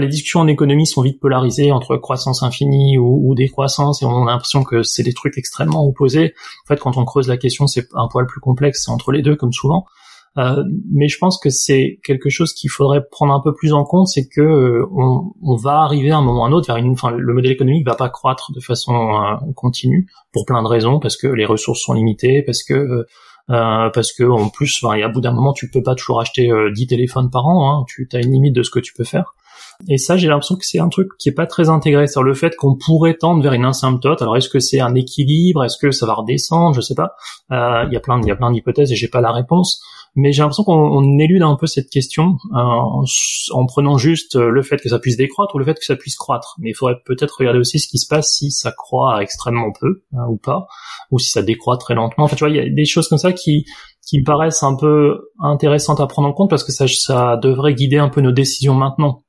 les 0.00 0.08
discussions 0.08 0.40
en 0.40 0.46
économie 0.46 0.86
sont 0.86 1.02
vite 1.02 1.20
polarisées 1.20 1.72
entre 1.72 1.96
croissance 1.96 2.42
infinie 2.42 2.98
ou, 2.98 3.34
décroissance, 3.34 4.02
et 4.02 4.06
on 4.06 4.26
a 4.26 4.32
l'impression 4.32 4.64
que 4.64 4.82
c'est 4.82 5.02
des 5.02 5.12
trucs 5.12 5.38
extrêmement 5.38 5.84
opposés. 5.84 6.34
En 6.64 6.68
fait, 6.68 6.80
quand 6.80 6.96
on 6.96 7.04
creuse 7.04 7.28
la 7.28 7.36
question, 7.36 7.66
c'est 7.66 7.86
un 7.94 8.08
poil 8.08 8.26
plus 8.26 8.40
complexe, 8.40 8.84
c'est 8.84 8.90
entre 8.90 9.12
les 9.12 9.22
deux, 9.22 9.36
comme 9.36 9.52
souvent. 9.52 9.84
Euh, 10.38 10.62
mais 10.92 11.08
je 11.08 11.18
pense 11.18 11.38
que 11.38 11.48
c'est 11.48 11.98
quelque 12.04 12.28
chose 12.28 12.52
qu'il 12.52 12.68
faudrait 12.68 13.02
prendre 13.10 13.32
un 13.32 13.40
peu 13.40 13.54
plus 13.54 13.72
en 13.72 13.84
compte, 13.84 14.08
c'est 14.08 14.28
que 14.28 14.42
euh, 14.42 14.86
on, 14.92 15.56
va 15.56 15.80
arriver 15.80 16.10
à 16.10 16.18
un 16.18 16.22
moment 16.22 16.42
ou 16.42 16.44
à 16.44 16.48
un 16.48 16.52
autre 16.52 16.66
vers 16.66 16.76
une, 16.76 16.90
enfin, 16.90 17.10
le 17.10 17.32
modèle 17.32 17.52
économique 17.52 17.86
va 17.86 17.94
pas 17.94 18.10
croître 18.10 18.52
de 18.52 18.60
façon 18.60 18.94
euh, 18.94 19.52
continue 19.54 20.06
pour 20.32 20.44
plein 20.44 20.62
de 20.62 20.68
raisons, 20.68 21.00
parce 21.00 21.16
que 21.16 21.26
les 21.26 21.46
ressources 21.46 21.80
sont 21.80 21.94
limitées, 21.94 22.42
parce 22.42 22.62
que 22.62 23.06
parce 23.48 24.12
que 24.12 24.24
en 24.24 24.48
plus, 24.48 24.82
enfin, 24.82 25.00
à 25.00 25.08
bout 25.08 25.20
d'un 25.20 25.32
moment, 25.32 25.52
tu 25.52 25.70
peux 25.70 25.82
pas 25.82 25.94
toujours 25.94 26.20
acheter 26.20 26.50
10 26.74 26.86
téléphones 26.88 27.30
par 27.30 27.46
an, 27.46 27.70
hein, 27.70 27.84
tu 27.86 28.08
as 28.12 28.18
une 28.18 28.32
limite 28.32 28.54
de 28.54 28.64
ce 28.64 28.70
que 28.70 28.80
tu 28.80 28.92
peux 28.92 29.04
faire. 29.04 29.34
Et 29.88 29.98
ça, 29.98 30.16
j'ai 30.16 30.28
l'impression 30.28 30.56
que 30.56 30.64
c'est 30.64 30.78
un 30.78 30.88
truc 30.88 31.08
qui 31.18 31.28
est 31.28 31.32
pas 31.32 31.46
très 31.46 31.68
intégré 31.68 32.06
sur 32.06 32.22
le 32.22 32.34
fait 32.34 32.56
qu'on 32.56 32.76
pourrait 32.76 33.14
tendre 33.14 33.42
vers 33.42 33.52
une 33.52 33.64
asymptote. 33.64 34.22
Alors, 34.22 34.36
est-ce 34.36 34.48
que 34.48 34.58
c'est 34.58 34.80
un 34.80 34.94
équilibre? 34.94 35.64
Est-ce 35.64 35.76
que 35.78 35.90
ça 35.90 36.06
va 36.06 36.14
redescendre? 36.14 36.74
Je 36.74 36.80
sais 36.80 36.94
pas. 36.94 37.14
Euh, 37.52 37.84
il 37.86 37.92
y 37.92 37.96
a 37.96 38.00
plein, 38.00 38.20
il 38.22 38.26
y 38.26 38.30
a 38.30 38.36
plein 38.36 38.50
d'hypothèses 38.50 38.90
et 38.90 38.96
j'ai 38.96 39.08
pas 39.08 39.20
la 39.20 39.32
réponse. 39.32 39.82
Mais 40.16 40.32
j'ai 40.32 40.42
l'impression 40.42 40.64
qu'on 40.64 41.18
élude 41.18 41.42
un 41.42 41.56
peu 41.56 41.66
cette 41.66 41.90
question 41.90 42.38
euh, 42.54 43.04
en, 43.52 43.66
prenant 43.66 43.98
juste 43.98 44.34
le 44.34 44.62
fait 44.62 44.78
que 44.78 44.88
ça 44.88 44.98
puisse 44.98 45.16
décroître 45.16 45.54
ou 45.54 45.58
le 45.58 45.64
fait 45.64 45.74
que 45.74 45.84
ça 45.84 45.94
puisse 45.94 46.16
croître. 46.16 46.56
Mais 46.58 46.70
il 46.70 46.74
faudrait 46.74 46.96
peut-être 47.04 47.36
regarder 47.38 47.60
aussi 47.60 47.78
ce 47.78 47.86
qui 47.86 47.98
se 47.98 48.06
passe 48.08 48.32
si 48.32 48.50
ça 48.50 48.72
croît 48.72 49.22
extrêmement 49.22 49.72
peu 49.78 50.02
hein, 50.14 50.26
ou 50.28 50.38
pas, 50.38 50.66
ou 51.10 51.18
si 51.18 51.30
ça 51.30 51.42
décroît 51.42 51.76
très 51.76 51.94
lentement. 51.94 52.24
Enfin, 52.24 52.36
tu 52.36 52.44
vois, 52.44 52.50
il 52.50 52.56
y 52.56 52.60
a 52.60 52.68
des 52.68 52.86
choses 52.86 53.08
comme 53.08 53.18
ça 53.18 53.32
qui 53.32 53.66
qui 54.06 54.20
me 54.20 54.24
paraissent 54.24 54.62
un 54.62 54.76
peu 54.76 55.32
intéressantes 55.40 56.00
à 56.00 56.06
prendre 56.06 56.28
en 56.28 56.32
compte 56.32 56.48
parce 56.48 56.62
que 56.62 56.72
ça 56.72 57.36
devrait 57.36 57.74
guider 57.74 57.98
un 57.98 58.08
peu 58.08 58.20
nos 58.20 58.32
décisions 58.32 58.74
maintenant 58.74 59.24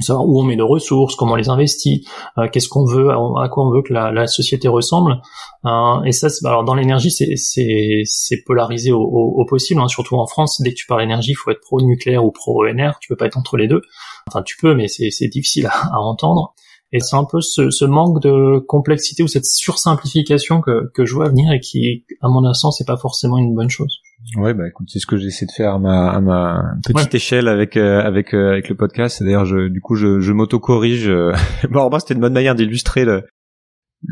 savoir 0.00 0.26
où 0.26 0.40
on 0.40 0.44
met 0.44 0.56
nos 0.56 0.66
ressources, 0.66 1.14
comment 1.16 1.32
on 1.32 1.36
les 1.36 1.48
investit, 1.48 2.06
euh, 2.38 2.48
qu'est-ce 2.50 2.68
qu'on 2.68 2.84
veut, 2.84 3.10
à, 3.10 3.48
quoi 3.48 3.66
on 3.66 3.70
veut 3.70 3.82
que 3.82 3.92
la, 3.92 4.26
société 4.26 4.68
ressemble. 4.68 5.20
Euh, 5.64 6.02
et 6.04 6.12
ça, 6.12 6.28
alors 6.44 6.64
dans 6.64 6.74
l'énergie, 6.74 7.10
c'est 7.10 8.42
polarisé 8.44 8.92
au, 8.92 9.44
possible, 9.48 9.80
hein, 9.80 9.88
surtout 9.88 10.16
en 10.16 10.26
France. 10.26 10.60
Dès 10.62 10.70
que 10.70 10.76
tu 10.76 10.86
parles 10.86 11.02
énergie, 11.02 11.32
il 11.32 11.36
faut 11.36 11.50
être 11.50 11.60
pro 11.60 11.80
nucléaire 11.80 12.24
ou 12.24 12.32
pro 12.32 12.64
ENR. 12.66 12.98
Tu 13.00 13.08
peux 13.08 13.16
pas 13.16 13.26
être 13.26 13.38
entre 13.38 13.56
les 13.56 13.68
deux. 13.68 13.82
Enfin, 14.28 14.42
tu 14.42 14.56
peux, 14.56 14.74
mais 14.74 14.88
c'est 14.88 15.28
difficile 15.28 15.66
à, 15.66 16.00
entendre. 16.00 16.54
Et 16.92 17.00
c'est 17.00 17.16
un 17.16 17.24
peu 17.24 17.40
ce, 17.40 17.84
manque 17.84 18.20
de 18.22 18.58
complexité 18.58 19.22
ou 19.22 19.28
cette 19.28 19.46
sursimplification 19.46 20.60
que, 20.60 20.90
que 20.94 21.04
je 21.04 21.14
vois 21.14 21.28
venir 21.28 21.52
et 21.52 21.60
qui, 21.60 22.04
à 22.20 22.28
mon 22.28 22.52
sens, 22.52 22.78
c'est 22.78 22.86
pas 22.86 22.96
forcément 22.96 23.38
une 23.38 23.54
bonne 23.54 23.70
chose. 23.70 24.00
Ouais, 24.36 24.54
bah 24.54 24.66
écoute, 24.66 24.88
c'est 24.90 24.98
ce 24.98 25.06
que 25.06 25.16
j'essaie 25.16 25.46
de 25.46 25.52
faire 25.52 25.74
à 25.74 25.78
ma, 25.78 26.10
à 26.10 26.20
ma 26.20 26.74
petite 26.84 27.14
échelle 27.14 27.46
avec 27.46 27.76
euh, 27.76 28.00
avec 28.00 28.32
euh, 28.32 28.52
avec 28.52 28.68
le 28.68 28.74
podcast. 28.74 29.22
D'ailleurs, 29.22 29.44
je, 29.44 29.68
du 29.68 29.80
coup, 29.80 29.96
je, 29.96 30.20
je 30.20 30.32
m'auto-corrige. 30.32 31.08
Euh, 31.08 31.32
bon, 31.70 31.88
moi, 31.90 32.00
c'était 32.00 32.14
une 32.14 32.20
bonne 32.20 32.32
manière 32.32 32.54
d'illustrer 32.54 33.04
le 33.04 33.24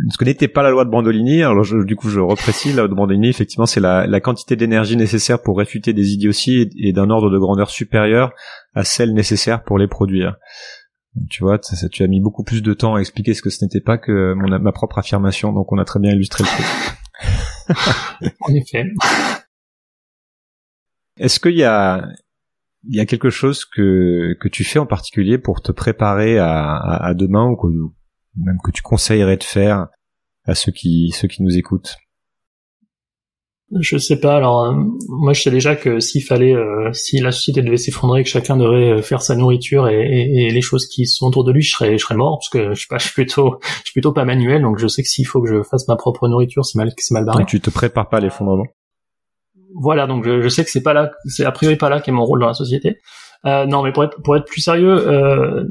ce 0.09 0.17
que 0.17 0.25
n'était 0.25 0.49
pas 0.49 0.63
la 0.63 0.71
loi 0.71 0.85
de 0.85 0.91
Brandolini. 0.91 1.43
Alors, 1.43 1.67
du 1.85 1.97
coup, 1.97 2.09
je 2.09 2.21
reprécise, 2.21 2.75
la 2.75 2.83
loi 2.83 2.89
de 2.89 2.95
Brandolini, 2.95 3.29
effectivement, 3.29 3.67
c'est 3.67 3.81
la, 3.81 4.07
la 4.07 4.21
quantité 4.21 4.57
d'énergie 4.57 4.97
nécessaire 4.97 5.43
pour 5.43 5.59
réfuter 5.59 5.93
des 5.93 6.13
idioties 6.13 6.71
et, 6.79 6.93
d'un 6.95 7.11
ordre 7.11 7.31
de 7.31 7.39
grandeur 7.39 7.69
supérieur 7.69 8.33
à 8.75 8.85
celle 8.85 9.13
nécessaire 9.13 9.65
pour 9.65 9.77
les 9.77 9.89
produire. 9.89 10.37
tu 11.29 11.43
vois, 11.43 11.59
ça, 11.61 11.89
tu 11.91 12.03
as 12.03 12.07
mis 12.07 12.21
beaucoup 12.21 12.43
plus 12.43 12.63
de 12.63 12.73
temps 12.73 12.95
à 12.95 13.01
expliquer 13.01 13.35
ce 13.35 13.43
que 13.43 13.51
ce 13.51 13.63
n'était 13.65 13.83
pas 13.83 13.99
que 13.99 14.33
mon, 14.33 14.59
ma 14.59 14.73
propre 14.73 14.99
affirmation, 14.99 15.53
donc 15.53 15.71
on 15.73 15.79
a 15.79 15.85
très 15.85 16.01
bien 16.01 16.13
illustré 16.13 16.45
le 16.45 16.49
truc. 16.49 17.77
en 18.41 18.55
effet. 18.55 18.85
Est-ce 21.19 21.41
qu'il 21.41 21.57
y 21.57 21.65
a 21.65 22.09
il 22.85 22.97
y 22.97 23.01
a 23.01 23.07
quelque 23.07 23.31
chose 23.31 23.65
que 23.65 24.35
que 24.41 24.49
tu 24.49 24.65
fais 24.65 24.79
en 24.79 24.87
particulier 24.87 25.39
pour 25.39 25.63
te 25.63 25.73
préparer 25.73 26.39
à, 26.39 26.77
à, 26.77 27.15
demain 27.15 27.47
ou, 27.49 27.57
que, 27.57 27.69
même 28.37 28.59
que 28.65 28.71
tu 28.71 28.83
conseillerais 28.83 29.37
de 29.37 29.45
faire 29.45 29.89
à 30.45 30.55
ceux 30.55 30.73
qui 30.73 31.11
ceux 31.11 31.29
qui 31.29 31.43
nous 31.43 31.57
écoutent? 31.57 31.97
Je 33.81 33.97
sais 33.97 34.21
pas. 34.21 34.37
Alors 34.37 34.65
euh, 34.65 34.75
moi, 35.09 35.33
je 35.33 35.43
sais 35.43 35.51
déjà 35.51 35.77
que 35.77 35.99
s'il 35.99 36.23
fallait, 36.23 36.55
euh, 36.55 36.93
si 36.93 37.19
la 37.21 37.33
société 37.33 37.63
devait 37.63 37.79
s'effondrer, 37.79 38.23
que 38.23 38.29
chacun 38.29 38.57
devrait 38.57 38.93
euh, 38.93 39.03
faire 39.03 39.23
sa 39.23 39.35
nourriture 39.35 39.89
et, 39.89 40.03
et, 40.03 40.51
les 40.51 40.61
choses 40.61 40.87
qui 40.87 41.07
sont 41.07 41.29
autour 41.29 41.45
de 41.45 41.53
lui, 41.53 41.63
je 41.63 41.73
serais 41.73 41.97
je 41.97 42.05
serais 42.05 42.17
mort 42.17 42.39
parce 42.39 42.51
que 42.51 42.75
je 42.75 42.81
sais 42.81 42.87
pas, 42.91 42.99
je 42.99 43.05
suis 43.05 43.15
plutôt 43.15 43.61
je 43.63 43.85
suis 43.85 43.93
plutôt 43.93 44.13
pas 44.13 44.27
manuel, 44.27 44.63
donc 44.63 44.79
je 44.79 44.87
sais 44.89 45.03
que 45.03 45.09
s'il 45.09 45.27
faut 45.27 45.41
que 45.41 45.49
je 45.49 45.63
fasse 45.63 45.89
ma 45.89 45.97
propre 45.97 46.29
nourriture, 46.29 46.67
c'est 46.67 46.77
mal 46.77 46.93
c'est 46.99 47.15
mal 47.15 47.25
barré. 47.25 47.39
Donc 47.39 47.49
tu 47.49 47.61
te 47.61 47.71
prépares 47.71 48.11
pas 48.11 48.19
à 48.19 48.21
l'effondrement? 48.21 48.67
Voilà, 49.75 50.07
donc 50.07 50.25
je, 50.25 50.41
je, 50.41 50.49
sais 50.49 50.65
que 50.65 50.71
c'est 50.71 50.83
pas 50.83 50.93
là, 50.93 51.11
c'est 51.27 51.45
a 51.45 51.53
priori 51.53 51.77
pas 51.77 51.89
là 51.89 52.01
qu'est 52.01 52.13
mon 52.13 52.25
rôle 52.25 52.41
dans 52.41 52.49
la 52.49 52.55
société. 52.55 52.99
Euh, 53.45 53.67
non, 53.67 53.83
mais 53.83 53.93
pour 53.93 54.05
être, 54.05 54.23
pour 54.23 54.37
être 54.37 54.45
plus 54.45 54.61
sérieux, 54.61 55.09
euh, 55.09 55.65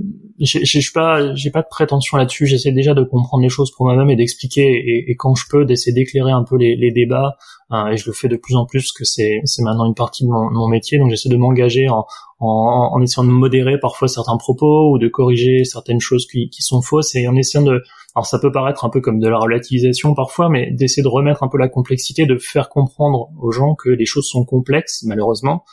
j'ai 0.46 0.82
pas, 0.94 1.36
j'ai 1.36 1.52
pas 1.52 1.62
de 1.62 1.68
prétention 1.70 2.18
là-dessus. 2.18 2.48
J'essaie 2.48 2.72
déjà 2.72 2.94
de 2.94 3.04
comprendre 3.04 3.44
les 3.44 3.50
choses 3.50 3.72
pour 3.72 3.86
moi-même 3.86 4.10
et 4.10 4.16
d'expliquer, 4.16 4.64
et, 4.64 5.12
et, 5.12 5.16
quand 5.16 5.36
je 5.36 5.46
peux, 5.50 5.66
d'essayer 5.66 5.94
d'éclairer 5.94 6.32
un 6.32 6.44
peu 6.44 6.58
les, 6.58 6.76
les 6.76 6.92
débats. 6.92 7.38
Hein, 7.70 7.92
et 7.92 7.98
je 7.98 8.08
le 8.08 8.14
fais 8.14 8.28
de 8.28 8.36
plus 8.36 8.56
en 8.56 8.66
plus, 8.66 8.92
que 8.92 9.06
c'est, 9.06 9.42
c'est 9.46 9.62
maintenant 9.62 9.86
une 9.86 9.94
partie 9.96 10.26
de 10.26 10.30
mon, 10.30 10.50
mon 10.52 10.68
métier. 10.68 10.98
Donc 10.98 11.10
j'essaie 11.10 11.30
de 11.30 11.38
m'engager 11.38 11.88
en, 11.90 12.06
en, 12.40 12.92
en, 12.94 13.02
essayant 13.02 13.24
de 13.24 13.32
modérer 13.32 13.80
parfois 13.80 14.08
certains 14.08 14.38
propos 14.38 14.92
ou 14.92 14.98
de 14.98 15.08
corriger 15.08 15.64
certaines 15.64 16.02
choses 16.02 16.26
qui, 16.26 16.50
qui 16.50 16.64
sont 16.64 16.82
fausses, 16.82 17.16
et 17.16 17.28
en 17.28 17.36
essayant 17.36 17.64
de, 17.64 17.82
alors 18.16 18.26
ça 18.26 18.40
peut 18.40 18.52
paraître 18.52 18.84
un 18.84 18.90
peu 18.90 19.00
comme 19.00 19.20
de 19.20 19.28
la 19.28 19.38
relativisation 19.38 20.16
parfois, 20.16 20.50
mais 20.50 20.72
d'essayer 20.72 21.04
de 21.04 21.08
remettre 21.08 21.44
un 21.44 21.50
peu 21.50 21.58
la 21.58 21.70
complexité, 21.70 22.26
de 22.26 22.38
faire 22.38 22.70
comprendre 22.70 23.30
aux 23.40 23.52
gens 23.52 23.76
que 23.76 23.90
les 23.90 24.06
choses 24.06 24.28
sont 24.28 24.44
complexes, 24.44 25.04
malheureusement 25.06 25.64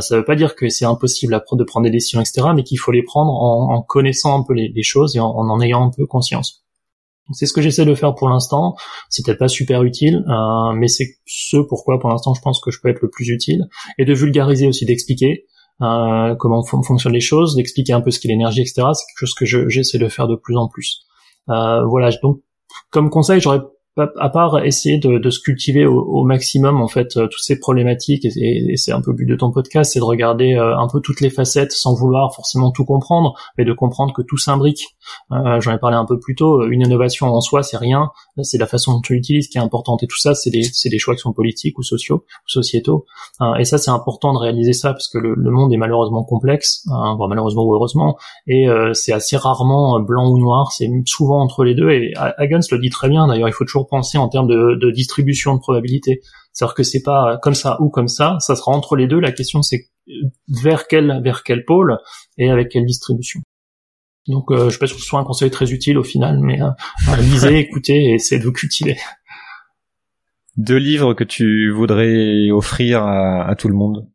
ça 0.00 0.14
ne 0.14 0.20
veut 0.20 0.24
pas 0.24 0.36
dire 0.36 0.54
que 0.54 0.68
c'est 0.68 0.84
impossible 0.84 1.40
de 1.52 1.64
prendre 1.64 1.84
des 1.84 1.90
décisions, 1.90 2.20
etc., 2.20 2.48
mais 2.54 2.62
qu'il 2.62 2.78
faut 2.78 2.92
les 2.92 3.02
prendre 3.02 3.32
en, 3.32 3.82
connaissant 3.82 4.38
un 4.38 4.42
peu 4.42 4.54
les, 4.54 4.82
choses 4.82 5.16
et 5.16 5.20
en, 5.20 5.30
en, 5.30 5.60
ayant 5.60 5.86
un 5.86 5.90
peu 5.90 6.06
conscience. 6.06 6.64
C'est 7.32 7.46
ce 7.46 7.54
que 7.54 7.62
j'essaie 7.62 7.86
de 7.86 7.94
faire 7.94 8.14
pour 8.14 8.28
l'instant. 8.28 8.76
C'est 9.08 9.24
peut-être 9.24 9.38
pas 9.38 9.48
super 9.48 9.82
utile, 9.82 10.24
euh, 10.28 10.72
mais 10.74 10.88
c'est 10.88 11.16
ce 11.26 11.56
pourquoi 11.56 11.98
pour 11.98 12.10
l'instant 12.10 12.34
je 12.34 12.42
pense 12.42 12.60
que 12.60 12.70
je 12.70 12.80
peux 12.82 12.88
être 12.88 13.00
le 13.00 13.08
plus 13.08 13.30
utile 13.30 13.66
et 13.98 14.04
de 14.04 14.12
vulgariser 14.12 14.66
aussi, 14.66 14.84
d'expliquer 14.84 15.46
euh, 15.80 16.34
comment 16.34 16.62
fonctionnent 16.62 17.14
les 17.14 17.20
choses, 17.20 17.56
d'expliquer 17.56 17.94
un 17.94 18.02
peu 18.02 18.10
ce 18.10 18.20
qu'est 18.20 18.28
l'énergie, 18.28 18.60
etc. 18.60 18.74
C'est 18.92 19.06
quelque 19.06 19.20
chose 19.20 19.34
que 19.34 19.46
j'essaie 19.70 19.98
de 19.98 20.08
faire 20.08 20.28
de 20.28 20.36
plus 20.36 20.56
en 20.56 20.68
plus. 20.68 21.06
voilà. 21.46 22.10
Donc 22.22 22.42
comme 22.90 23.08
conseil, 23.08 23.40
j'aurais 23.40 23.60
à 23.96 24.28
part 24.28 24.64
essayer 24.64 24.98
de, 24.98 25.18
de 25.18 25.30
se 25.30 25.38
cultiver 25.38 25.86
au, 25.86 26.00
au, 26.00 26.24
maximum 26.24 26.80
en 26.82 26.88
fait 26.88 27.16
euh, 27.16 27.28
toutes 27.28 27.42
ces 27.42 27.60
problématiques 27.60 28.24
et, 28.24 28.72
et 28.72 28.76
c'est 28.76 28.90
un 28.90 29.00
peu 29.00 29.12
le 29.12 29.16
but 29.16 29.26
de 29.26 29.36
ton 29.36 29.52
podcast 29.52 29.92
c'est 29.92 30.00
de 30.00 30.04
regarder 30.04 30.54
euh, 30.54 30.76
un 30.76 30.88
peu 30.88 31.00
toutes 31.00 31.20
les 31.20 31.30
facettes 31.30 31.70
sans 31.70 31.94
vouloir 31.94 32.34
forcément 32.34 32.72
tout 32.72 32.84
comprendre 32.84 33.34
mais 33.56 33.64
de 33.64 33.72
comprendre 33.72 34.12
que 34.12 34.22
tout 34.22 34.36
s'imbrique. 34.36 34.96
Euh, 35.30 35.60
j'en 35.60 35.74
ai 35.74 35.78
parlé 35.78 35.96
un 35.96 36.06
peu 36.06 36.18
plus 36.18 36.34
tôt 36.34 36.66
une 36.66 36.80
innovation 36.80 37.26
en 37.32 37.40
soi 37.40 37.62
c'est 37.62 37.76
rien. 37.76 38.10
C'est 38.42 38.58
la 38.58 38.66
façon 38.66 38.94
dont 38.94 39.00
tu 39.00 39.14
l'utilises 39.14 39.46
qui 39.46 39.58
est 39.58 39.60
importante 39.60 40.02
et 40.02 40.08
tout 40.08 40.18
ça 40.18 40.34
c'est 40.34 40.50
des, 40.50 40.62
des 40.62 40.98
choix 40.98 41.14
qui 41.14 41.20
sont 41.20 41.32
politiques 41.32 41.78
ou 41.78 41.82
sociaux 41.82 42.24
sociétaux. 42.46 43.06
Et 43.58 43.64
ça 43.64 43.78
c'est 43.78 43.90
important 43.90 44.32
de 44.32 44.38
réaliser 44.38 44.72
ça 44.72 44.92
parce 44.92 45.08
que 45.08 45.18
le, 45.18 45.34
le 45.36 45.50
monde 45.50 45.72
est 45.72 45.76
malheureusement 45.76 46.24
complexe 46.24 46.84
hein, 46.90 47.16
malheureusement 47.28 47.64
ou 47.64 47.74
heureusement 47.74 48.16
et 48.48 48.66
c'est 48.92 49.12
assez 49.12 49.36
rarement 49.36 50.00
blanc 50.00 50.28
ou 50.30 50.38
noir 50.38 50.72
c'est 50.72 50.90
souvent 51.06 51.40
entre 51.40 51.62
les 51.62 51.74
deux 51.74 51.90
et 51.90 52.12
Hagens 52.16 52.60
le 52.72 52.78
dit 52.78 52.90
très 52.90 53.08
bien 53.08 53.28
d'ailleurs 53.28 53.48
il 53.48 53.52
faut 53.52 53.64
toujours 53.64 53.83
penser 53.84 54.18
en 54.18 54.28
termes 54.28 54.48
de, 54.48 54.90
distribution 54.90 55.54
de 55.54 55.60
probabilité. 55.60 56.20
C'est-à-dire 56.52 56.74
que 56.74 56.82
c'est 56.82 57.02
pas 57.02 57.38
comme 57.42 57.54
ça 57.54 57.76
ou 57.80 57.88
comme 57.90 58.08
ça, 58.08 58.36
ça 58.40 58.56
sera 58.56 58.72
entre 58.72 58.96
les 58.96 59.06
deux. 59.06 59.20
La 59.20 59.32
question 59.32 59.62
c'est 59.62 59.86
vers 60.62 60.86
quel 60.86 61.20
vers 61.22 61.42
quel 61.42 61.64
pôle 61.64 61.98
et 62.38 62.50
avec 62.50 62.70
quelle 62.70 62.84
distribution. 62.84 63.40
Donc 64.28 64.50
euh, 64.50 64.66
je 64.66 64.70
sais 64.70 64.78
pas 64.78 64.86
si 64.86 64.94
ce 64.94 65.00
soit 65.00 65.20
un 65.20 65.24
conseil 65.24 65.50
très 65.50 65.72
utile 65.72 65.98
au 65.98 66.04
final, 66.04 66.38
mais 66.40 66.60
euh, 66.62 66.70
lisez, 67.20 67.58
écoutez 67.58 68.10
et 68.10 68.14
essayez 68.14 68.40
de 68.40 68.46
vous 68.46 68.52
cultiver. 68.52 68.96
Deux 70.56 70.76
livres 70.76 71.14
que 71.14 71.24
tu 71.24 71.70
voudrais 71.72 72.50
offrir 72.50 73.02
à, 73.04 73.54
tout 73.56 73.68
le 73.68 73.74
monde 73.74 74.08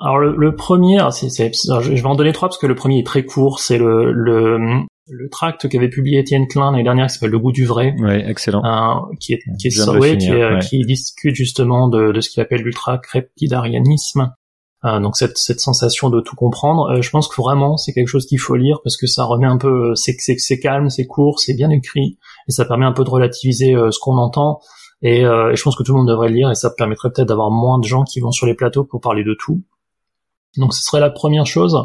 alors 0.00 0.18
le, 0.18 0.54
premier, 0.54 0.98
c'est, 1.10 1.28
je 1.52 1.90
vais 1.92 2.06
en 2.06 2.14
donner 2.14 2.32
trois 2.32 2.48
parce 2.48 2.58
que 2.58 2.66
le 2.66 2.76
premier 2.76 3.00
est 3.00 3.06
très 3.06 3.24
court. 3.24 3.58
C'est 3.58 3.78
le, 3.78 4.12
le 4.12 4.86
le 5.10 5.28
tract 5.28 5.68
qu'avait 5.68 5.88
publié 5.88 6.20
Étienne 6.20 6.46
Klein 6.46 6.70
l'année 6.70 6.84
dernière 6.84 7.06
qui 7.06 7.14
s'appelle 7.14 7.30
Le 7.30 7.38
goût 7.38 7.52
du 7.52 7.64
vrai. 7.64 7.94
Oui, 7.98 8.14
excellent. 8.26 8.62
Euh, 8.64 9.14
qui 9.20 9.34
est 9.34 9.40
qui 9.58 9.68
est, 9.68 10.18
qui, 10.18 10.30
euh, 10.30 10.58
qui, 10.58 10.84
discute 10.84 11.34
justement 11.34 11.88
de, 11.88 12.12
de 12.12 12.20
ce 12.20 12.30
qu'il 12.30 12.42
appelle 12.42 12.62
l'ultra 12.62 12.98
crépidarianisme. 12.98 14.32
Euh, 14.84 15.00
donc 15.00 15.16
cette, 15.16 15.38
cette 15.38 15.58
sensation 15.58 16.08
de 16.08 16.20
tout 16.20 16.36
comprendre, 16.36 16.90
euh, 16.90 17.02
je 17.02 17.10
pense 17.10 17.26
que 17.26 17.40
vraiment 17.40 17.76
c'est 17.76 17.92
quelque 17.92 18.06
chose 18.08 18.26
qu'il 18.26 18.38
faut 18.38 18.54
lire 18.54 18.78
parce 18.84 18.96
que 18.96 19.08
ça 19.08 19.24
remet 19.24 19.46
un 19.46 19.58
peu, 19.58 19.96
c'est 19.96 20.14
c'est 20.18 20.60
calme, 20.60 20.88
c'est 20.88 21.06
court, 21.06 21.40
c'est 21.40 21.54
bien 21.54 21.70
écrit 21.70 22.16
et 22.48 22.52
ça 22.52 22.64
permet 22.64 22.86
un 22.86 22.92
peu 22.92 23.02
de 23.02 23.10
relativiser 23.10 23.74
ce 23.74 23.98
qu'on 23.98 24.18
entend. 24.18 24.60
Et, 25.02 25.20
et, 25.20 25.56
je 25.56 25.62
pense 25.62 25.74
que 25.74 25.82
tout 25.82 25.92
le 25.92 25.98
monde 25.98 26.08
devrait 26.08 26.28
le 26.28 26.34
lire 26.34 26.50
et 26.50 26.54
ça 26.54 26.70
permettrait 26.70 27.10
peut-être 27.10 27.28
d'avoir 27.28 27.50
moins 27.50 27.78
de 27.80 27.84
gens 27.84 28.04
qui 28.04 28.20
vont 28.20 28.30
sur 28.30 28.46
les 28.46 28.54
plateaux 28.54 28.84
pour 28.84 29.00
parler 29.00 29.24
de 29.24 29.34
tout. 29.38 29.62
Donc 30.56 30.74
ce 30.74 30.82
serait 30.82 31.00
la 31.00 31.10
première 31.10 31.46
chose. 31.46 31.76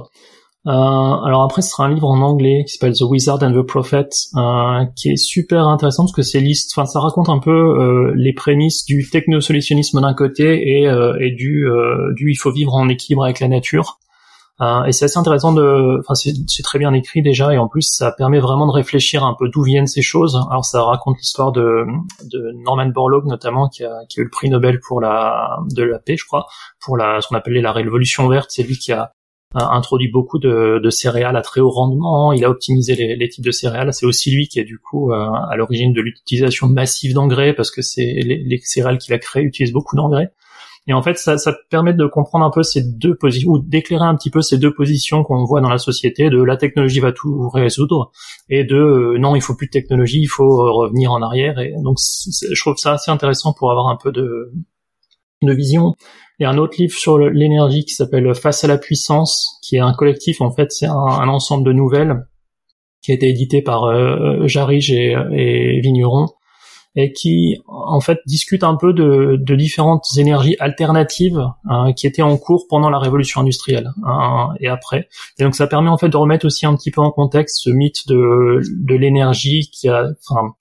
Euh, 0.66 0.72
alors 0.72 1.43
après, 1.43 1.61
ce 1.61 1.72
sera 1.72 1.86
un 1.86 1.93
livre 1.93 2.07
en 2.07 2.22
anglais 2.22 2.64
qui 2.66 2.74
s'appelle 2.74 2.95
The 2.95 3.01
Wizard 3.01 3.43
and 3.43 3.51
the 3.51 3.66
Prophet, 3.66 4.07
euh, 4.38 4.86
qui 4.95 5.09
est 5.09 5.18
super 5.18 5.68
intéressant 5.68 6.03
parce 6.03 6.14
que 6.14 6.22
c'est 6.22 6.39
liste, 6.39 6.72
enfin 6.74 6.86
ça 6.86 7.01
raconte 7.01 7.28
un 7.28 7.39
peu 7.39 7.51
euh, 7.51 8.14
les 8.16 8.34
prémices 8.34 8.86
du 8.86 9.09
technosolutionnisme 9.09 9.99
d'un 9.99 10.14
côté 10.14 10.80
et, 10.80 10.88
euh, 10.88 11.18
et 11.20 11.32
du, 11.32 11.68
euh, 11.68 12.14
du 12.16 12.32
il 12.32 12.36
faut 12.36 12.51
vivre 12.51 12.74
en 12.74 12.88
équilibre 12.88 13.26
avec 13.26 13.41
la 13.41 13.49
nature. 13.49 13.99
Et 14.62 14.91
c'est 14.91 15.06
assez 15.06 15.18
intéressant 15.18 15.51
de, 15.51 15.99
enfin 15.99 16.14
c'est 16.16 16.64
très 16.64 16.80
bien 16.80 16.93
écrit 16.93 17.22
déjà 17.22 17.54
et 17.54 17.58
en 17.58 17.68
plus 17.68 17.82
ça 17.82 18.12
permet 18.12 18.39
vraiment 18.39 18.68
de 18.68 18.72
réfléchir 18.72 19.24
un 19.24 19.36
peu 19.38 19.49
d'où 19.49 19.64
viennent 19.64 19.88
ces 19.88 20.01
choses. 20.01 20.39
Alors 20.49 20.64
ça 20.64 20.82
raconte 20.84 21.18
l'histoire 21.18 21.51
de, 21.51 21.86
Norman 22.64 22.88
Borlaug 22.88 23.26
notamment 23.26 23.68
qui 23.68 23.84
a, 23.84 24.04
eu 24.16 24.24
le 24.24 24.30
prix 24.30 24.49
Nobel 24.49 24.80
pour 24.80 25.01
la 25.01 25.58
de 25.72 25.84
la 25.84 25.99
paix, 25.99 26.16
je 26.18 26.26
crois, 26.26 26.45
pour 26.80 26.97
la 26.97 27.20
ce 27.22 27.28
qu'on 27.28 27.36
appelait 27.36 27.62
la 27.62 27.72
révolution 27.72 28.28
verte. 28.28 28.51
C'est 28.51 28.64
lui 28.64 28.78
qui 28.78 28.91
a 28.91 29.12
introduit 29.56 30.10
beaucoup 30.10 30.39
de, 30.39 30.89
céréales 30.89 31.36
à 31.36 31.41
très 31.41 31.62
haut 31.62 31.70
rendement, 31.70 32.34
il 32.34 32.43
a 32.43 32.49
optimisé 32.49 32.95
les, 32.95 33.16
les 33.16 33.30
types 33.30 33.45
de 33.45 33.51
céréales. 33.51 33.93
C'est 33.93 34.06
aussi 34.06 34.32
lui 34.32 34.47
qui 34.47 34.60
est 34.60 34.64
du 34.64 34.80
coup 34.80 35.12
euh, 35.12 35.30
à 35.49 35.56
l'origine 35.56 35.93
de 35.93 36.01
l'utilisation 36.01 36.68
massive 36.68 37.14
d'engrais 37.14 37.54
parce 37.54 37.72
que 37.72 37.82
c'est 37.82 38.06
les, 38.06 38.38
les, 38.38 38.58
céréales 38.64 38.97
qu'il 38.97 39.14
a 39.14 39.20
créées 39.20 39.43
utilisent 39.43 39.74
beaucoup 39.74 39.95
d'engrais. 39.95 40.32
Et 40.88 40.93
en 40.93 41.01
fait, 41.01 41.17
ça, 41.17 41.38
ça 41.38 41.55
permet 41.69 41.93
de 41.93 42.05
comprendre 42.05 42.45
un 42.45 42.51
peu 42.51 42.61
ces 42.61 42.84
deux 42.84 43.15
positions, 43.15 43.51
ou 43.51 43.59
d'éclairer 43.59 44.03
un 44.03 44.15
petit 44.15 44.29
peu 44.29 44.41
ces 44.41 44.57
deux 44.57 44.73
positions 44.73 45.23
qu'on 45.23 45.45
voit 45.45 45.61
dans 45.61 45.69
la 45.69 45.77
société, 45.77 46.29
de 46.29 46.43
la 46.43 46.57
technologie 46.57 46.99
va 46.99 47.13
tout 47.13 47.49
résoudre, 47.49 48.11
et 48.49 48.65
de 48.65 48.75
euh, 48.75 49.17
non, 49.17 49.36
il 49.36 49.41
faut 49.41 49.55
plus 49.55 49.67
de 49.67 49.71
technologie, 49.71 50.19
il 50.19 50.27
faut 50.27 50.57
revenir 50.73 51.13
en 51.13 51.21
arrière. 51.21 51.57
Et 51.59 51.73
donc, 51.81 51.97
je 51.99 52.61
trouve 52.61 52.75
ça 52.75 52.93
assez 52.93 53.11
intéressant 53.11 53.53
pour 53.53 53.71
avoir 53.71 53.88
un 53.88 53.97
peu 54.01 54.11
de, 54.11 54.51
de 55.41 55.53
vision. 55.53 55.93
Il 56.39 56.43
y 56.43 56.45
a 56.45 56.49
un 56.49 56.57
autre 56.57 56.75
livre 56.77 56.93
sur 56.93 57.17
l'énergie 57.17 57.86
qui 57.86 57.93
s'appelle 57.93 58.34
Face 58.36 58.65
à 58.65 58.67
la 58.67 58.77
puissance, 58.77 59.59
qui 59.63 59.77
est 59.77 59.79
un 59.79 59.93
collectif, 59.93 60.41
en 60.41 60.51
fait, 60.51 60.71
c'est 60.71 60.88
un, 60.88 61.27
ensemble 61.29 61.65
de 61.65 61.71
nouvelles 61.71 62.25
qui 63.01 63.11
a 63.11 63.15
été 63.15 63.29
édité 63.29 63.61
par 63.61 63.86
euh, 63.86 64.47
Jarige 64.47 64.91
et, 64.91 65.15
et 65.31 65.79
Vigneron, 65.81 66.27
et 66.96 67.12
qui, 67.12 67.58
en 67.68 68.00
fait, 68.02 68.20
discute 68.26 68.64
un 68.64 68.76
peu 68.76 68.94
de, 68.94 69.38
de 69.39 69.56
différentes 69.56 70.06
énergies 70.18 70.56
alternatives 70.60 71.44
hein, 71.66 71.91
qui 71.94 72.06
étaient 72.06 72.22
en 72.22 72.38
cours 72.38 72.68
pendant 72.68 72.89
la 72.89 73.00
révolution 73.00 73.41
industrielle 73.41 73.91
hein, 74.06 74.50
et 74.60 74.68
après. 74.68 75.08
Et 75.39 75.44
donc, 75.44 75.56
ça 75.56 75.66
permet, 75.66 75.89
en 75.89 75.98
fait, 75.98 76.10
de 76.10 76.18
remettre 76.18 76.46
aussi 76.46 76.66
un 76.66 76.76
petit 76.76 76.91
peu 76.91 77.02
en 77.02 77.12
contexte 77.12 77.62
ce 77.64 77.72
mythe 77.72 78.08
de, 78.08 78.62
de 78.62 78.96
l'énergie 78.96 79.70
qui 79.72 79.89
a, 79.89 80.06
enfin, 80.30 80.54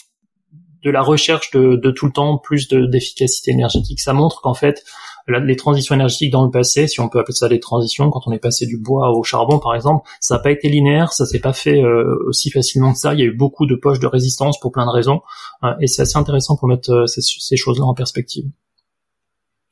de 0.83 0.91
la 0.91 1.03
recherche 1.03 1.51
de, 1.53 1.77
de 1.77 1.91
tout 1.91 2.07
le 2.07 2.13
temps 2.13 2.39
plus 2.39 2.69
d'efficacité 2.69 3.51
énergétique. 3.51 4.01
Ça 4.01 4.13
montre 4.13 4.41
qu'en 4.41 4.55
fait, 4.55 4.85
les 5.29 5.57
transitions 5.57 5.95
énergétiques 5.95 6.33
dans 6.33 6.45
le 6.45 6.51
passé, 6.51 6.89
si 6.89 7.01
on 7.01 7.09
peut 7.09 7.19
appeler 7.19 7.35
ça 7.35 7.49
des 7.49 7.61
transitions, 7.61 8.11
quand 8.11 8.23
on 8.27 8.33
est 8.33 8.39
passé 8.39 8.67
du 8.67 8.79
bois 8.79 9.11
au 9.11 9.23
charbon 9.23 9.59
par 9.59 9.75
exemple, 9.75 10.09
ça 10.21 10.37
n'a 10.37 10.41
pas 10.41 10.51
été 10.51 10.69
linéaire, 10.69 11.13
ça 11.13 11.27
s'est 11.27 11.41
pas 11.41 11.53
fait 11.53 11.83
euh, 11.83 12.17
aussi 12.27 12.51
facilement 12.51 12.93
que 12.93 12.99
ça. 12.99 13.15
Il 13.15 13.21
y 13.21 13.23
a 13.23 13.27
eu 13.27 13.37
beaucoup 13.37 13.67
de 13.67 13.75
poches 13.75 14.01
de 14.01 14.07
résistance 14.07 14.59
pour 14.59 14.73
plein 14.73 14.87
de 14.87 14.91
raisons, 14.91 15.23
euh, 15.65 15.75
et 15.81 15.87
c'est 15.87 16.03
assez 16.03 16.17
intéressant 16.17 16.57
pour 16.57 16.69
mettre 16.69 16.91
euh, 16.91 17.07
ces, 17.07 17.21
ces 17.21 17.57
choses-là 17.57 17.85
en 17.85 17.95
perspective. 17.95 18.45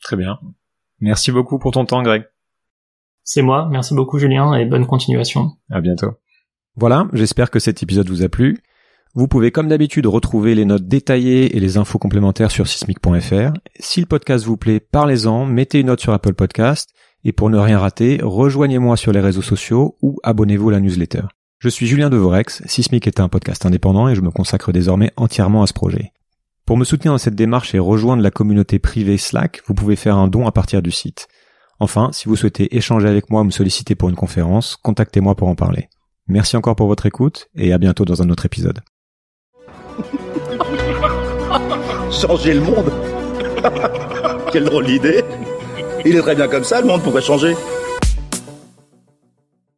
Très 0.02 0.16
bien. 0.16 0.38
Merci 1.00 1.32
beaucoup 1.32 1.58
pour 1.58 1.72
ton 1.72 1.84
temps, 1.84 2.02
Greg. 2.02 2.24
C'est 3.22 3.42
moi. 3.42 3.68
Merci 3.70 3.94
beaucoup, 3.94 4.18
Julien, 4.18 4.54
et 4.54 4.64
bonne 4.64 4.86
continuation. 4.86 5.52
À 5.70 5.80
bientôt. 5.80 6.12
Voilà, 6.76 7.08
j'espère 7.12 7.50
que 7.50 7.58
cet 7.58 7.82
épisode 7.82 8.08
vous 8.08 8.22
a 8.22 8.28
plu. 8.28 8.62
Vous 9.14 9.26
pouvez 9.26 9.50
comme 9.50 9.66
d'habitude 9.66 10.06
retrouver 10.06 10.54
les 10.54 10.64
notes 10.64 10.86
détaillées 10.86 11.56
et 11.56 11.60
les 11.60 11.78
infos 11.78 11.98
complémentaires 11.98 12.52
sur 12.52 12.68
sismic.fr. 12.68 13.52
Si 13.80 13.98
le 13.98 14.06
podcast 14.06 14.44
vous 14.44 14.56
plaît, 14.56 14.78
parlez-en, 14.78 15.46
mettez 15.46 15.80
une 15.80 15.88
note 15.88 16.00
sur 16.00 16.12
Apple 16.12 16.34
Podcast 16.34 16.90
et 17.24 17.32
pour 17.32 17.50
ne 17.50 17.58
rien 17.58 17.80
rater, 17.80 18.20
rejoignez-moi 18.22 18.96
sur 18.96 19.10
les 19.10 19.18
réseaux 19.18 19.42
sociaux 19.42 19.96
ou 20.00 20.18
abonnez-vous 20.22 20.68
à 20.68 20.72
la 20.72 20.80
newsletter. 20.80 21.22
Je 21.58 21.68
suis 21.68 21.88
Julien 21.88 22.08
Devorex, 22.08 22.62
Sismic 22.66 23.08
est 23.08 23.18
un 23.18 23.28
podcast 23.28 23.66
indépendant 23.66 24.08
et 24.08 24.14
je 24.14 24.20
me 24.20 24.30
consacre 24.30 24.70
désormais 24.70 25.10
entièrement 25.16 25.64
à 25.64 25.66
ce 25.66 25.72
projet. 25.72 26.12
Pour 26.64 26.76
me 26.76 26.84
soutenir 26.84 27.12
dans 27.12 27.18
cette 27.18 27.34
démarche 27.34 27.74
et 27.74 27.80
rejoindre 27.80 28.22
la 28.22 28.30
communauté 28.30 28.78
privée 28.78 29.18
Slack, 29.18 29.60
vous 29.66 29.74
pouvez 29.74 29.96
faire 29.96 30.18
un 30.18 30.28
don 30.28 30.46
à 30.46 30.52
partir 30.52 30.82
du 30.82 30.92
site. 30.92 31.26
Enfin, 31.80 32.10
si 32.12 32.28
vous 32.28 32.36
souhaitez 32.36 32.76
échanger 32.76 33.08
avec 33.08 33.28
moi 33.28 33.40
ou 33.40 33.44
me 33.44 33.50
solliciter 33.50 33.96
pour 33.96 34.08
une 34.08 34.14
conférence, 34.14 34.76
contactez-moi 34.76 35.34
pour 35.34 35.48
en 35.48 35.56
parler. 35.56 35.88
Merci 36.28 36.56
encore 36.56 36.76
pour 36.76 36.86
votre 36.86 37.06
écoute 37.06 37.48
et 37.56 37.72
à 37.72 37.78
bientôt 37.78 38.04
dans 38.04 38.22
un 38.22 38.30
autre 38.30 38.46
épisode. 38.46 38.78
Changer 42.10 42.54
le 42.54 42.60
monde 42.60 42.90
Quelle 44.52 44.64
drôle 44.64 44.86
d'idée 44.86 45.24
Il 46.04 46.16
est 46.16 46.20
très 46.20 46.34
bien 46.34 46.48
comme 46.48 46.64
ça, 46.64 46.80
le 46.80 46.86
monde 46.86 47.02
pourrait 47.02 47.22
changer. 47.22 47.54